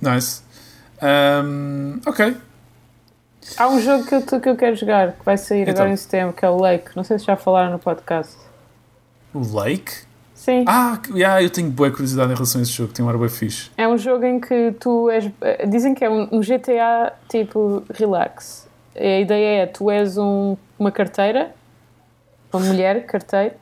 Nice. 0.00 0.42
Um, 1.02 2.00
ok. 2.06 2.36
Há 3.56 3.68
um 3.68 3.80
jogo 3.80 4.04
que 4.04 4.14
eu, 4.14 4.40
que 4.40 4.48
eu 4.48 4.56
quero 4.56 4.76
jogar, 4.76 5.12
que 5.12 5.24
vai 5.24 5.36
sair 5.36 5.62
Então. 5.62 5.74
agora 5.74 5.90
em 5.90 5.96
setembro, 5.96 6.34
que 6.34 6.44
é 6.44 6.48
o 6.50 6.56
Lake. 6.58 6.90
Não 6.94 7.02
sei 7.04 7.18
se 7.18 7.24
já 7.24 7.36
falaram 7.36 7.72
no 7.72 7.78
podcast. 7.78 8.36
O 9.34 9.40
Lake? 9.56 9.92
Sim. 10.34 10.64
Ah, 10.66 10.98
yeah, 11.10 11.42
eu 11.42 11.50
tenho 11.50 11.70
boa 11.70 11.90
curiosidade 11.90 12.32
em 12.32 12.34
relação 12.34 12.60
a 12.60 12.62
esse 12.62 12.72
jogo, 12.72 12.92
tem 12.92 13.04
um 13.04 13.08
ar 13.08 13.18
bem 13.18 13.28
fixe. 13.28 13.70
É 13.76 13.86
um 13.86 13.98
jogo 13.98 14.24
em 14.24 14.40
que 14.40 14.72
tu 14.80 15.10
és. 15.10 15.30
eh, 15.40 15.66
Dizem 15.66 15.94
que 15.94 16.04
é 16.04 16.08
um, 16.10 16.40
GTA 16.40 17.12
tipo 17.28 17.82
relax. 17.92 18.66
A 18.96 19.18
ideia 19.20 19.62
é: 19.62 19.66
tu 19.66 19.90
és 19.90 20.16
um- 20.16 20.56
uma 20.78 20.90
carteira, 20.90 21.54
uma 22.52 22.64
mulher 22.64 23.04
carteira, 23.04 23.54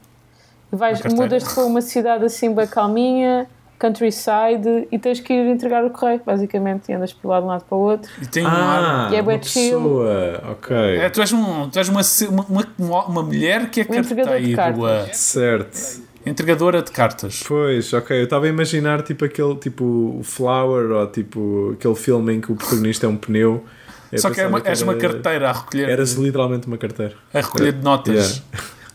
e 0.72 0.76
vais, 0.76 1.02
mudas-te 1.12 1.52
para 1.52 1.64
uma 1.64 1.80
cidade 1.82 2.24
assim 2.24 2.54
bem 2.54 2.66
calminha, 2.66 3.48
countryside, 3.78 4.88
e 4.90 4.98
tens 4.98 5.20
que 5.20 5.32
ir 5.32 5.46
entregar 5.50 5.84
o 5.84 5.90
correio, 5.90 6.20
basicamente, 6.24 6.90
e 6.90 6.94
andas 6.94 7.12
por 7.12 7.28
lá 7.28 7.38
de 7.40 7.44
um 7.46 7.48
lado 7.48 7.64
para 7.64 7.76
o 7.76 7.80
outro. 7.80 8.10
E 8.20 8.26
tem 8.26 8.44
um 8.44 8.48
ar. 8.48 9.12
E 9.12 9.16
é 9.16 9.22
uma 9.22 9.42
chill. 9.42 9.78
pessoa, 9.78 10.42
ok. 10.52 10.76
É, 10.76 11.08
tu 11.10 11.20
és, 11.20 11.32
um, 11.32 11.68
tu 11.70 11.78
és 11.78 11.88
uma, 11.88 12.00
uma, 12.28 12.66
uma, 12.78 13.04
uma 13.06 13.22
mulher 13.22 13.70
que 13.70 13.80
é 13.80 13.84
Um 13.84 13.86
carteira, 13.86 15.14
Certo. 15.14 16.02
entregadora 16.26 16.82
de 16.82 16.90
cartas. 16.90 17.42
Pois, 17.46 17.92
ok. 17.92 18.18
Eu 18.20 18.24
estava 18.24 18.46
a 18.46 18.48
imaginar 18.48 19.02
tipo 19.02 19.24
aquele 19.24 19.54
tipo 19.56 19.84
o 19.84 20.22
Flower 20.22 20.90
ou 20.90 21.06
tipo 21.06 21.72
aquele 21.74 21.94
filme 21.94 22.34
em 22.34 22.40
que 22.40 22.52
o 22.52 22.56
protagonista 22.56 23.06
é 23.06 23.08
um 23.08 23.16
pneu. 23.16 23.64
Eu 24.10 24.18
Só 24.18 24.30
que, 24.30 24.40
é 24.40 24.46
uma, 24.46 24.60
és 24.64 24.80
uma 24.80 24.94
carteira 24.94 25.50
a 25.50 25.52
recolher, 25.52 25.88
Eras 25.90 26.14
literalmente 26.14 26.66
uma 26.66 26.78
carteira. 26.78 27.14
a 27.32 27.40
recolher 27.40 27.72
de 27.72 27.84
notas 27.84 28.42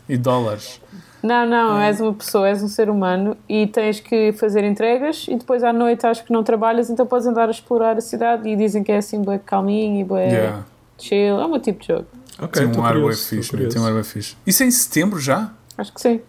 e 0.08 0.16
dólares. 0.16 0.80
Não, 1.24 1.46
não, 1.46 1.80
és 1.80 2.02
uma 2.02 2.12
pessoa, 2.12 2.46
és 2.46 2.62
um 2.62 2.68
ser 2.68 2.90
humano 2.90 3.34
e 3.48 3.66
tens 3.66 3.98
que 3.98 4.30
fazer 4.34 4.62
entregas 4.62 5.24
e 5.26 5.36
depois 5.36 5.64
à 5.64 5.72
noite 5.72 6.06
acho 6.06 6.22
que 6.22 6.30
não 6.30 6.44
trabalhas, 6.44 6.90
então 6.90 7.06
podes 7.06 7.26
andar 7.26 7.48
a 7.48 7.50
explorar 7.50 7.96
a 7.96 8.00
cidade 8.02 8.46
e 8.46 8.54
dizem 8.54 8.84
que 8.84 8.92
é 8.92 8.98
assim 8.98 9.22
bem 9.22 9.38
calminho 9.38 10.00
e 10.02 10.04
bem 10.04 10.30
Yeah. 10.30 10.64
chill. 10.98 11.40
É 11.40 11.46
o 11.46 11.48
meu 11.48 11.58
tipo 11.60 11.80
de 11.80 11.86
jogo. 11.86 12.06
Ok, 12.38 12.68
tem 12.68 12.78
um 12.78 12.84
ar 12.84 12.94
bem 13.00 13.12
fixe. 13.14 13.56
Tem 13.68 13.80
um 13.80 13.86
ar 13.86 13.94
bem 13.94 14.04
fixe. 14.04 14.36
Isso 14.46 14.62
é 14.62 14.66
em 14.66 14.70
setembro 14.70 15.18
já? 15.18 15.50
Acho 15.78 15.94
que 15.94 16.00
sim. 16.02 16.20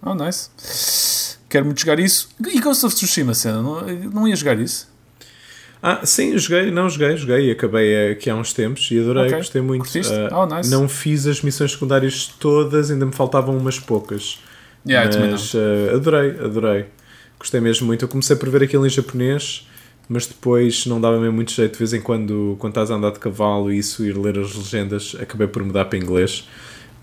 Oh, 0.00 0.14
nice. 0.14 0.50
Quero 1.48 1.64
muito 1.64 1.80
jogar 1.80 1.98
isso. 1.98 2.28
E 2.46 2.60
Ghost 2.60 2.86
of 2.86 2.94
Tsushima, 2.94 3.34
cena? 3.34 3.60
Não, 3.60 3.80
não 4.12 4.28
ia 4.28 4.36
jogar 4.36 4.56
isso? 4.58 4.88
Ah, 5.86 6.00
sim, 6.06 6.38
joguei, 6.38 6.70
não 6.70 6.88
joguei, 6.88 7.14
joguei, 7.14 7.50
acabei 7.50 8.12
aqui 8.12 8.30
há 8.30 8.34
uns 8.34 8.54
tempos 8.54 8.90
e 8.90 8.98
adorei, 8.98 9.26
Ok. 9.26 9.36
gostei 9.36 9.60
muito. 9.60 9.86
Ah, 10.30 10.40
Oh, 10.42 10.46
nice. 10.46 10.70
Não 10.70 10.88
fiz 10.88 11.26
as 11.26 11.42
missões 11.42 11.72
secundárias 11.72 12.26
todas, 12.40 12.90
ainda 12.90 13.04
me 13.04 13.12
faltavam 13.12 13.54
umas 13.54 13.78
poucas. 13.78 14.38
Yeah, 14.88 15.10
mas 15.30 15.52
ah, 15.54 15.94
adorei, 15.96 16.30
adorei. 16.42 16.86
Gostei 17.38 17.60
mesmo 17.60 17.86
muito. 17.86 18.02
Eu 18.02 18.08
comecei 18.08 18.34
por 18.34 18.48
ver 18.48 18.62
aquilo 18.62 18.86
em 18.86 18.88
japonês, 18.88 19.68
mas 20.08 20.26
depois 20.26 20.86
não 20.86 20.98
dava 20.98 21.20
mesmo 21.20 21.34
muito 21.34 21.52
jeito. 21.52 21.72
De 21.72 21.78
vez 21.78 21.92
em 21.92 22.00
quando, 22.00 22.56
quando 22.58 22.70
estás 22.70 22.90
a 22.90 22.94
andar 22.94 23.10
de 23.10 23.18
cavalo 23.18 23.70
e 23.70 23.76
isso, 23.76 24.06
ir 24.06 24.16
ler 24.16 24.38
as 24.38 24.54
legendas, 24.54 25.14
acabei 25.20 25.48
por 25.48 25.62
mudar 25.62 25.84
para 25.84 25.98
inglês. 25.98 26.48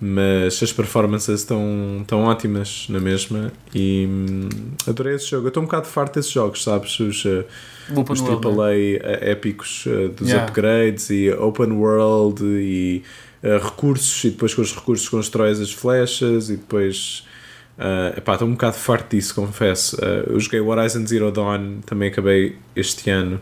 Mas 0.03 0.63
as 0.63 0.73
performances 0.73 1.41
estão, 1.41 1.99
estão 2.01 2.23
ótimas 2.23 2.87
na 2.89 2.99
mesma 2.99 3.51
e 3.75 4.07
hum, 4.09 4.49
adorei 4.87 5.13
esse 5.13 5.27
jogo. 5.29 5.45
Eu 5.45 5.49
estou 5.49 5.61
um 5.61 5.67
bocado 5.67 5.85
farto 5.85 6.15
desses 6.15 6.31
jogos, 6.31 6.63
sabes? 6.63 6.99
Os, 6.99 7.23
ah, 7.27 7.45
Open 7.99 8.13
os 8.13 8.21
World, 8.21 8.47
AAA 8.47 8.69
né? 8.73 9.31
épicos 9.31 9.85
eh, 9.87 10.07
dos 10.09 10.27
Yeah. 10.29 10.45
upgrades 10.47 11.09
e 11.09 11.29
open 11.31 11.71
world 11.73 12.43
e 12.43 13.03
eh, 13.43 13.57
recursos 13.57 14.23
e 14.23 14.29
depois 14.31 14.53
com 14.53 14.61
os 14.61 14.73
recursos 14.75 15.09
constróis 15.09 15.59
as 15.59 15.71
flechas 15.71 16.49
e 16.49 16.57
depois 16.57 17.25
eh, 17.77 18.13
epá, 18.17 18.33
estou 18.33 18.47
um 18.47 18.51
bocado 18.51 18.75
farto 18.77 19.15
disso, 19.15 19.33
confesso. 19.35 19.97
Eh, 20.03 20.25
eu 20.27 20.39
joguei 20.39 20.59
Horizon 20.59 21.05
Zero 21.05 21.31
Dawn, 21.31 21.79
também 21.85 22.09
acabei 22.09 22.55
este 22.75 23.09
ano 23.09 23.39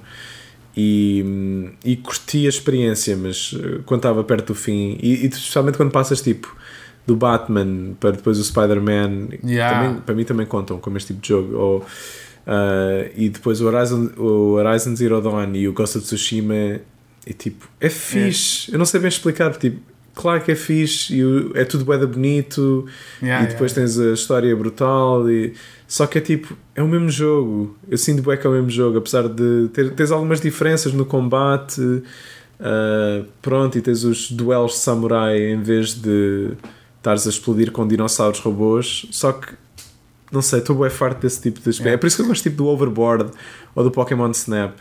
e, 0.76 1.72
e 1.84 1.96
curti 1.98 2.46
a 2.46 2.50
experiência, 2.50 3.18
mas 3.18 3.54
quando 3.86 4.00
estava 4.00 4.24
perto 4.24 4.48
do 4.48 4.56
fim, 4.56 4.98
e, 5.02 5.26
e 5.26 5.28
especialmente 5.28 5.78
quando 5.78 5.92
passas 5.92 6.22
tipo 6.22 6.56
do 7.06 7.16
Batman 7.16 7.96
para 8.00 8.12
depois 8.12 8.38
o 8.40 8.44
Spider-Man, 8.44 9.30
Yeah. 9.44 10.00
para 10.06 10.14
mim 10.16 10.24
também 10.24 10.46
contam 10.46 10.78
como 10.78 10.96
este 10.96 11.08
tipo 11.08 11.22
de 11.22 11.28
jogo. 11.30 11.58
Ou, 11.58 11.86
ah, 12.52 13.06
e 13.16 13.30
depois 13.30 13.62
o 13.62 13.68
Horizon, 13.68 14.10
o 14.18 14.54
Horizon 14.54 14.96
Zero 14.96 15.22
Dawn 15.22 15.54
e 15.54 15.68
o 15.68 15.74
Ghost 15.74 15.98
of 16.00 16.06
Tsushima 16.08 16.56
é 16.56 17.34
tipo, 17.38 17.70
é 17.80 17.90
fixe. 17.90 18.72
Eu 18.72 18.80
não 18.80 18.86
sei 18.86 19.00
bem 19.00 19.10
explicar, 19.10 19.56
tipo, 19.56 19.80
claro 20.16 20.42
que 20.44 20.52
é 20.52 20.56
fixe 20.56 21.16
e 21.18 21.24
o- 21.24 21.52
é 21.56 21.64
tudo 21.64 21.86
bué 21.86 21.98
da 21.98 22.08
bonito 22.08 22.86
Yeah, 23.22 23.46
e 23.46 23.48
depois 23.54 23.72
tens 23.74 24.00
a 24.00 24.14
história 24.14 24.56
brutal 24.56 25.30
e 25.30 25.54
só 25.88 26.08
que 26.08 26.18
é 26.18 26.22
tipo, 26.22 26.58
é 26.76 26.82
o 26.82 26.88
mesmo 26.88 27.10
jogo. 27.10 27.78
Eu 27.88 27.98
sinto 27.98 28.22
bué 28.24 28.36
que 28.36 28.48
é 28.48 28.50
o 28.50 28.54
mesmo 28.54 28.70
jogo, 28.72 28.98
apesar 28.98 29.28
de 29.28 29.70
ter 29.74 29.92
tens 29.92 30.12
algumas 30.12 30.42
diferenças 30.42 30.92
no 30.94 31.06
combate. 31.06 31.82
ah, 32.60 33.24
pronto, 33.42 33.78
e 33.78 33.82
tens 33.82 34.04
os 34.04 34.32
duelos 34.32 34.74
de 34.74 34.78
samurai 34.80 35.40
em 35.52 35.62
vez 35.62 35.94
de 35.94 36.52
estares 36.98 37.26
a 37.28 37.30
explodir 37.30 37.72
com 37.72 37.88
dinossauros 37.88 38.40
robôs. 38.40 39.06
Só 39.12 39.32
que 39.34 39.54
não 40.32 40.42
sei, 40.42 40.60
estou 40.60 40.76
bem 40.76 40.90
farto 40.90 41.22
desse 41.22 41.42
tipo 41.42 41.60
de. 41.60 41.70
Yeah. 41.78 41.92
É 41.94 41.98
por 41.98 42.08
isso 42.08 42.16
que 42.18 42.22
eu 42.22 42.28
gosto 42.28 42.44
tipo 42.44 42.58
do 42.58 42.68
Overboard 42.68 43.32
ou 43.76 43.84
do 43.84 43.92
Pokémon 43.92 44.30
Snap. 44.32 44.76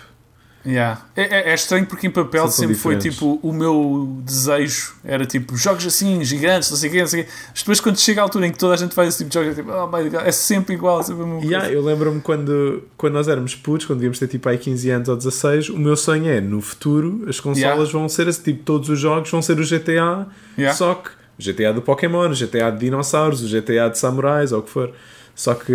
Yeah. 0.66 1.01
É, 1.16 1.22
é- 1.22 1.51
é 1.51 1.55
estranho 1.55 1.86
porque 1.86 2.09
em 2.09 2.11
papel 2.11 2.42
São 2.42 2.51
sempre 2.51 2.74
foi 2.74 2.99
tipo 2.99 3.38
o 3.42 3.53
meu 3.53 4.18
desejo 4.24 4.92
era 5.05 5.24
tipo 5.24 5.57
jogos 5.57 5.86
assim, 5.86 6.22
gigantes, 6.24 6.68
não 6.68 6.76
sei 6.76 6.88
o 6.90 6.92
quê, 6.92 7.01
não 7.01 7.07
sei 7.07 7.20
o 7.20 7.24
quê. 7.24 7.30
Mas 7.51 7.61
depois 7.62 7.80
quando 7.80 7.99
chega 7.99 8.20
a 8.20 8.24
altura 8.24 8.46
em 8.49 8.51
que 8.53 8.59
toda 8.59 8.74
a 8.74 8.76
gente 8.76 8.92
faz 8.94 9.09
esse 9.11 9.18
tipo 9.18 9.30
de 9.30 9.34
jogos, 9.34 9.53
é, 9.53 9.55
tipo, 9.62 9.70
oh 9.72 9.86
my 9.86 10.11
God, 10.11 10.20
é 10.26 10.32
sempre 10.32 10.74
igual, 10.74 11.03
sempre 11.03 11.22
a 11.22 11.26
mesma 11.26 11.40
coisa. 11.40 11.55
Yeah, 11.55 11.72
eu 11.72 11.80
lembro-me 11.82 12.20
quando, 12.20 12.82
quando 12.99 13.14
nós 13.14 13.28
éramos 13.28 13.55
putos, 13.55 13.86
quando 13.86 14.01
devíamos 14.01 14.18
ter 14.18 14.26
tipo 14.26 14.46
aí 14.49 14.59
15 14.59 14.90
anos 14.90 15.09
ou 15.09 15.16
16, 15.16 15.68
o 15.70 15.78
meu 15.78 15.96
sonho 15.96 16.28
é 16.28 16.40
no 16.40 16.61
futuro 16.61 17.24
as 17.28 17.38
consolas 17.40 17.59
Yeah. 17.88 17.92
vão 17.92 18.09
ser 18.09 18.26
esse 18.28 18.42
tipo, 18.42 18.62
todos 18.64 18.88
os 18.90 18.99
jogos 18.99 19.30
vão 19.30 19.40
ser 19.40 19.59
o 19.61 19.64
GTA, 19.64 20.26
Yeah. 20.59 20.76
só 20.76 20.96
que 20.96 21.09
o 21.38 21.42
GTA 21.42 21.72
do 21.72 21.80
Pokémon, 21.80 22.28
o 22.28 22.34
GTA 22.34 22.70
de 22.72 22.80
dinossauros, 22.80 23.42
o 23.42 23.46
GTA 23.49 23.88
de 23.88 23.96
samurais 23.96 24.51
ou 24.53 24.59
o 24.59 24.62
que 24.64 24.70
for. 24.70 24.92
Só 25.39 25.55
que 25.55 25.72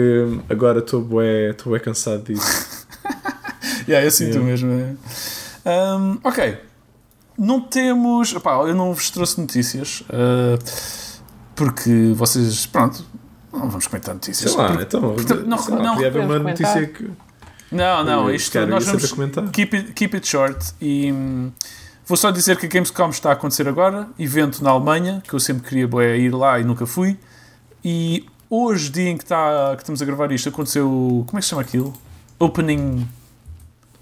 agora 0.49 0.80
estou 0.80 1.01
bué, 1.01 1.55
bué 1.66 1.80
cansado 1.80 2.22
disso. 2.24 2.84
Yeah, 3.88 4.05
eu 4.05 4.11
sinto 4.11 4.38
Yeah. 4.38 4.45
mesmo. 4.45 4.72
é. 5.66 5.95
Um, 5.97 6.20
ok. 6.24 6.57
Não 7.38 7.59
temos. 7.61 8.34
Opá, 8.34 8.51
eu 8.68 8.76
não 8.76 8.93
vos 8.93 9.09
trouxe 9.09 9.39
notícias 9.41 10.01
uh, 10.09 10.57
porque 11.55 12.14
vocês. 12.16 12.66
Pronto. 12.66 13.03
Não 13.51 13.70
vamos 13.70 13.88
comentar 13.88 14.14
notícias. 14.14 14.51
Sei 14.51 14.59
lá, 14.61 14.68
Porque- 14.68 14.84
então, 14.84 15.01
Portanto, 15.01 15.45
não- 15.45 15.57
sei 15.57 15.76
lá, 15.76 15.84
não 15.84 15.93
podia 15.93 16.07
haver 16.07 16.22
uma 16.26 16.39
notícia 16.39 16.88
que. 16.88 17.09
Não, 17.72 18.03
não, 18.03 18.30
Eu 18.30 18.36
isto 18.36 18.51
quero 18.51 18.68
nós 18.68 18.86
vamos 18.86 19.11
keep 19.51 19.76
it, 19.76 19.93
keep 19.93 20.14
it 20.16 20.28
short 20.28 20.74
e 20.80 21.11
hum, 21.11 21.51
vou 22.05 22.16
só 22.16 22.32
dizer 22.32 22.55
que 22.57 22.66
a 22.68 22.70
Gamescom 22.70 23.09
está 23.09 23.30
a 23.30 23.34
acontecer 23.34 23.68
agora, 23.68 24.07
evento 24.20 24.64
na 24.64 24.70
Alemanha, 24.70 25.22
que 25.28 25.34
eu 25.34 25.39
sempre 25.39 25.68
queria 25.68 26.16
ir 26.16 26.34
lá 26.34 26.59
e 26.59 26.64
nunca 26.64 26.86
fui. 26.86 27.18
E 27.84 28.26
hoje, 28.54 28.89
dia 28.91 29.10
em 29.10 29.18
que, 29.18 29.24
está, 29.24 29.74
que 29.76 29.82
estamos 29.82 30.01
a 30.01 30.06
gravar 30.06 30.32
isto, 30.32 30.47
aconteceu. 30.47 31.24
Como 31.26 31.38
é 31.38 31.39
que 31.39 31.45
se 31.45 31.49
chama 31.49 31.64
aquilo? 31.64 31.93
Opening. 32.38 33.08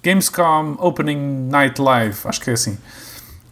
Gamescom 0.03 0.77
Opening 0.79 1.47
Night 1.49 1.79
Live, 1.79 2.17
acho 2.25 2.41
que 2.41 2.49
é 2.49 2.53
assim. 2.53 2.77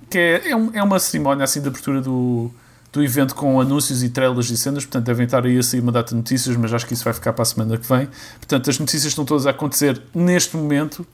Que 0.10 0.18
é, 0.18 0.50
é, 0.50 0.52
é 0.52 0.84
uma 0.84 1.00
cerimónia 1.00 1.44
assim 1.44 1.62
de 1.62 1.68
abertura 1.68 2.02
do, 2.02 2.50
do 2.92 3.04
evento 3.04 3.36
com 3.36 3.62
anúncios 3.62 4.02
e 4.04 4.10
trailers 4.10 4.50
e 4.50 4.58
cenas, 4.58 4.84
portanto 4.84 5.06
devem 5.06 5.26
estar 5.26 5.46
aí 5.46 5.58
a 5.60 5.64
sair 5.64 5.80
uma 5.80 5.92
data 5.92 6.10
de 6.10 6.16
notícias, 6.16 6.56
mas 6.58 6.74
acho 6.74 6.88
que 6.88 6.94
isso 6.96 7.04
vai 7.04 7.14
ficar 7.14 7.34
para 7.34 7.44
a 7.44 7.46
semana 7.46 7.78
que 7.78 7.88
vem. 7.88 8.10
Portanto, 8.38 8.70
as 8.70 8.80
notícias 8.80 9.12
estão 9.12 9.24
todas 9.24 9.46
a 9.46 9.52
acontecer 9.52 10.02
neste 10.14 10.58
momento 10.58 11.06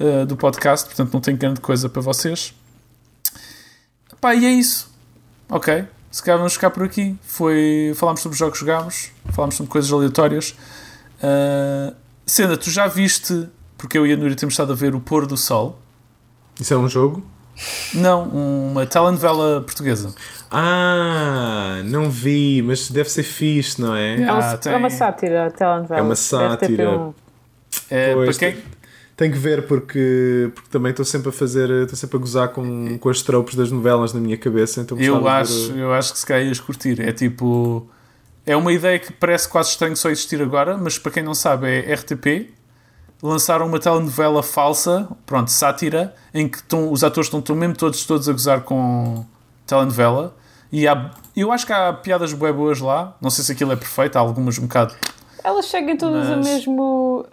uh, 0.00 0.24
do 0.24 0.36
podcast, 0.36 0.86
portanto 0.86 1.12
não 1.12 1.20
tem 1.20 1.36
grande 1.36 1.60
coisa 1.60 1.88
para 1.88 2.00
vocês. 2.00 2.54
Pá, 4.20 4.34
e 4.34 4.46
é 4.46 4.50
isso. 4.50 4.90
Ok. 5.50 5.86
Se 6.16 6.22
calhar 6.22 6.38
vamos 6.38 6.54
ficar 6.54 6.70
por 6.70 6.82
aqui. 6.82 7.14
Foi, 7.20 7.92
falámos 7.94 8.22
sobre 8.22 8.38
jogos 8.38 8.58
que 8.58 8.64
jogámos, 8.64 9.10
falámos 9.32 9.54
sobre 9.54 9.70
coisas 9.70 9.92
aleatórias. 9.92 10.56
Uh, 11.22 11.94
Sena, 12.24 12.56
tu 12.56 12.70
já 12.70 12.86
viste, 12.86 13.46
porque 13.76 13.98
eu 13.98 14.06
e 14.06 14.14
a 14.14 14.16
Núria 14.16 14.34
temos 14.34 14.54
estado 14.54 14.72
a 14.72 14.74
ver 14.74 14.94
o 14.94 15.00
pôr 15.00 15.26
do 15.26 15.36
sol? 15.36 15.78
Isso 16.58 16.72
é 16.72 16.76
um 16.78 16.88
jogo? 16.88 17.22
Não, 17.92 18.24
uma 18.30 18.86
telenovela 18.86 19.60
portuguesa. 19.60 20.14
Ah, 20.50 21.82
não 21.84 22.08
vi, 22.08 22.62
mas 22.62 22.90
deve 22.90 23.10
ser 23.10 23.22
fixe, 23.22 23.78
não 23.78 23.94
é? 23.94 24.14
É, 24.22 24.32
um- 24.32 24.38
Ah, 24.38 24.56
tem- 24.56 24.72
é 24.72 24.76
uma 24.76 24.88
sátira, 24.88 25.46
a 25.48 25.50
telenovela. 25.50 26.00
É 26.00 26.02
uma 26.02 26.14
RTP1. 26.14 26.16
sátira. 26.16 27.14
É, 27.90 28.14
Pois, 28.14 28.38
para 28.38 28.52
quem, 28.52 28.62
tenho 29.16 29.32
que 29.32 29.38
ver 29.38 29.66
porque, 29.66 30.50
porque 30.54 30.68
também 30.70 30.90
estou 30.90 31.04
sempre 31.04 31.30
a 31.30 31.32
fazer, 31.32 31.70
estou 31.70 31.96
sempre 31.96 32.16
a 32.16 32.20
gozar 32.20 32.48
com, 32.50 32.98
com 32.98 33.08
as 33.08 33.22
tropos 33.22 33.54
das 33.54 33.70
novelas 33.70 34.12
na 34.12 34.20
minha 34.20 34.36
cabeça. 34.36 34.80
Então 34.82 34.98
Eu 35.00 35.26
acho, 35.26 35.72
ver- 35.72 35.78
eu 35.80 35.92
acho 35.92 36.12
que 36.12 36.18
se 36.18 36.26
calhar 36.26 36.46
ias 36.46 36.60
curtir. 36.60 37.00
É 37.00 37.12
tipo. 37.12 37.86
É 38.44 38.54
uma 38.56 38.72
ideia 38.72 38.98
que 38.98 39.12
parece 39.12 39.48
quase 39.48 39.70
estranho 39.70 39.96
só 39.96 40.08
existir 40.08 40.40
agora, 40.40 40.76
mas 40.76 40.98
para 40.98 41.10
quem 41.10 41.22
não 41.22 41.34
sabe, 41.34 41.66
é 41.68 41.94
RTP. 41.94 42.50
Lançaram 43.22 43.66
uma 43.66 43.80
telenovela 43.80 44.42
falsa, 44.42 45.08
pronto, 45.24 45.50
sátira, 45.50 46.14
em 46.34 46.46
que 46.46 46.58
estão, 46.58 46.92
os 46.92 47.02
atores 47.02 47.26
estão, 47.28 47.40
estão 47.40 47.56
mesmo 47.56 47.74
todos, 47.74 48.04
todos 48.04 48.28
a 48.28 48.32
gozar 48.32 48.60
com 48.60 49.24
telenovela. 49.66 50.36
E 50.70 50.86
há, 50.86 51.10
eu 51.34 51.50
acho 51.50 51.64
que 51.66 51.72
há 51.72 51.92
piadas 51.92 52.32
bué 52.34 52.52
boas 52.52 52.78
lá. 52.78 53.16
Não 53.20 53.30
sei 53.30 53.42
se 53.42 53.52
aquilo 53.52 53.72
é 53.72 53.76
perfeito, 53.76 54.16
há 54.16 54.20
algumas 54.20 54.58
um 54.58 54.62
bocado. 54.62 54.94
Elas 55.42 55.66
seguem 55.66 55.96
todas 55.96 56.28
Mas- 56.28 56.36
o 56.46 56.50
mesmo. 56.50 57.26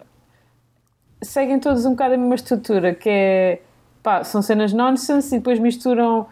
Seguem 1.24 1.58
todas 1.58 1.84
um 1.86 1.90
bocado 1.90 2.14
a 2.14 2.16
mesma 2.16 2.34
estrutura, 2.34 2.94
que 2.94 3.08
é. 3.08 3.58
Pá, 4.02 4.22
são 4.22 4.42
cenas 4.42 4.72
nonsense 4.72 5.34
e 5.34 5.38
depois 5.38 5.58
misturam 5.58 6.26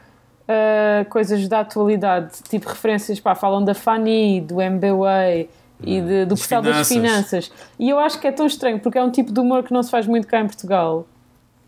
ah, 0.47 1.05
coisas 1.09 1.49
da 1.49 1.61
atualidade, 1.61 2.43
tipo 2.49 2.69
referências, 2.69 3.19
pá, 3.19 3.35
falam 3.35 3.65
da 3.65 3.75
Fanny, 3.75 4.41
do 4.43 4.61
MBWay 4.61 5.49
e 5.83 6.01
de- 6.01 6.25
do 6.27 6.35
pessoal 6.37 6.61
das 6.63 6.77
finanças. 7.07 7.53
E 7.79 7.89
eu 7.89 7.99
acho 7.99 8.21
que 8.21 8.27
é 8.27 8.33
tão 8.33 8.47
estranho, 8.47 8.79
porque 8.79 8.99
é 8.99 9.03
um 9.03 9.11
tipo 9.11 9.33
de 9.33 9.41
humor 9.41 9.63
que 9.63 9.73
não 9.73 9.83
se 9.83 9.91
faz 9.91 10.07
muito 10.07 10.27
cá 10.27 10.41
em 10.41 10.47
Portugal. 10.47 11.07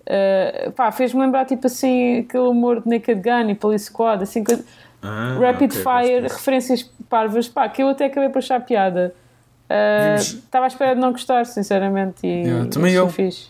Ah, 0.07 0.71
pá, 0.77 0.93
fez-me 0.93 1.21
lembrar 1.21 1.47
tipo 1.47 1.67
assim 1.67 2.19
aquele 2.19 2.45
humor 2.45 2.83
de 2.83 2.89
Naked 2.91 3.23
Gun 3.23 3.49
e 3.51 3.55
Police 3.55 3.87
Squad, 3.87 4.23
assim, 4.23 4.45
Ah, 5.03 5.39
Rapid 5.41 5.73
ok, 5.73 5.83
Fire, 5.83 6.23
referências 6.23 6.83
parvas, 7.09 7.49
pá, 7.49 7.69
que 7.69 7.83
eu 7.83 7.89
até 7.89 8.07
acabei 8.07 8.29
por 8.29 8.39
achar 8.39 8.61
piada. 8.61 9.15
Ah, 9.69 10.17
Vimos- 10.19 10.35
Estava 10.45 10.67
à 10.67 10.69
espera 10.69 10.95
de 10.95 11.01
não 11.01 11.13
gostar, 11.13 11.45
sinceramente. 11.47 12.27
E, 12.27 12.45
Yeah, 12.45 12.69
também 12.71 12.93
eu. 12.95 13.09
Fixe. 13.09 13.47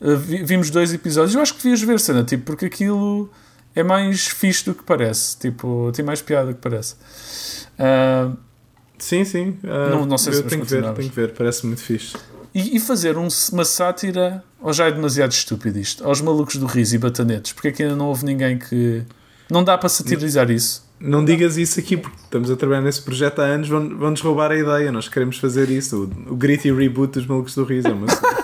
Uh, 0.00 0.16
vi- 0.16 0.44
vimos 0.44 0.70
dois 0.70 0.92
episódios. 0.92 1.34
Eu 1.34 1.40
acho 1.42 1.54
que 1.54 1.62
devias 1.62 1.82
ver, 1.82 1.98
cena, 2.00 2.22
tipo, 2.24 2.44
porque 2.44 2.66
aquilo 2.66 3.30
é 3.74 3.82
mais 3.82 4.26
fixe 4.26 4.64
do 4.64 4.74
que 4.74 4.82
parece. 4.84 5.36
Tipo, 5.38 5.90
tem 5.94 6.04
mais 6.04 6.20
piada 6.22 6.48
do 6.48 6.54
que 6.54 6.60
parece. 6.60 6.94
Uh, 7.78 8.36
Sim, 8.98 9.24
sim. 9.24 9.56
ah, 9.64 9.90
Não- 9.90 10.06
não 10.06 10.18
sei 10.18 10.32
se 10.32 10.38
eu 10.40 10.42
vamos 10.42 10.50
tenho 10.52 10.64
que 10.66 10.70
ver, 10.86 10.94
tenho 10.94 11.08
que 11.10 11.14
ver, 11.14 11.32
parece 11.34 11.64
muito 11.66 11.80
fixe. 11.80 12.16
e, 12.52 12.76
e 12.76 12.80
fazer 12.80 13.16
um- 13.16 13.28
uma 13.52 13.64
sátira, 13.64 14.42
ou 14.60 14.72
já 14.72 14.86
é 14.86 14.90
demasiado 14.92 15.30
estúpido 15.30 15.78
isto, 15.78 16.04
aos 16.04 16.20
malucos 16.20 16.56
do 16.56 16.66
riso 16.66 16.96
e 16.96 16.98
batanetes, 16.98 17.52
porque 17.52 17.68
é 17.68 17.72
que 17.72 17.82
ainda 17.84 17.94
não 17.94 18.06
houve 18.08 18.24
ninguém 18.24 18.58
que. 18.58 19.04
Não 19.48 19.62
dá 19.62 19.78
para 19.78 19.88
satirizar 19.88 20.50
isso. 20.50 20.84
Não 21.00 21.24
digas 21.24 21.56
isso 21.56 21.78
aqui 21.78 21.96
porque 21.96 22.16
estamos 22.24 22.50
a 22.50 22.56
trabalhar 22.56 22.80
nesse 22.82 23.00
projeto 23.02 23.40
há 23.40 23.44
anos, 23.44 23.68
vão- 23.68 23.96
vão-nos 23.96 24.20
roubar 24.20 24.50
a 24.50 24.56
ideia. 24.58 24.90
Nós 24.90 25.08
queremos 25.08 25.38
fazer 25.38 25.70
isso. 25.70 26.10
O, 26.28 26.32
o 26.32 26.36
gritty 26.36 26.72
reboot 26.72 27.12
dos 27.14 27.26
malucos 27.26 27.54
do 27.54 27.64
riso. 27.64 27.88
é 27.88 27.92
uma 27.92 28.08
cena. 28.10 28.38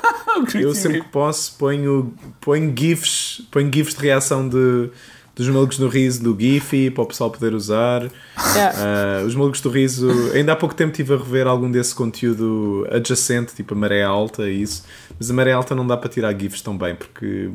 Eu 0.60 0.74
sempre 0.74 1.00
que 1.00 1.08
posso 1.08 1.56
ponho, 1.56 2.12
ponho 2.40 2.72
GIFs, 2.76 3.42
ponho 3.50 3.70
GIFs 3.72 3.94
de 3.94 4.02
reação 4.02 4.48
de, 4.48 4.90
dos 5.34 5.48
malucos 5.48 5.78
do 5.78 5.88
riso 5.88 6.22
do 6.22 6.36
Giphy 6.38 6.90
para 6.90 7.02
o 7.02 7.06
pessoal 7.06 7.30
poder 7.30 7.54
usar. 7.54 8.02
Yeah. 8.54 8.76
Ah, 8.76 9.24
os 9.24 9.34
malucos 9.34 9.60
do 9.60 9.70
riso, 9.70 10.08
ainda 10.34 10.52
há 10.52 10.56
pouco 10.56 10.74
tempo 10.74 10.90
estive 10.90 11.14
a 11.14 11.16
rever 11.16 11.46
algum 11.46 11.70
desse 11.70 11.94
conteúdo 11.94 12.86
adjacente, 12.90 13.54
tipo 13.54 13.74
a 13.74 13.76
maré 13.76 14.02
alta 14.02 14.48
e 14.50 14.60
isso, 14.62 14.84
mas 15.18 15.30
a 15.30 15.34
maré 15.34 15.52
alta 15.52 15.74
não 15.74 15.86
dá 15.86 15.96
para 15.96 16.08
tirar 16.10 16.32
GIFs 16.38 16.60
tão 16.62 16.76
bem 16.76 16.94
porque 16.96 17.48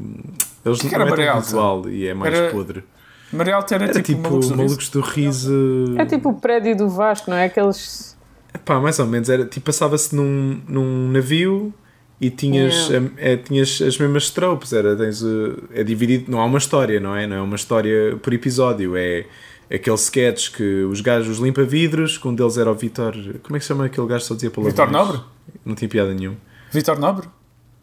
eles 0.66 0.80
que 0.82 0.98
não 0.98 1.08
é 1.08 1.16
tão 1.32 1.42
visual 1.42 1.90
e 1.90 2.08
é 2.08 2.14
mais 2.14 2.34
Era- 2.34 2.50
podre. 2.52 2.84
Maria 3.32 3.56
Alta 3.56 3.76
era, 3.76 3.84
Era 3.86 3.94
tipo, 3.94 4.06
tipo, 4.08 4.22
malucos 4.22 4.48
do 4.50 4.54
riso. 4.54 4.58
malucos 4.58 4.90
do 4.90 5.02
riso. 5.02 5.96
É 5.98 6.06
tipo 6.06 6.30
o 6.30 6.34
prédio 6.34 6.76
do 6.76 6.90
Vasco, 6.90 7.30
não 7.30 7.38
é? 7.38 7.46
Aqueles. 7.46 8.18
Pá, 8.66 8.80
mais 8.80 8.98
ou 9.00 9.06
menos, 9.06 9.30
era, 9.30 9.46
tipo, 9.46 9.66
passava-se 9.68 10.16
num, 10.16 10.60
num 10.68 11.12
navio 11.12 11.74
e 12.20 12.30
tinhas, 12.30 12.90
Yeah. 12.90 13.10
é, 13.18 13.38
tinhas 13.38 13.82
as 13.82 13.98
mesmas 13.98 14.30
tropes, 14.32 14.74
era, 14.74 14.96
tens, 14.96 15.22
uh, 15.22 15.64
é 15.74 15.84
dividido, 15.84 16.32
não 16.32 16.40
há 16.42 16.46
uma 16.46 16.58
história, 16.58 17.00
não 17.00 17.16
é? 17.16 17.26
Não 17.28 17.36
é 17.38 17.42
uma 17.42 17.56
história 17.56 18.18
por 18.22 18.34
episódio, 18.34 18.98
é 18.98 19.26
aquele 19.72 19.96
sketch 19.96 20.52
que 20.52 20.84
os 20.84 21.00
gajos 21.00 21.38
limpa-vidros, 21.38 22.18
que 22.18 22.28
um 22.28 22.34
deles 22.36 22.58
era 22.58 22.72
o 22.72 22.76
Vitor, 22.76 23.14
como 23.44 23.56
é 23.56 23.60
que 23.60 23.64
se 23.66 23.68
chama 23.70 23.86
aquele 23.86 24.08
gajo 24.08 24.22
que 24.24 24.28
só 24.28 24.34
dizia 24.34 24.50
palavrões? 24.50 24.74
Vitor 24.76 24.92
Nobre? 24.92 25.22
Não 25.64 25.76
tinha 25.76 25.88
piada 25.88 26.14
nenhuma. 26.14 26.38
Vitor 26.72 27.00
Nobre? 27.00 27.28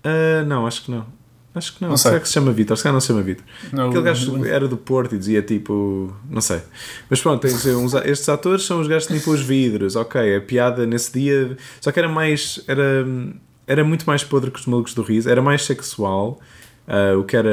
Ah, 0.04 0.42
não, 0.44 0.66
acho 0.66 0.84
que 0.84 0.90
não. 0.90 1.06
Acho 1.56 1.74
que 1.74 1.82
não. 1.82 1.88
Não 1.90 1.96
sei. 1.96 2.10
Será 2.10 2.20
que 2.20 2.28
se 2.28 2.34
chama 2.34 2.52
Vitor? 2.52 2.76
Se 2.76 2.82
calhar 2.82 2.92
não 2.92 3.00
se 3.00 3.06
chama 3.08 3.22
Vitor. 3.22 3.44
Aquele 3.72 4.02
gajo 4.02 4.44
era 4.44 4.68
do 4.68 4.76
Porto 4.76 5.14
e 5.14 5.18
dizia 5.18 5.40
tipo. 5.42 6.14
Não 6.30 6.40
sei. 6.40 6.60
Mas 7.08 7.20
pronto, 7.20 7.40
tens 7.40 7.64
uns, 7.66 7.94
estes 7.94 8.28
atores 8.28 8.64
são 8.64 8.80
os 8.80 8.86
gajos 8.86 9.08
que 9.08 9.14
limpam 9.14 9.32
os 9.32 9.40
vidros. 9.40 9.96
Ok, 9.96 10.36
a 10.36 10.40
piada 10.40 10.86
nesse 10.86 11.12
dia. 11.12 11.56
Só 11.80 11.90
que 11.90 11.98
era 11.98 12.08
mais. 12.08 12.62
Era, 12.68 13.06
era 13.66 13.82
muito 13.82 14.04
mais 14.06 14.22
podre 14.22 14.50
que 14.50 14.60
os 14.60 14.66
malucos 14.66 14.92
do 14.94 15.02
riso. 15.02 15.28
Era 15.30 15.40
mais 15.40 15.64
sexual. 15.64 16.38
ah, 16.86 17.16
o 17.18 17.24
que 17.24 17.36
era. 17.36 17.50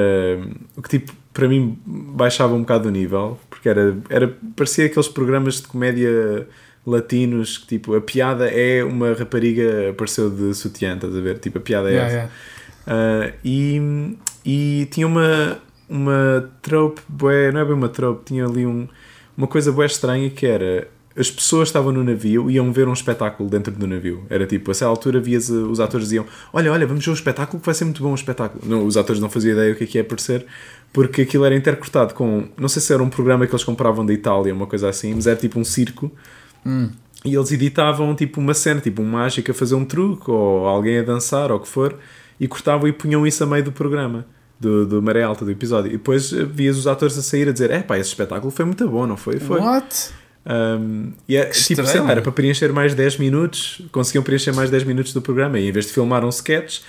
O 0.76 0.82
que 0.82 0.90
tipo. 0.90 1.14
Para 1.34 1.48
mim 1.48 1.80
baixava 1.86 2.54
um 2.54 2.60
bocado 2.60 2.90
o 2.90 2.92
nível. 2.92 3.40
Porque 3.50 3.68
era. 3.70 3.98
era 4.10 4.36
parecia 4.56 4.86
aqueles 4.86 5.08
programas 5.08 5.56
de 5.62 5.68
comédia 5.68 6.46
latinos 6.86 7.58
que 7.58 7.68
tipo. 7.68 7.96
A 7.96 8.02
piada 8.02 8.50
é 8.50 8.84
uma 8.84 9.14
rapariga 9.14 9.92
apareceu 9.92 10.30
de 10.30 10.54
sutiã, 10.54 10.96
estás 10.96 11.16
a 11.16 11.20
ver? 11.22 11.40
Tipo, 11.40 11.58
a 11.58 11.62
piada 11.62 11.90
é 11.90 11.94
Yeah, 11.94 12.08
essa. 12.08 12.16
yeah. 12.18 12.34
Uh, 12.88 13.34
e, 13.44 14.18
e 14.46 14.88
tinha 14.92 15.08
uma, 15.08 15.58
uma 15.90 16.50
trope, 16.62 17.02
bué, 17.08 17.52
não 17.52 17.62
é 17.62 17.66
bem 17.66 17.74
uma 17.74 17.90
trope, 17.90 18.26
tinha 18.26 18.46
ali 18.46 18.66
um, 18.66 18.88
uma 19.38 19.48
coisa 19.48 19.72
bué 19.72 19.86
estranha 19.86 20.30
que 20.30 20.46
era 20.46 20.88
as 21.16 21.30
pessoas 21.30 21.70
estavam 21.70 21.92
no 21.92 22.04
navio 22.04 22.50
e 22.50 22.56
iam 22.56 22.74
ver 22.74 22.88
um 22.88 22.94
espetáculo 22.94 23.48
dentro 23.48 23.72
do 23.72 23.86
navio. 23.86 24.26
Era 24.32 24.48
tipo, 24.48 24.72
a 24.72 24.74
certa 24.74 24.90
altura 24.90 25.20
vias, 25.20 25.48
uh, 25.48 25.70
os 25.70 25.80
atores 25.80 26.08
diziam: 26.08 26.26
Olha, 26.52 26.72
olha, 26.72 26.88
vamos 26.88 27.06
ver 27.06 27.12
o 27.12 27.14
espetáculo 27.14 27.60
que 27.60 27.66
vai 27.66 27.76
ser 27.76 27.86
muito 27.86 28.02
bom 28.02 28.12
o 28.12 28.16
espetáculo. 28.16 28.64
Não, 28.66 28.84
os 28.86 28.98
atores 28.98 29.22
não 29.22 29.30
faziam 29.30 29.54
ideia 29.54 29.74
o 29.74 29.76
que 29.76 29.84
é 29.84 29.88
que 29.88 29.98
ia 29.98 30.02
aparecer 30.02 30.46
porque 30.94 31.24
aquilo 31.24 31.44
era 31.44 31.56
intercortado 31.56 32.14
com, 32.14 32.48
não 32.56 32.70
sei 32.70 32.80
se 32.80 32.94
era 32.94 33.02
um 33.02 33.10
programa 33.10 33.48
que 33.48 33.52
eles 33.52 33.64
compravam 33.64 34.06
da 34.06 34.14
Itália, 34.14 34.54
uma 34.54 34.68
coisa 34.68 34.88
assim, 34.88 35.16
mas 35.16 35.26
era 35.26 35.36
tipo 35.36 35.60
um 35.60 35.64
circo. 35.64 36.12
E 37.26 37.36
eles 37.36 37.52
editavam 37.52 38.16
tipo 38.16 38.40
uma 38.40 38.54
cena, 38.54 38.80
tipo 38.80 39.02
um 39.02 39.06
mágico 39.06 39.50
a 39.50 39.54
fazer 39.56 39.74
um 39.74 39.84
truque, 39.84 40.30
ou 40.30 40.68
alguém 40.68 41.00
a 41.00 41.04
dançar, 41.04 41.52
ou 41.52 41.58
o 41.58 41.60
que 41.60 41.68
for, 41.68 41.98
e 42.40 42.48
cortavam 42.48 42.88
e 42.88 42.92
punham 42.94 43.26
isso 43.26 43.44
a 43.44 43.48
meio 43.48 43.64
do 43.64 43.72
programa, 43.72 44.26
do, 44.60 44.86
do 44.86 45.02
Maré 45.02 45.24
Alta, 45.24 45.44
do 45.46 45.52
episódio. 45.52 45.90
E 45.90 45.94
depois 45.94 46.32
eh, 46.34 46.44
vias 46.44 46.78
os 46.78 46.88
atores 46.88 47.18
a 47.18 47.22
sair 47.22 47.48
a 47.50 47.52
dizer: 47.52 47.72
É 47.72 47.82
pá, 47.82 47.98
esse 47.98 48.10
espetáculo 48.10 48.52
foi 48.52 48.66
muito 48.66 48.88
bom, 48.88 49.06
não 49.06 49.18
foi? 49.18 49.40
Foi. 49.40 49.60
What? 49.60 50.12
Um, 50.46 51.14
e 51.28 51.38
é, 51.38 51.46
tipo, 51.46 51.86
sei 51.86 52.02
lá, 52.02 52.12
era 52.12 52.22
para 52.22 52.32
preencher 52.32 52.72
mais 52.74 52.94
10 52.94 53.18
minutos, 53.18 53.82
conseguiam 53.92 54.24
preencher 54.24 54.52
mais 54.54 54.70
10 54.70 54.84
minutos 54.84 55.14
do 55.14 55.22
programa, 55.22 55.58
e 55.58 55.70
em 55.70 55.72
vez 55.72 55.86
de 55.86 55.94
filmar 55.94 56.26
um 56.26 56.30
sketch, 56.30 56.82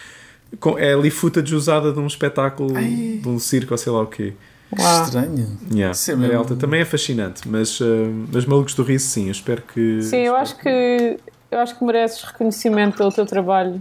com, 0.59 0.77
é 0.79 0.93
ali 0.93 1.11
footage 1.11 1.55
usada 1.55 1.93
de 1.93 1.99
um 2.01 2.07
espetáculo, 2.07 2.77
Ai. 2.77 3.21
de 3.23 3.29
um 3.29 3.39
circo 3.39 3.73
ou 3.73 3.79
sei 3.79 3.93
lá 3.93 4.03
o 4.03 4.07
quê. 4.07 4.33
Uau. 4.77 5.05
Estranho. 5.05 5.59
Yeah. 5.73 5.97
É 6.09 6.13
Maré 6.17 6.29
mesmo- 6.29 6.39
Alta 6.39 6.57
também 6.57 6.81
é 6.81 6.85
fascinante, 6.85 7.49
mas, 7.49 7.81
uh, 7.81 7.85
mas 8.33 8.45
Malucos 8.45 8.75
do 8.75 8.83
Riso, 8.83 9.07
sim, 9.07 9.27
eu 9.27 9.33
espero 9.33 9.63
que. 9.63 10.03
Sim, 10.03 10.19
eu 10.19 10.35
acho 10.35 10.59
que. 10.59 11.19
Eu 11.51 11.61
acho 11.61 11.79
que 11.79 11.85
mereces 11.85 12.25
reconhecimento 12.25 12.97
pelo 12.97 13.13
teu 13.13 13.25
trabalho 13.25 13.81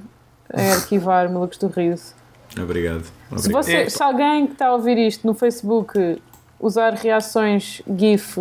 em 0.55 0.71
arquivar 0.71 1.31
Malucos 1.31 1.57
do 1.57 1.67
Riso. 1.67 2.13
Obrigado. 2.59 3.03
Se, 3.03 3.11
Obrigado. 3.49 3.63
você, 3.63 3.73
É. 3.75 3.89
se 3.89 4.01
alguém 4.03 4.45
que 4.47 4.53
está 4.53 4.67
a 4.67 4.73
ouvir 4.73 4.97
isto 4.97 5.25
no 5.25 5.33
Facebook 5.33 6.21
usar 6.59 6.93
reações 6.93 7.81
GIF, 7.97 8.37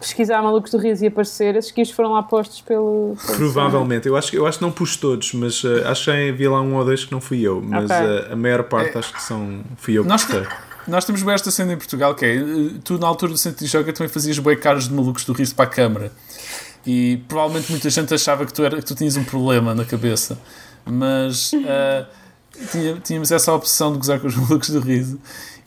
pesquisar 0.00 0.42
Malucos 0.42 0.70
do 0.70 0.78
Riso 0.78 1.04
e 1.04 1.08
aparecer, 1.08 1.56
esses 1.56 1.72
GIFs 1.74 1.90
foram 1.92 2.12
lá 2.12 2.22
postos 2.22 2.60
pelo. 2.60 3.16
pelo 3.26 3.36
Provavelmente, 3.38 4.06
eu 4.08 4.16
acho, 4.16 4.30
que- 4.30 4.36
eu 4.38 4.46
acho 4.46 4.58
que 4.58 4.64
não 4.64 4.70
pus 4.72 4.96
todos, 4.96 5.32
mas 5.32 5.62
uh, 5.64 5.86
acho 5.86 6.04
que 6.04 6.10
havia 6.30 6.50
lá 6.50 6.60
um 6.60 6.74
ou 6.76 6.84
dois 6.84 7.04
que 7.04 7.12
não 7.12 7.20
fui 7.20 7.40
eu, 7.40 7.60
mas 7.62 7.90
Ok. 7.90 7.96
uh, 7.96 8.32
a 8.32 8.36
maior 8.36 8.62
parte 8.64 8.96
acho 8.98 9.12
que 9.12 9.22
são 9.22 9.60
fui 9.76 9.94
eu 9.98 10.02
que 10.02 10.08
Nós, 10.08 10.24
postei. 10.24 10.46
nós 10.86 11.04
temos 11.04 11.22
bem 11.22 11.34
esta 11.34 11.50
cena 11.50 11.72
em 11.72 11.76
Portugal 11.76 12.14
que 12.14 12.24
é 12.24 12.36
eh, 12.36 12.42
tu 12.84 12.98
na 12.98 13.06
altura 13.06 13.32
do 13.32 13.38
centro 13.38 13.64
de 13.64 13.70
joga 13.70 13.92
também 13.92 14.08
fazias 14.12 14.38
bem 14.38 14.56
caras 14.58 14.88
de 14.88 14.94
malucos 14.94 15.24
do 15.24 15.32
riso 15.32 15.54
para 15.54 15.64
a 15.64 15.68
câmara 15.68 16.12
e 16.86 17.22
provavelmente 17.28 17.70
muita 17.70 17.88
gente 17.90 18.12
achava 18.14 18.44
que 18.46 18.52
tu, 18.52 18.62
era, 18.64 18.76
que 18.76 18.84
tu 18.84 18.94
tinhas 18.94 19.16
um 19.16 19.24
problema 19.24 19.74
na 19.74 19.84
cabeça 19.84 20.38
mas 20.90 21.50
tinha- 22.70 22.94
tínhamos 23.02 23.30
essa 23.30 23.52
opção 23.52 23.92
de 23.92 23.98
gozar 23.98 24.20
com 24.20 24.26
os 24.26 24.36
malucos 24.36 24.70
do 24.70 24.80
riso 24.80 25.18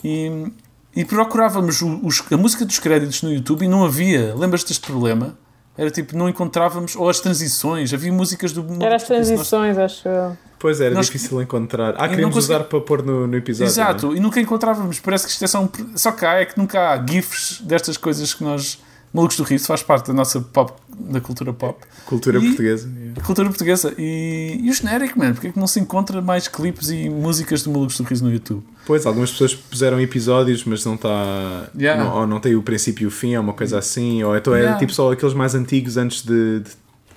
e, 0.03 0.51
e 0.95 1.05
procurávamos 1.05 1.81
o- 1.81 1.99
os- 2.05 2.23
a 2.31 2.37
música 2.37 2.65
dos 2.65 2.79
créditos 2.79 3.21
no 3.21 3.31
YouTube 3.31 3.63
e 3.65 3.67
não 3.67 3.83
havia, 3.83 4.33
lembras-te 4.35 4.67
deste 4.69 4.85
problema? 4.85 5.37
Era 5.77 5.89
tipo, 5.89 6.17
não 6.17 6.27
encontrávamos, 6.27 6.95
ou 6.97 7.09
as 7.09 7.19
transições, 7.21 7.93
havia 7.93 8.11
músicas 8.11 8.51
do 8.51 8.61
Era 8.83 8.97
as 8.97 9.03
Riso, 9.03 9.13
nós- 9.13 9.27
transições, 9.27 9.77
acho 9.77 10.07
eu. 10.07 10.37
Pois 10.59 10.79
era 10.81 10.93
Nós- 10.93 11.05
difícil 11.07 11.41
encontrar. 11.41 11.95
Ah, 11.97 12.03
não 12.03 12.09
queríamos 12.09 12.35
consegui- 12.35 12.53
usar 12.55 12.63
para 12.65 12.81
pôr 12.81 13.01
no, 13.03 13.25
no 13.25 13.35
episódio. 13.37 13.73
não 13.73 13.83
é? 13.83 13.87
Exato, 13.87 14.15
e 14.15 14.19
nunca 14.19 14.39
encontrávamos. 14.39 14.99
Parece 14.99 15.25
que 15.25 15.31
isto 15.31 15.43
é 15.43 15.47
só 15.47 15.63
um. 15.63 15.69
Só 15.95 16.11
cá 16.11 16.35
é 16.35 16.45
que 16.45 16.55
nunca 16.57 16.91
há 16.91 17.03
GIFs 17.07 17.61
destas 17.61 17.97
coisas 17.97 18.31
que 18.33 18.43
nós. 18.43 18.77
Malucos 19.13 19.35
do 19.37 19.43
Riso 19.43 19.65
faz 19.67 19.83
parte 19.83 20.07
da 20.07 20.13
nossa 20.13 20.39
pop, 20.39 20.71
da 20.97 21.19
cultura 21.19 21.51
pop. 21.51 21.77
Cultura 22.05 22.39
E- 22.39 22.47
portuguesa. 22.47 22.89
A 23.17 23.21
cultura 23.21 23.47
portuguesa. 23.49 23.93
E, 23.97 24.59
e 24.63 24.69
o 24.69 24.73
genérico, 24.73 25.19
mano, 25.19 25.33
porque 25.33 25.47
é 25.47 25.51
que 25.51 25.59
não 25.59 25.67
se 25.67 25.79
encontra 25.81 26.21
mais 26.21 26.47
clipes 26.47 26.89
e 26.89 27.09
músicas 27.09 27.63
de 27.63 27.69
Malucos 27.69 27.97
do 27.97 28.03
Riso 28.03 28.23
no 28.23 28.31
YouTube? 28.31 28.63
Pois, 28.85 29.05
algumas 29.05 29.29
pessoas 29.31 29.53
puseram 29.53 29.99
episódios, 29.99 30.63
mas 30.63 30.85
não 30.85 30.95
está. 30.95 31.69
Yeah. 31.77 32.03
Não, 32.03 32.19
ou 32.21 32.27
não 32.27 32.39
tem 32.39 32.55
o 32.55 32.63
princípio 32.63 33.03
e 33.03 33.07
o 33.07 33.11
fim, 33.11 33.33
é 33.33 33.39
uma 33.39 33.53
coisa 33.53 33.77
assim. 33.79 34.23
Ou 34.23 34.35
então 34.35 34.55
é 34.55 34.59
Yeah. 34.59 34.79
tipo 34.79 34.93
só 34.93 35.11
aqueles 35.11 35.33
mais 35.33 35.55
antigos 35.55 35.97
antes 35.97 36.23
de, 36.23 36.61
de 36.61 36.69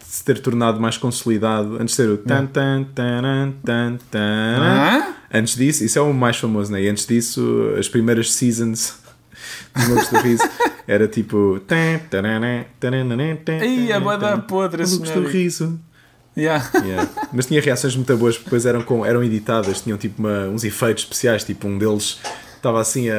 se 0.05 0.25
ter 0.25 0.41
tornado 0.41 0.81
mais 0.81 0.97
consolidado, 0.97 1.75
antes 1.81 1.95
de 1.95 2.03
ser 2.03 2.09
o 2.11 2.17
tan 2.19 2.47
tan 2.47 2.85
tan 2.95 3.53
tan 3.65 3.99
tan. 4.11 5.15
Antes 5.33 5.57
disso, 5.57 5.85
isso 5.85 5.99
é 5.99 6.03
o 6.03 6.13
mais 6.13 6.37
famoso, 6.37 6.71
né? 6.73 6.83
E 6.83 6.89
antes 6.89 7.07
disso, 7.07 7.73
as 7.79 7.89
primeiras 7.89 8.33
seasons 8.33 8.95
dos 9.75 9.89
Malucos 9.89 10.09
do 10.11 10.19
Riso 10.19 10.43
era 10.87 11.09
tipo. 11.09 11.57
Ih, 11.59 11.63
a 13.93 13.99
tan, 13.99 14.05
bué 14.05 14.19
da 14.19 14.33
tan. 14.33 14.41
podre 14.41 14.83
esse 14.83 15.01
do. 15.01 15.27
Riso. 15.27 15.81
Yeah. 16.37 16.69
Yeah. 16.85 17.09
Mas 17.33 17.47
tinha 17.47 17.61
reações 17.61 17.95
muito 17.95 18.17
boas, 18.17 18.35
porque 18.35 18.47
depois 18.47 18.67
eram, 18.67 18.83
com, 18.83 19.07
eram 19.07 19.23
editadas, 19.23 19.83
tinham 19.83 19.97
tipo 19.97 20.21
uma- 20.21 20.49
uns 20.49 20.65
efeitos 20.65 21.05
especiais, 21.05 21.45
tipo 21.45 21.69
um 21.69 21.79
deles 21.79 22.19
estava 22.57 22.81
assim 22.81 23.09
a, 23.11 23.15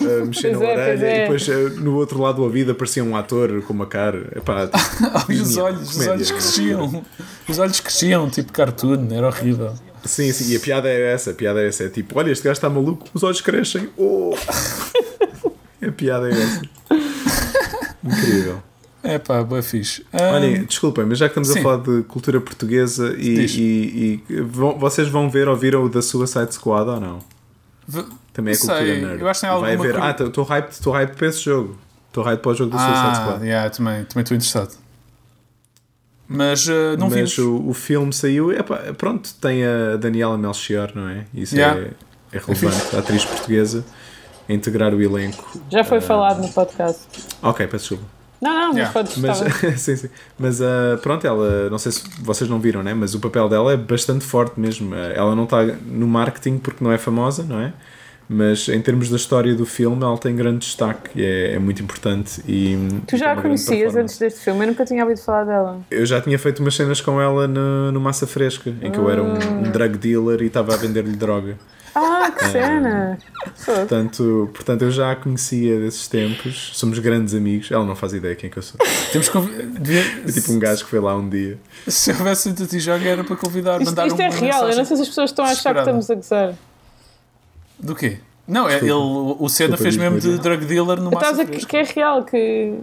a 0.00 0.04
mexer 0.24 0.56
Pois 0.56 0.60
na 0.60 0.64
é, 0.66 0.72
orelha 0.72 1.06
é. 1.06 1.16
e 1.16 1.20
depois 1.22 1.48
eh, 1.48 1.68
no 1.80 1.94
outro 1.96 2.18
lado 2.20 2.36
do 2.36 2.42
ouvido 2.44 2.72
aparecia 2.72 3.04
um 3.04 3.14
ator 3.14 3.62
com 3.62 3.72
uma 3.74 3.86
cara. 3.86 4.32
Epá, 4.34 4.68
e 5.28 5.32
os 5.34 5.48
genial. 5.50 5.66
olhos, 5.66 5.82
os 5.82 5.92
Comédia. 5.92 6.12
olhos 6.14 6.30
cresciam. 6.32 7.04
Os 7.48 7.58
olhos 7.58 7.80
cresciam, 7.80 8.30
tipo 8.30 8.52
cartoon, 8.52 9.06
era 9.12 9.26
horrível. 9.28 9.72
Sim, 10.04 10.32
sim, 10.32 10.52
e 10.52 10.56
a 10.56 10.60
piada 10.60 10.88
era 10.88 11.06
essa, 11.12 11.30
a 11.32 11.34
piada 11.34 11.58
era 11.60 11.68
essa, 11.68 11.84
é 11.84 11.88
tipo, 11.88 12.18
olha, 12.18 12.30
este 12.30 12.42
gajo 12.44 12.56
está 12.58 12.70
maluco, 12.70 13.06
os 13.12 13.22
olhos 13.22 13.40
crescem. 13.40 13.88
Oh! 13.96 14.34
a 15.86 15.92
piada 15.92 16.28
é 16.28 16.32
essa. 16.32 16.62
Incrível. 18.04 18.62
É 19.02 19.18
pá, 19.18 19.42
boa 19.42 19.62
fixe. 19.62 20.04
Ah, 20.12 20.32
Olhem, 20.34 20.64
desculpem, 20.64 21.04
mas 21.06 21.18
já 21.18 21.26
que 21.28 21.38
estamos 21.38 21.48
sim. 21.48 21.60
a 21.60 21.62
falar 21.62 21.76
de 21.82 22.02
cultura 22.04 22.40
portuguesa 22.40 23.14
e, 23.16 23.46
e- 23.46 24.22
e 24.28 24.40
vão- 24.42 24.76
vocês 24.78 25.08
vão 25.08 25.30
ver 25.30 25.48
ou 25.48 25.56
viram 25.56 25.84
o 25.84 25.88
da 25.88 26.02
Suicide 26.02 26.52
Squad 26.54 26.88
ou 26.90 27.00
não? 27.00 27.18
v- 27.86 28.04
Também 28.32 28.54
é 28.54 28.56
cultura 28.56 28.78
sei, 28.80 29.00
nerd. 29.00 29.20
eu 29.20 29.28
acho 29.28 29.40
que 29.40 29.46
tem 29.46 29.50
Vai 29.60 29.70
alguma 29.72 29.84
haver. 29.90 30.00
coisa- 30.00 30.24
Ah, 30.24 30.26
estou 30.28 30.44
hype, 30.44 30.72
hype 30.92 31.16
para 31.16 31.26
esse 31.28 31.40
jogo. 31.40 31.78
Estou 32.08 32.24
hype 32.24 32.40
para 32.40 32.50
o 32.50 32.54
jogo 32.54 32.70
do 32.72 32.76
Suicide 32.78 32.98
ah, 32.98 33.14
Squad. 33.14 33.44
yeah, 33.44 33.70
também 33.70 34.04
também 34.06 34.22
estou 34.22 34.34
interessado. 34.34 34.74
Mas 36.28 36.68
ah, 36.68 36.96
não 36.98 37.06
Mas 37.08 37.14
vimos. 37.14 37.38
o, 37.38 37.68
o 37.68 37.74
filme 37.74 38.12
saiu. 38.12 38.50
Epá, 38.52 38.78
pronto, 38.98 39.32
tem 39.40 39.64
a 39.64 39.96
Daniela 39.96 40.36
Melchior, 40.36 40.90
não 40.94 41.08
é? 41.08 41.26
Isso 41.32 41.54
Yeah. 41.54 41.80
é, 41.80 41.90
é 42.32 42.38
relevante. 42.40 42.96
A 42.96 42.98
atriz 42.98 43.24
portuguesa 43.24 43.84
a 44.48 44.52
integrar 44.52 44.94
o 44.94 45.00
elenco. 45.02 45.58
Já 45.70 45.82
foi 45.84 45.98
Ah, 45.98 46.02
falado 46.02 46.40
no 46.42 46.48
podcast. 46.52 47.02
Ok, 47.42 47.66
peço 47.66 47.90
desculpa. 47.90 48.04
Não, 48.40 48.52
não, 48.52 48.66
mas 48.68 48.76
Yeah. 48.76 48.92
podes 48.92 49.16
Mas, 49.16 49.40
estar. 49.40 49.72
sim, 49.78 49.96
sim. 49.96 50.08
Mas 50.38 50.60
ah, 50.60 50.98
pronto, 51.02 51.26
ela, 51.26 51.70
não 51.70 51.78
sei 51.78 51.92
se 51.92 52.02
vocês 52.20 52.48
não 52.50 52.58
viram, 52.60 52.82
né? 52.82 52.92
mas 52.94 53.14
o 53.14 53.20
papel 53.20 53.48
dela 53.48 53.72
é 53.72 53.76
bastante 53.76 54.24
forte 54.24 54.60
mesmo. 54.60 54.94
Ah, 54.94 55.12
Ela 55.14 55.34
não 55.34 55.44
está 55.44 55.62
no 55.64 56.06
marketing 56.06 56.58
porque 56.58 56.84
não 56.84 56.92
é 56.92 56.98
famosa, 56.98 57.42
não 57.42 57.60
é? 57.60 57.72
Mas 58.28 58.68
em 58.68 58.80
termos 58.82 59.08
da 59.08 59.14
história 59.16 59.54
do 59.54 59.64
filme, 59.64 60.02
ela 60.02 60.18
tem 60.18 60.34
grande 60.34 60.58
destaque 60.58 61.10
e 61.14 61.24
é, 61.24 61.54
é 61.54 61.58
muito 61.60 61.80
importante. 61.80 62.42
E, 62.46 62.76
Tu 63.06 63.16
já 63.16 63.32
a 63.32 63.40
conhecias 63.40 63.94
antes 63.94 64.18
deste 64.18 64.40
filme? 64.40 64.64
Eu 64.64 64.68
nunca 64.68 64.84
tinha 64.84 65.02
ouvido 65.04 65.20
falar 65.20 65.44
dela. 65.44 65.80
Eu 65.90 66.04
já 66.04 66.20
tinha 66.20 66.36
feito 66.36 66.58
umas 66.58 66.74
cenas 66.74 67.00
com 67.00 67.20
ela 67.20 67.46
no, 67.46 67.92
no 67.92 68.00
Massa 68.00 68.26
Fresca, 68.26 68.74
em 68.82 68.90
que 68.90 68.98
eu 68.98 69.08
era 69.08 69.22
um, 69.22 69.34
um 69.60 69.70
drug 69.70 69.96
dealer 69.96 70.42
e 70.42 70.46
estava 70.46 70.74
a 70.74 70.76
vender-lhe 70.76 71.14
droga. 71.16 71.56
Ah, 71.98 72.30
que 72.30 72.44
cena! 72.48 73.18
Sou. 73.54 73.74
Portanto, 73.74 74.50
portanto, 74.52 74.82
eu 74.82 74.90
já 74.90 75.12
a 75.12 75.16
conhecia 75.16 75.80
desses 75.80 76.06
tempos, 76.08 76.72
somos 76.74 76.98
grandes 76.98 77.32
amigos. 77.34 77.70
Ela 77.70 77.84
não 77.86 77.96
faz 77.96 78.12
ideia 78.12 78.34
quem 78.34 78.50
que 78.50 78.58
eu 78.58 78.62
sou. 78.62 78.78
Temos 79.10 79.28
que 79.28 79.32
convi- 79.32 79.62
devia- 79.62 80.22
É 80.28 80.30
tipo 80.32 80.52
um 80.52 80.58
gajo 80.58 80.84
que 80.84 80.90
foi 80.90 81.00
lá 81.00 81.16
um 81.16 81.26
dia. 81.26 81.58
Se 81.88 82.10
houvesse 82.10 82.52
tanto 82.52 82.78
jogo 82.78 83.02
era 83.06 83.24
para 83.24 83.34
convidar, 83.36 83.80
Isto, 83.80 83.86
mandar 83.90 84.06
isto 84.08 84.20
é 84.20 84.28
uma 84.28 84.36
real, 84.38 84.68
eu 84.68 84.76
não 84.76 84.84
sei 84.84 84.96
se 84.96 85.02
as 85.04 85.08
pessoas 85.08 85.30
estão 85.30 85.44
a 85.44 85.48
achar 85.48 85.72
que 85.72 85.78
estamos 85.80 86.10
a 86.10 86.14
gozar. 86.14 86.54
Do 87.78 87.94
quê? 87.94 88.18
Não, 88.46 88.68
é, 88.68 88.74
ele, 88.76 88.82
Desculpa. 88.86 89.42
o 89.44 89.48
Senna 89.48 89.76
fez 89.76 89.96
mesmo 89.96 90.20
de 90.20 90.38
drug 90.38 90.64
dealer 90.66 91.00
no 91.00 91.10
Estás 91.10 91.36
Massa 91.38 91.42
a 91.42 91.46
que, 91.46 91.66
que 91.66 91.76
é 91.78 91.82
real, 91.82 92.24
que. 92.24 92.74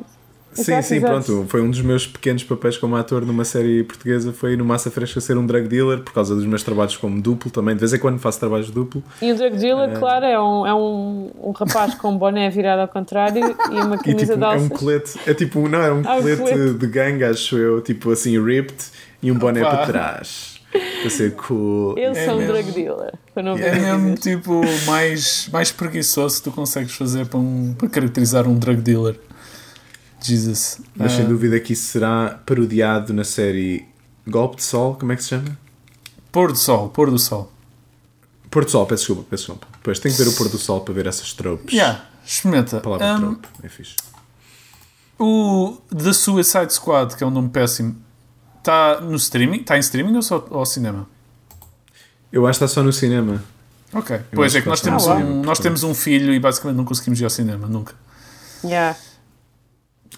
Sim, 0.54 0.62
Exato, 0.62 0.88
sim, 0.88 0.96
exato. 0.98 1.24
pronto. 1.26 1.46
Foi 1.50 1.62
um 1.62 1.70
dos 1.70 1.82
meus 1.82 2.06
pequenos 2.08 2.44
papéis 2.44 2.78
como 2.78 2.96
ator 2.96 3.26
numa 3.26 3.44
série 3.46 3.84
portuguesa. 3.84 4.32
Foi 4.34 4.56
no 4.56 4.64
Massa 4.64 4.92
Fresca 4.92 5.20
ser 5.22 5.38
um 5.38 5.46
drug 5.46 5.68
dealer 5.68 6.00
por 6.00 6.14
causa 6.14 6.36
dos 6.36 6.46
meus 6.46 6.64
trabalhos 6.64 6.96
como 6.98 7.22
duplo 7.22 7.50
também. 7.52 7.74
De 7.76 7.80
vez 7.80 7.94
em 7.94 8.00
quando 8.00 8.20
faço 8.20 8.40
trabalhos 8.40 8.70
duplo. 8.70 9.04
E 9.22 9.32
o 9.32 9.36
drug 9.36 9.58
dealer, 9.58 9.98
claro, 10.00 10.26
é 10.26 10.40
um, 10.40 10.66
é 10.68 10.74
um, 10.74 11.32
um 11.44 11.52
rapaz 11.52 11.96
com 11.96 12.12
um 12.12 12.18
boné 12.18 12.50
virado 12.50 12.82
ao 12.82 12.88
contrário 12.88 13.56
e 13.72 13.76
uma 13.82 13.96
E 14.04 14.04
camisa 14.04 14.34
tipo, 14.34 14.38
de 14.38 14.44
é 14.44 14.48
um 14.48 14.52
alças. 14.52 14.70
colete, 14.80 15.20
é 15.26 15.34
tipo, 15.34 15.68
não, 15.68 15.80
era 15.82 15.94
um 15.96 16.02
Ah, 16.06 16.16
um 16.18 16.22
colete 16.22 16.42
colete. 16.42 16.74
de 16.74 16.88
gangue, 16.88 17.24
acho 17.24 17.58
eu, 17.58 17.82
tipo 17.82 18.12
assim, 18.12 18.44
ripped 18.44 18.86
e 19.22 19.32
um 19.32 19.36
boné 19.36 19.62
Opa. 19.62 19.78
para 19.78 19.86
trás. 19.88 20.54
Para 21.02 21.10
ser 21.12 21.34
cool. 21.36 21.96
Eles 21.98 22.18
É 22.18 22.26
são 22.26 22.38
mesmo. 22.38 22.52
drug 22.54 22.72
dealer. 22.72 23.14
Para 23.34 23.44
não 23.44 23.58
É 23.58 23.76
mesmo 23.80 24.16
tipo 24.16 24.62
mais, 24.88 25.48
mais 25.52 25.72
preguiçoso 25.72 26.38
que 26.38 26.44
tu 26.50 26.52
consegues 26.52 26.96
fazer 26.96 27.28
para, 27.28 27.38
um, 27.40 27.76
para 27.78 27.88
caracterizar 27.90 28.48
um 28.48 28.56
drug 28.56 28.82
dealer. 28.82 29.16
Jesus. 30.28 30.80
Mas 30.96 31.14
Ah, 31.14 31.18
sem 31.18 31.26
dúvida 31.28 31.60
que 31.60 31.74
isso 31.74 31.86
será 31.92 32.40
parodiado 32.46 33.14
na 33.14 33.24
série 33.24 33.86
Golpe 34.28 34.58
de 34.58 34.64
Sol, 34.64 34.96
como 34.96 35.12
é 35.12 35.16
que 35.16 35.24
se 35.24 35.30
chama? 35.30 35.58
Pôr 36.32 36.52
do 36.52 36.58
sol, 36.58 36.90
pôr 36.90 37.10
do 37.12 37.20
sol. 37.20 37.52
Pôr 38.50 38.66
do 38.66 38.72
Sol, 38.72 38.86
peço 38.86 39.02
desculpa, 39.02 39.24
peço 39.30 39.44
desculpa. 39.46 39.68
Pois 39.82 39.98
tenho 40.00 40.16
que 40.16 40.22
ver 40.24 40.30
o 40.30 40.34
Pôr 40.34 40.48
do 40.48 40.58
Sol 40.60 40.82
para 40.82 40.94
ver 40.94 41.08
essas 41.08 41.34
tropes. 41.34 41.74
Yeah, 41.74 42.06
experimenta. 42.26 42.78
A 42.78 42.82
palavra 42.82 43.16
Um, 43.16 43.34
trope, 43.36 43.48
é 43.64 43.70
fixe. 43.70 43.96
o 45.20 45.78
The 45.96 46.14
Suicide 46.14 46.72
Squad, 46.74 47.16
que 47.16 47.24
é 47.24 47.28
um 47.28 47.32
nome 47.32 47.50
péssimo, 47.50 47.96
está 48.60 49.02
no 49.02 49.16
streaming? 49.16 49.62
Está 49.62 49.76
em 49.78 49.80
streaming 49.80 50.16
ou 50.16 50.22
só 50.22 50.46
ao 50.52 50.66
cinema? 50.66 51.08
Eu 52.32 52.46
acho 52.48 52.60
que 52.60 52.66
está 52.66 52.76
só 52.76 52.84
no 52.84 52.94
cinema. 52.94 53.44
Ok. 53.94 54.20
pois 54.34 54.52
acho 54.52 54.58
é 54.58 54.60
que 54.60 54.64
que 54.64 54.70
nós 54.70 54.80
está 54.80 54.90
temos, 54.90 55.08
um, 55.08 55.14
cinema, 55.18 55.46
nós 55.46 55.60
temos 55.60 55.84
um 55.84 55.94
filho 55.94 56.34
e 56.34 56.40
basicamente 56.40 56.78
não 56.78 56.86
conseguimos 56.86 57.20
ir 57.20 57.24
ao 57.24 57.30
cinema, 57.30 57.68
nunca. 57.68 57.94
Yeah. 58.64 58.98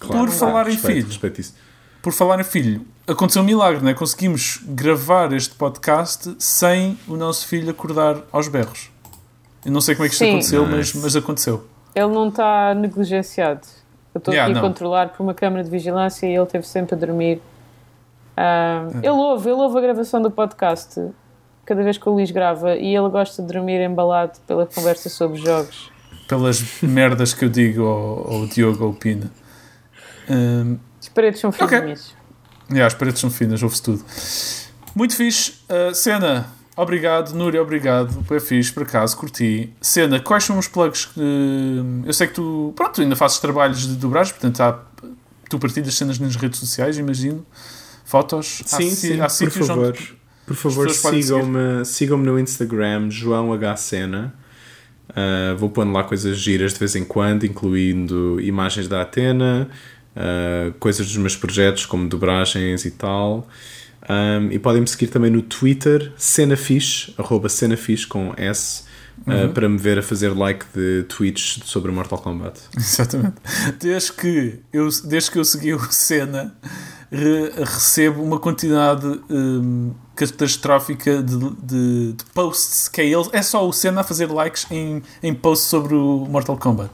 Por 0.00 0.28
falar 0.30 0.68
em 0.68 0.72
respeito, 0.72 0.94
filho. 0.94 1.06
Respeito 1.08 1.40
isso. 1.40 1.54
Por 2.02 2.12
falar 2.12 2.38
em 2.40 2.44
filho, 2.44 2.86
aconteceu 3.06 3.42
um 3.42 3.44
milagre, 3.44 3.82
não 3.82 3.90
é? 3.90 3.94
Conseguimos 3.94 4.60
gravar 4.64 5.32
este 5.32 5.54
podcast 5.54 6.36
sem 6.38 6.96
o 7.08 7.16
nosso 7.16 7.46
filho 7.48 7.70
acordar 7.70 8.16
aos 8.30 8.46
berros. 8.48 8.90
Eu 9.64 9.72
não 9.72 9.80
sei 9.80 9.94
como 9.96 10.06
é 10.06 10.08
que 10.08 10.14
isto 10.14 10.24
Sim. 10.24 10.30
aconteceu, 10.30 10.64
mas, 10.66 10.76
Nice. 10.76 10.98
mas 10.98 11.16
aconteceu. 11.16 11.66
Ele 11.94 12.06
não 12.08 12.28
está 12.28 12.74
negligenciado. 12.74 13.62
Eu 14.14 14.18
estou 14.18 14.32
Yeah, 14.32 14.50
aqui 14.50 14.64
a 14.64 14.68
controlar 14.68 15.08
por 15.08 15.22
uma 15.22 15.34
câmara 15.34 15.64
de 15.64 15.70
vigilância 15.70 16.26
e 16.26 16.34
ele 16.34 16.42
esteve 16.44 16.66
sempre 16.66 16.94
a 16.94 16.98
dormir. 16.98 17.40
Ah, 18.36 18.86
É. 18.94 18.98
Ele 18.98 19.08
ouve, 19.10 19.48
ele 19.50 19.60
ouve 19.60 19.78
a 19.78 19.80
gravação 19.80 20.22
do 20.22 20.30
podcast 20.30 21.00
cada 21.64 21.82
vez 21.82 21.98
que 21.98 22.08
o 22.08 22.12
Luís 22.12 22.30
grava 22.30 22.76
e 22.76 22.94
ele 22.94 23.08
gosta 23.08 23.42
de 23.42 23.52
dormir 23.52 23.80
embalado 23.80 24.38
pela 24.46 24.64
conversa 24.66 25.08
sobre 25.08 25.38
jogos. 25.38 25.90
Pelas 26.28 26.80
merdas 26.82 27.34
que 27.34 27.44
eu 27.44 27.48
digo 27.48 27.84
ao, 27.84 28.32
ao 28.34 28.46
Diogo 28.46 28.84
ou 28.84 28.92
Hum, 30.28 30.78
As 31.00 31.08
paredes 31.08 31.40
são 31.40 31.50
Ok. 31.50 31.66
fininhas. 31.68 32.14
yeah, 32.70 32.86
as 32.86 32.94
paredes 32.94 33.20
são 33.20 33.30
finas, 33.30 33.62
ouve-se 33.62 33.82
tudo. 33.82 34.04
Muito 34.94 35.14
fixe. 35.14 35.54
Uh, 35.68 35.94
Cena, 35.94 36.46
obrigado. 36.76 37.32
Núria, 37.34 37.60
obrigado. 37.62 38.22
Foi 38.24 38.40
fixe, 38.40 38.72
por 38.72 38.82
acaso, 38.84 39.16
curti. 39.16 39.70
Cena, 39.80 40.18
quais 40.20 40.44
são 40.44 40.58
os 40.58 40.66
plugs 40.68 41.04
que. 41.06 41.20
Eu 42.04 42.12
sei 42.12 42.26
que 42.26 42.34
tu, 42.34 42.72
pronto, 42.74 43.00
ainda 43.00 43.14
fazes 43.14 43.38
trabalhos 43.38 43.86
de 43.86 43.94
dobragem, 43.96 44.32
portanto, 44.32 44.60
há, 44.62 44.80
tu 45.50 45.58
partilhas 45.58 45.94
cenas 45.94 46.18
nas 46.18 46.34
redes 46.36 46.58
sociais, 46.58 46.96
imagino. 46.98 47.44
Fotos. 48.04 48.62
Há 48.72 48.76
Sim, 48.78 48.90
si- 48.90 48.96
sim, 49.14 49.20
há 49.20 49.26
por 49.26 49.50
favor. 49.66 49.86
onde. 49.88 50.16
Por 50.46 50.54
favor, 50.54 50.88
sigam-me 50.90 51.84
sigam 51.84 52.18
no 52.18 52.38
Instagram, 52.38 53.10
João 53.10 53.52
H. 53.52 53.76
Sena. 53.76 54.34
Uh, 55.10 55.56
vou 55.56 55.70
pondo 55.70 55.92
lá 55.92 56.04
coisas 56.04 56.36
giras 56.38 56.72
de 56.72 56.78
vez 56.78 56.94
em 56.96 57.04
quando, 57.04 57.44
incluindo 57.44 58.40
imagens 58.40 58.86
da 58.88 59.02
Atena, 59.02 59.68
uh, 60.16 60.72
coisas 60.78 61.06
dos 61.06 61.16
meus 61.16 61.36
projetos, 61.36 61.86
como 61.86 62.08
dobragens 62.08 62.84
e 62.84 62.90
tal. 62.90 63.46
Um, 64.08 64.50
e 64.52 64.58
podem 64.58 64.80
me 64.80 64.86
seguir 64.88 65.08
também 65.08 65.30
no 65.30 65.42
Twitter, 65.42 66.12
Cenafish, 66.16 67.12
arroba 67.18 67.48
Cenafish 67.48 68.04
com 68.04 68.32
S, 68.36 68.84
uh, 69.26 69.52
para 69.52 69.68
me 69.68 69.76
ver 69.78 69.98
a 69.98 70.02
fazer 70.02 70.28
like 70.36 70.64
de 70.74 71.02
tweets 71.08 71.60
sobre 71.64 71.90
Mortal 71.90 72.18
Kombat. 72.18 72.60
Exatamente. 72.76 73.34
Desde 73.80 74.12
que 74.12 74.60
eu, 74.72 74.88
desde 75.04 75.30
que 75.32 75.38
eu 75.40 75.44
segui 75.44 75.74
o 75.74 75.80
Senna, 75.90 76.54
re- 77.10 77.50
recebo 77.64 78.22
uma 78.22 78.38
quantidade 78.38 79.06
hum, 79.28 79.92
catastrófica 80.14 81.20
de, 81.22 81.36
de- 81.62 82.12
de 82.12 82.24
posts 82.32 82.86
que 82.88 83.00
é 83.00 83.06
ele. 83.06 83.28
É 83.32 83.42
só 83.42 83.66
o 83.68 83.72
Senna 83.72 84.02
a 84.02 84.04
fazer 84.04 84.30
likes 84.30 84.66
em, 84.70 85.02
em 85.20 85.34
posts 85.34 85.68
sobre 85.68 85.94
o 85.96 86.26
Mortal 86.30 86.56
Kombat. 86.56 86.92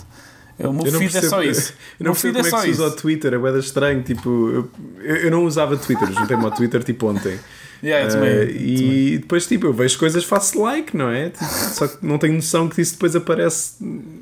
É, 0.59 0.67
O 0.69 0.73
meu 0.73 0.87
Eu 0.87 0.93
não 0.93 0.99
feed 1.01 1.17
é 1.17 1.23
só 1.23 1.39
percebo- 1.39 1.43
isso. 1.43 1.75
Eu 1.99 2.05
não 2.07 2.13
percebo 2.13 2.35
como 2.35 2.47
é 2.47 2.51
só 2.51 2.57
que 2.59 2.63
se 2.63 2.71
usa 2.71 2.87
o. 2.87 2.91
Twitter, 2.97 3.35
é 3.35 3.39
bué 3.39 3.59
estranho. 3.59 4.03
Tipo, 4.03 4.29
eu, 4.51 4.71
eu 5.01 5.31
não 5.31 5.45
usava 5.45 5.77
Twitter, 5.77 6.13
juntei-me 6.13 6.45
ao 6.45 6.51
Twitter 6.51 6.83
tipo 6.85 7.07
ontem. 7.09 7.39
Yeah, 7.85 8.07
eu 8.07 8.13
também, 8.13 8.31
e 8.31 8.77
também. 8.77 9.19
depois, 9.19 9.45
tipo, 9.49 9.67
eu 9.67 9.73
vejo 9.73 9.99
coisas, 9.99 10.23
faço 10.23 10.63
like, 10.63 10.97
não 10.97 11.11
é? 11.11 11.31
Tipo, 11.31 11.45
Só 11.45 11.89
que 11.89 12.07
não 12.07 12.17
tenho 12.17 12.35
noção 12.35 12.69
que 12.69 12.81
isso 12.81 12.93
depois 12.93 13.17
aparece 13.17 13.75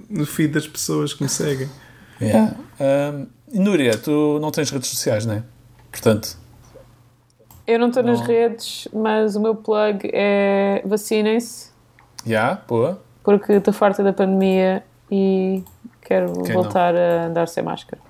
no 0.09 0.25
feed 0.25 0.55
das 0.55 0.67
pessoas 0.67 1.13
que 1.13 1.23
me 1.23 1.29
seguem. 1.29 1.69
Yeah. 2.23 2.57
E 3.53 3.59
Núria, 3.59 3.99
tu 3.99 4.39
não 4.41 4.51
tens 4.51 4.71
redes 4.71 4.89
sociais, 4.89 5.27
não 5.27 5.35
é? 5.35 5.43
Portanto, 5.93 6.39
Eu 7.67 7.79
não 7.79 7.89
estou 7.89 8.03
nas 8.03 8.23
redes, 8.23 8.89
mas 8.95 9.37
o 9.37 9.41
meu 9.41 9.55
plug 9.55 10.09
é 10.11 10.81
vacinem-se, 10.87 11.69
já, 12.27 12.63
boa. 12.67 13.03
porque 13.23 13.53
estou 13.53 13.75
farta 13.75 14.03
da 14.03 14.13
pandemia 14.15 14.83
e 15.11 15.63
quero 16.11 16.33
Quem 16.43 16.53
voltar 16.53 16.93
a 16.97 17.27
andar 17.27 17.47
sem 17.47 17.63
máscara. 17.63 18.03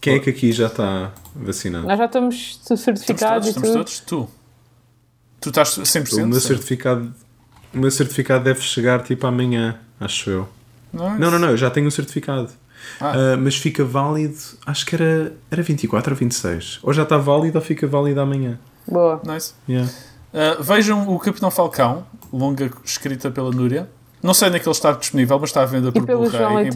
Quem 0.00 0.16
é 0.16 0.18
que 0.18 0.30
aqui 0.30 0.50
já 0.50 0.66
está 0.66 1.12
vacinado? 1.32 1.86
Nós 1.86 1.96
já 1.96 2.06
estamos 2.06 2.60
certificados 2.76 3.46
Estamos 3.46 3.70
todos, 3.72 3.92
e 3.92 3.94
estamos 3.94 4.00
tudo. 4.00 4.24
todos. 4.24 4.30
Tu. 4.30 4.30
Tu 5.40 5.48
estás 5.50 5.68
100%? 5.78 6.24
O 6.24 6.26
meu 6.26 6.40
sim. 6.40 6.48
certificado, 6.48 7.14
o 7.72 7.78
meu 7.78 7.90
certificado 7.90 8.42
deve 8.42 8.60
chegar 8.62 9.04
tipo 9.04 9.28
amanhã, 9.28 9.78
acho 10.00 10.28
eu. 10.28 10.48
Nice. 10.92 11.20
Não, 11.20 11.30
não, 11.30 11.38
não, 11.38 11.50
eu 11.50 11.56
já 11.56 11.70
tenho 11.70 11.86
um 11.86 11.90
certificado. 11.90 12.50
Ah. 13.00 13.12
Ah, 13.12 13.36
mas 13.36 13.56
fica 13.56 13.84
válido, 13.84 14.38
acho 14.66 14.84
que 14.84 14.96
era, 14.96 15.32
era 15.48 15.62
24 15.62 16.12
ou 16.12 16.18
26. 16.18 16.80
Ou 16.82 16.92
já 16.92 17.04
está 17.04 17.16
válido 17.16 17.58
ou 17.58 17.64
fica 17.64 17.86
válido 17.86 18.20
amanhã. 18.20 18.58
Boa. 18.88 19.20
Nice. 19.24 19.54
Yeah. 19.68 19.90
Uh, 20.32 20.62
vejam 20.62 21.08
o 21.08 21.18
Capitão 21.20 21.50
Falcão, 21.50 22.06
longa 22.32 22.70
escrita 22.84 23.30
pela 23.30 23.50
Núria. 23.50 23.88
Não 24.20 24.34
sei 24.34 24.50
naquele 24.50 24.72
está 24.72 24.90
disponível, 24.92 25.38
mas 25.38 25.50
está 25.50 25.62
à 25.62 25.66
venda 25.66 25.92
por 25.92 26.04
pelo 26.04 26.28
Blu-ray, 26.28 26.70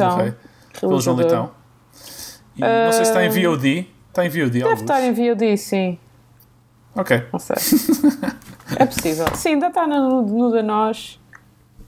Pelo 0.79 1.01
João. 1.01 1.17
Leitão. 1.17 1.51
E 2.57 2.61
não 2.61 2.93
sei 2.93 3.05
se 3.05 3.11
está 3.11 3.25
em 3.25 3.29
VOD. 3.31 3.89
Está 4.09 4.27
em 4.27 4.29
VOD, 4.29 4.51
Deve 4.51 4.63
alguns. 4.65 4.81
estar 4.81 5.01
em 5.03 5.13
VOD, 5.13 5.57
sim. 5.57 5.99
Ok. 6.97 7.23
Não 7.33 7.39
sei. 7.39 7.57
é 8.77 8.85
possível. 8.85 9.27
Sim, 9.35 9.51
ainda 9.51 9.69
está 9.69 9.87
no, 9.87 10.23
no 10.23 10.51
da 10.53 10.63
nós 10.63 11.19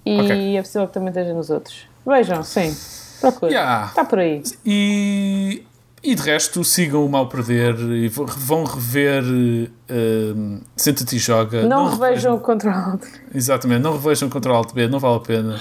e 0.06 0.20
Ok. 0.20 0.56
é 0.56 0.62
possível 0.62 0.86
que 0.86 0.94
também 0.94 1.08
esteja 1.08 1.34
nos 1.34 1.50
outros. 1.50 1.86
Vejam, 2.06 2.42
sim. 2.42 2.74
Procura. 3.20 3.52
Yeah. 3.52 3.86
Está 3.88 4.04
por 4.04 4.18
aí. 4.20 4.42
E, 4.64 5.62
e 6.02 6.14
de 6.14 6.22
resto, 6.22 6.64
sigam 6.64 7.04
o 7.04 7.08
Mal 7.08 7.28
Perder 7.28 7.76
e 7.78 8.08
vão- 8.08 8.64
rever 8.64 9.22
uh, 9.24 10.60
Senta-te 10.76 11.16
e 11.16 11.18
Joga. 11.18 11.62
Não, 11.66 11.88
revejam 11.88 12.34
o 12.36 12.40
Control. 12.40 12.98
Exatamente, 13.34 13.80
não 13.82 13.92
revejam 13.92 14.28
Ctrl 14.28 14.52
Alt 14.54 14.72
B, 14.72 14.88
não 14.88 14.98
vale 14.98 15.16
a 15.16 15.20
pena. 15.20 15.60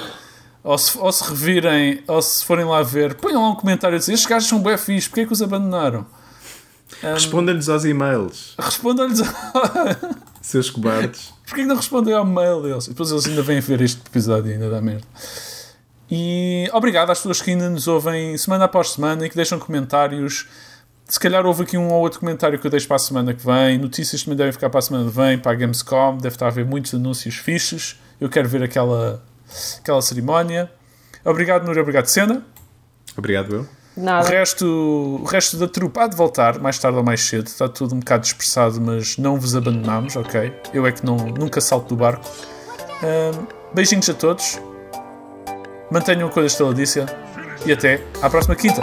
Ou 0.63 0.77
se, 0.77 0.97
ou 0.97 1.11
se 1.11 1.23
revirem, 1.23 2.03
ou 2.07 2.21
se 2.21 2.45
forem 2.45 2.65
lá 2.65 2.83
ver, 2.83 3.15
ponham 3.15 3.41
lá 3.41 3.49
um 3.49 3.55
comentário 3.55 3.95
a 3.95 3.99
dizer: 3.99 4.13
estes 4.13 4.29
gajos 4.29 4.47
são 4.47 4.61
bem 4.61 4.77
fixe, 4.77 5.09
porque 5.09 5.21
é 5.21 5.25
que 5.25 5.33
os 5.33 5.41
abandonaram? 5.41 6.05
Um, 7.03 7.13
Responda-lhes 7.13 7.67
aos 7.69 7.85
e-mails, 7.85 8.55
Respondam-lhes 8.59 9.21
seus 10.41 10.69
cobardes. 10.69 11.33
Porquê 11.45 11.61
que 11.61 11.67
não 11.67 11.75
respondem 11.75 12.13
ao 12.13 12.25
mail 12.25 12.61
deles? 12.61 12.85
E 12.85 12.89
depois 12.89 13.11
eles 13.11 13.25
ainda 13.27 13.41
vêm 13.41 13.59
ver 13.59 13.81
este 13.81 14.01
episódio 14.05 14.51
e 14.51 14.53
ainda 14.53 14.69
dá 14.69 14.81
merda. 14.81 15.03
E 16.09 16.69
obrigado 16.73 17.09
às 17.09 17.19
pessoas 17.19 17.41
que 17.41 17.51
ainda 17.51 17.69
nos 17.69 17.87
ouvem 17.87 18.37
semana 18.37 18.65
após 18.65 18.91
semana 18.91 19.25
e 19.25 19.29
que 19.29 19.35
deixam 19.35 19.57
comentários. 19.57 20.47
Se 21.05 21.19
calhar 21.19 21.45
houve 21.45 21.63
aqui 21.63 21.77
um 21.77 21.89
ou 21.89 22.01
outro 22.01 22.19
comentário 22.19 22.59
que 22.59 22.67
eu 22.67 22.71
deixo 22.71 22.87
para 22.87 22.97
a 22.97 22.99
semana 22.99 23.33
que 23.33 23.45
vem. 23.45 23.77
Notícias 23.77 24.23
também 24.23 24.37
devem 24.37 24.51
ficar 24.51 24.69
para 24.69 24.79
a 24.79 24.81
semana 24.81 25.09
que 25.09 25.15
vem, 25.15 25.37
para 25.37 25.51
a 25.51 25.55
Gamescom. 25.55 26.17
Deve 26.17 26.35
estar 26.35 26.45
a 26.45 26.49
haver 26.49 26.65
muitos 26.65 26.93
anúncios 26.93 27.35
fixes. 27.35 27.99
Eu 28.19 28.29
quero 28.29 28.47
ver 28.47 28.63
aquela, 28.63 29.23
aquela 29.79 30.01
cerimónia. 30.01 30.71
Obrigado, 31.23 31.65
Núria. 31.65 31.81
Obrigado, 31.81 32.05
Sena. 32.07 32.45
Obrigado, 33.17 33.55
eu. 33.55 33.61
O 33.95 34.01
Nada. 34.03 34.27
resto, 34.29 34.65
o 34.65 35.25
resto 35.25 35.57
da 35.57 35.67
trupe 35.67 35.99
há 35.99 36.07
de 36.07 36.15
voltar, 36.15 36.59
mais 36.59 36.79
tarde 36.79 36.97
ou 36.97 37.03
mais 37.03 37.21
cedo. 37.21 37.47
Está 37.47 37.67
tudo 37.67 37.93
um 37.93 37.99
bocado 37.99 38.23
dispersado, 38.23 38.79
mas 38.79 39.17
não 39.17 39.37
vos 39.39 39.55
abandonamos, 39.55 40.15
ok? 40.15 40.53
Eu 40.73 40.87
é 40.87 40.91
que 40.91 41.05
não, 41.05 41.17
nunca 41.17 41.59
salto 41.59 41.89
do 41.89 41.95
barco. 41.97 42.23
Ahm, 43.03 43.45
beijinhos 43.73 44.09
a 44.09 44.13
todos. 44.13 44.59
Mantenham 45.91 46.29
a 46.29 46.31
coisa 46.31 46.47
estaladiça. 46.47 47.05
E 47.65 47.71
até 47.71 48.01
à 48.21 48.29
próxima 48.29 48.55
quinta. 48.55 48.81